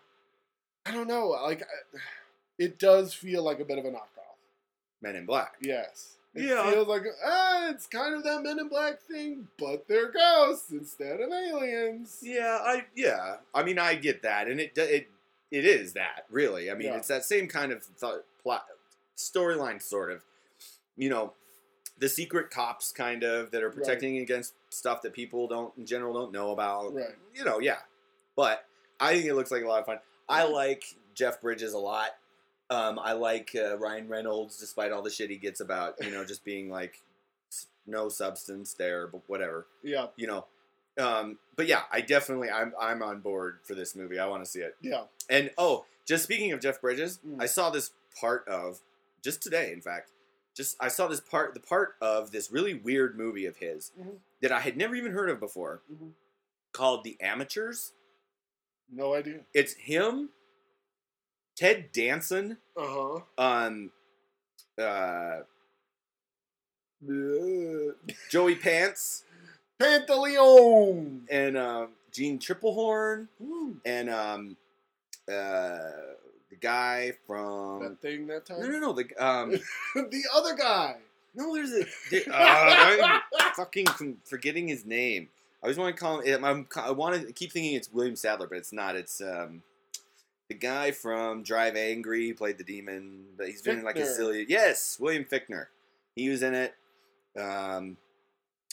I 0.85 0.91
don't 0.91 1.07
know, 1.07 1.27
like 1.29 1.63
it 2.57 2.79
does 2.79 3.13
feel 3.13 3.43
like 3.43 3.59
a 3.59 3.65
bit 3.65 3.77
of 3.77 3.83
a 3.85 3.89
knockoff. 3.89 4.37
Men 5.01 5.15
in 5.17 5.25
Black. 5.25 5.55
Yes. 5.61 6.15
It 6.35 6.43
Yeah. 6.43 6.71
feels 6.71 6.87
like 6.87 7.03
ah, 7.25 7.69
it's 7.71 7.87
kind 7.87 8.13
of 8.15 8.23
that 8.23 8.41
Men 8.43 8.59
in 8.59 8.69
Black 8.69 9.01
thing, 9.01 9.47
but 9.57 9.85
they're 9.89 10.11
ghosts 10.11 10.71
instead 10.71 11.19
of 11.19 11.29
aliens. 11.31 12.19
Yeah, 12.21 12.57
I 12.61 12.85
yeah. 12.95 13.37
I 13.53 13.63
mean, 13.63 13.79
I 13.79 13.95
get 13.95 14.21
that, 14.21 14.47
and 14.47 14.59
it 14.61 14.75
does 14.75 14.89
it 14.89 15.09
it 15.51 15.65
is 15.65 15.93
that 15.93 16.25
really. 16.29 16.69
I 16.71 16.73
mean, 16.75 16.87
Yeah. 16.87 16.97
it's 16.97 17.07
that 17.07 17.25
same 17.25 17.47
kind 17.47 17.71
of 17.71 17.83
th- 17.99 18.21
plot 18.41 18.65
storyline, 19.17 19.81
sort 19.81 20.11
of. 20.11 20.23
You 20.95 21.09
know, 21.09 21.33
the 21.97 22.09
secret 22.09 22.49
cops, 22.49 22.91
kind 22.91 23.23
of 23.23 23.51
that 23.51 23.63
are 23.63 23.69
protecting 23.71 24.17
against 24.17 24.53
stuff 24.69 25.01
that 25.01 25.13
people 25.13 25.47
don't 25.47 25.75
in 25.77 25.85
general 25.85 26.13
don't 26.13 26.31
know 26.31 26.51
about. 26.51 26.93
Right. 26.93 27.15
You 27.33 27.43
know, 27.45 27.59
yeah. 27.59 27.79
But 28.35 28.65
I 28.99 29.13
think 29.13 29.25
it 29.25 29.35
looks 29.35 29.51
like 29.51 29.63
a 29.63 29.67
lot 29.67 29.79
of 29.79 29.85
fun. 29.85 29.99
I 30.27 30.43
like 30.43 30.83
Jeff 31.13 31.41
Bridges 31.41 31.73
a 31.73 31.77
lot. 31.77 32.11
Um, 32.69 32.99
I 32.99 33.13
like 33.13 33.55
uh, 33.55 33.77
Ryan 33.77 34.07
Reynolds, 34.07 34.57
despite 34.57 34.91
all 34.91 35.01
the 35.01 35.09
shit 35.09 35.29
he 35.29 35.37
gets 35.37 35.59
about 35.59 35.95
you 36.03 36.11
know 36.11 36.23
just 36.23 36.43
being 36.45 36.69
like 36.69 37.01
no 37.87 38.09
substance 38.09 38.73
there, 38.75 39.07
but 39.07 39.21
whatever 39.27 39.65
Yeah. 39.83 40.07
you 40.15 40.27
know. 40.27 40.45
Um, 40.99 41.39
but 41.55 41.65
yeah, 41.67 41.83
I 41.91 42.01
definitely 42.01 42.49
I'm 42.49 42.73
I'm 42.79 43.01
on 43.01 43.21
board 43.21 43.59
for 43.63 43.73
this 43.73 43.95
movie. 43.95 44.19
I 44.19 44.27
want 44.27 44.43
to 44.43 44.49
see 44.49 44.59
it. 44.59 44.75
Yeah. 44.81 45.03
And 45.29 45.49
oh, 45.57 45.85
just 46.05 46.23
speaking 46.23 46.51
of 46.51 46.59
Jeff 46.59 46.81
Bridges, 46.81 47.19
Mm. 47.25 47.41
I 47.41 47.45
saw 47.45 47.69
this 47.69 47.91
part 48.19 48.47
of 48.47 48.81
just 49.23 49.41
today, 49.41 49.71
in 49.71 49.81
fact. 49.81 50.11
Just 50.55 50.75
I 50.79 50.89
saw 50.89 51.07
this 51.07 51.21
part 51.21 51.53
the 51.53 51.59
part 51.61 51.95
of 52.01 52.31
this 52.31 52.51
really 52.51 52.73
weird 52.73 53.17
movie 53.17 53.45
of 53.45 53.57
his 53.57 53.91
Mhm. 53.99 54.17
that 54.41 54.51
I 54.51 54.59
had 54.59 54.75
never 54.77 54.93
even 54.95 55.13
heard 55.13 55.29
of 55.29 55.39
before 55.39 55.81
Mhm. 55.91 56.11
called 56.73 57.03
The 57.05 57.17
Amateurs. 57.21 57.93
No 58.91 59.13
idea. 59.13 59.45
It's 59.53 59.73
him, 59.73 60.29
Ted 61.55 61.91
Danson, 61.93 62.57
Uh 62.75 62.87
huh. 62.87 63.21
um 63.37 63.91
uh 64.77 65.41
Joey 68.29 68.55
Pants 68.55 69.23
Pantoliano. 69.79 71.21
and 71.29 71.57
um 71.57 71.89
Jeanne 72.11 72.39
Tripplehorn 72.39 73.27
Ooh, 73.41 73.77
and 73.85 74.09
um, 74.09 74.57
uh, 75.27 75.77
the 76.49 76.55
guy 76.59 77.13
from 77.27 77.81
that 77.83 78.01
thing 78.01 78.27
that 78.27 78.45
time. 78.45 78.61
no, 78.61 78.67
no, 78.67 78.79
no. 78.79 78.93
the 78.93 79.03
um, 79.23 79.51
the 79.95 80.23
other 80.33 80.55
guy. 80.55 80.97
no, 81.35 81.53
there's 81.53 81.71
a 81.71 82.31
uh, 82.33 83.19
I'm 83.39 83.53
fucking 83.55 84.17
forgetting 84.25 84.67
his 84.67 84.85
name. 84.85 85.29
I 85.61 85.67
always 85.67 85.77
want 85.77 85.95
to 85.95 85.99
call 85.99 86.21
him. 86.21 86.45
I'm, 86.45 86.67
I 86.77 86.91
want 86.91 87.27
to 87.27 87.33
keep 87.33 87.51
thinking 87.51 87.75
it's 87.75 87.91
William 87.91 88.15
Sadler, 88.15 88.47
but 88.47 88.57
it's 88.57 88.71
not. 88.73 88.95
It's 88.95 89.21
um, 89.21 89.61
the 90.47 90.55
guy 90.55 90.91
from 90.91 91.43
Drive 91.43 91.75
Angry. 91.75 92.27
He 92.27 92.33
played 92.33 92.57
the 92.57 92.63
demon, 92.63 93.25
but 93.37 93.47
he's 93.47 93.61
been 93.61 93.79
in 93.79 93.85
like 93.85 93.97
a 93.97 94.01
Fichtner. 94.01 94.15
silly. 94.15 94.45
Yes, 94.47 94.97
William 94.99 95.25
Fichtner. 95.25 95.67
He 96.15 96.29
was 96.29 96.43
in 96.43 96.53
it. 96.53 96.75
Um, 97.37 97.97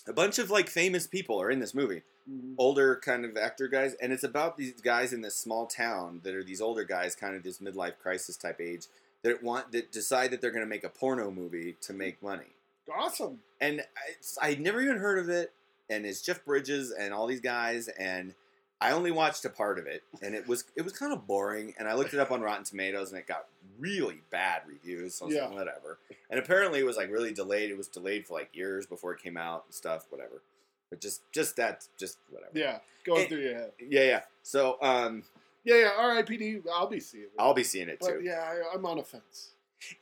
a 0.09 0.13
bunch 0.13 0.39
of 0.39 0.51
like 0.51 0.69
famous 0.69 1.07
people 1.07 1.41
are 1.41 1.51
in 1.51 1.61
this 1.61 1.75
movie. 1.75 2.03
Mhm. 2.29 2.57
older 2.59 2.97
kind 2.97 3.25
of 3.25 3.37
actor 3.37 3.69
guys, 3.69 3.95
and 4.03 4.13
it's 4.13 4.25
about 4.25 4.57
these 4.57 4.81
guys 4.81 5.13
in 5.13 5.21
this 5.21 5.37
small 5.37 5.65
town 5.65 6.21
that 6.25 6.35
are 6.35 6.43
these 6.43 6.61
older 6.61 6.83
guys, 6.83 7.15
kind 7.15 7.37
of 7.37 7.45
this 7.45 7.59
midlife 7.59 7.99
crisis 7.99 8.37
type 8.37 8.61
age, 8.61 8.87
that 9.23 9.45
want 9.45 9.71
that 9.71 9.93
decide 9.93 10.33
that 10.33 10.41
they're 10.41 10.51
going 10.51 10.65
to 10.65 10.69
make 10.69 10.83
a 10.83 10.89
porno 10.89 11.31
movie 11.31 11.77
to 11.83 11.93
make 11.93 12.21
money. 12.21 12.57
Awesome. 12.93 13.43
And 13.61 13.85
it's, 14.09 14.37
I'd 14.43 14.61
never 14.61 14.81
even 14.81 14.99
heard 14.99 15.21
of 15.21 15.29
it, 15.29 15.53
and 15.89 16.05
it's 16.05 16.21
Jeff 16.21 16.45
Bridges 16.45 16.91
and 16.91 17.15
all 17.15 17.29
these 17.29 17.41
guys, 17.41 17.87
and 17.87 18.35
I 18.81 18.93
only 18.93 19.11
watched 19.11 19.45
a 19.45 19.51
part 19.51 19.79
of 19.79 19.87
it, 19.87 20.03
and 20.23 20.35
it 20.35 20.47
was 20.47 20.65
it 20.77 20.83
was 20.83 20.93
kind 20.93 21.13
of 21.13 21.27
boring. 21.27 21.75
And 21.79 21.89
I 21.89 21.95
looked 21.95 22.13
it 22.15 22.21
up 22.21 22.31
on 22.31 22.41
Rotten 22.43 22.65
Tomatoes, 22.65 23.11
and 23.11 23.19
it 23.19 23.27
got 23.27 23.47
really 23.79 24.21
bad 24.31 24.63
reviews. 24.67 25.15
So 25.15 25.25
I 25.25 25.29
was 25.29 25.37
like, 25.37 25.51
Yeah. 25.51 25.55
whatever. 25.57 25.99
And 26.31 26.39
apparently, 26.39 26.81
it 26.81 26.85
was 26.87 26.97
like 26.97 27.11
really 27.11 27.33
delayed. 27.33 27.71
It 27.71 27.77
was 27.79 27.89
delayed 27.89 28.27
for 28.27 28.35
like 28.35 28.51
years 28.55 28.85
before 28.87 29.13
it 29.13 29.23
came 29.23 29.37
out 29.37 29.65
and 29.67 29.75
stuff. 29.75 30.07
Whatever. 30.11 30.43
But 30.91 31.01
just 31.01 31.23
just 31.33 31.57
that 31.57 31.87
just 31.99 32.19
whatever. 32.31 32.53
Yeah. 32.55 32.79
Going 33.05 33.25
Eh, 33.25 33.29
through 33.29 33.41
your 33.41 33.55
head. 33.55 33.73
Yeah, 33.81 34.03
yeah. 34.05 34.21
So, 34.43 34.79
um, 34.83 35.23
Yeah, 35.65 35.77
yeah. 35.77 35.91
R.I.P.D. 35.97 36.61
I'll 36.73 36.87
be 36.89 37.01
seeing 37.01 37.25
it. 37.25 37.31
I'll 37.39 37.55
be 37.55 37.63
seeing 37.65 37.89
it 37.89 37.99
But 38.01 38.19
too. 38.19 38.21
yeah, 38.23 38.41
I, 38.43 38.75
I'm 38.75 38.85
on 38.85 38.99
a 38.99 39.03
fence. 39.05 39.53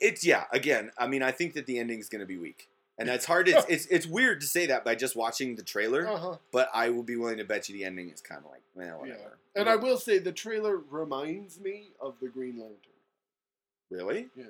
It's 0.00 0.24
yeah. 0.24 0.44
Again, 0.52 0.90
I 0.98 1.06
mean, 1.06 1.22
I 1.22 1.30
think 1.30 1.52
that 1.54 1.66
the 1.66 1.78
ending's 1.78 2.08
going 2.08 2.20
to 2.20 2.26
be 2.26 2.38
weak, 2.38 2.68
and 2.98 3.08
that's 3.08 3.24
hard. 3.24 3.48
It's, 3.48 3.66
it's 3.68 3.86
it's 3.86 4.06
weird 4.06 4.40
to 4.40 4.46
say 4.46 4.66
that 4.66 4.84
by 4.84 4.94
just 4.94 5.16
watching 5.16 5.56
the 5.56 5.62
trailer, 5.62 6.06
Uh 6.08 6.16
huh. 6.16 6.36
but 6.52 6.68
I 6.74 6.90
will 6.90 7.02
be 7.02 7.16
willing 7.16 7.38
to 7.38 7.44
bet 7.44 7.68
you 7.68 7.74
the 7.74 7.84
ending 7.84 8.10
is 8.10 8.20
kind 8.20 8.42
of 8.44 8.50
like, 8.50 8.62
well, 8.74 9.02
Yeah. 9.06 9.14
whatever. 9.14 9.38
And 9.56 9.68
I 9.68 9.76
will 9.76 9.96
say 9.98 10.18
the 10.18 10.32
trailer 10.32 10.76
reminds 10.76 11.60
me 11.60 11.90
of 12.00 12.14
the 12.20 12.28
Green 12.28 12.58
Lantern. 12.58 12.78
really, 13.90 14.28
Yeah. 14.36 14.44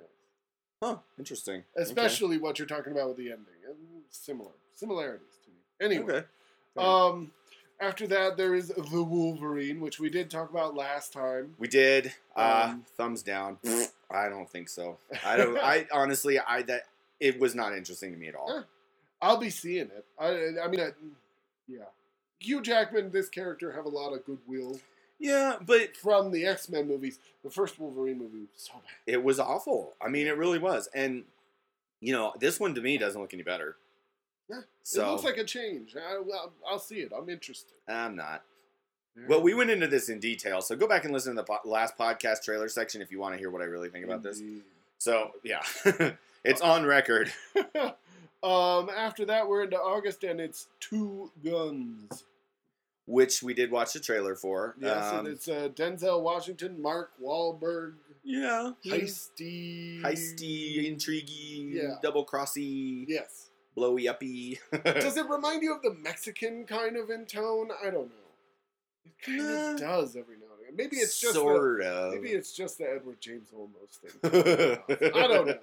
Huh. 0.83 0.99
Interesting. 1.19 1.65
especially 1.77 2.37
what 2.39 2.59
you're 2.59 2.69
talking 2.69 2.93
about 2.93 3.09
with 3.09 3.17
the 3.17 3.31
ending. 3.31 3.55
Um, 3.69 3.77
Similar 4.11 4.51
similarities 4.75 5.39
to 5.45 5.51
me. 5.51 5.57
Anyway, 5.81 6.13
Okay. 6.15 6.27
okay. 6.77 6.87
um, 6.87 7.33
after 7.81 8.07
that 8.07 8.37
there 8.37 8.55
is 8.55 8.69
the 8.69 9.03
Wolverine, 9.03 9.81
which 9.81 9.99
we 9.99 10.09
did 10.11 10.31
talk 10.31 10.51
about 10.51 10.75
last 10.75 11.13
time. 11.13 11.55
we 11.59 11.69
did. 11.69 12.13
Uh, 12.37 12.69
um, 12.71 12.85
thumbs 12.97 13.23
down. 13.23 13.59
I 14.11 14.29
don't 14.29 14.49
think 14.49 14.69
so. 14.69 14.99
I 15.25 15.37
don't. 15.37 15.59
I 15.59 15.87
honestly, 15.93 16.39
I 16.39 16.63
that 16.63 16.83
it 17.25 17.41
was 17.41 17.55
not 17.55 17.75
interesting 17.75 18.13
to 18.13 18.19
me 18.19 18.29
at 18.29 18.35
all. 18.35 18.51
Huh. 18.53 18.63
I'll 19.23 19.39
be 19.39 19.49
seeing 19.49 19.87
it. 19.87 20.05
I, 20.19 20.63
I 20.63 20.69
mean, 20.69 20.81
I, 20.81 20.91
yeah. 21.67 21.85
Hugh 22.39 22.61
Jackman, 22.61 23.11
this 23.11 23.31
character, 23.31 23.73
have 23.73 23.87
a 23.87 23.89
lot 23.89 24.13
of 24.13 24.25
goodwill 24.27 24.79
Yeah, 25.19 25.57
but 25.65 25.97
from 25.97 26.31
the 26.31 26.45
X 26.45 26.69
Men 26.69 26.87
movies. 26.87 27.19
The 27.43 27.51
first 27.51 27.79
Wolverine 27.79 28.19
movie 28.19 28.41
was 28.41 28.49
so 28.55 28.73
bad. 28.75 28.83
it 29.07 29.23
was 29.25 29.41
awful. 29.41 29.95
I 30.05 30.09
mean, 30.09 30.27
it 30.27 30.37
really 30.37 30.59
was. 30.59 30.89
And 30.95 31.25
you 32.01 32.13
know, 32.13 32.35
this 32.39 32.61
one 32.61 32.75
to 32.75 32.83
me 32.83 32.99
doesn't 32.99 33.19
look 33.21 33.33
any 33.33 33.43
better. 33.43 33.77
Yeah, 34.51 34.61
So 34.83 35.07
it 35.07 35.11
looks 35.11 35.25
like 35.25 35.39
a 35.39 35.45
change. 35.45 35.97
I, 35.97 36.21
well, 36.23 36.53
I'll 36.69 36.79
see 36.79 36.97
it. 36.97 37.13
I'm 37.17 37.31
interested. 37.31 37.73
I'm 37.89 38.15
not. 38.15 38.43
Well, 39.29 39.41
we 39.41 39.55
went 39.55 39.71
into 39.71 39.87
this 39.87 40.09
in 40.09 40.19
detail, 40.19 40.61
so 40.61 40.75
go 40.77 40.89
back 40.89 41.05
and 41.05 41.15
listen 41.15 41.35
to 41.37 41.43
the 41.43 41.45
po- 41.45 41.61
last 41.65 41.97
podcast 41.97 42.43
trailer 42.43 42.69
section 42.69 43.01
if 43.01 43.11
you 43.13 43.21
want 43.21 43.33
to 43.33 43.39
hear 43.39 43.49
what 43.49 43.63
I 43.63 43.67
really 43.67 43.89
think 43.89 44.05
about 44.05 44.23
this. 44.23 44.43
So 44.99 45.31
yeah, 45.45 45.63
it's 46.45 46.61
on 46.61 46.85
record. 46.85 47.33
um, 48.43 48.91
after 48.95 49.25
that, 49.27 49.49
we're 49.49 49.65
into 49.65 49.77
August, 49.79 50.25
and 50.25 50.41
it's 50.41 50.69
Two 50.81 51.31
Guns. 51.45 52.25
which 53.07 53.43
we 53.43 53.53
did 53.55 53.71
watch 53.71 53.93
the 53.93 54.01
trailer 54.01 54.35
for. 54.35 54.75
Yes, 54.81 55.13
Um, 55.13 55.19
and 55.21 55.29
it's 55.29 55.47
uh, 55.49 55.69
Denzel 55.75 56.23
Washington, 56.23 56.81
Mark 56.81 57.11
Wahlberg, 57.23 57.95
yeah, 58.23 58.71
heisty, 58.85 60.01
heisty, 60.01 60.91
intriguey, 60.91 61.75
Yeah. 61.75 61.97
double 62.03 62.25
crossy, 62.25 63.05
Yes. 63.07 63.51
blowy 63.75 64.09
uppy. 64.09 64.59
Does 64.85 65.19
it 65.19 65.29
remind 65.29 65.63
you 65.63 65.75
of 65.75 65.83
the 65.83 65.93
Mexican 65.95 66.65
kind 66.65 66.97
of 66.97 67.11
in 67.11 67.27
tone? 67.27 67.69
I 67.83 67.91
don't 67.91 68.09
know. 68.09 68.25
It 69.05 69.13
kind 69.23 69.39
Nah. 69.39 69.71
of 69.73 69.81
does 69.81 70.17
every 70.17 70.37
now 70.39 70.43
and 70.43 70.43
again. 70.44 70.44
Maybe 70.77 70.97
it's 70.97 71.21
just 71.21 71.35
the, 71.35 71.41
sort 71.41 71.83
of. 71.83 72.15
maybe 72.15 72.31
it's 72.31 72.53
just 72.53 72.79
the 72.79 72.91
Edward 72.91 73.21
James 73.21 73.49
Olmos 73.57 73.99
thing. 74.01 75.11
I 75.15 75.27
don't 75.27 75.47
know. 75.47 75.59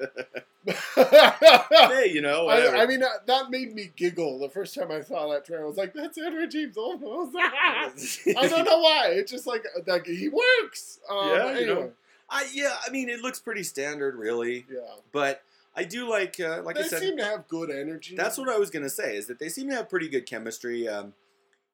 hey, 1.90 2.12
you 2.12 2.22
know. 2.22 2.48
I, 2.48 2.84
I 2.84 2.86
mean, 2.86 3.04
uh, 3.04 3.08
that 3.26 3.50
made 3.50 3.74
me 3.74 3.92
giggle 3.96 4.40
the 4.40 4.50
first 4.50 4.76
time 4.76 4.92
I 4.92 5.02
saw 5.02 5.30
that 5.32 5.46
trailer. 5.46 5.64
I 5.64 5.68
was 5.68 5.78
like, 5.78 5.94
"That's 5.94 6.18
Edward 6.18 6.52
James 6.52 6.76
Olmos." 6.76 7.32
I 7.36 8.48
don't 8.48 8.66
know 8.66 8.80
why. 8.80 9.08
It's 9.12 9.32
just 9.32 9.48
like 9.48 9.66
like 9.88 10.06
he 10.06 10.30
works. 10.30 11.00
Um, 11.10 11.30
Yeah, 11.30 11.60
you 11.60 11.66
know. 11.66 11.92
I 12.30 12.48
yeah, 12.54 12.76
I 12.86 12.90
mean, 12.92 13.10
it 13.10 13.20
looks 13.22 13.40
pretty 13.40 13.64
standard, 13.64 14.16
really, 14.16 14.66
Yeah. 14.72 14.80
but 15.12 15.44
I 15.76 15.84
do 15.84 16.10
like, 16.10 16.40
uh, 16.40 16.62
like 16.64 16.76
they 16.76 16.84
I 16.84 16.88
said, 16.88 17.00
seem 17.00 17.18
to 17.18 17.26
have 17.26 17.48
good 17.48 17.70
energy. 17.70 18.16
That's 18.16 18.38
what 18.38 18.48
I 18.48 18.58
was 18.58 18.70
gonna 18.70 18.90
say. 18.90 19.18
Is 19.18 19.28
that 19.28 19.40
they 19.40 19.50
seem 19.50 19.68
to 19.70 19.76
have 19.76 19.90
pretty 19.90 20.08
good 20.08 20.26
chemistry. 20.26 20.88
Um, 20.88 21.14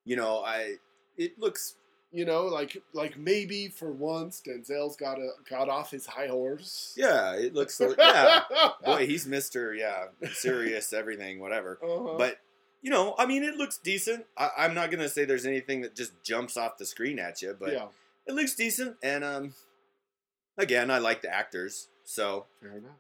you 0.06 0.16
know, 0.16 0.44
I 0.44 0.78
it 1.18 1.38
looks 1.40 1.76
you 2.12 2.26
know, 2.26 2.46
like 2.46 2.82
like 2.94 3.18
maybe 3.18 3.68
for 3.68 3.92
once 3.92 4.42
Denzel's 4.46 4.96
got 4.96 5.18
a 5.18 5.30
got 5.50 5.70
off 5.70 5.92
his 5.92 6.06
high 6.06 6.28
horse. 6.28 6.94
yeah, 6.98 7.34
it 7.34 7.54
looks 7.54 7.80
yeah. 7.98 8.42
Boy, 8.86 9.06
he's 9.06 9.26
Mister 9.28 9.74
yeah, 9.74 10.06
serious 10.34 10.94
everything, 10.94 11.40
whatever. 11.40 11.80
Uh-huh. 11.84 12.16
But 12.18 12.38
you 12.82 12.92
know, 12.92 13.16
I 13.18 13.26
mean, 13.26 13.44
it 13.44 13.56
looks 13.56 13.78
decent. 13.78 14.26
I, 14.38 14.50
I'm 14.58 14.74
not 14.74 14.92
gonna 14.92 15.10
say 15.10 15.26
there's 15.26 15.46
anything 15.46 15.82
that 15.82 15.96
just 15.96 16.14
jumps 16.24 16.56
off 16.58 16.78
the 16.78 16.86
screen 16.86 17.20
at 17.20 17.42
you, 17.42 17.56
but 17.60 17.74
yeah, 17.74 17.88
it 18.26 18.34
looks 18.34 18.56
decent. 18.56 18.96
And 19.04 19.24
um, 19.24 19.54
again, 20.58 20.90
I 20.90 21.00
like 21.00 21.22
the 21.22 21.34
actors, 21.34 21.88
so 22.04 22.46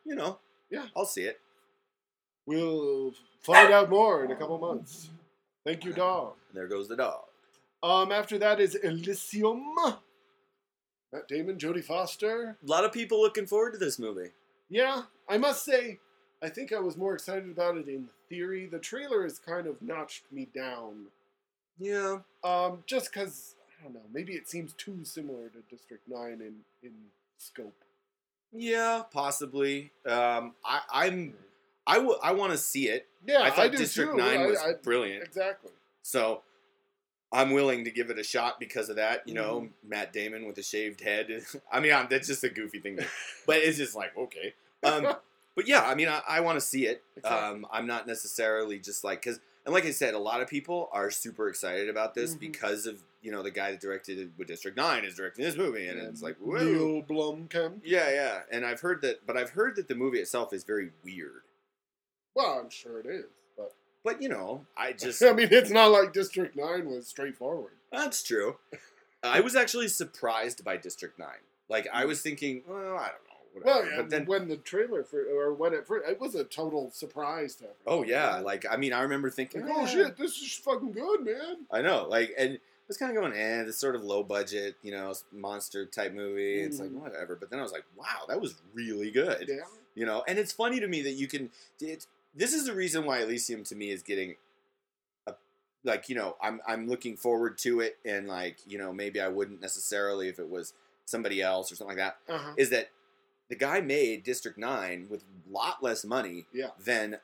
you 0.06 0.16
know, 0.16 0.40
Yeah. 0.70 0.88
I'll 0.96 1.06
see 1.06 1.24
it. 1.24 1.40
We'll 2.46 3.14
find 3.42 3.72
out 3.74 3.90
more 3.90 4.24
in 4.26 4.32
a 4.32 4.36
couple 4.36 4.58
months. 4.58 5.10
Thank 5.66 5.84
you, 5.84 5.94
dog. 5.94 6.34
There 6.54 6.68
goes 6.68 6.88
the 6.88 6.96
dog. 6.96 7.24
Um, 7.84 8.12
after 8.12 8.38
that 8.40 8.60
is 8.60 8.76
Elysium. 8.76 9.76
Matt 11.14 11.28
Damon, 11.28 11.58
Jodie 11.58 11.84
Foster. 11.84 12.58
A 12.64 12.70
lot 12.70 12.84
of 12.84 12.91
people 12.91 13.22
looking 13.22 13.45
forward 13.45 13.72
to 13.74 13.78
this 13.78 13.98
movie. 13.99 14.32
Yeah, 14.70 15.04
I 15.30 15.38
must 15.38 15.64
say, 15.64 15.99
I 16.44 16.49
think 16.49 16.74
I 16.74 16.80
was 16.80 16.98
more 16.98 17.14
excited 17.14 17.49
about 17.49 17.78
it 17.78 17.88
in 17.88 18.10
theory. 18.30 18.66
The 18.66 18.80
trailer 18.80 19.24
has 19.24 19.40
kind 19.40 19.68
of 19.68 19.82
notched 19.82 20.24
me 20.32 20.48
down. 20.54 21.06
Yeah, 21.80 22.20
Um, 22.44 22.84
just 22.88 23.14
because 23.14 23.56
I 23.80 23.84
don't 23.84 23.94
know, 23.94 24.02
maybe 24.12 24.34
it 24.34 24.49
seems 24.49 24.74
too 24.74 25.06
similar 25.06 25.49
to 25.49 25.60
District 25.70 26.04
Nine 26.08 26.41
in 26.41 26.56
in 26.84 26.94
scope. 27.38 27.76
yeah, 28.52 29.04
possibly. 29.12 29.91
Um, 30.06 30.56
I, 30.66 30.82
I'm 30.91 31.36
I 31.86 31.95
w- 31.98 32.18
I 32.24 32.32
want 32.34 32.52
to 32.52 32.58
see 32.58 32.90
it. 32.90 33.08
Yeah, 33.26 33.44
I 33.44 33.52
thought 33.52 33.72
do 33.72 33.78
District 33.78 34.12
too. 34.12 34.18
Nine 34.18 34.40
I- 34.41 34.48
was 34.48 34.60
I- 34.60 34.74
brilliant, 34.74 35.24
Exactly. 35.24 35.72
so 36.02 36.41
I'm 37.32 37.52
willing 37.52 37.84
to 37.86 37.91
give 37.91 38.10
it 38.10 38.18
a 38.18 38.24
shot 38.24 38.60
because 38.60 38.88
of 38.90 38.95
that. 38.95 39.28
You 39.28 39.34
know, 39.34 39.62
Mm-hmm. 39.62 39.90
Matt 39.90 40.14
Damon 40.14 40.48
with 40.48 40.58
a 40.58 40.64
shaved 40.64 41.02
head. 41.02 41.28
I 41.72 41.80
mean, 41.80 41.94
I'm, 41.94 42.08
that's 42.10 42.28
just 42.28 42.44
a 42.44 42.49
goofy 42.49 42.80
thing, 42.80 42.98
to, 42.98 43.06
but 43.48 43.58
it's 43.58 43.78
just 43.78 43.95
like 43.95 44.16
okay. 44.18 44.54
Um, 44.84 45.16
but 45.56 45.68
yeah, 45.68 45.82
I 45.82 45.95
mean, 45.95 46.08
I, 46.08 46.22
I 46.28 46.40
want 46.41 46.56
to 46.58 46.66
see 46.66 46.86
it. 46.86 47.04
Exactly. 47.18 47.60
Um, 47.60 47.66
I'm 47.72 47.88
not 47.88 48.08
necessarily 48.08 48.80
just 48.80 49.04
like 49.04 49.22
because, 49.24 49.40
and 49.66 49.74
like 49.74 49.86
I 49.86 49.91
said, 49.91 50.14
a 50.14 50.20
lot 50.20 50.41
of 50.41 50.48
people 50.48 50.90
are 50.94 51.12
super 51.12 51.49
excited 51.49 51.90
about 51.90 52.14
this 52.16 52.36
Mhm. 52.36 52.40
because 52.40 52.86
of 52.86 53.04
you 53.22 53.32
know 53.32 53.44
the 53.44 53.52
guy 53.52 53.72
that 53.72 53.82
directed 53.82 54.32
with 54.38 54.48
District 54.48 54.78
Nine 54.78 55.04
is 55.04 55.16
directing 55.16 55.44
this 55.44 55.58
movie, 55.58 55.88
and 55.88 55.99
it's 55.99 56.22
like 56.22 56.38
whoa. 56.38 56.64
Neil 56.64 57.02
Blomkamp. 57.04 57.82
Yeah, 57.84 58.10
yeah, 58.10 58.40
and 58.52 58.66
I've 58.66 58.80
heard 58.80 59.02
that, 59.02 59.26
but 59.28 59.36
I've 59.36 59.49
heard 59.49 59.76
that 59.76 59.90
the 59.90 59.95
movie 59.95 60.20
itself 60.20 60.54
is 60.54 60.64
very 60.64 60.91
weird. 61.04 61.41
Well, 62.36 62.60
I'm 62.64 62.70
sure 62.70 62.99
it 62.99 63.08
is, 63.08 63.26
but 64.08 64.22
you 64.22 64.30
know, 64.30 64.66
I 64.78 64.92
just 65.04 65.22
I 65.22 65.34
mean, 65.34 65.50
it's 65.52 65.70
not 65.72 65.92
like 65.92 66.14
District 66.14 66.56
Nine 66.56 66.90
was 66.90 67.08
straightforward. 67.08 67.74
that's 67.92 68.24
true. 68.24 68.58
I 69.24 69.42
was 69.42 69.56
actually 69.56 69.88
surprised 69.90 70.64
by 70.64 70.78
District 70.78 71.18
Nine. 71.20 71.44
Like 71.70 71.88
I 71.94 72.06
was 72.06 72.22
thinking, 72.22 72.62
well, 72.68 72.78
I 72.78 73.10
don't 73.10 73.26
know, 73.28 73.62
Well, 73.66 73.76
whatever. 73.80 73.90
yeah, 73.96 74.02
but 74.02 74.10
then, 74.10 74.26
when 74.26 74.48
the 74.48 74.58
trailer 74.58 75.04
for 75.04 75.20
or 75.24 75.54
when 75.54 75.74
it 75.74 75.86
first, 75.86 76.10
it 76.10 76.20
was 76.22 76.36
a 76.36 76.46
total 76.46 76.90
surprise 76.92 77.56
to 77.56 77.66
everyone. 77.66 77.86
oh 77.88 78.04
yeah, 78.10 78.38
like 78.40 78.66
I 78.70 78.78
mean, 78.78 78.94
I 78.94 79.02
remember 79.02 79.30
thinking, 79.30 79.66
Like, 79.66 79.76
oh 79.76 79.84
eh. 79.84 79.88
shit, 79.88 80.18
this 80.18 80.38
is 80.38 80.54
fucking 80.54 80.94
good, 80.94 81.26
man. 81.26 81.66
I 81.72 81.82
know, 81.82 82.08
like, 82.08 82.34
and 82.38 82.54
I 82.54 82.88
was 82.88 82.96
kind 82.98 83.12
of 83.12 83.22
going, 83.22 83.34
eh, 83.38 83.64
this 83.64 83.78
sort 83.78 83.96
of 83.96 84.04
low 84.04 84.24
budget, 84.24 84.76
you 84.82 84.92
know, 84.94 85.14
monster 85.34 85.86
type 85.86 86.14
movie. 86.14 86.62
It's 86.62 86.80
like 86.80 86.90
Mhm. 86.92 87.02
whatever. 87.02 87.36
But 87.36 87.50
then 87.50 87.60
I 87.60 87.64
was 87.64 87.74
like, 87.74 87.84
wow, 87.98 88.22
that 88.30 88.40
was 88.40 88.56
really 88.74 89.12
good. 89.12 89.46
Yeah. 89.50 89.66
You 89.94 90.06
know, 90.06 90.24
and 90.26 90.40
it's 90.40 90.54
funny 90.54 90.80
to 90.80 90.88
me 90.88 91.02
that 91.02 91.14
you 91.22 91.28
can. 91.28 91.50
It's, 91.82 92.08
this 92.36 92.54
is 92.54 92.66
the 92.66 92.74
reason 92.74 93.06
why 93.06 93.20
Elysium 93.22 93.64
to 93.66 93.76
me 93.76 93.90
is 93.90 94.04
getting, 94.04 94.36
a, 95.28 95.34
like 95.84 96.10
you 96.10 96.16
know, 96.16 96.36
I'm 96.41 96.62
I'm 96.68 96.88
looking 96.88 97.18
forward 97.18 97.58
to 97.60 97.80
it, 97.82 97.98
and 98.06 98.28
like 98.28 98.58
you 98.68 98.78
know, 98.78 98.94
maybe 98.94 99.20
I 99.22 99.28
wouldn't 99.28 99.62
necessarily 99.62 100.28
if 100.30 100.40
it 100.40 100.49
was 100.49 100.74
somebody 101.06 101.41
else 101.41 101.72
or 101.72 101.76
something 101.76 101.98
like 101.98 102.16
that. 102.28 102.34
Uh-huh. 102.34 102.54
Is 102.58 102.70
that 102.72 102.90
the 103.49 103.56
guy 103.56 103.80
made 103.82 104.24
District 104.24 104.58
Nine 104.58 105.08
with 105.10 105.24
a 105.24 105.52
lot 105.52 105.82
less 105.82 106.04
money 106.04 106.48
Yeah. 106.54 106.72
than 106.84 107.20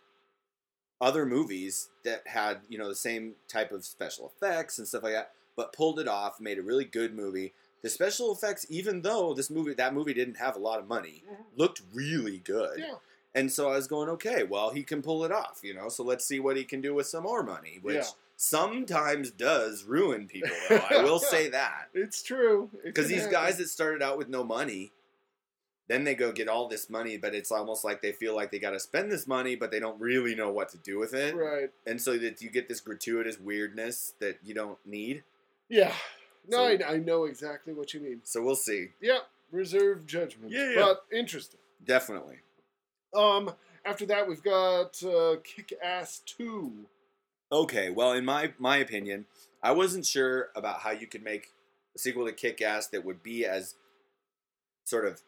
other 1.01 1.25
movies 1.25 1.89
that 2.05 2.25
had 2.27 2.61
you 2.69 2.77
know 2.77 2.87
the 2.87 2.95
same 2.95 3.33
type 3.47 3.71
of 3.71 3.83
special 3.83 4.31
effects 4.35 4.77
and 4.77 4.87
stuff 4.87 5.03
like 5.03 5.13
that, 5.13 5.31
but 5.55 5.73
pulled 5.73 5.99
it 5.99 6.07
off, 6.07 6.39
made 6.39 6.57
a 6.57 6.63
really 6.63 6.85
good 6.85 7.13
movie. 7.13 7.53
The 7.81 7.89
special 7.89 8.31
effects, 8.31 8.65
even 8.69 9.01
though 9.01 9.33
this 9.33 9.49
movie 9.49 9.73
that 9.73 9.93
movie 9.93 10.13
didn't 10.13 10.37
have 10.37 10.55
a 10.55 10.59
lot 10.59 10.79
of 10.79 10.87
money, 10.87 11.23
Mhm. 11.29 11.43
looked 11.57 11.81
really 11.93 12.37
good. 12.39 12.79
Yeah. 12.79 12.95
And 13.35 13.51
so 13.51 13.69
I 13.69 13.75
was 13.75 13.87
going, 13.87 14.09
okay, 14.09 14.43
well, 14.43 14.69
he 14.69 14.83
can 14.83 15.01
pull 15.01 15.23
it 15.25 15.31
off, 15.31 15.59
you 15.63 15.73
know. 15.73 15.89
So 15.89 16.03
let's 16.03 16.25
see 16.25 16.39
what 16.39 16.55
he 16.57 16.63
can 16.63 16.81
do 16.81 16.93
with 16.93 17.07
some 17.07 17.23
more 17.23 17.41
money, 17.43 17.79
which 17.81 17.95
Yeah. 17.95 18.03
sometimes 18.37 19.31
does 19.31 19.83
ruin 19.85 20.27
people. 20.27 20.51
Though 20.69 20.83
I 20.89 21.03
will 21.03 21.17
say 21.35 21.49
that 21.49 21.89
It's 21.95 22.21
true. 22.21 22.69
Because 22.83 23.05
can 23.05 23.13
these 23.13 23.21
happen. 23.23 23.33
guys 23.33 23.57
that 23.57 23.69
started 23.69 24.03
out 24.03 24.19
with 24.19 24.29
no 24.29 24.43
money, 24.43 24.91
then 25.87 26.03
they 26.03 26.13
go 26.15 26.31
get 26.31 26.47
all 26.47 26.67
this 26.67 26.89
money, 26.91 27.17
but 27.17 27.33
it's 27.33 27.51
almost 27.51 27.83
like 27.83 28.01
they 28.03 28.11
feel 28.11 28.35
like 28.35 28.51
they 28.51 28.59
got 28.59 28.71
to 28.71 28.79
spend 28.79 29.11
this 29.11 29.25
money, 29.27 29.55
but 29.55 29.71
they 29.71 29.79
don't 29.79 29.99
really 29.99 30.35
know 30.35 30.51
what 30.51 30.69
to 30.69 30.77
do 30.77 30.99
with 30.99 31.13
it, 31.15 31.35
Right. 31.35 31.71
and 31.87 31.99
so 31.99 32.17
that 32.19 32.41
you 32.41 32.49
get 32.51 32.69
this 32.69 32.79
gratuitous 32.81 33.39
weirdness 33.39 34.13
that 34.19 34.37
you 34.43 34.53
don't 34.53 34.77
need. 34.85 35.23
Yeah. 35.69 35.93
No, 36.47 36.57
So- 36.77 36.85
I, 36.85 36.93
I 36.93 36.97
know 36.97 37.25
exactly 37.25 37.73
what 37.73 37.93
you 37.95 37.99
mean. 37.99 38.21
So 38.23 38.43
we'll 38.43 38.55
see. 38.55 38.89
Yeah. 39.01 39.19
Reserve 39.51 40.05
judgment. 40.05 40.51
Yeah, 40.51 40.69
yeah. 40.69 40.75
But 40.81 41.05
interesting. 41.11 41.59
Definitely. 41.83 42.37
Um. 43.15 43.51
After 43.85 44.05
that, 44.05 44.29
we've 44.29 44.41
got 44.43 45.03
uh, 45.03 45.35
Kick 45.43 45.73
Ass 45.83 46.21
Two. 46.25 46.85
Okay, 47.51 47.89
well, 47.89 48.13
in 48.13 48.23
my 48.25 48.53
my 48.57 48.77
opinion, 48.77 49.25
I 49.61 49.71
wasn't 49.71 50.05
sure 50.05 50.49
about 50.55 50.79
how 50.79 50.91
you 50.91 51.05
could 51.07 51.23
make 51.23 51.47
a 51.95 51.99
sequel 51.99 52.25
to 52.25 52.31
Kick 52.31 52.61
Ass 52.61 52.87
that 52.87 53.03
would 53.03 53.21
be 53.21 53.45
as 53.45 53.75
sort 54.85 55.05
of. 55.05 55.21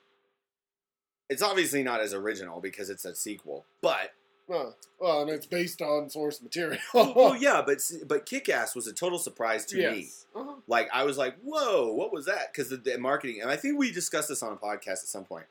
It's 1.29 1.41
obviously 1.41 1.83
not 1.83 2.01
as 2.01 2.13
original 2.13 2.61
because 2.61 2.89
it's 2.89 3.03
a 3.03 3.13
sequel, 3.15 3.65
but 3.81 4.11
Uh, 4.49 4.71
well, 4.99 5.21
and 5.21 5.29
it's 5.31 5.47
based 5.47 5.81
on 5.81 6.09
source 6.09 6.41
material. 6.41 6.79
well, 6.93 7.35
yeah, 7.39 7.61
but 7.65 7.79
but 8.07 8.25
Kick 8.25 8.47
Ass 8.47 8.73
was 8.75 8.87
a 8.87 8.93
total 8.93 9.19
surprise 9.19 9.65
to 9.65 9.75
me. 9.75 9.81
yes. 10.01 10.25
Uh-huh. 10.35 10.53
Like 10.67 10.87
I 10.93 11.03
was 11.03 11.17
like, 11.17 11.35
"Whoa, 11.43 11.91
what 11.91 12.13
was 12.13 12.25
that?" 12.25 12.53
Because 12.53 12.69
the, 12.69 12.77
the 12.77 12.97
marketing, 12.97 13.41
and 13.41 13.51
I 13.51 13.55
think 13.57 13.77
we 13.77 13.91
discussed 13.91 14.29
this 14.29 14.41
on 14.43 14.53
a 14.53 14.55
podcast 14.55 15.03
at 15.03 15.07
some 15.09 15.25
point, 15.25 15.45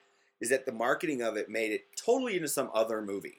is 0.44 0.50
that 0.50 0.66
the 0.66 0.72
marketing 0.72 1.22
of 1.22 1.36
it 1.36 1.48
made 1.48 1.72
it 1.72 1.84
totally 1.96 2.36
into 2.36 2.48
some 2.48 2.70
other 2.74 3.00
movie. 3.02 3.38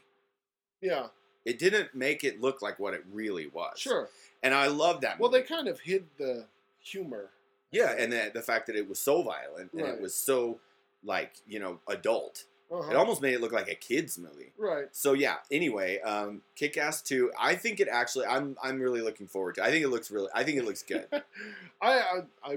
Yeah, 0.82 1.07
It 1.45 1.57
didn't 1.60 1.95
make 1.95 2.23
it 2.23 2.41
look 2.41 2.61
like 2.61 2.80
what 2.80 2.94
it 2.94 3.03
really 3.11 3.48
was. 3.48 3.80
sure. 3.80 4.10
And 4.44 4.53
I 4.53 4.68
love 4.68 5.02
that. 5.02 5.19
Well, 5.19 5.32
movie. 5.32 5.41
they 5.44 5.48
kind 5.48 5.68
of 5.68 5.80
hid 5.80 6.06
the 6.18 6.48
humor. 6.80 7.32
yeah, 7.72 7.95
and 7.98 8.11
the, 8.14 8.32
the 8.34 8.41
fact 8.41 8.68
that 8.68 8.76
it 8.76 8.88
was 8.90 8.99
so 8.99 9.22
violent 9.23 9.72
and 9.73 9.82
Right. 9.82 9.94
it 9.94 10.02
was 10.02 10.14
so 10.15 10.60
like 11.03 11.34
you 11.48 11.60
know 11.60 11.80
adult, 11.88 12.45
Uh-huh. 12.72 12.90
it 12.91 12.95
almost 12.95 13.22
made 13.22 13.34
it 13.36 13.41
look 13.41 13.52
like 13.52 13.69
a 13.69 13.76
kids 13.76 14.18
movie. 14.18 14.52
right. 14.57 14.88
So 14.91 15.14
yeah. 15.14 15.38
Anyway, 15.52 15.99
um, 16.02 16.41
Kick 16.56 16.77
Ass 16.77 17.02
Two. 17.02 17.32
I 17.40 17.56
think 17.56 17.80
it 17.80 17.88
actually. 17.91 18.26
I'm 18.27 18.56
I'm 18.61 18.80
really 18.80 19.02
looking 19.02 19.27
forward 19.27 19.56
to. 19.56 19.64
I 19.64 19.69
think 19.72 19.84
it 19.84 19.90
looks 19.90 20.10
really. 20.11 20.30
I 20.34 20.44
think 20.44 20.57
it 20.57 20.65
looks 20.65 20.84
good. 20.84 21.07
I 21.82 21.91
I 21.91 22.19
I, 22.44 22.52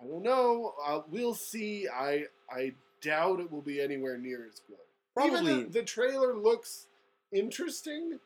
I 0.00 0.06
don't 0.08 0.22
know. 0.22 0.74
Uh, 0.84 1.00
we'll 1.08 1.34
see. 1.34 1.88
I 1.88 2.24
I 2.50 2.72
doubt 3.02 3.40
it 3.40 3.50
will 3.50 3.62
be 3.62 3.80
anywhere 3.80 4.16
near 4.16 4.46
as 4.46 4.60
good. 4.66 4.76
Even 5.24 5.44
Probably. 5.44 5.64
the, 5.64 5.70
the 5.70 5.82
trailer 5.82 6.34
looks 6.34 6.86
interesting, 7.32 8.18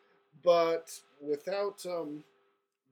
but 0.45 1.01
without 1.21 1.85
um, 1.87 2.23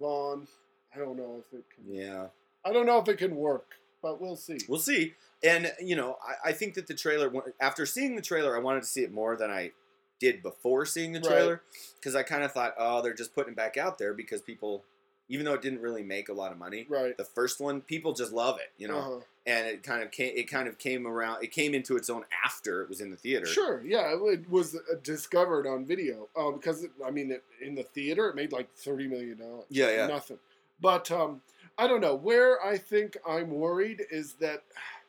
Vaughn, 0.00 0.48
I 0.94 0.98
don't 0.98 1.16
know 1.16 1.40
if 1.40 1.56
it 1.56 1.64
can. 1.74 1.94
yeah. 1.94 2.26
I 2.64 2.72
don't 2.72 2.86
know 2.86 2.98
if 2.98 3.08
it 3.08 3.18
can 3.18 3.36
work, 3.36 3.74
but 4.02 4.20
we'll 4.20 4.36
see. 4.36 4.58
We'll 4.68 4.80
see. 4.80 5.14
And 5.44 5.70
you 5.80 5.96
know, 5.96 6.16
I, 6.26 6.50
I 6.50 6.52
think 6.52 6.74
that 6.74 6.86
the 6.86 6.94
trailer. 6.94 7.30
After 7.60 7.84
seeing 7.84 8.16
the 8.16 8.22
trailer, 8.22 8.56
I 8.56 8.60
wanted 8.60 8.80
to 8.80 8.88
see 8.88 9.02
it 9.02 9.12
more 9.12 9.36
than 9.36 9.50
I 9.50 9.72
did 10.18 10.42
before 10.42 10.86
seeing 10.86 11.12
the 11.12 11.20
trailer 11.20 11.62
because 11.96 12.14
I 12.14 12.22
kind 12.22 12.42
of 12.42 12.52
thought, 12.52 12.74
oh, 12.78 13.02
they're 13.02 13.14
just 13.14 13.34
putting 13.34 13.52
it 13.52 13.56
back 13.56 13.76
out 13.76 13.98
there 13.98 14.14
because 14.14 14.40
people, 14.40 14.84
even 15.28 15.44
though 15.44 15.54
it 15.54 15.62
didn't 15.62 15.80
really 15.80 16.02
make 16.02 16.28
a 16.28 16.32
lot 16.32 16.52
of 16.52 16.58
money, 16.58 16.86
Right. 16.88 17.16
the 17.16 17.24
first 17.24 17.60
one 17.60 17.80
people 17.80 18.12
just 18.12 18.32
love 18.32 18.58
it, 18.58 18.72
you 18.76 18.88
know. 18.88 18.98
Uh-huh. 18.98 19.20
And 19.46 19.66
it 19.66 19.82
kind 19.82 20.02
of 20.02 20.10
came. 20.10 20.32
It 20.34 20.50
kind 20.50 20.66
of 20.66 20.78
came 20.78 21.06
around. 21.06 21.44
It 21.44 21.52
came 21.52 21.74
into 21.74 21.96
its 21.96 22.08
own 22.08 22.24
after 22.46 22.80
it 22.80 22.88
was 22.88 23.02
in 23.02 23.10
the 23.10 23.16
theater. 23.16 23.44
Sure, 23.44 23.82
yeah, 23.84 24.14
it, 24.14 24.48
was 24.48 24.74
uh, 24.74 24.78
discovered 25.02 25.66
on 25.66 25.84
video 25.84 26.28
uh, 26.34 26.50
because 26.50 26.82
it, 26.82 26.92
I 27.06 27.10
mean, 27.10 27.30
it, 27.30 27.44
in 27.60 27.74
the 27.74 27.82
theater, 27.82 28.28
it 28.30 28.36
made 28.36 28.52
like 28.52 28.74
thirty 28.74 29.06
million 29.06 29.36
dollars. 29.38 29.66
Yeah, 29.68 29.90
yeah. 29.90 30.06
nothing. 30.06 30.38
But 30.80 31.10
um, 31.10 31.42
I 31.76 31.86
don't 31.86 32.00
know 32.00 32.14
where 32.14 32.64
I 32.64 32.78
think 32.78 33.18
I'm 33.28 33.50
worried 33.50 34.02
is 34.10 34.34
that 34.40 34.62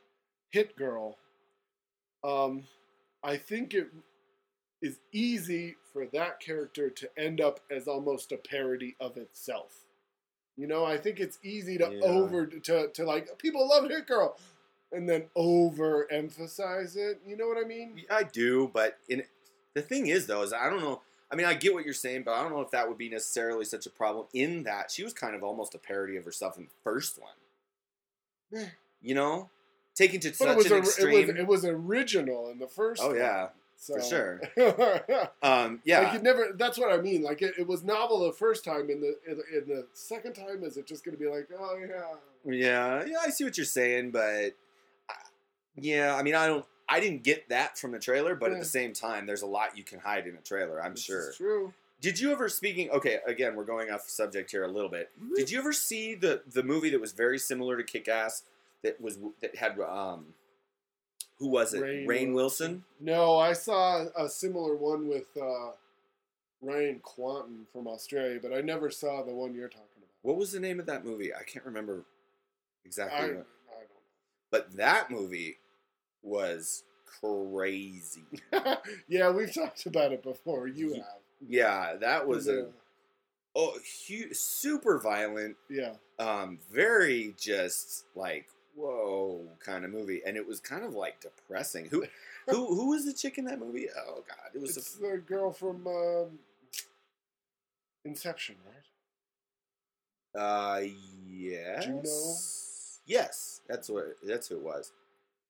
Hit 0.50 0.76
Girl. 0.76 1.18
Um, 2.26 2.64
I 3.24 3.38
think 3.38 3.74
it 3.74 3.88
is 4.82 5.00
easy 5.14 5.76
for 5.94 6.06
that 6.08 6.40
character 6.40 6.90
to 6.90 7.10
end 7.18 7.40
up 7.40 7.62
as 7.72 7.88
almost 7.88 8.32
a 8.34 8.38
parody 8.38 8.96
of 9.00 9.16
itself. 9.16 9.85
You 10.57 10.68
know, 10.68 10.86
I 10.86 10.98
think 10.98 11.19
it's 11.19 11.38
easy 11.44 11.77
to 11.77 11.91
Yeah. 11.94 12.03
over 12.06 12.45
to 12.45 12.88
to 12.88 13.03
like 13.03 13.38
people 13.38 13.68
love 13.68 13.90
Hit 13.90 14.07
Girl, 14.07 14.38
and 14.91 15.07
then 15.10 15.26
overemphasize 15.36 16.95
it. 16.95 17.22
You 17.26 17.36
know 17.38 17.48
what 17.48 17.57
I 17.57 17.68
mean? 17.68 18.02
I 18.10 18.23
do, 18.23 18.69
but 18.73 18.98
in 19.10 19.23
the 19.73 19.82
thing 19.82 20.07
is 20.07 20.27
though 20.27 20.41
is 20.44 20.53
I 20.53 20.69
don't 20.69 20.82
know. 20.82 21.02
I 21.32 21.36
mean, 21.36 21.45
I 21.48 21.56
get 21.56 21.73
what 21.73 21.84
you're 21.86 21.94
saying, 21.94 22.23
but 22.23 22.36
I 22.36 22.44
don't 22.44 22.52
know 22.52 22.61
if 22.61 22.72
that 22.72 22.88
would 22.88 22.98
be 22.99 23.10
necessarily 23.10 23.65
such 23.65 23.86
a 23.86 23.90
problem. 23.90 24.27
In 24.34 24.64
that 24.64 24.91
she 24.91 25.03
was 25.03 25.14
kind 25.14 25.36
of 25.36 25.44
almost 25.44 25.76
a 25.76 25.80
parody 25.80 26.15
of 26.18 26.23
herself 26.23 26.57
in 26.57 26.65
the 26.65 26.69
first 26.84 27.19
one. 27.19 28.69
You 29.02 29.15
know, 29.15 29.49
taken 29.95 30.19
to 30.22 30.30
But 30.30 30.38
such 30.38 30.49
it 30.52 30.56
was 30.57 30.65
an 30.68 30.73
a, 30.73 30.77
extreme. 30.80 31.15
it 31.18 31.27
was 31.27 31.36
it 31.40 31.48
was 31.48 31.65
original 31.65 32.49
in 32.49 32.60
the 32.60 32.68
first. 32.68 33.02
oh 33.03 33.07
one, 33.10 33.18
yeah, 33.18 33.49
so. 33.77 33.95
for 33.95 34.02
sure. 34.02 34.41
yeah. 34.57 35.27
Um, 35.43 35.81
yeah, 35.85 36.02
Like 36.02 36.15
it 36.15 36.23
never. 36.23 36.47
That's 36.56 36.77
what 36.77 36.91
I 36.91 37.02
mean. 37.02 37.22
Like 37.22 37.41
it, 37.41 37.53
it 37.60 37.68
was 37.68 37.84
novel 37.84 38.26
the 38.26 38.34
first 38.34 38.64
time. 38.65 38.89
In 38.89 38.99
the 39.02 39.15
in, 39.30 39.38
the- 39.38 39.57
in 39.60 39.68
the 39.68 39.88
second 39.93 40.34
time, 40.34 40.64
is 40.64 40.77
it 40.77 40.88
just 40.88 41.03
going 41.06 41.15
to 41.18 41.23
be 41.23 41.30
like, 41.30 41.47
oh 41.57 41.77
yeah, 41.80 42.52
yeah, 42.52 43.03
yeah. 43.06 43.18
I 43.23 43.30
see 43.30 43.43
what 43.43 43.57
you're 43.57 43.65
saying, 43.65 44.11
but 44.11 44.53
uh, 45.10 45.14
yeah, 45.76 46.15
I 46.15 46.23
mean, 46.23 46.35
I 46.35 46.47
don't. 46.47 46.65
I 46.88 46.99
didn't 46.99 47.23
get 47.23 47.49
that 47.49 47.77
from 47.80 47.91
the 47.91 47.99
trailer, 47.99 48.35
but 48.35 48.52
at 48.52 48.60
the 48.60 48.65
same 48.65 48.93
time, 48.93 49.26
there's 49.26 49.41
a 49.41 49.47
lot 49.47 49.76
you 49.76 49.84
can 49.84 49.99
hide 49.99 50.27
in 50.27 50.35
a 50.35 50.41
trailer. 50.41 50.84
I'm 50.84 50.93
this 50.93 51.03
sure. 51.03 51.31
true. 51.34 51.73
Did 52.02 52.19
you 52.19 52.31
ever 52.31 52.47
speaking? 52.49 52.91
Okay, 52.91 53.18
again, 53.26 53.56
we're 53.56 53.64
going 53.65 53.89
off 53.89 54.07
subject 54.07 54.52
here 54.52 54.64
a 54.64 54.68
little 54.68 54.89
bit. 54.91 55.10
Did 55.35 55.49
you 55.49 55.57
ever 55.57 55.73
see 55.73 56.14
the 56.14 56.41
the 56.52 56.61
movie 56.61 56.89
that 56.91 57.02
was 57.02 57.11
very 57.14 57.39
similar 57.39 57.77
to 57.77 57.84
Kick 57.84 58.07
Ass 58.07 58.43
that 58.84 59.02
was 59.02 59.18
that 59.41 59.56
had 59.56 59.80
um 59.80 60.27
who 61.40 61.48
was 61.49 61.74
it? 61.74 61.82
Rainn 61.82 62.07
Rain, 62.07 62.34
Wilson. 62.34 62.84
No, 62.99 63.38
I 63.38 63.53
saw 63.53 64.06
a 64.18 64.30
similar 64.30 64.76
one 64.76 65.07
with 65.07 65.28
uh, 65.40 65.72
Ryan 66.62 67.02
Kwanten 67.03 67.66
from 67.74 67.88
Australia, 67.88 68.40
but 68.41 68.53
I 68.53 68.62
never 68.62 68.90
saw 68.90 69.22
the 69.24 69.34
one 69.34 69.53
you're 69.53 69.68
talking 69.70 69.86
about. 69.98 70.10
What 70.22 70.38
was 70.38 70.52
the 70.52 70.60
name 70.60 70.80
of 70.80 70.86
that 70.88 71.06
movie? 71.06 71.34
I 71.34 71.44
can't 71.44 71.66
remember 71.66 72.06
exactly. 72.86 73.18
I, 73.20 73.24
I 73.26 73.34
what- 73.36 73.45
but 74.52 74.76
that 74.78 75.12
movie 75.12 75.57
was 76.24 76.84
crazy. 77.22 78.24
yeah, 79.10 79.30
we've 79.30 79.53
talked 79.53 79.86
about 79.86 80.14
it 80.14 80.24
before. 80.24 80.68
You 80.68 80.94
have. 80.95 81.03
yeah, 81.48 81.95
that 81.99 82.26
was 82.28 82.48
a 82.48 82.68
oh 83.56 83.78
hu- 84.07 84.34
super 84.34 84.98
violent, 84.99 85.57
Yeah. 85.70 85.94
um, 86.20 86.60
very 86.72 87.36
just 87.38 88.06
like 88.16 88.48
whoa 88.76 89.41
kind 89.60 89.85
of 89.85 89.91
movie, 89.91 90.22
and 90.26 90.38
it 90.38 90.47
was 90.47 90.60
kind 90.60 90.84
of 90.84 90.93
like 90.93 91.19
depressing. 91.22 91.85
Who 91.89 92.06
who 92.47 92.76
who 92.76 92.89
was 92.89 93.06
the 93.06 93.14
chick 93.14 93.38
in 93.38 93.45
that 93.45 93.60
movie? 93.60 93.88
Oh 93.97 94.23
god, 94.27 94.52
it 94.53 94.61
was. 94.61 94.77
It's 94.77 94.95
a, 94.97 94.99
the 94.99 95.18
girl 95.18 95.52
from 95.52 95.88
um, 95.88 96.39
Inception, 98.03 98.56
right? 98.65 100.41
uh, 100.41 100.81
yes, 101.27 101.85
Juno? 101.85 102.03
yes, 103.06 103.61
that's 103.68 103.89
what 103.89 104.18
that's 104.23 104.47
who 104.47 104.57
it 104.57 104.64
was. 104.64 104.91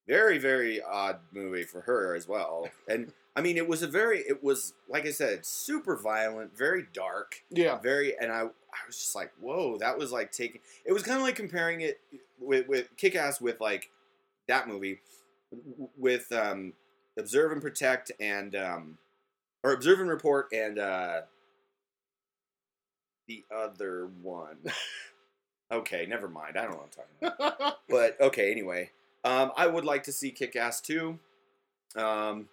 Very 0.08 0.38
very 0.38 0.80
odd 0.80 1.18
movie 1.32 1.64
for 1.64 1.82
her 1.82 2.14
as 2.14 2.28
well, 2.28 2.68
and 2.88 3.12
I 3.36 3.42
mean 3.42 3.58
it 3.58 3.68
was 3.68 3.82
a 3.82 3.86
very 3.86 4.20
it 4.20 4.42
was 4.42 4.72
like 4.88 5.04
I 5.06 5.10
said 5.10 5.44
super 5.44 5.96
violent, 5.96 6.56
very 6.56 6.86
dark. 6.94 7.42
Yeah. 7.50 7.78
very 7.78 8.18
and 8.18 8.32
I 8.32 8.40
I 8.40 8.86
was 8.86 8.96
just 8.96 9.14
like, 9.14 9.30
whoa, 9.38 9.76
that 9.78 9.98
was 9.98 10.10
like 10.10 10.32
taking 10.32 10.62
it 10.86 10.92
was 10.92 11.02
kind 11.02 11.18
of 11.18 11.22
like 11.22 11.36
comparing 11.36 11.82
it 11.82 12.00
with 12.40 12.66
with 12.66 12.88
Kick 12.96 13.14
Ass 13.14 13.40
with 13.40 13.60
like 13.60 13.90
that 14.48 14.66
movie 14.66 15.00
with 15.98 16.32
um 16.32 16.72
Observe 17.18 17.52
and 17.52 17.60
Protect 17.60 18.10
and 18.18 18.56
um 18.56 18.98
or 19.62 19.72
Observe 19.72 20.00
and 20.00 20.08
Report 20.08 20.46
and 20.52 20.78
uh 20.78 21.20
the 23.28 23.44
other 23.54 24.08
one. 24.22 24.56
okay, 25.72 26.06
never 26.08 26.28
mind. 26.28 26.56
I 26.56 26.62
don't 26.62 26.70
know 26.70 26.76
what 26.78 26.96
I'm 27.20 27.30
talking 27.30 27.46
about. 27.58 27.78
But 27.88 28.20
okay, 28.20 28.50
anyway. 28.50 28.90
Um 29.24 29.52
I 29.58 29.66
would 29.66 29.84
like 29.84 30.04
to 30.04 30.12
see 30.12 30.30
Kick 30.30 30.56
Ass 30.56 30.80
2. 30.80 31.18
Um 31.96 32.48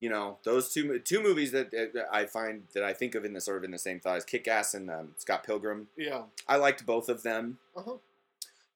you 0.00 0.08
know 0.08 0.38
those 0.44 0.72
two 0.72 0.98
two 1.00 1.22
movies 1.22 1.52
that, 1.52 1.70
that 1.70 2.06
I 2.12 2.26
find 2.26 2.62
that 2.74 2.84
I 2.84 2.92
think 2.92 3.14
of 3.14 3.24
in 3.24 3.32
the 3.32 3.40
sort 3.40 3.58
of 3.58 3.64
in 3.64 3.70
the 3.70 3.78
same 3.78 4.00
thought 4.00 4.16
as 4.16 4.24
Kick 4.24 4.46
Ass 4.48 4.74
and 4.74 4.90
um, 4.90 5.08
Scott 5.16 5.44
Pilgrim. 5.44 5.88
yeah. 5.96 6.22
I 6.46 6.56
liked 6.56 6.86
both 6.86 7.08
of 7.08 7.22
them. 7.22 7.58
Uh-huh. 7.76 7.96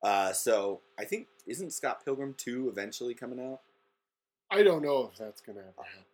Uh, 0.02 0.32
so 0.32 0.80
I 0.98 1.04
think 1.04 1.28
isn't 1.46 1.72
Scott 1.72 2.04
Pilgrim 2.04 2.34
two 2.36 2.68
eventually 2.68 3.14
coming 3.14 3.38
out? 3.40 3.60
I 4.50 4.62
don't 4.62 4.82
know 4.82 5.08
if 5.12 5.18
that's 5.18 5.40
gonna 5.40 5.60
ever 5.60 5.68
happen. 5.76 6.04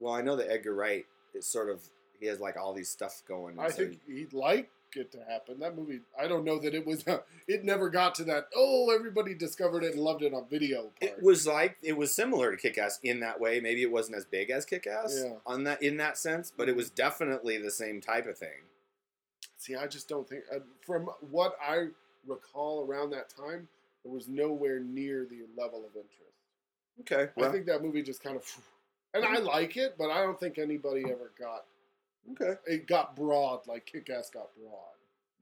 Well, 0.00 0.12
I 0.14 0.22
know 0.22 0.36
that 0.36 0.50
Edgar 0.50 0.74
Wright 0.74 1.06
is 1.34 1.46
sort 1.46 1.70
of 1.70 1.82
he 2.18 2.26
has 2.26 2.40
like 2.40 2.56
all 2.56 2.72
these 2.74 2.88
stuff 2.88 3.22
going. 3.28 3.58
I 3.58 3.68
so- 3.68 3.76
think 3.76 4.00
he'd 4.06 4.32
like 4.32 4.70
it 4.96 5.12
to 5.12 5.18
happen. 5.28 5.58
That 5.60 5.76
movie, 5.76 6.00
I 6.18 6.26
don't 6.26 6.44
know 6.44 6.58
that 6.58 6.74
it 6.74 6.86
was. 6.86 7.04
it 7.48 7.64
never 7.64 7.88
got 7.90 8.14
to 8.16 8.24
that. 8.24 8.46
Oh, 8.56 8.90
everybody 8.94 9.34
discovered 9.34 9.84
it 9.84 9.94
and 9.94 10.02
loved 10.02 10.22
it 10.22 10.34
on 10.34 10.46
video. 10.48 10.90
Part. 11.00 11.18
it 11.18 11.22
was 11.22 11.46
like 11.46 11.76
it 11.82 11.96
was 11.96 12.14
similar 12.14 12.50
to 12.50 12.56
Kick 12.56 12.78
Ass 12.78 12.98
in 13.02 13.20
that 13.20 13.40
way. 13.40 13.60
Maybe 13.60 13.82
it 13.82 13.90
wasn't 13.90 14.16
as 14.16 14.24
big 14.24 14.50
as 14.50 14.64
Kick 14.64 14.86
Ass 14.86 15.22
Yeah. 15.24 15.34
on 15.46 15.64
that 15.64 15.82
in 15.82 15.96
that 15.98 16.18
sense, 16.18 16.52
but 16.56 16.68
it 16.68 16.76
was 16.76 16.90
definitely 16.90 17.58
the 17.58 17.70
same 17.70 18.00
type 18.00 18.26
of 18.26 18.38
thing. 18.38 18.64
See, 19.56 19.74
I 19.74 19.86
just 19.86 20.08
don't 20.08 20.28
think. 20.28 20.44
Uh, 20.54 20.60
from 20.86 21.10
what 21.30 21.56
I 21.62 21.88
recall 22.26 22.86
around 22.86 23.10
that 23.10 23.28
time, 23.28 23.68
there 24.04 24.12
was 24.12 24.28
nowhere 24.28 24.80
near 24.80 25.26
the 25.28 25.42
level 25.60 25.80
of 25.80 25.96
interest. 25.96 26.14
Okay, 27.00 27.30
I 27.40 27.48
think 27.50 27.66
that 27.66 27.82
movie 27.82 28.02
just 28.02 28.22
kind 28.22 28.36
of, 28.36 28.44
and 29.14 29.24
I 29.24 29.38
like 29.38 29.76
it, 29.76 29.94
but 29.96 30.10
I 30.10 30.22
don't 30.22 30.38
think 30.38 30.58
anybody 30.58 31.04
ever 31.04 31.32
got 31.38 31.64
okay, 32.32 32.54
it. 32.66 32.86
Got 32.86 33.16
broad 33.16 33.66
like 33.66 33.86
Kick 33.86 34.10
Ass 34.10 34.30
got 34.30 34.48
broad. 34.56 34.94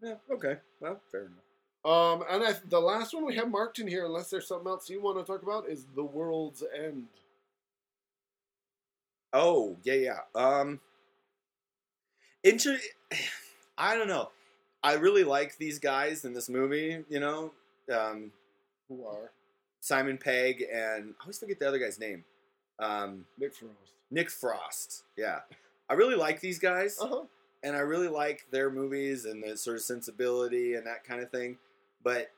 yeah, 0.03 0.35
okay. 0.35 0.61
Well, 0.81 1.01
fair 1.11 1.23
enough. 1.27 1.39
Um, 1.85 2.25
and 2.29 2.43
I, 2.43 2.55
the 2.69 2.81
last 2.81 3.15
one 3.15 3.25
we 3.25 3.37
have 3.37 3.49
marked 3.49 3.79
in 3.79 3.87
here, 3.87 4.07
unless 4.07 4.29
there's 4.29 4.49
something 4.49 4.67
else 4.67 4.91
you 4.91 5.01
want 5.01 5.19
to 5.19 5.25
talk 5.25 5.43
about, 5.43 5.69
is 5.69 5.87
The 5.95 6.05
World's 6.05 6.63
End. 6.77 7.07
Oh 9.33 9.77
yeah, 9.85 9.95
yeah. 9.95 10.19
Um, 10.35 10.81
inter- 12.43 12.79
I 13.79 13.95
don't 13.95 14.09
know. 14.09 14.31
I 14.83 14.95
really 14.95 15.25
like 15.25 15.59
these 15.59 15.79
guys 15.79 16.25
in 16.25 16.33
this 16.33 16.49
movie. 16.49 17.05
You 17.09 17.21
know, 17.21 17.53
um, 17.93 18.33
Who 18.89 19.05
are 19.07 19.31
Simon 19.81 20.19
Pegg 20.19 20.65
and 20.73 21.15
I 21.21 21.25
always 21.25 21.39
forget 21.39 21.59
the 21.59 21.69
other 21.69 21.79
guy's 21.79 21.99
name. 21.99 22.25
Um, 22.79 23.25
Nick 23.39 23.55
Frost? 23.55 23.75
Nick 24.11 24.31
Frost. 24.31 25.05
Yeah, 25.17 25.41
I 25.89 25.95
really 25.95 26.17
like 26.17 26.41
these 26.41 26.59
guys, 26.59 26.99
Uh 27.01 27.07
huh. 27.09 27.23
and 27.63 27.77
I 27.77 27.81
really 27.81 28.09
like 28.09 28.47
their 28.51 28.71
movies 28.71 29.25
and 29.25 29.43
the 29.43 29.57
sort 29.57 29.77
of 29.77 29.83
sensibility 29.83 30.75
and 30.75 30.87
that 30.87 31.05
kind 31.05 31.21
of 31.23 31.31
thing. 31.31 31.59
But 32.03 32.31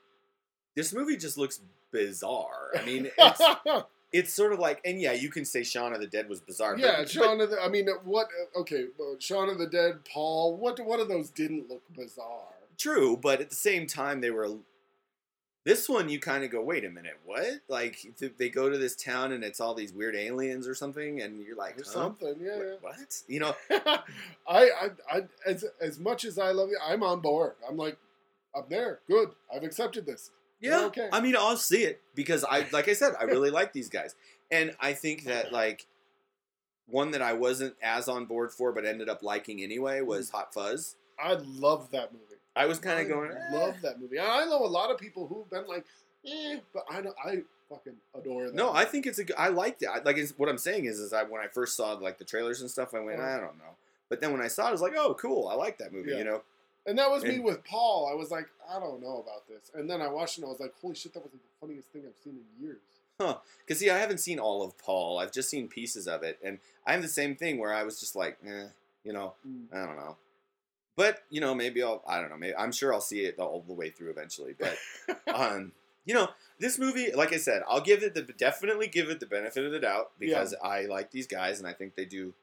this 0.75 0.93
movie 0.95 1.17
just 1.17 1.37
looks 1.39 1.61
bizarre. 1.91 2.71
I 2.79 2.85
mean, 2.85 3.11
it's 3.19 3.41
it's 4.13 4.33
sort 4.35 4.53
of 4.53 4.59
like, 4.59 4.81
and 4.85 5.01
yeah, 5.01 5.13
you 5.13 5.31
can 5.31 5.45
say 5.45 5.63
Shaun 5.63 5.93
of 5.93 6.01
the 6.01 6.07
Dead 6.07 6.29
was 6.29 6.41
bizarre. 6.41 6.79
Yeah, 6.79 6.97
but, 6.99 7.11
Shaun 7.11 7.41
of 7.41 7.51
the. 7.51 7.61
I 7.61 7.69
mean, 7.69 7.89
what? 8.05 8.29
Okay, 8.57 8.87
well, 8.99 9.17
Shaun 9.19 9.49
of 9.49 9.59
the 9.59 9.67
Dead, 9.67 10.05
Paul. 10.11 10.57
What? 10.57 10.79
What 10.81 11.01
of 11.01 11.09
those 11.09 11.31
didn't 11.31 11.69
look 11.69 11.83
bizarre? 11.95 12.55
True, 12.77 13.17
but 13.17 13.41
at 13.41 13.51
the 13.51 13.57
same 13.57 13.87
time, 13.87 14.21
they 14.21 14.31
were. 14.31 14.51
This 15.69 15.87
one, 15.87 16.09
you 16.09 16.19
kind 16.19 16.45
of 16.45 16.51
go, 16.51 16.63
wait 16.63 16.87
a 16.87 16.89
minute, 16.89 17.19
what? 17.27 17.61
Like, 17.69 17.99
th- 18.19 18.33
they 18.39 18.49
go 18.49 18.71
to 18.71 18.79
this 18.79 18.97
town 18.97 19.33
and 19.33 19.45
it's 19.45 19.61
all 19.61 19.75
these 19.75 19.93
weird 19.93 20.17
aliens 20.17 20.67
or 20.67 20.75
something, 20.75 21.21
and 21.21 21.45
you're 21.45 21.57
like, 21.57 21.77
huh? 21.77 21.85
something. 21.85 22.37
Yeah. 22.41 22.57
What- 22.57 22.97
What? 22.97 23.23
You 23.29 23.41
know. 23.41 23.55
I, 23.71 24.01
I, 24.49 24.89
I, 25.13 25.21
as 25.45 25.67
as 25.79 25.99
much 25.99 26.25
as 26.25 26.39
I 26.39 26.53
love 26.53 26.71
you, 26.71 26.79
I'm 26.83 27.03
on 27.03 27.21
board. 27.21 27.53
I'm 27.69 27.77
like, 27.77 27.99
I'm 28.57 28.65
there. 28.71 29.01
Good. 29.09 29.29
I've 29.55 29.63
accepted 29.63 30.07
this. 30.07 30.31
yeah. 30.59 30.87
okay. 30.87 31.11
I 31.13 31.21
mean, 31.21 31.37
I'll 31.37 31.59
see 31.59 31.83
it 31.85 32.01
because 32.15 32.45
I, 32.45 32.67
like 32.73 32.89
I 32.89 32.95
said, 32.95 33.13
I 33.21 33.25
really 33.25 33.51
like 33.51 33.75
these 33.75 33.91
guys, 33.91 34.15
and 34.51 34.75
I 34.81 34.95
think 34.95 35.25
that 35.25 35.53
like 35.63 35.87
one 36.87 37.11
that 37.11 37.21
I 37.21 37.35
wasn't 37.35 37.75
as 37.83 38.09
on 38.09 38.25
board 38.25 38.53
for, 38.53 38.73
but 38.73 38.87
ended 38.87 39.11
up 39.11 39.23
liking 39.23 39.63
anyway, 39.63 40.01
was 40.01 40.29
mm-hmm. 40.29 40.39
Hot 40.39 40.55
Fuzz. 40.55 40.97
I 41.23 41.35
love 41.35 41.91
that 41.91 42.15
movie. 42.15 42.25
I 42.59 42.67
was 42.67 42.79
kind 42.79 43.01
of 43.01 43.09
going, 43.09 43.31
eh. 43.33 43.57
love 43.57 43.77
that 43.83 44.01
movie. 44.01 44.19
I 44.19 44.45
know 44.47 44.65
a 44.65 44.67
lot 44.67 44.91
of 44.91 44.99
people 44.99 45.27
who've 45.27 45.49
been 45.49 45.67
like, 45.69 45.85
eh, 46.27 46.59
but 46.75 46.85
I 46.91 47.01
know 47.01 47.15
I 47.25 47.43
fucking 47.69 47.95
adore 48.15 48.47
that. 48.47 48.55
No, 48.55 48.73
I 48.73 48.85
think 48.85 49.07
it's 49.07 49.19
a. 49.19 49.25
g- 49.25 49.35
I 49.35 49.49
liked 49.49 49.83
it. 49.83 49.89
I, 49.93 50.01
like 50.01 50.17
it's, 50.17 50.33
what 50.39 50.49
I'm 50.49 50.59
saying 50.59 50.87
is, 50.87 50.99
is 50.99 51.13
I 51.13 51.23
when 51.23 51.41
I 51.43 51.47
first 51.49 51.77
saw 51.77 51.93
like 51.93 52.19
the 52.19 52.25
trailers 52.25 52.61
and 52.61 52.71
stuff, 52.71 52.95
I 52.95 53.01
went, 53.01 53.19
Yeah. 53.19 53.37
I 53.37 53.39
don't 53.39 53.57
know. 53.59 53.77
But 54.09 54.21
then 54.21 54.33
when 54.33 54.41
I 54.41 54.49
saw 54.49 54.65
it, 54.67 54.69
I 54.69 54.73
was 54.73 54.81
like, 54.83 54.95
oh, 54.97 55.15
cool. 55.15 55.49
I 55.49 55.55
like 55.55 55.79
that 55.79 55.93
movie. 55.93 56.11
Yeah. 56.13 56.19
You 56.19 56.25
know, 56.25 56.43
And 56.87 56.99
that 56.99 57.11
was 57.11 57.23
me 57.23 57.39
with 57.41 57.63
Paul. 57.65 58.09
I 58.11 58.15
was 58.15 58.31
like, 58.31 58.47
I 58.69 58.81
don't 58.81 59.03
know 59.03 59.19
about 59.25 59.47
this. 59.47 59.71
And 59.75 59.89
then 59.89 60.01
I 60.01 60.09
watched 60.09 60.39
it 60.39 60.41
and 60.43 60.47
I 60.49 60.51
was 60.51 60.61
like, 60.61 60.73
holy 60.81 60.95
shit, 60.95 61.13
that 61.13 61.23
was 61.23 61.31
like 61.33 61.43
the 61.43 61.67
funniest 61.67 61.89
thing 61.91 62.03
I've 62.07 62.17
seen 62.25 62.35
in 62.59 62.65
years. 62.65 62.79
Huh. 63.21 63.37
because 63.67 63.81
see, 63.81 63.91
I 63.91 63.99
haven't 63.99 64.19
seen 64.19 64.39
all 64.39 64.63
of 64.63 64.79
Paul. 64.79 65.19
I've 65.19 65.33
just 65.33 65.51
seen 65.51 65.67
pieces 65.69 66.07
of 66.07 66.23
it, 66.23 66.39
and 66.43 66.59
I 66.87 66.93
have 66.93 67.03
the 67.03 67.09
same 67.09 67.35
thing 67.35 67.59
where 67.59 67.75
I 67.75 67.83
was 67.83 67.99
just 67.99 68.15
like, 68.17 68.39
eh, 68.47 68.67
you 69.05 69.13
know, 69.13 69.35
Mm. 69.47 69.65
I 69.73 69.85
don't 69.87 69.97
know. 69.97 70.17
But 70.99 71.21
you 71.31 71.41
know, 71.41 71.55
maybe 71.55 71.81
I'll. 71.81 72.03
I 72.09 72.21
don't 72.21 72.29
know. 72.29 72.37
Maybe 72.37 72.57
I'm 72.57 72.73
sure 72.73 72.93
I'll 72.93 73.01
see 73.01 73.21
it 73.21 73.39
all 73.39 73.65
the 73.65 73.73
way 73.73 73.91
through 73.91 74.11
eventually. 74.11 74.57
But 74.59 74.77
um, 75.33 75.71
you 76.05 76.13
know, 76.13 76.27
this 76.59 76.77
movie, 76.77 77.13
like 77.15 77.33
I 77.33 77.37
said, 77.37 77.63
I'll 77.69 77.81
give 77.81 78.03
it 78.03 78.15
the 78.15 78.23
definitely 78.23 78.89
give 78.89 79.09
it 79.09 79.21
the 79.21 79.27
benefit 79.27 79.65
of 79.65 79.71
the 79.71 79.79
doubt 79.79 80.11
because 80.19 80.57
I 80.61 80.87
like 80.87 81.13
these 81.13 81.29
guys 81.29 81.61
and 81.61 81.69
I 81.69 81.73
think 81.73 81.95
they 81.95 82.05
do. 82.05 82.35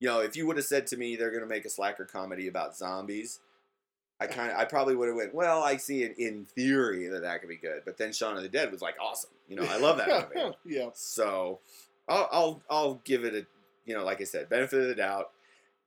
You 0.00 0.08
know, 0.08 0.20
if 0.20 0.36
you 0.36 0.46
would 0.46 0.58
have 0.58 0.66
said 0.66 0.86
to 0.88 0.98
me 0.98 1.16
they're 1.16 1.30
going 1.30 1.44
to 1.44 1.48
make 1.48 1.64
a 1.64 1.70
slacker 1.70 2.04
comedy 2.04 2.46
about 2.46 2.76
zombies, 2.76 3.40
I 4.20 4.26
kind 4.26 4.50
of, 4.50 4.58
I 4.58 4.66
probably 4.66 4.96
would 4.96 5.08
have 5.08 5.16
went, 5.16 5.34
well, 5.34 5.62
I 5.62 5.78
see 5.78 6.02
it 6.02 6.18
in 6.18 6.44
theory 6.44 7.08
that 7.08 7.22
that 7.22 7.40
could 7.40 7.48
be 7.48 7.56
good. 7.56 7.86
But 7.86 7.96
then 7.96 8.12
Shaun 8.12 8.36
of 8.36 8.42
the 8.42 8.50
Dead 8.50 8.70
was 8.70 8.82
like 8.82 8.96
awesome. 9.00 9.30
You 9.48 9.56
know, 9.56 9.64
I 9.64 9.78
love 9.78 9.96
that 9.96 10.30
movie. 10.34 10.56
yeah. 10.66 10.90
So 10.92 11.60
I'll, 12.06 12.28
I'll 12.30 12.62
I'll 12.68 12.94
give 13.04 13.24
it 13.24 13.34
a 13.34 13.46
you 13.86 13.96
know 13.96 14.04
like 14.04 14.20
I 14.20 14.24
said 14.24 14.50
benefit 14.50 14.82
of 14.82 14.88
the 14.88 14.94
doubt. 14.94 15.30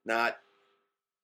Not 0.03 0.37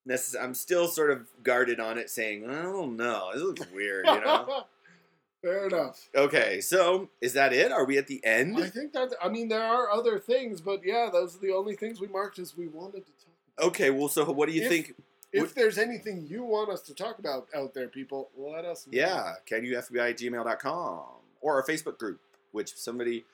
necessarily. 0.06 0.48
I'm 0.48 0.54
still 0.54 0.88
sort 0.88 1.12
of 1.12 1.28
guarded 1.44 1.80
on 1.80 1.98
it, 1.98 2.10
saying 2.10 2.50
I 2.50 2.62
don't 2.64 2.96
know. 2.98 3.30
This 3.34 3.42
looks 3.44 3.72
weird. 3.74 4.06
You 4.06 4.22
know. 4.22 4.64
Fair 5.42 5.68
enough. 5.68 6.08
okay, 6.16 6.62
so 6.62 7.10
is 7.20 7.34
that 7.34 7.52
it? 7.52 7.70
Are 7.74 7.84
we 7.84 7.98
at 7.98 8.08
the 8.08 8.24
end? 8.24 8.56
I 8.58 8.70
think 8.70 8.94
that, 8.94 9.12
I 9.22 9.28
mean, 9.28 9.50
there 9.50 9.62
are 9.62 9.92
other 9.92 10.18
things, 10.18 10.62
but 10.62 10.80
yeah, 10.86 11.10
those 11.12 11.36
are 11.36 11.40
the 11.40 11.52
only 11.52 11.76
things 11.76 12.00
we 12.00 12.08
marked 12.08 12.40
as 12.40 12.56
we 12.56 12.68
wanted 12.68 13.06
to 13.06 13.12
talk 13.12 13.34
about. 13.58 13.68
Okay. 13.68 13.90
Well, 13.90 14.08
so 14.08 14.24
what 14.32 14.48
do 14.48 14.56
you 14.56 14.62
If- 14.64 14.70
think? 14.70 14.96
If 15.34 15.42
Would- 15.42 15.50
there's 15.56 15.78
anything 15.78 16.26
you 16.30 16.44
want 16.46 16.70
us 16.70 16.82
to 16.84 16.94
talk 16.94 17.20
about 17.20 17.48
out 17.54 17.74
there, 17.74 17.90
people, 17.90 18.30
let 18.38 18.64
us 18.64 18.88
know. 18.88 18.92
Yeah, 18.98 19.34
can 19.46 19.66
you 19.66 19.76
FBI 19.78 20.12
at 20.12 20.18
gmail.com 20.18 21.06
or 21.42 21.56
our 21.56 21.66
Facebook 21.68 21.98
group, 21.98 22.22
which 22.54 22.78
somebody, 22.78 23.26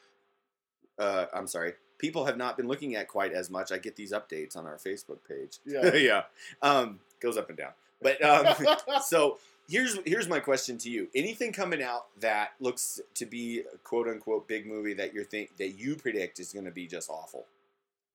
uh, 0.99 1.25
I'm 1.33 1.47
sorry, 1.47 1.73
people 1.97 2.25
have 2.25 2.37
not 2.37 2.57
been 2.57 2.67
looking 2.67 2.95
at 2.95 3.07
quite 3.07 3.33
as 3.33 3.49
much. 3.49 3.71
I 3.71 3.77
get 3.77 3.95
these 3.95 4.11
updates 4.11 4.55
on 4.55 4.65
our 4.65 4.77
Facebook 4.77 5.19
page. 5.27 5.57
Yeah. 5.65 5.93
yeah. 5.95 6.21
Um, 6.61 6.99
goes 7.19 7.37
up 7.37 7.49
and 7.49 7.57
down. 7.57 7.71
But 8.01 8.23
um, 8.23 8.67
so 9.05 9.37
here's 9.67 9.97
here's 10.05 10.27
my 10.27 10.39
question 10.39 10.77
to 10.79 10.89
you: 10.89 11.07
Anything 11.15 11.51
coming 11.51 11.81
out 11.81 12.07
that 12.19 12.51
looks 12.59 12.99
to 13.15 13.25
be 13.25 13.61
a 13.61 13.77
quote 13.83 14.07
unquote 14.07 14.47
big 14.47 14.67
movie 14.67 14.93
that 14.93 15.13
you're 15.13 15.25
think 15.25 15.57
that 15.57 15.79
you 15.79 15.95
predict 15.95 16.39
is 16.39 16.53
going 16.53 16.65
to 16.65 16.71
be 16.71 16.87
just 16.87 17.09
awful? 17.09 17.45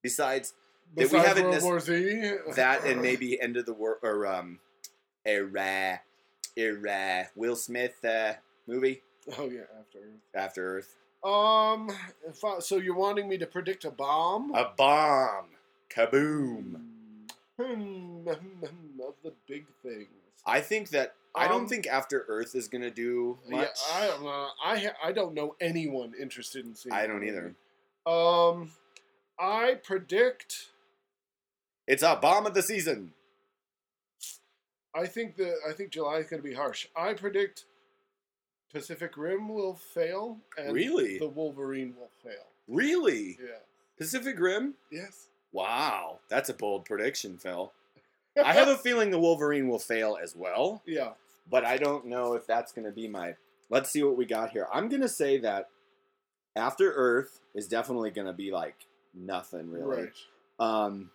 Besides 0.02 0.54
that 0.96 1.10
we 1.10 1.18
haven't 1.18 1.48
World 1.48 1.62
War 1.62 1.80
Z. 1.80 2.32
that 2.56 2.84
and 2.84 3.02
maybe 3.02 3.40
End 3.40 3.56
of 3.56 3.66
the 3.66 3.72
World 3.74 3.98
or 4.02 4.26
um, 4.26 4.58
a 5.26 5.40
a 6.56 7.26
Will 7.34 7.56
Smith 7.56 8.04
uh, 8.04 8.34
movie 8.66 9.02
Oh 9.38 9.48
yeah, 9.48 9.62
after. 9.78 9.98
Earth. 9.98 10.20
After 10.34 10.76
Earth, 10.78 10.96
Um, 11.24 11.90
I, 12.44 12.58
so 12.60 12.76
you're 12.76 12.94
wanting 12.94 13.28
me 13.28 13.38
to 13.38 13.46
predict 13.46 13.84
a 13.84 13.90
bomb? 13.90 14.54
a 14.54 14.72
bomb, 14.76 15.46
kaboom. 15.88 16.80
Hmm, 17.60 18.28
of 18.28 19.14
the 19.22 19.32
big 19.48 19.64
things. 19.82 20.08
I 20.46 20.60
think 20.60 20.90
that 20.90 21.14
I 21.34 21.48
don't 21.48 21.62
Um, 21.62 21.68
think 21.68 21.86
After 21.86 22.24
Earth 22.28 22.54
is 22.54 22.68
going 22.68 22.82
to 22.82 22.90
do 22.90 23.38
much. 23.48 23.68
Yeah, 23.88 23.96
I 23.96 24.06
don't 24.06 24.22
know. 24.22 24.48
I 24.62 24.78
ha- 24.78 24.96
I 25.02 25.12
don't 25.12 25.34
know 25.34 25.56
anyone 25.60 26.12
interested 26.20 26.64
in 26.66 26.74
seeing. 26.74 26.92
I 26.92 27.06
don't 27.06 27.24
either. 27.24 27.54
Um, 28.06 28.72
I 29.38 29.74
predict. 29.82 30.68
It's 31.86 32.02
a 32.02 32.16
bomb 32.16 32.46
of 32.46 32.54
the 32.54 32.62
season. 32.62 33.12
I 34.94 35.06
think 35.06 35.36
the 35.36 35.54
I 35.68 35.72
think 35.72 35.90
July 35.90 36.18
is 36.18 36.26
going 36.28 36.42
to 36.42 36.48
be 36.48 36.54
harsh. 36.54 36.86
I 36.94 37.14
predict 37.14 37.64
Pacific 38.74 39.16
Rim 39.16 39.48
will 39.48 39.74
fail, 39.74 40.40
and 40.58 40.74
Really? 40.74 41.18
the 41.18 41.28
Wolverine 41.28 41.94
will 41.96 42.10
fail. 42.22 42.44
Really? 42.66 43.38
Yeah. 43.40 43.58
Pacific 43.96 44.36
Rim? 44.38 44.74
Yes. 44.90 45.28
Wow, 45.52 46.18
that's 46.28 46.48
a 46.48 46.54
bold 46.54 46.84
prediction, 46.84 47.38
Phil. 47.38 47.72
I 48.44 48.52
have 48.52 48.66
a 48.66 48.76
feeling 48.76 49.10
the 49.10 49.20
Wolverine 49.20 49.68
will 49.68 49.78
fail 49.78 50.18
as 50.20 50.34
well, 50.34 50.82
yeah. 50.86 51.12
but 51.48 51.64
I 51.64 51.76
don't 51.76 52.06
know 52.06 52.34
if 52.34 52.48
that's 52.48 52.72
going 52.72 52.84
to 52.84 52.90
be 52.90 53.06
my. 53.06 53.36
Let's 53.70 53.90
see 53.90 54.02
what 54.02 54.16
we 54.16 54.26
got 54.26 54.50
here. 54.50 54.66
I'm 54.72 54.88
going 54.88 55.02
to 55.02 55.08
say 55.08 55.38
that 55.38 55.68
After 56.56 56.92
Earth 56.92 57.40
is 57.54 57.68
definitely 57.68 58.10
going 58.10 58.26
to 58.26 58.32
be 58.32 58.50
like 58.50 58.86
nothing 59.14 59.70
really. 59.70 60.02
Right. 60.02 60.12
Um, 60.58 61.10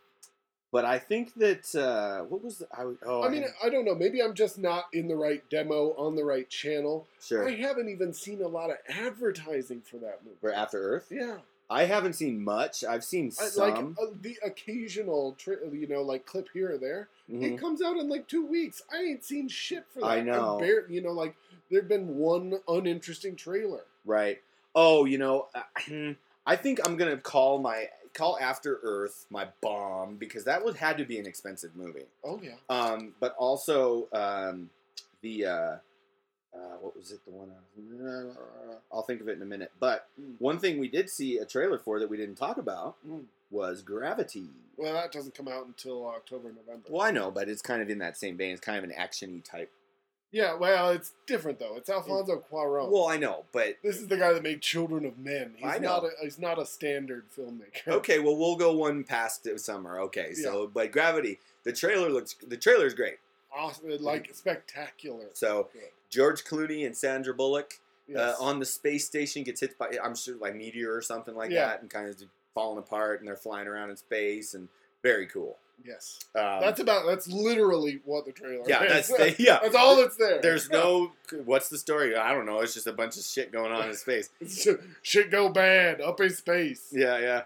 but 0.72 0.86
I 0.86 1.00
think 1.00 1.34
that 1.36 1.74
uh, 1.76 2.24
what 2.26 2.44
was 2.44 2.60
the, 2.60 2.68
I? 2.74 2.84
Oh, 3.06 3.24
I 3.24 3.30
mean, 3.30 3.46
I 3.64 3.70
don't 3.70 3.86
know. 3.86 3.96
Maybe 3.96 4.22
I'm 4.22 4.34
just 4.34 4.58
not 4.58 4.86
in 4.94 5.08
the 5.08 5.16
right 5.16 5.44
demo 5.50 5.94
on 5.98 6.16
the 6.16 6.24
right 6.24 6.48
channel. 6.50 7.08
sure. 7.22 7.48
I 7.48 7.56
haven't 7.56 7.90
even 7.90 8.14
seen 8.14 8.41
a 8.41 8.48
lot 8.48 8.70
of 8.70 8.78
advertising 8.88 9.82
for 9.82 9.98
that 9.98 10.20
movie. 10.24 10.38
For 10.41 10.54
After 10.54 10.78
Earth, 10.80 11.08
Yeah. 11.12 11.38
I 11.72 11.84
haven't 11.86 12.14
seen 12.14 12.44
much. 12.44 12.84
I've 12.84 13.04
seen 13.04 13.30
some. 13.30 13.64
like 13.74 13.78
uh, 14.02 14.12
the 14.22 14.38
occasional, 14.44 15.36
tri- 15.38 15.58
you 15.72 15.86
know, 15.88 16.02
like 16.02 16.26
clip 16.26 16.50
here 16.52 16.72
or 16.74 16.78
there. 16.80 17.10
Mhm. 17.32 17.44
It 17.44 17.60
comes 17.60 17.82
out 17.84 17.96
in 17.98 18.10
like 18.10 18.28
two 18.28 18.44
weeks. 18.44 18.82
I 18.91 18.98
ain't 19.04 19.24
seen 19.24 19.48
shit 19.50 19.86
for 19.94 20.00
that. 20.00 20.06
I 20.08 20.22
know. 20.22 20.60
you 20.90 21.02
know, 21.02 21.12
like 21.12 21.36
there'd 21.70 21.88
been 21.88 22.18
one 22.18 22.60
uninteresting 22.68 23.36
trailer. 23.36 23.82
Right. 24.04 24.41
Oh, 24.74 25.06
you 25.06 25.20
know, 25.20 25.48
I- 25.54 26.16
I 26.48 26.56
think 26.56 26.80
I'm 26.84 26.98
gonna 26.98 27.18
call 27.18 27.60
my 27.60 27.88
call 28.14 28.38
After 28.40 28.80
Earth 28.84 29.26
my 29.30 29.48
bomb 29.61 30.15
because 30.18 30.44
that 30.45 30.64
would 30.64 30.76
had 30.77 30.98
to 30.98 31.06
be 31.06 31.19
an 31.19 31.26
expensive 31.26 31.76
movie. 31.76 32.06
Oh 32.23 32.40
yeah. 32.44 32.56
Um, 32.69 33.14
but 33.19 33.36
also 33.38 34.07
um, 34.14 34.69
the 35.22 35.45
uh, 35.45 35.52
uh, 36.53 36.77
what 36.81 36.95
was 36.98 37.11
it? 37.11 37.19
The 37.26 37.31
one 37.31 37.52
uh, 37.52 38.76
I'll 38.91 39.03
think 39.03 39.22
of 39.22 39.27
it 39.30 39.34
in 39.38 39.41
a 39.41 39.45
minute. 39.45 39.72
But 39.80 40.07
Mm. 40.19 40.36
one 40.40 40.60
thing 40.60 40.80
we 40.80 40.88
did 40.88 41.10
see 41.10 41.38
a 41.38 41.45
trailer 41.45 41.77
for 41.80 41.99
that 41.99 42.10
we 42.10 42.18
didn't 42.18 42.36
talk 42.36 42.57
about 42.57 42.95
Mm. 43.07 43.26
was 43.52 43.81
Gravity. 43.81 44.48
Well, 44.77 44.94
that 44.94 45.11
doesn't 45.11 45.36
come 45.36 45.48
out 45.48 45.65
until 45.65 46.06
October, 46.07 46.49
November. 46.53 46.88
Well, 46.90 47.02
I 47.02 47.11
know, 47.11 47.31
but 47.31 47.49
it's 47.49 47.61
kind 47.61 47.81
of 47.81 47.90
in 47.90 47.99
that 47.99 48.18
same 48.18 48.38
vein. 48.38 48.52
It's 48.52 48.61
kind 48.61 48.77
of 48.77 48.84
an 48.84 48.95
actiony 48.98 49.44
type. 49.44 49.72
Yeah. 50.31 50.56
Well, 50.56 50.91
it's 50.91 51.14
different 51.26 51.60
though. 51.60 51.76
It's 51.77 51.89
Alfonso 51.89 52.43
Cuarón. 52.51 52.91
Well, 52.91 53.07
I 53.07 53.18
know, 53.18 53.45
but 53.51 53.77
this 53.84 53.97
is 53.97 54.07
the 54.07 54.18
guy 54.18 54.31
that 54.34 54.43
made 54.43 54.61
Children 54.61 55.06
of 55.06 55.18
Men. 55.18 55.53
He's 55.57 55.65
I 55.69 55.77
not. 55.80 56.03
A, 56.03 56.10
he's 56.22 56.38
not 56.39 56.60
a 56.60 56.65
standard 56.65 57.26
filmmaker. 57.35 57.88
Okay, 57.88 58.19
well 58.19 58.38
we'll 58.38 58.56
go 58.56 58.73
one 58.73 59.03
past 59.03 59.47
summer. 59.57 59.99
Okay, 60.01 60.34
so 60.34 60.69
but 60.73 60.91
Gravity, 60.91 61.39
the 61.64 61.73
trailer 61.73 62.10
looks 62.10 62.35
the 62.47 62.57
trailer 62.57 62.85
is 62.85 62.93
great. 62.93 63.18
Awesome. 63.56 63.89
Like 63.99 64.30
spectacular. 64.34 65.26
So 65.34 65.69
Good. 65.73 65.81
George 66.10 66.43
Clooney 66.45 66.85
and 66.85 66.95
Sandra 66.95 67.34
Bullock 67.34 67.80
Yes. 68.07 68.38
uh, 68.39 68.43
on 68.43 68.57
the 68.60 68.65
space 68.65 69.06
station 69.06 69.43
gets 69.43 69.61
hit 69.61 69.77
by 69.77 69.91
I'm 70.03 70.15
sure 70.15 70.35
like 70.38 70.56
meteor 70.56 70.91
or 70.93 71.01
something 71.01 71.35
like 71.35 71.51
Yeah. 71.51 71.68
that 71.68 71.81
and 71.81 71.89
kind 71.91 72.07
of 72.07 72.15
falling 72.56 72.80
apart 72.80 73.19
and 73.19 73.27
they're 73.27 73.35
flying 73.35 73.68
around 73.68 73.91
in 73.91 73.97
space 73.97 74.53
and 74.56 74.68
very 75.03 75.27
cool. 75.27 75.57
Yes. 75.85 76.19
Um, 76.35 76.61
That's 76.61 76.80
about. 76.80 77.06
That's 77.06 77.27
literally 77.27 78.01
what 78.06 78.26
the 78.26 78.31
trailer. 78.31 78.64
yeah, 78.68 78.84
is. 78.84 79.07
that's 79.07 79.38
the, 79.38 79.43
yeah. 79.43 79.60
That's 79.61 79.76
all 79.76 79.97
that's 79.97 80.15
there. 80.18 80.41
There's 80.41 80.69
no 80.69 81.11
what's 81.45 81.69
the 81.69 81.77
story? 81.77 82.15
I 82.15 82.34
don't 82.34 82.45
know. 82.45 82.60
It's 82.61 82.73
just 82.73 82.88
a 82.88 82.93
bunch 82.93 83.18
of 83.18 83.23
shit 83.23 83.51
going 83.51 83.72
on 83.72 83.89
in 83.89 83.95
space. 83.95 84.30
Shit 85.01 85.31
go 85.31 85.49
bad 85.49 86.01
up 86.01 86.19
in 86.22 86.30
space. 86.31 86.88
Yeah, 86.91 87.18
yeah. 87.19 87.41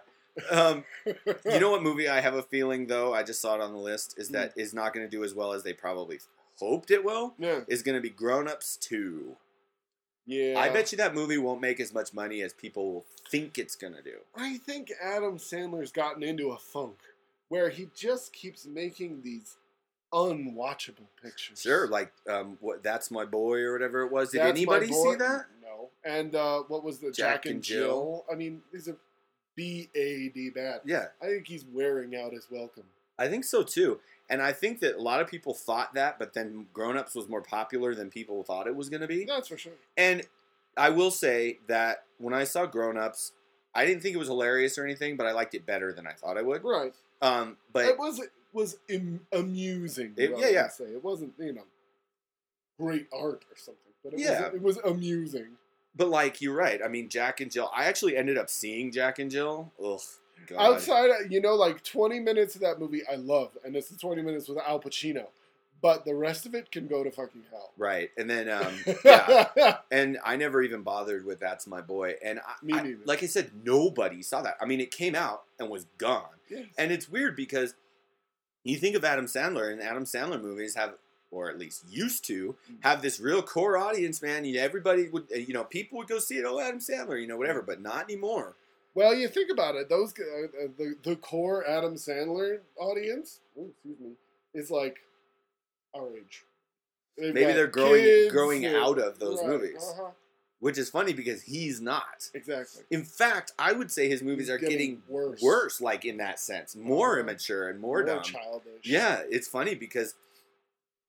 Um, 0.50 0.84
you 1.06 1.60
know 1.60 1.70
what 1.72 1.84
movie 1.84 2.10
I 2.10 2.20
have 2.20 2.34
a 2.34 2.42
feeling 2.44 2.88
though? 2.88 3.14
I 3.14 3.22
just 3.24 3.40
saw 3.42 3.56
it 3.56 3.62
on 3.62 3.72
the 3.72 3.78
list. 3.80 4.16
Is 4.18 4.28
Hmm. 4.30 4.34
that 4.34 4.54
is 4.56 4.74
not 4.74 4.94
going 4.94 5.06
to 5.06 5.10
do 5.10 5.24
as 5.24 5.34
well 5.36 5.54
as 5.54 5.64
they 5.64 5.74
probably 5.74 6.20
hoped 6.60 6.90
it 6.92 7.04
will. 7.04 7.36
Yeah. 7.38 7.62
Is 7.68 7.84
going 7.84 7.96
to 7.96 8.02
be 8.02 8.10
Grown 8.10 8.48
Ups 8.48 8.76
Two. 8.78 9.36
Yeah, 10.26 10.58
I 10.58 10.70
bet 10.70 10.92
you 10.94 10.98
that 11.00 11.14
movie 11.14 11.38
won't 11.38 11.60
make 11.60 11.82
as 11.82 11.94
much 11.94 12.14
money 12.14 12.42
as 12.42 12.54
people 12.54 13.04
think 13.30 13.58
it's 13.58 13.76
gonna 13.76 14.02
do. 14.02 14.20
I 14.34 14.58
think 14.58 14.90
Adam 15.04 15.38
Sandler's 15.38 15.92
gotten 15.92 16.24
into 16.24 16.52
a 16.52 16.58
funk 16.58 16.96
where 17.54 17.70
he 17.70 17.88
just 17.96 18.34
keeps 18.34 18.66
making 18.66 19.22
these 19.22 19.58
unwatchable 20.12 21.08
pictures. 21.22 21.62
Sure, 21.62 21.88
like 21.88 22.12
um, 22.28 22.58
what? 22.62 22.82
That's 22.82 23.12
my 23.12 23.26
boy 23.26 23.60
or 23.60 23.74
whatever 23.74 24.02
it 24.02 24.12
was. 24.12 24.32
Did 24.32 24.42
That's 24.42 24.58
anybody 24.58 24.88
see 24.88 25.16
that? 25.20 25.46
No. 25.62 25.90
And 26.04 26.34
uh, 26.34 26.64
what 26.68 26.84
was 26.84 26.98
the 26.98 27.12
Jack, 27.12 27.44
Jack 27.44 27.46
and 27.46 27.62
Jill? 27.62 27.80
Jill. 27.80 28.26
I 28.32 28.36
mean, 28.36 28.64
these 28.72 28.88
are 28.88 28.98
B 29.56 29.88
A 29.94 30.30
D 30.34 30.50
bad. 30.50 30.82
Yeah, 30.84 31.06
I 31.22 31.28
think 31.28 31.48
he's 31.48 31.64
wearing 31.72 32.16
out 32.16 32.34
his 32.34 32.48
welcome. 32.50 32.86
I 33.20 33.28
think 33.28 33.44
so 33.46 33.62
too. 33.62 34.00
And 34.32 34.42
I 34.42 34.52
think 34.52 34.80
that 34.80 34.96
a 34.96 35.02
lot 35.02 35.22
of 35.22 35.28
people 35.28 35.54
thought 35.54 35.94
that, 35.94 36.18
but 36.18 36.34
then 36.34 36.66
Grown 36.74 36.98
Ups 36.98 37.14
was 37.14 37.30
more 37.30 37.42
popular 37.42 37.94
than 37.94 38.10
people 38.10 38.42
thought 38.44 38.66
it 38.66 38.76
was 38.76 38.90
going 38.90 39.02
to 39.02 39.08
be. 39.08 39.26
That's 39.26 39.50
for 39.50 39.58
sure. 39.60 39.74
And 39.96 40.24
I 40.76 40.90
will 40.90 41.12
say 41.12 41.60
that 41.68 42.06
when 42.18 42.34
I 42.34 42.46
saw 42.46 42.66
Grown 42.66 42.98
Ups, 42.98 43.34
I 43.76 43.86
didn't 43.86 44.02
think 44.02 44.16
it 44.16 44.20
was 44.20 44.28
hilarious 44.30 44.78
or 44.78 44.86
anything, 44.86 45.18
but 45.18 45.28
I 45.28 45.34
liked 45.34 45.54
it 45.54 45.66
better 45.66 45.92
than 45.94 46.08
I 46.08 46.14
thought 46.14 46.38
I 46.38 46.42
would. 46.42 46.64
Right. 46.64 46.96
Um, 47.24 47.58
but 47.72 47.86
it 47.86 47.98
was 47.98 48.22
was 48.52 48.78
im- 48.90 49.26
amusing. 49.32 50.14
It- 50.18 50.38
yeah, 50.38 50.50
yeah. 50.50 50.68
Say 50.68 50.86
it 50.86 51.04
wasn't 51.04 51.34
you 51.40 51.54
know 51.54 51.64
great 52.80 53.08
art 53.14 53.46
or 53.50 53.56
something, 53.58 53.94
but 54.04 54.14
it 54.14 54.20
Yeah. 54.20 54.48
was 54.50 54.54
it 54.56 54.62
was 54.62 54.78
amusing. 54.94 55.58
but 55.96 56.10
like 56.10 56.42
you're 56.42 56.56
right. 56.56 56.82
I 56.84 56.88
mean, 56.88 57.08
Jack 57.10 57.40
and 57.40 57.52
Jill. 57.52 57.70
I 57.74 57.86
actually 57.86 58.18
ended 58.18 58.38
up 58.38 58.50
seeing 58.50 58.92
Jack 58.92 59.20
and 59.20 59.30
Jill. 59.32 59.72
Ugh, 59.84 60.00
God. 60.48 60.60
Outside, 60.76 61.12
you 61.32 61.40
know, 61.40 61.56
like 61.56 61.84
twenty 61.84 62.20
minutes 62.20 62.56
of 62.56 62.62
that 62.62 62.80
movie, 62.80 63.02
I 63.12 63.16
love, 63.16 63.52
and 63.64 63.76
it's 63.76 63.90
the 63.90 63.98
twenty 63.98 64.22
minutes 64.22 64.48
with 64.50 64.58
Al 64.58 64.80
Pacino, 64.80 65.28
but 65.84 66.04
the 66.06 66.16
rest 66.16 66.48
of 66.48 66.56
it 66.56 66.72
can 66.72 66.88
go 66.88 67.04
to 67.04 67.12
fucking 67.12 67.44
hell. 67.52 67.72
Right, 67.78 68.10
and 68.18 68.28
then 68.28 68.50
um, 68.50 68.74
yeah, 69.06 69.78
and 69.92 70.18
I 70.26 70.36
never 70.38 70.64
even 70.64 70.82
bothered 70.82 71.26
with 71.26 71.40
"That's 71.40 71.68
My 71.68 71.82
Boy," 71.82 72.16
and 72.26 72.40
I, 72.40 72.66
Me 72.66 72.74
I- 72.74 72.96
like 73.06 73.22
I 73.22 73.28
said, 73.28 73.52
nobody 73.64 74.24
saw 74.24 74.42
that. 74.42 74.56
I 74.60 74.66
mean, 74.66 74.80
it 74.80 74.90
came 74.90 75.14
out 75.14 75.44
and 75.60 75.70
was 75.70 75.86
gone, 76.00 76.26
Yes. 76.50 76.66
and 76.80 76.92
it's 76.92 77.08
weird 77.10 77.36
because 77.36 77.76
you 78.64 78.78
think 78.78 78.96
of 78.96 79.04
Adam 79.04 79.26
Sandler, 79.28 79.72
and 79.72 79.82
Adam 79.82 80.06
Sandler 80.06 80.42
movies 80.42 80.76
have, 80.76 80.94
or 81.32 81.50
at 81.50 81.60
least 81.60 81.84
used 81.90 82.24
to 82.26 82.56
have 82.80 83.02
this 83.02 83.20
real 83.20 83.42
core 83.42 83.78
audience. 83.78 84.22
Man, 84.22 84.46
everybody 84.56 85.10
would, 85.10 85.28
uh, 85.34 85.38
you 85.38 85.54
know, 85.54 85.66
people 85.66 85.98
would 85.98 86.08
go 86.08 86.18
see 86.20 86.38
it. 86.38 86.46
Oh, 86.48 86.60
Adam 86.60 86.80
Sandler, 86.80 87.20
you 87.22 87.28
know, 87.28 87.38
whatever, 87.38 87.62
but 87.62 87.82
not 87.82 88.06
anymore. 88.06 88.56
Well, 88.96 89.14
you 89.16 89.28
think 89.28 89.52
about 89.52 89.76
it; 89.76 89.90
those 89.90 90.14
uh, 90.18 90.46
uh, 90.66 90.68
the 90.78 90.96
the 91.04 91.16
core 91.18 91.68
Adam 91.68 91.96
Sandler 91.96 92.60
audience, 92.80 93.40
oh, 93.60 93.66
excuse 93.72 94.00
me, 94.00 94.12
is 94.54 94.70
like 94.72 95.00
our 95.94 96.16
age. 96.18 96.44
They've 97.18 97.34
Maybe 97.34 97.54
they're 97.54 97.68
growing 97.68 98.04
kids 98.04 98.32
growing 98.32 98.66
out 98.66 98.98
of 99.00 99.20
those 99.20 99.40
right, 99.40 99.48
movies, 99.48 99.78
uh-huh, 99.98 100.10
which 100.60 100.78
is 100.80 100.90
funny 100.90 101.14
because 101.14 101.44
he's 101.44 101.80
not. 101.80 102.30
exactly. 102.34 102.84
In 102.90 103.04
fact, 103.04 103.52
I 103.60 103.72
would 103.74 103.92
say 103.92 104.10
his 104.10 104.24
movies 104.24 104.48
He's 104.48 104.56
are 104.56 104.58
getting 104.58 104.78
getting, 104.78 105.04
worse. 105.08 105.42
worse. 105.42 105.82
like 105.82 106.06
in 106.06 106.18
that 106.18 106.40
sense, 106.40 106.76
more 106.76 107.12
Uh-huh. 107.12 107.20
immature 107.22 107.70
and 107.70 107.80
more, 107.80 108.04
dumb. 108.04 108.24
childish. 108.24 108.82
Yeah, 108.84 109.22
it's 109.30 109.48
funny 109.48 109.76
because 109.76 110.16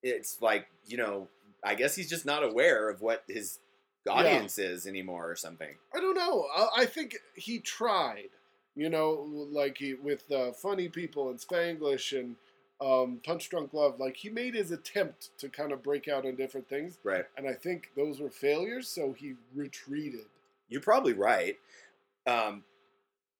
it's 0.02 0.42
like 0.42 0.66
you 0.86 0.96
know, 0.98 1.28
I 1.62 1.74
guess 1.74 1.94
he's 1.96 2.10
just 2.10 2.26
not 2.26 2.42
aware 2.44 2.90
of 2.90 3.00
what 3.00 3.24
his 3.26 3.58
audience 4.06 4.58
is 4.58 4.86
anymore 4.86 5.30
or 5.30 5.36
something. 5.36 5.76
I 5.96 6.00
don't 6.00 6.14
know. 6.14 6.46
I, 6.54 6.82
I 6.82 6.86
think 6.86 7.16
he 7.34 7.58
tried. 7.60 8.28
You 8.76 8.90
know, 8.90 9.26
like 9.52 9.78
he 9.78 9.94
with 9.94 10.30
uh, 10.30 10.52
funny 10.52 10.88
people 10.88 11.30
and 11.30 11.38
Spanglish 11.38 12.18
and 12.18 12.34
um, 12.80 13.20
Punch 13.24 13.48
Drunk 13.50 13.72
Love. 13.72 13.98
Like 14.00 14.16
he 14.16 14.28
made 14.30 14.54
his 14.54 14.70
attempt 14.70 15.30
to 15.38 15.48
kind 15.48 15.72
of 15.72 15.82
break 15.82 16.08
out 16.08 16.24
in 16.24 16.34
different 16.36 16.68
things, 16.68 16.98
Right. 17.04 17.24
and 17.36 17.48
I 17.48 17.54
think 17.54 17.90
those 17.96 18.20
were 18.20 18.30
failures. 18.30 18.88
So 18.88 19.12
he 19.12 19.34
retreated. 19.54 20.26
You're 20.68 20.80
probably 20.80 21.12
right. 21.12 21.56
Um, 22.26 22.64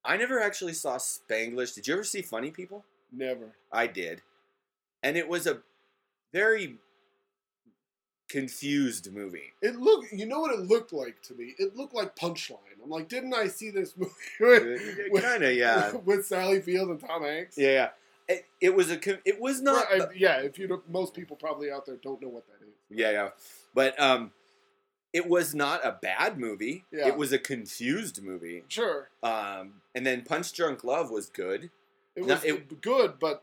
I 0.05 0.17
never 0.17 0.41
actually 0.41 0.75
saw 0.75 0.97
Spanglish. 0.99 1.75
Did 1.75 1.87
you 1.89 1.95
ever 1.95 2.05
see 2.05 2.23
Funny 2.23 2.51
People? 2.51 2.85
Never. 3.11 3.53
I 3.73 3.87
did, 3.87 4.23
and 5.03 5.17
it 5.17 5.29
was 5.29 5.47
a 5.47 5.59
very 6.33 6.77
confused 8.29 9.13
movie. 9.13 9.53
It 9.63 9.77
looked. 9.77 10.13
You 10.13 10.27
know 10.27 10.41
what 10.41 10.53
it 10.53 10.61
looked 10.61 10.93
like 10.93 11.23
to 11.25 11.35
me? 11.35 11.55
It 11.59 11.77
looked 11.77 11.95
like 11.95 12.17
Punchline. 12.17 12.59
I'm 12.83 12.91
like, 12.91 13.09
didn't 13.09 13.33
I 13.35 13.47
see 13.49 13.71
this 13.71 13.95
movie 13.97 14.13
kind 15.21 15.45
of, 15.45 15.55
yeah, 15.55 15.93
with 16.05 16.27
Sally 16.27 16.61
Field 16.61 16.91
and 16.91 17.01
Tom 17.01 17.23
Hanks? 17.23 17.57
yeah, 17.57 17.69
yeah. 17.73 17.89
It, 18.29 18.47
it 18.61 18.75
was 18.75 18.91
a. 18.91 18.99
It 19.29 19.41
was 19.41 19.61
not. 19.61 19.87
I- 19.93 20.07
yeah. 20.17 20.39
If 20.41 20.59
you 20.59 20.67
don't, 20.67 20.89
most 20.91 21.15
people 21.15 21.37
probably 21.37 21.71
out 21.71 21.85
there 21.87 21.97
don't 21.97 22.21
know 22.23 22.29
what 22.29 22.47
that 22.47 22.65
is. 22.67 22.73
Yeah, 22.91 23.11
yeah. 23.11 23.29
But 23.75 23.99
um 24.01 24.33
it 25.13 25.29
was 25.29 25.55
not 25.55 25.85
a 25.87 25.97
bad 26.03 26.39
movie. 26.41 26.85
Yeah. 26.91 27.07
It 27.09 27.17
was 27.17 27.33
a 27.33 27.39
confused 27.39 28.23
movie. 28.23 28.65
Sure, 28.69 29.09
Um 29.23 29.83
and 29.95 30.05
then 30.07 30.23
Punch 30.23 30.53
Drunk 30.53 30.83
Love 30.85 31.11
was 31.11 31.29
good. 31.29 31.71
it 32.17 32.23
was 32.25 32.43
it- 32.45 32.81
good, 32.81 33.19
but 33.21 33.43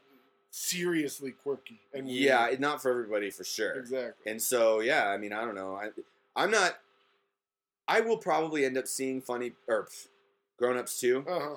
seriously 0.54 1.32
quirky 1.32 1.80
and 1.94 2.06
weird. 2.08 2.20
yeah, 2.20 2.50
not 2.60 2.82
for 2.82 2.92
everybody 2.92 3.30
for 3.30 3.44
sure. 3.46 3.72
exactly. 3.74 4.30
And 4.32 4.42
so 4.42 4.80
yeah, 4.82 5.08
I 5.08 5.18
mean, 5.18 5.32
I 5.34 5.46
don't 5.46 5.56
know. 5.56 5.76
I 5.76 5.90
I'm 6.36 6.52
not 6.52 6.80
I 7.88 8.02
will 8.02 8.18
probably 8.18 8.66
end 8.66 8.78
up 8.78 8.88
seeing 8.88 9.22
funny 9.22 9.54
or 9.68 9.86
pff, 9.86 10.08
Grown 10.58 10.78
Ups 10.78 11.00
too, 11.00 11.24
Uh 11.28 11.40
huh. 11.40 11.56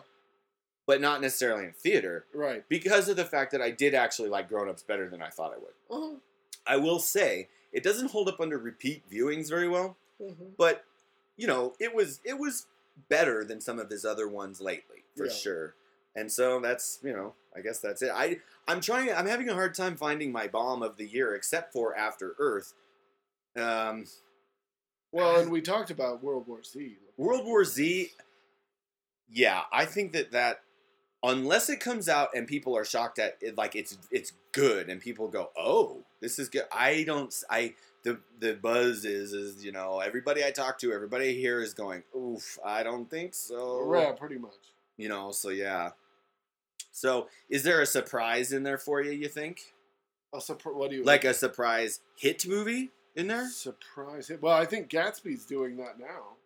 But 0.86 1.00
not 1.00 1.20
necessarily 1.20 1.64
in 1.64 1.72
theater 1.72 2.26
Right. 2.34 2.64
because 2.68 3.08
of 3.08 3.16
the 3.16 3.24
fact 3.24 3.52
that 3.52 3.62
I 3.62 3.70
did 3.70 3.94
actually 3.94 4.28
like 4.28 4.48
Grown 4.48 4.68
Ups 4.68 4.82
better 4.82 5.08
than 5.08 5.22
I 5.22 5.28
thought 5.30 5.52
I 5.54 5.58
would. 5.58 5.74
Uh 5.90 6.08
huh. 6.10 6.16
I 6.66 6.76
will 6.76 6.98
say 6.98 7.48
it 7.72 7.82
doesn't 7.82 8.10
hold 8.10 8.28
up 8.28 8.40
under 8.40 8.58
repeat 8.58 9.02
viewings 9.10 9.48
very 9.48 9.68
well. 9.68 9.96
Mm-hmm. 10.22 10.50
but 10.56 10.84
you 11.36 11.48
know 11.48 11.74
it 11.80 11.92
was 11.92 12.20
it 12.24 12.38
was 12.38 12.66
better 13.08 13.44
than 13.44 13.60
some 13.60 13.80
of 13.80 13.90
his 13.90 14.04
other 14.04 14.28
ones 14.28 14.60
lately 14.60 15.02
for 15.16 15.26
Yeah. 15.26 15.32
sure 15.32 15.74
and 16.14 16.30
so 16.30 16.60
that's 16.60 17.00
you 17.02 17.12
know 17.12 17.34
i 17.56 17.60
guess 17.60 17.80
that's 17.80 18.00
it 18.00 18.12
i 18.14 18.36
i'm 18.68 18.80
trying 18.80 19.12
i'm 19.12 19.26
having 19.26 19.48
a 19.48 19.54
hard 19.54 19.74
time 19.74 19.96
finding 19.96 20.30
my 20.30 20.46
bomb 20.46 20.84
of 20.84 20.98
the 20.98 21.04
year 21.08 21.34
except 21.34 21.72
for 21.72 21.96
after 21.96 22.36
earth 22.38 22.74
um 23.56 24.04
Well, 25.10 25.40
and 25.40 25.50
we 25.50 25.60
talked 25.60 25.90
about 25.90 26.22
World 26.22 26.46
War 26.46 26.62
Z. 26.62 26.96
world 27.16 27.44
war 27.44 27.64
z 27.64 28.12
yeah 29.28 29.62
i 29.72 29.84
think 29.84 30.12
that 30.12 30.30
that 30.30 30.60
unless 31.24 31.68
it 31.70 31.80
comes 31.80 32.08
out 32.08 32.28
and 32.34 32.46
people 32.46 32.76
are 32.76 32.84
shocked 32.84 33.18
at 33.18 33.36
it 33.40 33.56
like 33.56 33.74
it's 33.74 33.96
it's 34.10 34.32
good 34.52 34.88
and 34.90 35.00
people 35.00 35.26
go 35.28 35.50
oh 35.56 36.02
this 36.20 36.38
is 36.38 36.48
good 36.48 36.64
i 36.70 37.02
don't 37.04 37.34
i 37.50 37.72
the 38.04 38.18
the 38.40 38.52
buzz 38.54 39.04
is 39.04 39.32
is 39.32 39.64
you 39.64 39.72
know 39.72 40.00
everybody 40.00 40.44
i 40.44 40.50
talk 40.50 40.78
to 40.78 40.92
everybody 40.92 41.34
here 41.40 41.60
is 41.62 41.72
going 41.74 42.02
oof 42.16 42.58
i 42.64 42.82
don't 42.82 43.08
think 43.10 43.34
so 43.34 43.92
Yeah, 43.94 44.12
pretty 44.12 44.36
much. 44.38 44.52
you 44.96 45.08
know 45.08 45.30
so 45.32 45.48
yeah 45.48 45.90
so 46.92 47.28
is 47.48 47.62
there 47.62 47.80
a 47.80 47.86
surprise 47.86 48.52
in 48.52 48.62
there 48.62 48.78
for 48.78 49.02
you 49.02 49.10
you 49.10 49.28
think 49.28 49.60
A 50.34 50.38
surpri- 50.38 50.74
what 50.74 50.90
do 50.90 50.96
you 50.96 51.04
like 51.04 51.24
a 51.24 51.34
surprise 51.34 52.00
hit 52.18 52.46
movie 52.46 52.90
in 53.16 53.28
there 53.28 53.48
surprise? 53.48 54.28
hit? 54.28 54.42
Well, 54.42 54.54
I 54.56 54.64
think 54.66 54.90
Gatsby's 54.90 55.46
doing 55.46 55.76
that 55.78 55.98
now. 55.98 56.36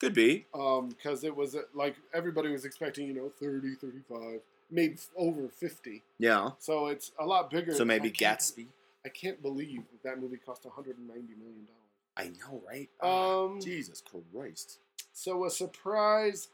Could 0.00 0.14
be 0.14 0.46
Um, 0.54 0.88
because 0.90 1.24
it 1.24 1.34
was 1.34 1.54
uh, 1.54 1.62
like 1.74 1.96
everybody 2.14 2.50
was 2.50 2.64
expecting, 2.64 3.06
you 3.06 3.14
know, 3.14 3.30
30, 3.40 3.74
35, 3.74 4.40
maybe 4.70 4.96
over 5.16 5.48
50. 5.48 6.02
yeah 6.18 6.50
So 6.58 6.86
it's 6.88 7.12
a 7.18 7.26
lot 7.26 7.50
bigger. 7.50 7.72
so 7.74 7.84
maybe 7.84 8.08
I 8.08 8.12
gatsby 8.12 8.66
I 9.06 9.08
can't 9.10 9.40
believe 9.40 9.82
that 9.92 10.02
that 10.02 10.20
movie 10.20 10.36
cost 10.38 10.64
190 10.64 11.34
million 11.34 11.66
dollars. 11.66 11.92
i 12.16 12.24
know 12.40 12.60
right 12.66 12.88
Ah, 13.02 13.42
Um, 13.44 13.60
jesus 13.60 14.02
christ 14.02 14.78
So 15.12 15.44
a 15.44 15.50
surprise 15.50 16.48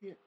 hit. 0.00 0.18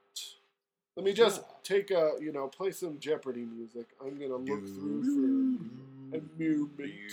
Let 0.96 1.06
me 1.06 1.14
just 1.14 1.42
Yeah. 1.42 1.48
take 1.64 1.90
a, 1.92 2.12
you 2.22 2.32
know, 2.32 2.48
play 2.48 2.72
some 2.72 3.00
Jeopardy 3.00 3.46
music. 3.46 3.88
I'm 4.00 4.16
gonna 4.20 4.36
look 4.36 4.68
through 4.68 5.04
for 5.04 6.18
a 6.18 6.22
movement. 6.38 7.06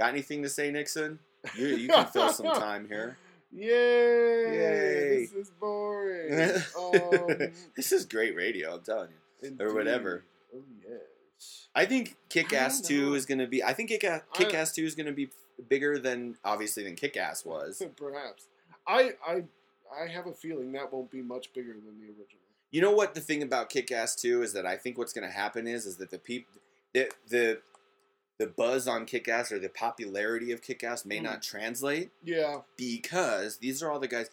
Got 0.00 0.08
anything 0.08 0.42
to 0.42 0.48
say, 0.48 0.70
Nixon? 0.72 1.20
You, 1.56 1.66
you 1.68 1.88
can 1.88 2.06
fill 2.06 2.32
some 2.32 2.46
time 2.46 2.86
here. 2.88 3.16
Yay! 3.52 3.66
Yay. 3.68 5.18
This 5.20 5.32
is 5.32 5.50
boring. 5.50 6.32
um, 6.78 7.52
this 7.76 7.90
is 7.90 8.04
great 8.04 8.36
radio, 8.36 8.74
I'm 8.74 8.82
telling 8.82 9.08
you. 9.42 9.56
Or 9.58 9.74
whatever. 9.74 10.24
Oh 10.54 10.62
yes. 10.82 11.68
I 11.74 11.86
think 11.86 12.16
Kick 12.28 12.52
Ass 12.52 12.80
2 12.80 13.14
is 13.14 13.26
going 13.26 13.38
to 13.38 13.46
be. 13.46 13.62
I 13.62 13.72
think 13.72 13.88
Kick 13.88 14.04
Kick 14.34 14.54
Ass 14.54 14.72
2 14.72 14.84
is 14.84 14.94
going 14.94 15.06
to 15.06 15.12
be 15.12 15.30
bigger 15.68 15.98
than, 15.98 16.36
obviously, 16.44 16.84
than 16.84 16.94
Kick 16.94 17.16
Ass 17.16 17.44
was. 17.44 17.82
Perhaps. 17.96 18.46
I 18.86 19.12
I 19.26 19.44
I 19.92 20.08
have 20.08 20.26
a 20.26 20.32
feeling 20.32 20.72
that 20.72 20.92
won't 20.92 21.10
be 21.10 21.22
much 21.22 21.52
bigger 21.52 21.72
than 21.72 21.98
the 22.00 22.06
original. 22.06 22.40
You 22.70 22.82
know 22.82 22.92
what 22.92 23.14
the 23.14 23.20
thing 23.20 23.42
about 23.42 23.68
Kick 23.68 23.90
Ass 23.90 24.14
2 24.14 24.42
is 24.42 24.52
that 24.52 24.66
I 24.66 24.76
think 24.76 24.96
what's 24.96 25.12
going 25.12 25.26
to 25.26 25.34
happen 25.34 25.66
is 25.66 25.86
is 25.86 25.96
that 25.96 26.10
the 26.10 26.18
people. 26.18 26.52
The, 26.92 27.08
the 27.28 27.60
the 28.40 28.46
buzz 28.46 28.88
on 28.88 29.04
Kick 29.04 29.28
Ass 29.28 29.52
or 29.52 29.58
the 29.60 29.68
popularity 29.68 30.50
of 30.50 30.62
Kick 30.62 30.82
Ass 30.82 31.04
may 31.04 31.18
Mm. 31.18 31.24
not 31.24 31.42
translate 31.42 32.10
Yeah. 32.24 32.62
because 32.76 33.58
these 33.58 33.82
are 33.82 33.90
all 33.92 34.00
the 34.00 34.08
guys. 34.08 34.30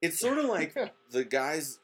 It's 0.00 0.18
sort 0.18 0.38
of 0.38 0.46
like 0.46 0.74
the 1.10 1.24
guys 1.24 1.78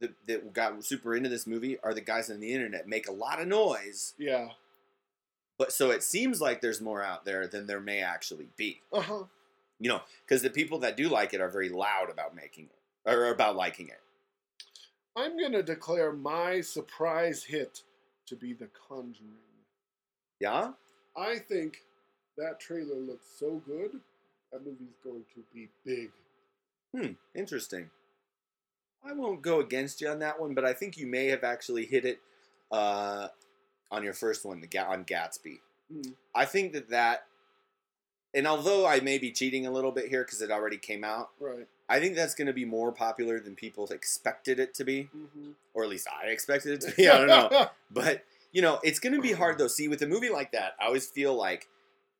that, 0.00 0.14
that 0.28 0.52
got 0.52 0.84
super 0.84 1.16
into 1.16 1.28
this 1.28 1.44
movie 1.46 1.78
are 1.80 1.92
the 1.92 2.00
guys 2.00 2.30
on 2.30 2.38
the 2.38 2.52
internet 2.52 2.86
make 2.86 3.08
a 3.08 3.12
lot 3.12 3.40
of 3.42 3.48
noise, 3.48 4.14
yeah. 4.18 4.50
but 5.58 5.72
so 5.72 5.90
it 5.90 6.02
seems 6.04 6.40
like 6.40 6.60
there's 6.60 6.80
more 6.80 7.02
out 7.02 7.24
there 7.24 7.46
than 7.48 7.66
there 7.66 7.80
may 7.80 8.00
actually 8.00 8.48
be. 8.56 8.82
Uh 8.92 9.00
huh. 9.00 9.24
You 9.80 9.88
know, 9.90 10.02
because 10.24 10.42
the 10.42 10.50
people 10.50 10.78
that 10.78 10.96
do 10.96 11.08
like 11.08 11.34
it 11.34 11.40
are 11.40 11.50
very 11.50 11.68
loud 11.70 12.08
about 12.08 12.34
making 12.36 12.66
it 12.66 13.10
or 13.10 13.26
about 13.30 13.56
liking 13.56 13.88
it. 13.88 14.00
I'm 15.16 15.36
gonna 15.38 15.62
declare 15.62 16.12
my 16.12 16.60
surprise 16.60 17.42
hit 17.44 17.82
to 18.26 18.36
be 18.36 18.52
The 18.52 18.68
Conjuring. 18.88 19.40
Yeah. 20.40 20.72
I 21.16 21.38
think 21.38 21.78
that 22.36 22.60
trailer 22.60 22.96
looks 22.96 23.26
so 23.38 23.62
good. 23.66 24.00
That 24.52 24.64
movie's 24.64 24.96
going 25.02 25.22
to 25.34 25.42
be 25.54 25.68
big. 25.84 26.10
Hmm. 26.94 27.12
Interesting. 27.34 27.90
I 29.04 29.12
won't 29.12 29.42
go 29.42 29.60
against 29.60 30.00
you 30.00 30.08
on 30.08 30.18
that 30.20 30.40
one, 30.40 30.54
but 30.54 30.64
I 30.64 30.72
think 30.72 30.96
you 30.96 31.06
may 31.06 31.26
have 31.26 31.44
actually 31.44 31.86
hit 31.86 32.04
it 32.04 32.20
uh, 32.72 33.28
on 33.90 34.02
your 34.02 34.12
first 34.14 34.44
one, 34.44 34.60
the 34.60 34.66
Ga- 34.66 34.86
on 34.88 35.04
Gatsby. 35.04 35.60
Hmm. 35.92 36.10
I 36.34 36.44
think 36.44 36.72
that 36.72 36.90
that, 36.90 37.26
and 38.34 38.46
although 38.46 38.86
I 38.86 39.00
may 39.00 39.18
be 39.18 39.30
cheating 39.30 39.66
a 39.66 39.70
little 39.70 39.92
bit 39.92 40.08
here 40.08 40.24
because 40.24 40.42
it 40.42 40.50
already 40.50 40.76
came 40.78 41.04
out, 41.04 41.30
Right. 41.40 41.66
I 41.88 42.00
think 42.00 42.16
that's 42.16 42.34
going 42.34 42.48
to 42.48 42.52
be 42.52 42.64
more 42.64 42.90
popular 42.90 43.38
than 43.38 43.54
people 43.54 43.86
expected 43.88 44.58
it 44.58 44.74
to 44.74 44.84
be, 44.84 45.08
Mm-hmm. 45.16 45.50
or 45.74 45.84
at 45.84 45.88
least 45.90 46.08
I 46.08 46.26
expected 46.28 46.72
it 46.72 46.80
to 46.90 46.96
be. 46.96 47.08
I 47.08 47.18
don't 47.18 47.28
know, 47.28 47.68
but 47.90 48.24
you 48.52 48.62
know, 48.62 48.80
it's 48.82 48.98
going 48.98 49.14
to 49.14 49.20
be 49.20 49.32
hard 49.32 49.58
though. 49.58 49.68
See, 49.68 49.88
with 49.88 50.02
a 50.02 50.06
movie 50.06 50.30
like 50.30 50.52
that, 50.52 50.72
I 50.80 50.86
always 50.86 51.06
feel 51.06 51.34
like 51.34 51.68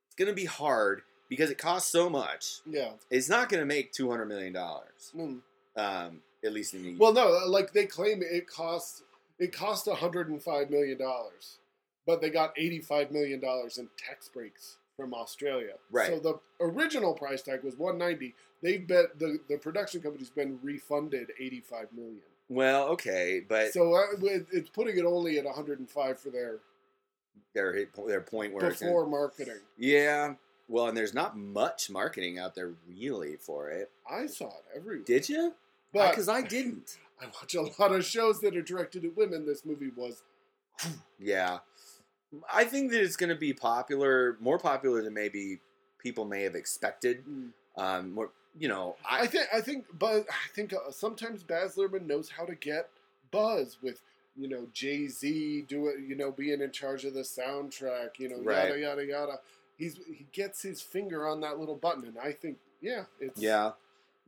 it's 0.06 0.16
going 0.16 0.28
to 0.28 0.34
be 0.34 0.44
hard 0.46 1.02
because 1.28 1.50
it 1.50 1.58
costs 1.58 1.90
so 1.90 2.08
much. 2.08 2.60
yeah. 2.66 2.90
It's 3.10 3.28
not 3.28 3.48
going 3.48 3.60
to 3.60 3.66
make 3.66 3.92
two 3.92 4.10
hundred 4.10 4.26
million 4.26 4.52
dollars, 4.52 5.12
Mm. 5.16 5.40
um, 5.76 6.20
at 6.44 6.52
least 6.52 6.74
in 6.74 6.82
the 6.82 6.96
Well, 6.96 7.12
no, 7.12 7.28
like 7.46 7.72
they 7.72 7.86
claim 7.86 8.22
it 8.22 8.46
costs 8.48 9.02
it 9.38 9.52
cost 9.52 9.86
105 9.86 10.70
million 10.70 10.96
dollars, 10.98 11.58
but 12.06 12.20
they 12.22 12.30
got 12.30 12.52
85 12.56 13.10
million 13.10 13.40
dollars 13.40 13.76
in 13.78 13.88
tax 13.98 14.28
breaks 14.28 14.76
from 14.96 15.12
Australia. 15.12 15.74
Right. 15.90 16.08
So 16.08 16.18
the 16.18 16.40
original 16.64 17.12
price 17.12 17.42
tag 17.42 17.62
was 17.62 17.76
190. 17.76 18.34
They've 18.62 18.86
bet 18.86 19.18
the 19.18 19.38
the 19.48 19.58
production 19.58 20.00
company's 20.00 20.30
been 20.30 20.58
refunded 20.62 21.32
85 21.38 21.88
million. 21.94 22.20
Well, 22.48 22.88
okay, 22.90 23.42
but 23.48 23.72
So 23.72 23.94
uh, 23.94 24.02
it's 24.52 24.70
putting 24.70 24.96
it 24.98 25.04
only 25.04 25.38
at 25.38 25.44
105 25.44 26.18
for 26.18 26.30
their 26.30 26.58
their 27.54 27.86
their 28.06 28.20
point 28.20 28.52
where 28.52 28.68
before 28.70 29.02
gonna, 29.04 29.10
marketing. 29.10 29.60
yeah. 29.78 30.34
Well, 30.68 30.88
and 30.88 30.96
there's 30.96 31.14
not 31.14 31.36
much 31.36 31.90
marketing 31.90 32.38
out 32.38 32.54
there 32.56 32.72
really 32.88 33.36
for 33.36 33.70
it. 33.70 33.90
I 34.10 34.26
saw 34.26 34.48
it 34.48 34.64
everywhere. 34.76 35.04
Did 35.04 35.28
you? 35.28 35.54
but 35.92 36.10
Because 36.10 36.28
I 36.28 36.42
didn't. 36.42 36.98
I 37.20 37.26
watch 37.26 37.54
a 37.54 37.62
lot 37.82 37.92
of 37.92 38.04
shows 38.04 38.40
that 38.40 38.54
are 38.56 38.62
directed 38.62 39.04
at 39.04 39.16
women. 39.16 39.46
This 39.46 39.64
movie 39.64 39.90
was 39.96 40.22
Yeah, 41.18 41.58
I 42.52 42.64
think 42.64 42.90
that 42.92 43.00
it's 43.02 43.16
going 43.16 43.30
to 43.30 43.36
be 43.36 43.52
popular, 43.54 44.36
more 44.40 44.58
popular 44.58 45.02
than 45.02 45.14
maybe 45.14 45.60
people 45.98 46.24
may 46.26 46.42
have 46.42 46.54
expected. 46.54 47.24
mm, 47.26 47.50
Um, 47.76 48.12
more, 48.12 48.30
you 48.58 48.68
know, 48.68 48.96
I 49.08 49.22
I, 49.22 49.26
think 49.26 49.48
I 49.54 49.60
think 49.60 49.84
but 49.98 50.26
I 50.30 50.48
think 50.54 50.72
uh, 50.72 50.90
sometimes 50.90 51.42
Baz 51.42 51.76
Luhrmann 51.76 52.06
knows 52.06 52.30
how 52.30 52.44
to 52.44 52.54
get 52.54 52.88
buzz 53.30 53.78
with 53.82 54.00
you 54.36 54.48
know 54.48 54.66
Jay 54.72 55.08
Z 55.08 55.64
do 55.68 55.88
it 55.88 55.96
you 56.06 56.14
know 56.14 56.30
being 56.30 56.60
in 56.60 56.70
charge 56.70 57.04
of 57.04 57.14
the 57.14 57.20
soundtrack 57.20 58.18
you 58.18 58.28
know 58.28 58.40
Right. 58.42 58.68
yada 58.68 58.78
yada 58.80 59.04
yada. 59.06 59.40
He's 59.76 59.96
he 60.06 60.26
gets 60.32 60.62
his 60.62 60.80
finger 60.80 61.26
on 61.26 61.40
that 61.40 61.58
little 61.58 61.74
button 61.76 62.04
and 62.04 62.18
I 62.18 62.32
think 62.32 62.58
yeah 62.80 63.04
it's 63.20 63.40
yeah. 63.40 63.72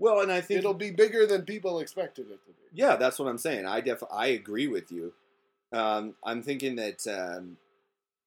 Well, 0.00 0.20
and 0.20 0.30
I 0.30 0.40
think 0.40 0.58
it'll 0.58 0.74
be 0.74 0.92
bigger 0.92 1.26
than 1.26 1.42
people 1.42 1.80
expected 1.80 2.26
it 2.30 2.44
to 2.46 2.52
be. 2.52 2.68
Yeah, 2.72 2.94
that's 2.94 3.18
what 3.18 3.26
I'm 3.26 3.38
saying. 3.38 3.66
I 3.66 3.80
def 3.80 4.02
I 4.12 4.28
agree 4.28 4.68
with 4.68 4.92
you. 4.92 5.12
Um, 5.72 6.14
I'm 6.24 6.40
thinking 6.42 6.76
that 6.76 7.04
um, 7.08 7.56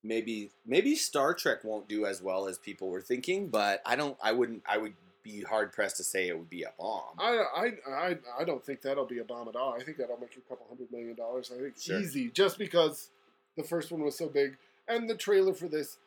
maybe 0.04 0.52
maybe 0.66 0.96
Star 0.96 1.34
Trek 1.34 1.64
won't 1.64 1.88
do 1.88 2.06
as 2.06 2.22
well 2.22 2.48
as 2.48 2.58
people 2.58 2.90
were 2.90 3.02
thinking, 3.02 3.48
but 3.48 3.82
I 3.86 3.96
don't. 3.96 4.18
I 4.22 4.34
wouldn't. 4.34 4.64
I 4.68 4.78
would 4.78 4.94
be 5.24 5.42
hard 5.42 5.72
pressed 5.72 5.98
to 5.98 6.04
say 6.04 6.28
it 6.28 6.38
would 6.38 6.50
be 6.50 6.64
a 6.64 6.74
bomb. 6.80 7.16
I, 7.20 7.44
I 7.56 7.72
I 7.92 8.18
I 8.40 8.44
don't 8.44 8.64
think 8.66 8.82
that'll 8.82 9.06
be 9.06 9.20
a 9.20 9.24
bomb 9.24 9.48
at 9.48 9.56
all. 9.56 9.74
I 9.74 9.84
think 9.84 9.98
that'll 9.98 10.18
make 10.20 10.36
you 10.36 10.42
a 10.46 10.50
couple 10.50 10.66
hundred 10.68 10.92
million 10.92 11.16
dollars. 11.16 11.52
I 11.56 11.60
think 11.62 11.76
Sure. 11.80 12.00
easy 12.00 12.30
just 12.30 12.58
because 12.58 13.10
the 13.58 13.64
first 13.64 13.92
one 13.92 14.02
was 14.04 14.18
so 14.18 14.28
big 14.30 14.58
and 14.88 15.10
the 15.10 15.16
trailer 15.16 15.54
for 15.54 15.68
this. 15.68 15.98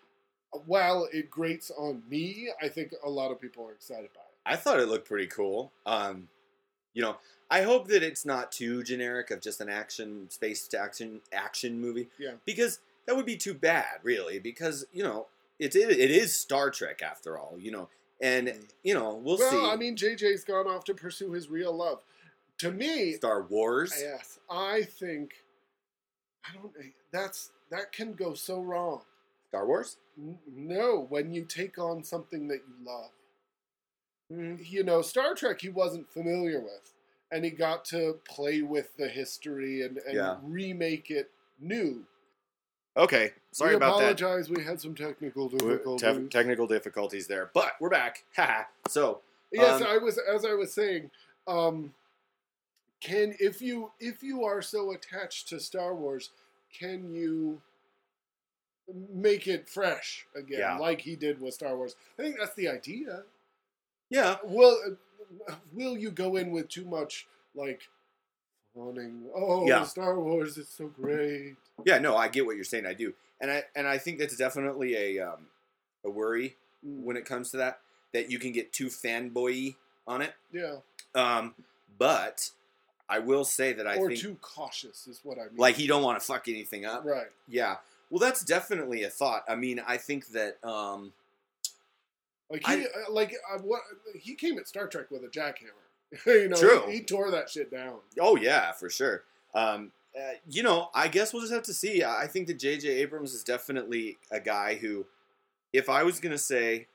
While 0.66 1.08
it 1.12 1.30
grates 1.30 1.72
on 1.76 2.02
me, 2.08 2.48
I 2.62 2.68
think 2.68 2.92
a 3.04 3.10
lot 3.10 3.32
of 3.32 3.40
people 3.40 3.66
are 3.68 3.72
excited 3.72 4.10
by 4.14 4.20
it. 4.20 4.26
I 4.46 4.54
thought 4.56 4.78
it 4.78 4.86
looked 4.86 5.08
pretty 5.08 5.26
cool. 5.26 5.72
Um, 5.84 6.28
you 6.92 7.02
know, 7.02 7.16
I 7.50 7.62
hope 7.62 7.88
that 7.88 8.04
it's 8.04 8.24
not 8.24 8.52
too 8.52 8.84
generic 8.84 9.32
of 9.32 9.40
just 9.40 9.60
an 9.60 9.68
action 9.68 10.30
space 10.30 10.68
to 10.68 10.78
action 10.78 11.22
action 11.32 11.80
movie. 11.80 12.08
Yeah. 12.18 12.34
Because 12.44 12.78
that 13.06 13.16
would 13.16 13.26
be 13.26 13.36
too 13.36 13.54
bad, 13.54 13.98
really. 14.04 14.38
Because 14.38 14.86
you 14.92 15.02
know, 15.02 15.26
it's 15.58 15.74
it, 15.74 15.90
it 15.90 16.10
is 16.12 16.32
Star 16.38 16.70
Trek 16.70 17.02
after 17.02 17.36
all. 17.36 17.56
You 17.58 17.72
know, 17.72 17.88
and 18.20 18.52
you 18.82 18.94
know 18.94 19.14
we'll, 19.14 19.38
well, 19.38 19.50
see. 19.50 19.56
Well, 19.56 19.70
I 19.70 19.76
mean, 19.76 19.96
JJ's 19.96 20.44
gone 20.44 20.66
off 20.66 20.84
to 20.84 20.94
pursue 20.94 21.32
his 21.32 21.48
real 21.48 21.74
love. 21.74 22.02
To 22.58 22.70
me, 22.70 23.14
Star 23.14 23.42
Wars. 23.42 23.92
yes, 24.00 24.38
I 24.50 24.82
think 24.82 25.32
I 26.48 26.54
don't. 26.54 26.72
That's 27.12 27.50
that 27.70 27.92
can 27.92 28.12
go 28.14 28.34
so 28.34 28.60
wrong. 28.60 29.02
Star 29.48 29.66
Wars. 29.66 29.96
N- 30.18 30.38
No, 30.54 31.06
when 31.08 31.32
you 31.32 31.44
take 31.44 31.78
on 31.78 32.02
something 32.04 32.48
that 32.48 32.60
you 32.68 32.86
love. 32.86 33.10
Mm, 34.32 34.58
you 34.70 34.82
know, 34.84 35.02
Star 35.02 35.34
Trek 35.34 35.60
he 35.60 35.68
wasn't 35.68 36.08
familiar 36.10 36.60
with, 36.60 36.92
and 37.30 37.44
he 37.44 37.50
got 37.50 37.84
to 37.86 38.18
play 38.26 38.62
with 38.62 38.96
the 38.96 39.08
history 39.08 39.82
and, 39.82 39.98
and 39.98 40.14
Yeah. 40.14 40.36
remake 40.42 41.10
it 41.10 41.30
new. 41.60 42.04
Okay, 42.96 43.32
sorry 43.52 43.70
we 43.70 43.76
about 43.76 43.98
that. 43.98 44.20
apologize. 44.20 44.48
We 44.50 44.62
had 44.62 44.80
some 44.80 44.94
technical 44.94 45.48
difficulties. 45.48 46.16
te- 46.16 46.28
technical 46.28 46.66
difficulties 46.66 47.26
there, 47.26 47.50
but 47.52 47.72
we're 47.80 47.88
back. 47.90 48.24
Haha. 48.36 48.64
so 48.88 49.20
yes, 49.52 49.80
um, 49.80 49.86
I 49.88 49.98
was 49.98 50.18
as 50.18 50.44
I 50.44 50.52
was 50.54 50.72
saying. 50.72 51.10
Um, 51.46 51.92
can 53.00 53.34
if 53.40 53.60
you 53.60 53.90
if 54.00 54.22
you 54.22 54.44
are 54.44 54.62
so 54.62 54.92
attached 54.92 55.48
to 55.48 55.60
Star 55.60 55.94
Wars, 55.94 56.30
can 56.78 57.12
you 57.12 57.60
make 59.12 59.46
it 59.48 59.68
fresh 59.68 60.26
again, 60.36 60.58
Yeah. 60.60 60.78
like 60.78 61.00
he 61.00 61.16
did 61.16 61.40
with 61.40 61.54
Star 61.54 61.76
Wars? 61.76 61.96
I 62.18 62.22
think 62.22 62.36
that's 62.38 62.54
the 62.54 62.68
idea. 62.68 63.24
yeah, 64.08 64.36
Will 64.44 64.76
will 65.72 65.98
you 65.98 66.10
go 66.12 66.36
in 66.36 66.50
with 66.52 66.68
too 66.68 66.84
much 66.84 67.26
like 67.56 67.88
Oh, 68.76 69.66
Yeah. 69.66 69.84
Star 69.84 70.18
Wars 70.18 70.56
is 70.58 70.68
so 70.68 70.88
great. 70.88 71.56
yeah. 71.84 71.98
No, 71.98 72.16
I 72.16 72.28
get 72.28 72.44
what 72.46 72.56
you're 72.56 72.64
saying. 72.64 72.86
I 72.86 72.94
do, 72.94 73.14
and 73.40 73.50
I 73.50 73.64
and 73.76 73.86
I 73.86 73.98
think 73.98 74.18
that's 74.18 74.36
definitely 74.36 74.94
a 74.96 75.20
um, 75.26 75.46
a 76.04 76.10
worry 76.10 76.56
Mm, 76.86 77.02
when 77.02 77.16
it 77.16 77.24
comes 77.24 77.50
to 77.52 77.56
that. 77.58 77.80
That 78.12 78.30
you 78.30 78.38
can 78.38 78.52
get 78.52 78.72
too 78.72 78.86
fanboy 78.86 79.74
on 80.06 80.22
it. 80.22 80.34
yeah, 80.52 80.76
Um, 81.16 81.54
but 81.98 82.50
I 83.08 83.18
will 83.18 83.44
say 83.44 83.72
that 83.72 83.86
I 83.88 83.96
or 83.96 84.08
think 84.08 84.20
too 84.20 84.36
cautious 84.40 85.06
is 85.08 85.20
what 85.24 85.36
I 85.38 85.44
mean. 85.46 85.56
like 85.56 85.74
he 85.76 85.86
don't 85.88 86.02
want 86.02 86.20
to 86.20 86.24
fuck 86.24 86.46
anything 86.46 86.84
up. 86.84 87.04
right. 87.04 87.26
Yeah. 87.48 87.76
Well, 88.10 88.20
that's 88.20 88.44
definitely 88.44 89.02
a 89.02 89.10
thought. 89.10 89.42
I 89.48 89.56
mean, 89.56 89.80
I 89.84 89.96
think 89.96 90.28
that 90.28 90.62
um, 90.62 91.12
Like 92.50 92.64
he, 92.66 92.72
I- 92.72 92.84
uh, 92.84 93.10
like 93.12 93.34
uh, 93.52 93.58
what 93.58 93.80
he 94.14 94.34
came 94.36 94.58
at 94.58 94.68
Star 94.68 94.86
Trek 94.86 95.10
with 95.10 95.24
a 95.24 95.28
jackhammer. 95.28 95.82
you 96.26 96.48
know, 96.48 96.56
True. 96.56 96.82
He, 96.86 96.94
he 96.98 97.00
tore 97.02 97.30
that 97.30 97.50
shit 97.50 97.70
down. 97.70 97.98
Oh 98.20 98.36
yeah, 98.36 98.72
for 98.72 98.88
sure. 98.90 99.24
Um, 99.54 99.92
uh, 100.16 100.34
you 100.48 100.62
know, 100.62 100.88
I 100.94 101.08
guess 101.08 101.32
we'll 101.32 101.42
just 101.42 101.52
have 101.52 101.62
to 101.64 101.74
see. 101.74 102.04
I 102.04 102.26
think 102.26 102.46
that 102.46 102.58
J.J. 102.58 102.88
Abrams 102.88 103.34
is 103.34 103.42
definitely 103.42 104.16
a 104.30 104.38
guy 104.38 104.76
who, 104.76 105.06
if 105.72 105.88
I 105.88 106.04
was 106.04 106.20
gonna 106.20 106.38
say, 106.38 106.86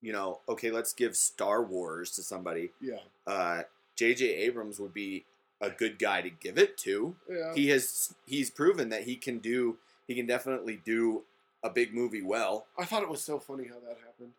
you 0.00 0.12
know, 0.12 0.40
okay, 0.48 0.70
let's 0.70 0.92
give 0.92 1.14
Star 1.16 1.62
Wars 1.62 2.10
to 2.12 2.22
somebody, 2.22 2.70
Yeah, 2.80 2.98
uh, 3.26 3.62
J.J. 3.96 4.24
Abrams 4.26 4.78
would 4.80 4.94
be 4.94 5.24
a 5.60 5.70
good 5.70 5.98
guy 5.98 6.22
to 6.22 6.30
give 6.30 6.56
it 6.56 6.78
to. 6.78 7.16
yeah. 7.28 7.52
He 7.54 7.68
has 7.68 8.14
he's 8.26 8.48
proven 8.50 8.88
that 8.90 9.02
he 9.04 9.16
can 9.16 9.38
do. 9.38 9.76
He 10.06 10.14
can 10.14 10.24
definitely 10.26 10.80
do 10.84 11.24
a 11.62 11.68
big 11.68 11.92
movie 11.92 12.22
well. 12.22 12.66
I 12.78 12.84
thought 12.84 13.02
it 13.02 13.08
was 13.08 13.22
so 13.22 13.38
funny 13.38 13.64
how 13.66 13.74
that 13.80 13.98
happened. 14.06 14.32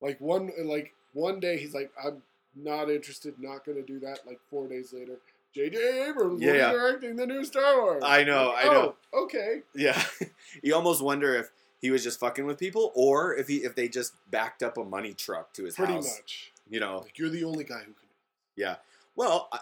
Like 0.00 0.20
one, 0.20 0.52
like 0.64 0.92
one 1.14 1.40
day 1.40 1.56
he's 1.56 1.72
like, 1.74 1.90
"I'm 2.02 2.22
not 2.56 2.90
interested, 2.90 3.34
not 3.38 3.64
going 3.64 3.76
to 3.78 3.84
do 3.84 4.00
that." 4.00 4.26
Like 4.26 4.40
four 4.50 4.66
days 4.68 4.92
later, 4.92 5.18
J.J. 5.54 6.08
Abrams 6.08 6.40
will 6.40 6.54
Yeah. 6.54 6.72
directing 6.72 7.16
the 7.16 7.26
new 7.26 7.44
Star 7.44 7.80
Wars. 7.82 8.02
I 8.04 8.24
know, 8.24 8.48
Like, 8.48 8.64
I 8.66 8.68
know. 8.72 8.94
Oh, 9.12 9.24
okay. 9.24 9.62
Yeah, 9.74 10.02
you 10.62 10.74
almost 10.74 11.02
wonder 11.02 11.34
if 11.34 11.50
he 11.80 11.90
was 11.90 12.02
just 12.02 12.18
fucking 12.20 12.44
with 12.46 12.58
people, 12.58 12.92
or 12.94 13.34
if 13.34 13.48
he 13.48 13.56
if 13.58 13.74
they 13.74 13.88
just 13.88 14.12
backed 14.30 14.62
up 14.62 14.76
a 14.78 14.84
money 14.84 15.12
truck 15.14 15.52
to 15.54 15.64
his 15.64 15.74
Pretty 15.76 15.92
house. 15.94 16.16
much. 16.18 16.52
You 16.68 16.80
know, 16.80 16.98
Like 16.98 17.18
you're 17.18 17.28
the 17.30 17.44
only 17.44 17.64
guy 17.64 17.78
who 17.80 17.92
can. 17.92 18.08
Yeah. 18.56 18.76
Well, 19.14 19.48
I, 19.52 19.60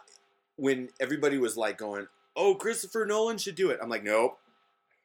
when 0.57 0.89
everybody 1.01 1.37
was 1.39 1.57
like 1.57 1.77
going, 1.79 2.07
"Oh, 2.37 2.55
Christopher 2.55 3.05
Nolan 3.07 3.39
should 3.39 3.55
do 3.57 3.71
it," 3.71 3.79
I'm 3.83 3.89
like, 3.89 4.03
"Nope, 4.05 4.39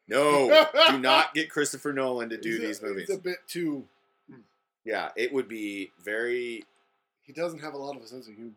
no, 0.07 0.66
do 0.90 0.98
not 0.99 1.34
get 1.34 1.49
Christopher 1.49 1.91
Nolan 1.94 2.30
to 2.30 2.38
do 2.38 2.49
He's 2.52 2.60
a- 2.60 2.61
these 2.68 2.82
movies." 2.82 3.10
It's 3.10 3.18
a 3.20 3.22
bit 3.22 3.38
too. 3.48 3.86
Hmm. 4.30 4.41
yeah, 4.86 5.10
it 5.16 5.34
would 5.34 5.48
be 5.48 5.91
very, 6.03 6.64
He 7.30 7.34
doesn't 7.34 7.60
have 7.60 7.76
a 7.76 7.78
lot 7.78 7.96
of 7.96 8.02
a 8.02 8.08
sense 8.08 8.28
of 8.28 8.34
humor. 8.34 8.54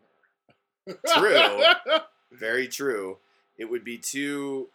True. 1.15 1.63
very 2.31 2.67
true. 2.67 3.19
It 3.59 3.65
would 3.65 3.83
be 3.83 3.99
too. 3.99 4.69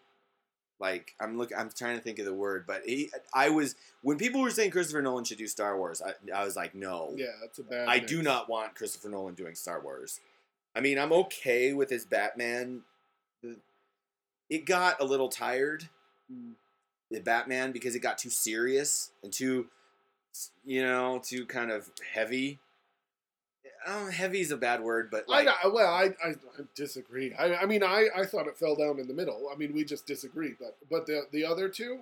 like 0.79 1.17
I'm 1.21 1.37
look 1.37 1.51
I'm 1.59 1.69
trying 1.69 1.97
to 1.97 2.01
think 2.03 2.21
of 2.21 2.25
the 2.25 2.33
word, 2.33 2.63
but 2.65 2.83
he, 2.87 3.11
I 3.35 3.49
was 3.49 3.75
when 4.03 4.17
people 4.17 4.41
were 4.41 4.51
saying 4.53 4.71
Christopher 4.71 5.03
Nolan 5.03 5.25
should 5.25 5.39
do 5.39 5.49
Star 5.49 5.77
Wars, 5.77 6.01
I, 6.01 6.13
I 6.33 6.45
was 6.45 6.55
like, 6.55 6.77
no, 6.77 7.13
Yeah, 7.17 7.27
that's 7.41 7.59
a 7.59 7.65
bad. 7.65 7.89
I 7.89 7.97
mix. 7.97 8.09
do 8.09 8.23
not 8.23 8.49
want 8.49 8.77
Christopher 8.77 9.09
Nolan 9.09 9.35
doing 9.35 9.57
Star 9.57 9.81
Wars. 9.81 10.21
I 10.77 10.81
mean, 10.81 10.97
I'm 10.97 11.13
okay 11.13 11.73
with 11.73 11.91
his 11.91 12.05
Batman. 12.05 12.83
It 14.49 14.65
got 14.65 15.01
a 15.01 15.05
little 15.05 15.29
tired, 15.29 15.89
Mm. 16.33 16.53
the 17.11 17.19
Batman, 17.21 17.73
because 17.73 17.97
it 17.97 18.01
got 18.01 18.17
too 18.19 18.31
serious 18.31 19.11
and 19.25 19.33
too, 19.33 19.67
you 20.65 20.83
know, 20.83 21.21
too 21.25 21.47
kind 21.47 21.71
of 21.73 21.91
heavy. 22.15 22.59
Oh, 23.91 24.11
heavy 24.11 24.41
is 24.41 24.51
a 24.51 24.57
bad 24.57 24.83
word, 24.83 25.11
but 25.11 25.25
I, 25.31 25.45
like, 25.45 25.49
I 25.65 25.69
well, 25.69 25.91
I, 25.91 26.15
I, 26.23 26.31
I 26.31 26.63
disagree. 26.75 27.33
I, 27.33 27.55
I 27.57 27.67
mean, 27.67 27.83
I, 27.83 28.09
I 28.15 28.27
thought 28.27 28.47
it 28.47 28.59
fell 28.59 28.77
down 28.77 28.99
in 28.99 29.09
the 29.09 29.15
middle. 29.15 29.49
I 29.51 29.57
mean, 29.57 29.73
we 29.73 29.83
just 29.83 30.07
disagree. 30.07 30.55
But 30.61 30.77
but 30.91 31.07
the 31.07 31.23
the 31.33 31.47
other 31.47 31.71
two, 31.71 32.01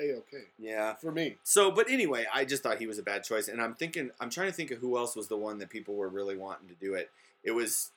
a 0.00 0.14
okay 0.14 0.44
yeah. 0.58 0.94
for 0.94 1.12
me. 1.12 1.36
So, 1.44 1.70
but 1.70 1.88
anyway, 1.88 2.26
I 2.34 2.44
just 2.44 2.64
thought 2.64 2.78
he 2.78 2.88
was 2.88 2.98
a 2.98 3.04
bad 3.04 3.22
choice, 3.22 3.46
and 3.46 3.62
I'm 3.62 3.74
thinking, 3.74 4.10
I'm 4.20 4.30
trying 4.30 4.48
to 4.48 4.52
think 4.52 4.72
of 4.72 4.78
who 4.78 4.96
else 4.98 5.14
was 5.14 5.28
the 5.28 5.36
one 5.36 5.58
that 5.58 5.70
people 5.70 5.94
were 5.94 6.08
really 6.08 6.36
wanting 6.36 6.68
to 6.68 6.74
do 6.74 6.94
it. 6.94 7.10
It 7.44 7.52
was, 7.52 7.90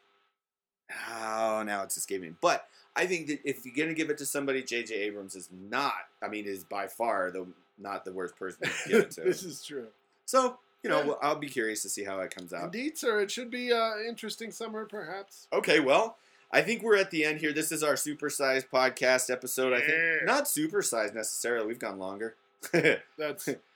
oh, 1.10 1.64
now 1.66 1.82
it's 1.82 1.98
escaping. 1.98 2.38
But 2.42 2.68
I 2.96 3.08
think 3.08 3.26
that 3.28 3.40
if 3.44 3.66
you're 3.66 3.76
gonna 3.76 3.96
give 3.96 4.12
it 4.12 4.20
to 4.20 4.26
somebody, 4.26 4.62
J.J. 4.62 4.94
Abrams 4.94 5.36
is 5.36 5.50
not. 5.52 5.94
I 6.22 6.28
mean, 6.28 6.46
is 6.46 6.64
by 6.64 6.86
far 6.86 7.32
the 7.32 7.48
not 7.80 8.06
the 8.06 8.14
worst 8.14 8.36
person 8.36 8.68
to 8.68 8.90
give 8.90 9.00
it 9.00 9.12
to. 9.16 9.22
this 9.22 9.44
is 9.44 9.64
true. 9.64 9.88
so 10.26 10.60
you 10.84 10.90
know, 10.90 11.00
Yeah. 11.00 11.06
well, 11.06 11.20
I'll 11.22 11.36
be 11.36 11.48
curious 11.50 11.82
to 11.84 11.90
see 11.90 12.04
how 12.04 12.20
it 12.22 12.34
comes 12.36 12.54
out. 12.54 12.66
Indeed, 12.66 12.98
sir. 12.98 13.22
It 13.22 13.32
should 13.32 13.52
be 13.52 13.72
uh, 13.72 13.96
an 13.98 14.06
interesting 14.08 14.52
summer, 14.52 14.86
perhaps. 14.86 15.48
Okay, 15.54 15.80
well, 15.80 16.18
I 16.52 16.62
think 16.62 16.82
we're 16.84 16.98
at 16.98 17.12
the 17.12 17.24
end 17.24 17.40
here. 17.40 17.54
This 17.54 17.72
is 17.72 17.82
our 17.84 17.94
supersized 17.94 18.66
podcast 18.74 19.30
episode. 19.32 19.74
I 19.74 19.82
think 19.82 20.26
not 20.26 20.46
supersized 20.46 21.14
necessarily. 21.14 21.68
We've 21.68 21.80
gone 21.80 22.00
longer. 22.00 22.36
That's 23.18 23.50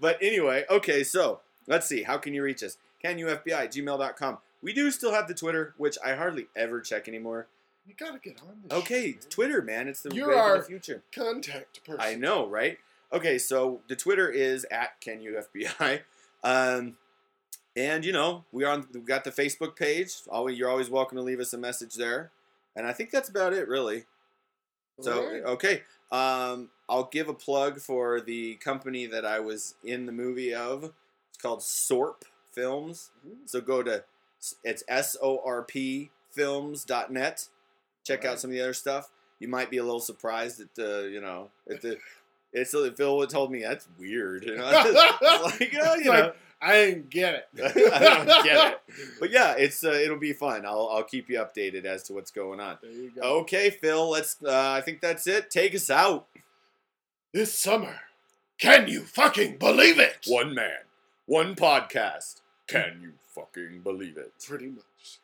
but 0.00 0.18
anyway, 0.20 0.64
okay, 0.70 1.04
so 1.04 1.40
let's 1.66 1.86
see. 1.86 2.02
How 2.02 2.18
can 2.18 2.34
you 2.34 2.42
reach 2.42 2.62
us? 2.62 2.76
CanUFBI, 3.04 3.44
gmail.com. 3.68 4.38
We 4.62 4.72
do 4.72 4.90
still 4.90 5.12
have 5.12 5.28
the 5.28 5.34
Twitter, 5.34 5.74
which 5.76 5.98
I 6.04 6.14
hardly 6.14 6.46
ever 6.56 6.80
check 6.80 7.08
anymore. 7.08 7.46
you 7.86 7.94
gotta 7.98 8.18
get 8.18 8.40
on 8.42 8.62
this. 8.68 8.78
Okay, 8.78 9.06
shit, 9.12 9.22
man. 9.22 9.30
Twitter, 9.30 9.62
man. 9.62 9.88
It's 9.88 10.02
the 10.02 10.14
You're 10.14 10.34
our- 10.34 10.58
the 10.58 10.64
future. 10.64 11.02
contact 11.14 11.84
person. 11.84 12.00
I 12.00 12.14
know, 12.14 12.46
right? 12.48 12.78
Okay, 13.12 13.38
so 13.38 13.80
the 13.88 13.96
Twitter 13.96 14.30
is 14.30 14.64
at 14.70 15.00
CanUFBI. 15.00 16.00
Um, 16.44 16.96
and, 17.76 18.04
you 18.04 18.12
know, 18.12 18.44
we're 18.50 18.68
on, 18.68 18.86
we've 18.92 19.04
got 19.04 19.24
the 19.24 19.30
Facebook 19.30 19.76
page. 19.76 20.12
Always, 20.28 20.58
you're 20.58 20.68
always 20.68 20.90
welcome 20.90 21.16
to 21.16 21.22
leave 21.22 21.40
us 21.40 21.52
a 21.52 21.58
message 21.58 21.94
there. 21.94 22.32
And 22.74 22.86
I 22.86 22.92
think 22.92 23.10
that's 23.10 23.28
about 23.28 23.52
it, 23.52 23.68
really. 23.68 24.04
So 25.00 25.42
okay, 25.46 25.82
um, 26.10 26.68
I'll 26.88 27.08
give 27.10 27.28
a 27.28 27.34
plug 27.34 27.80
for 27.80 28.20
the 28.20 28.56
company 28.56 29.06
that 29.06 29.24
I 29.24 29.40
was 29.40 29.74
in 29.82 30.06
the 30.06 30.12
movie 30.12 30.54
of. 30.54 30.92
It's 31.30 31.40
called 31.40 31.60
Sorp 31.60 32.24
Films. 32.52 33.10
Mhm. 33.26 33.48
So 33.48 33.60
go 33.60 33.82
to 33.82 34.04
it's 34.64 34.84
S 34.88 35.16
O 35.22 35.40
R 35.44 35.62
P 35.62 36.10
Films.net. 36.30 37.48
Check 38.04 38.24
out 38.24 38.38
some 38.38 38.50
of 38.50 38.52
the 38.52 38.60
other 38.60 38.74
stuff. 38.74 39.10
You 39.38 39.48
might 39.48 39.70
be 39.70 39.78
a 39.78 39.84
little 39.84 40.00
surprised 40.00 40.60
at 40.60 40.74
the 40.74 41.08
you 41.12 41.20
know 41.20 41.50
at 41.68 41.80
the. 41.80 41.98
It's 42.52 42.72
Phil 42.72 43.26
told 43.26 43.50
me 43.50 43.62
that's 43.62 43.88
weird. 43.98 44.44
You 44.52 44.56
know, 44.56 44.70
It's 44.70 45.60
like 45.60 45.74
oh, 45.82 45.94
you 45.96 46.10
like, 46.10 46.18
know. 46.18 46.32
I 46.60 46.72
didn't 46.74 47.10
get 47.10 47.34
it. 47.34 47.48
I 47.92 47.98
don't 47.98 48.44
get 48.44 48.72
it. 48.72 48.80
But 49.18 49.32
yeah, 49.32 49.54
it's 49.58 49.84
uh, 49.84 49.90
it'll 49.90 50.18
be 50.18 50.32
fun. 50.32 50.64
I'll 50.64 50.88
I'll 50.92 51.02
keep 51.02 51.28
you 51.28 51.38
updated 51.38 51.84
as 51.84 52.04
to 52.04 52.12
what's 52.12 52.30
going 52.30 52.60
on. 52.60 52.78
There 52.80 52.92
you 52.92 53.10
go. 53.10 53.22
Okay, 53.40 53.70
Phil. 53.70 54.08
Let's. 54.10 54.36
Uh, 54.42 54.72
I 54.76 54.80
think 54.80 55.00
that's 55.00 55.26
it. 55.26 55.50
Take 55.50 55.74
us 55.74 55.90
out. 55.90 56.28
This 57.32 57.52
summer, 57.58 57.96
can 58.58 58.86
you 58.86 59.00
fucking 59.00 59.56
believe 59.58 59.98
it? 59.98 60.26
One 60.28 60.54
man, 60.54 60.84
one 61.26 61.56
podcast. 61.56 62.42
Can 62.68 63.00
you 63.02 63.14
fucking 63.34 63.80
believe 63.80 64.16
it? 64.16 64.32
Pretty 64.46 64.68
much. 64.68 65.18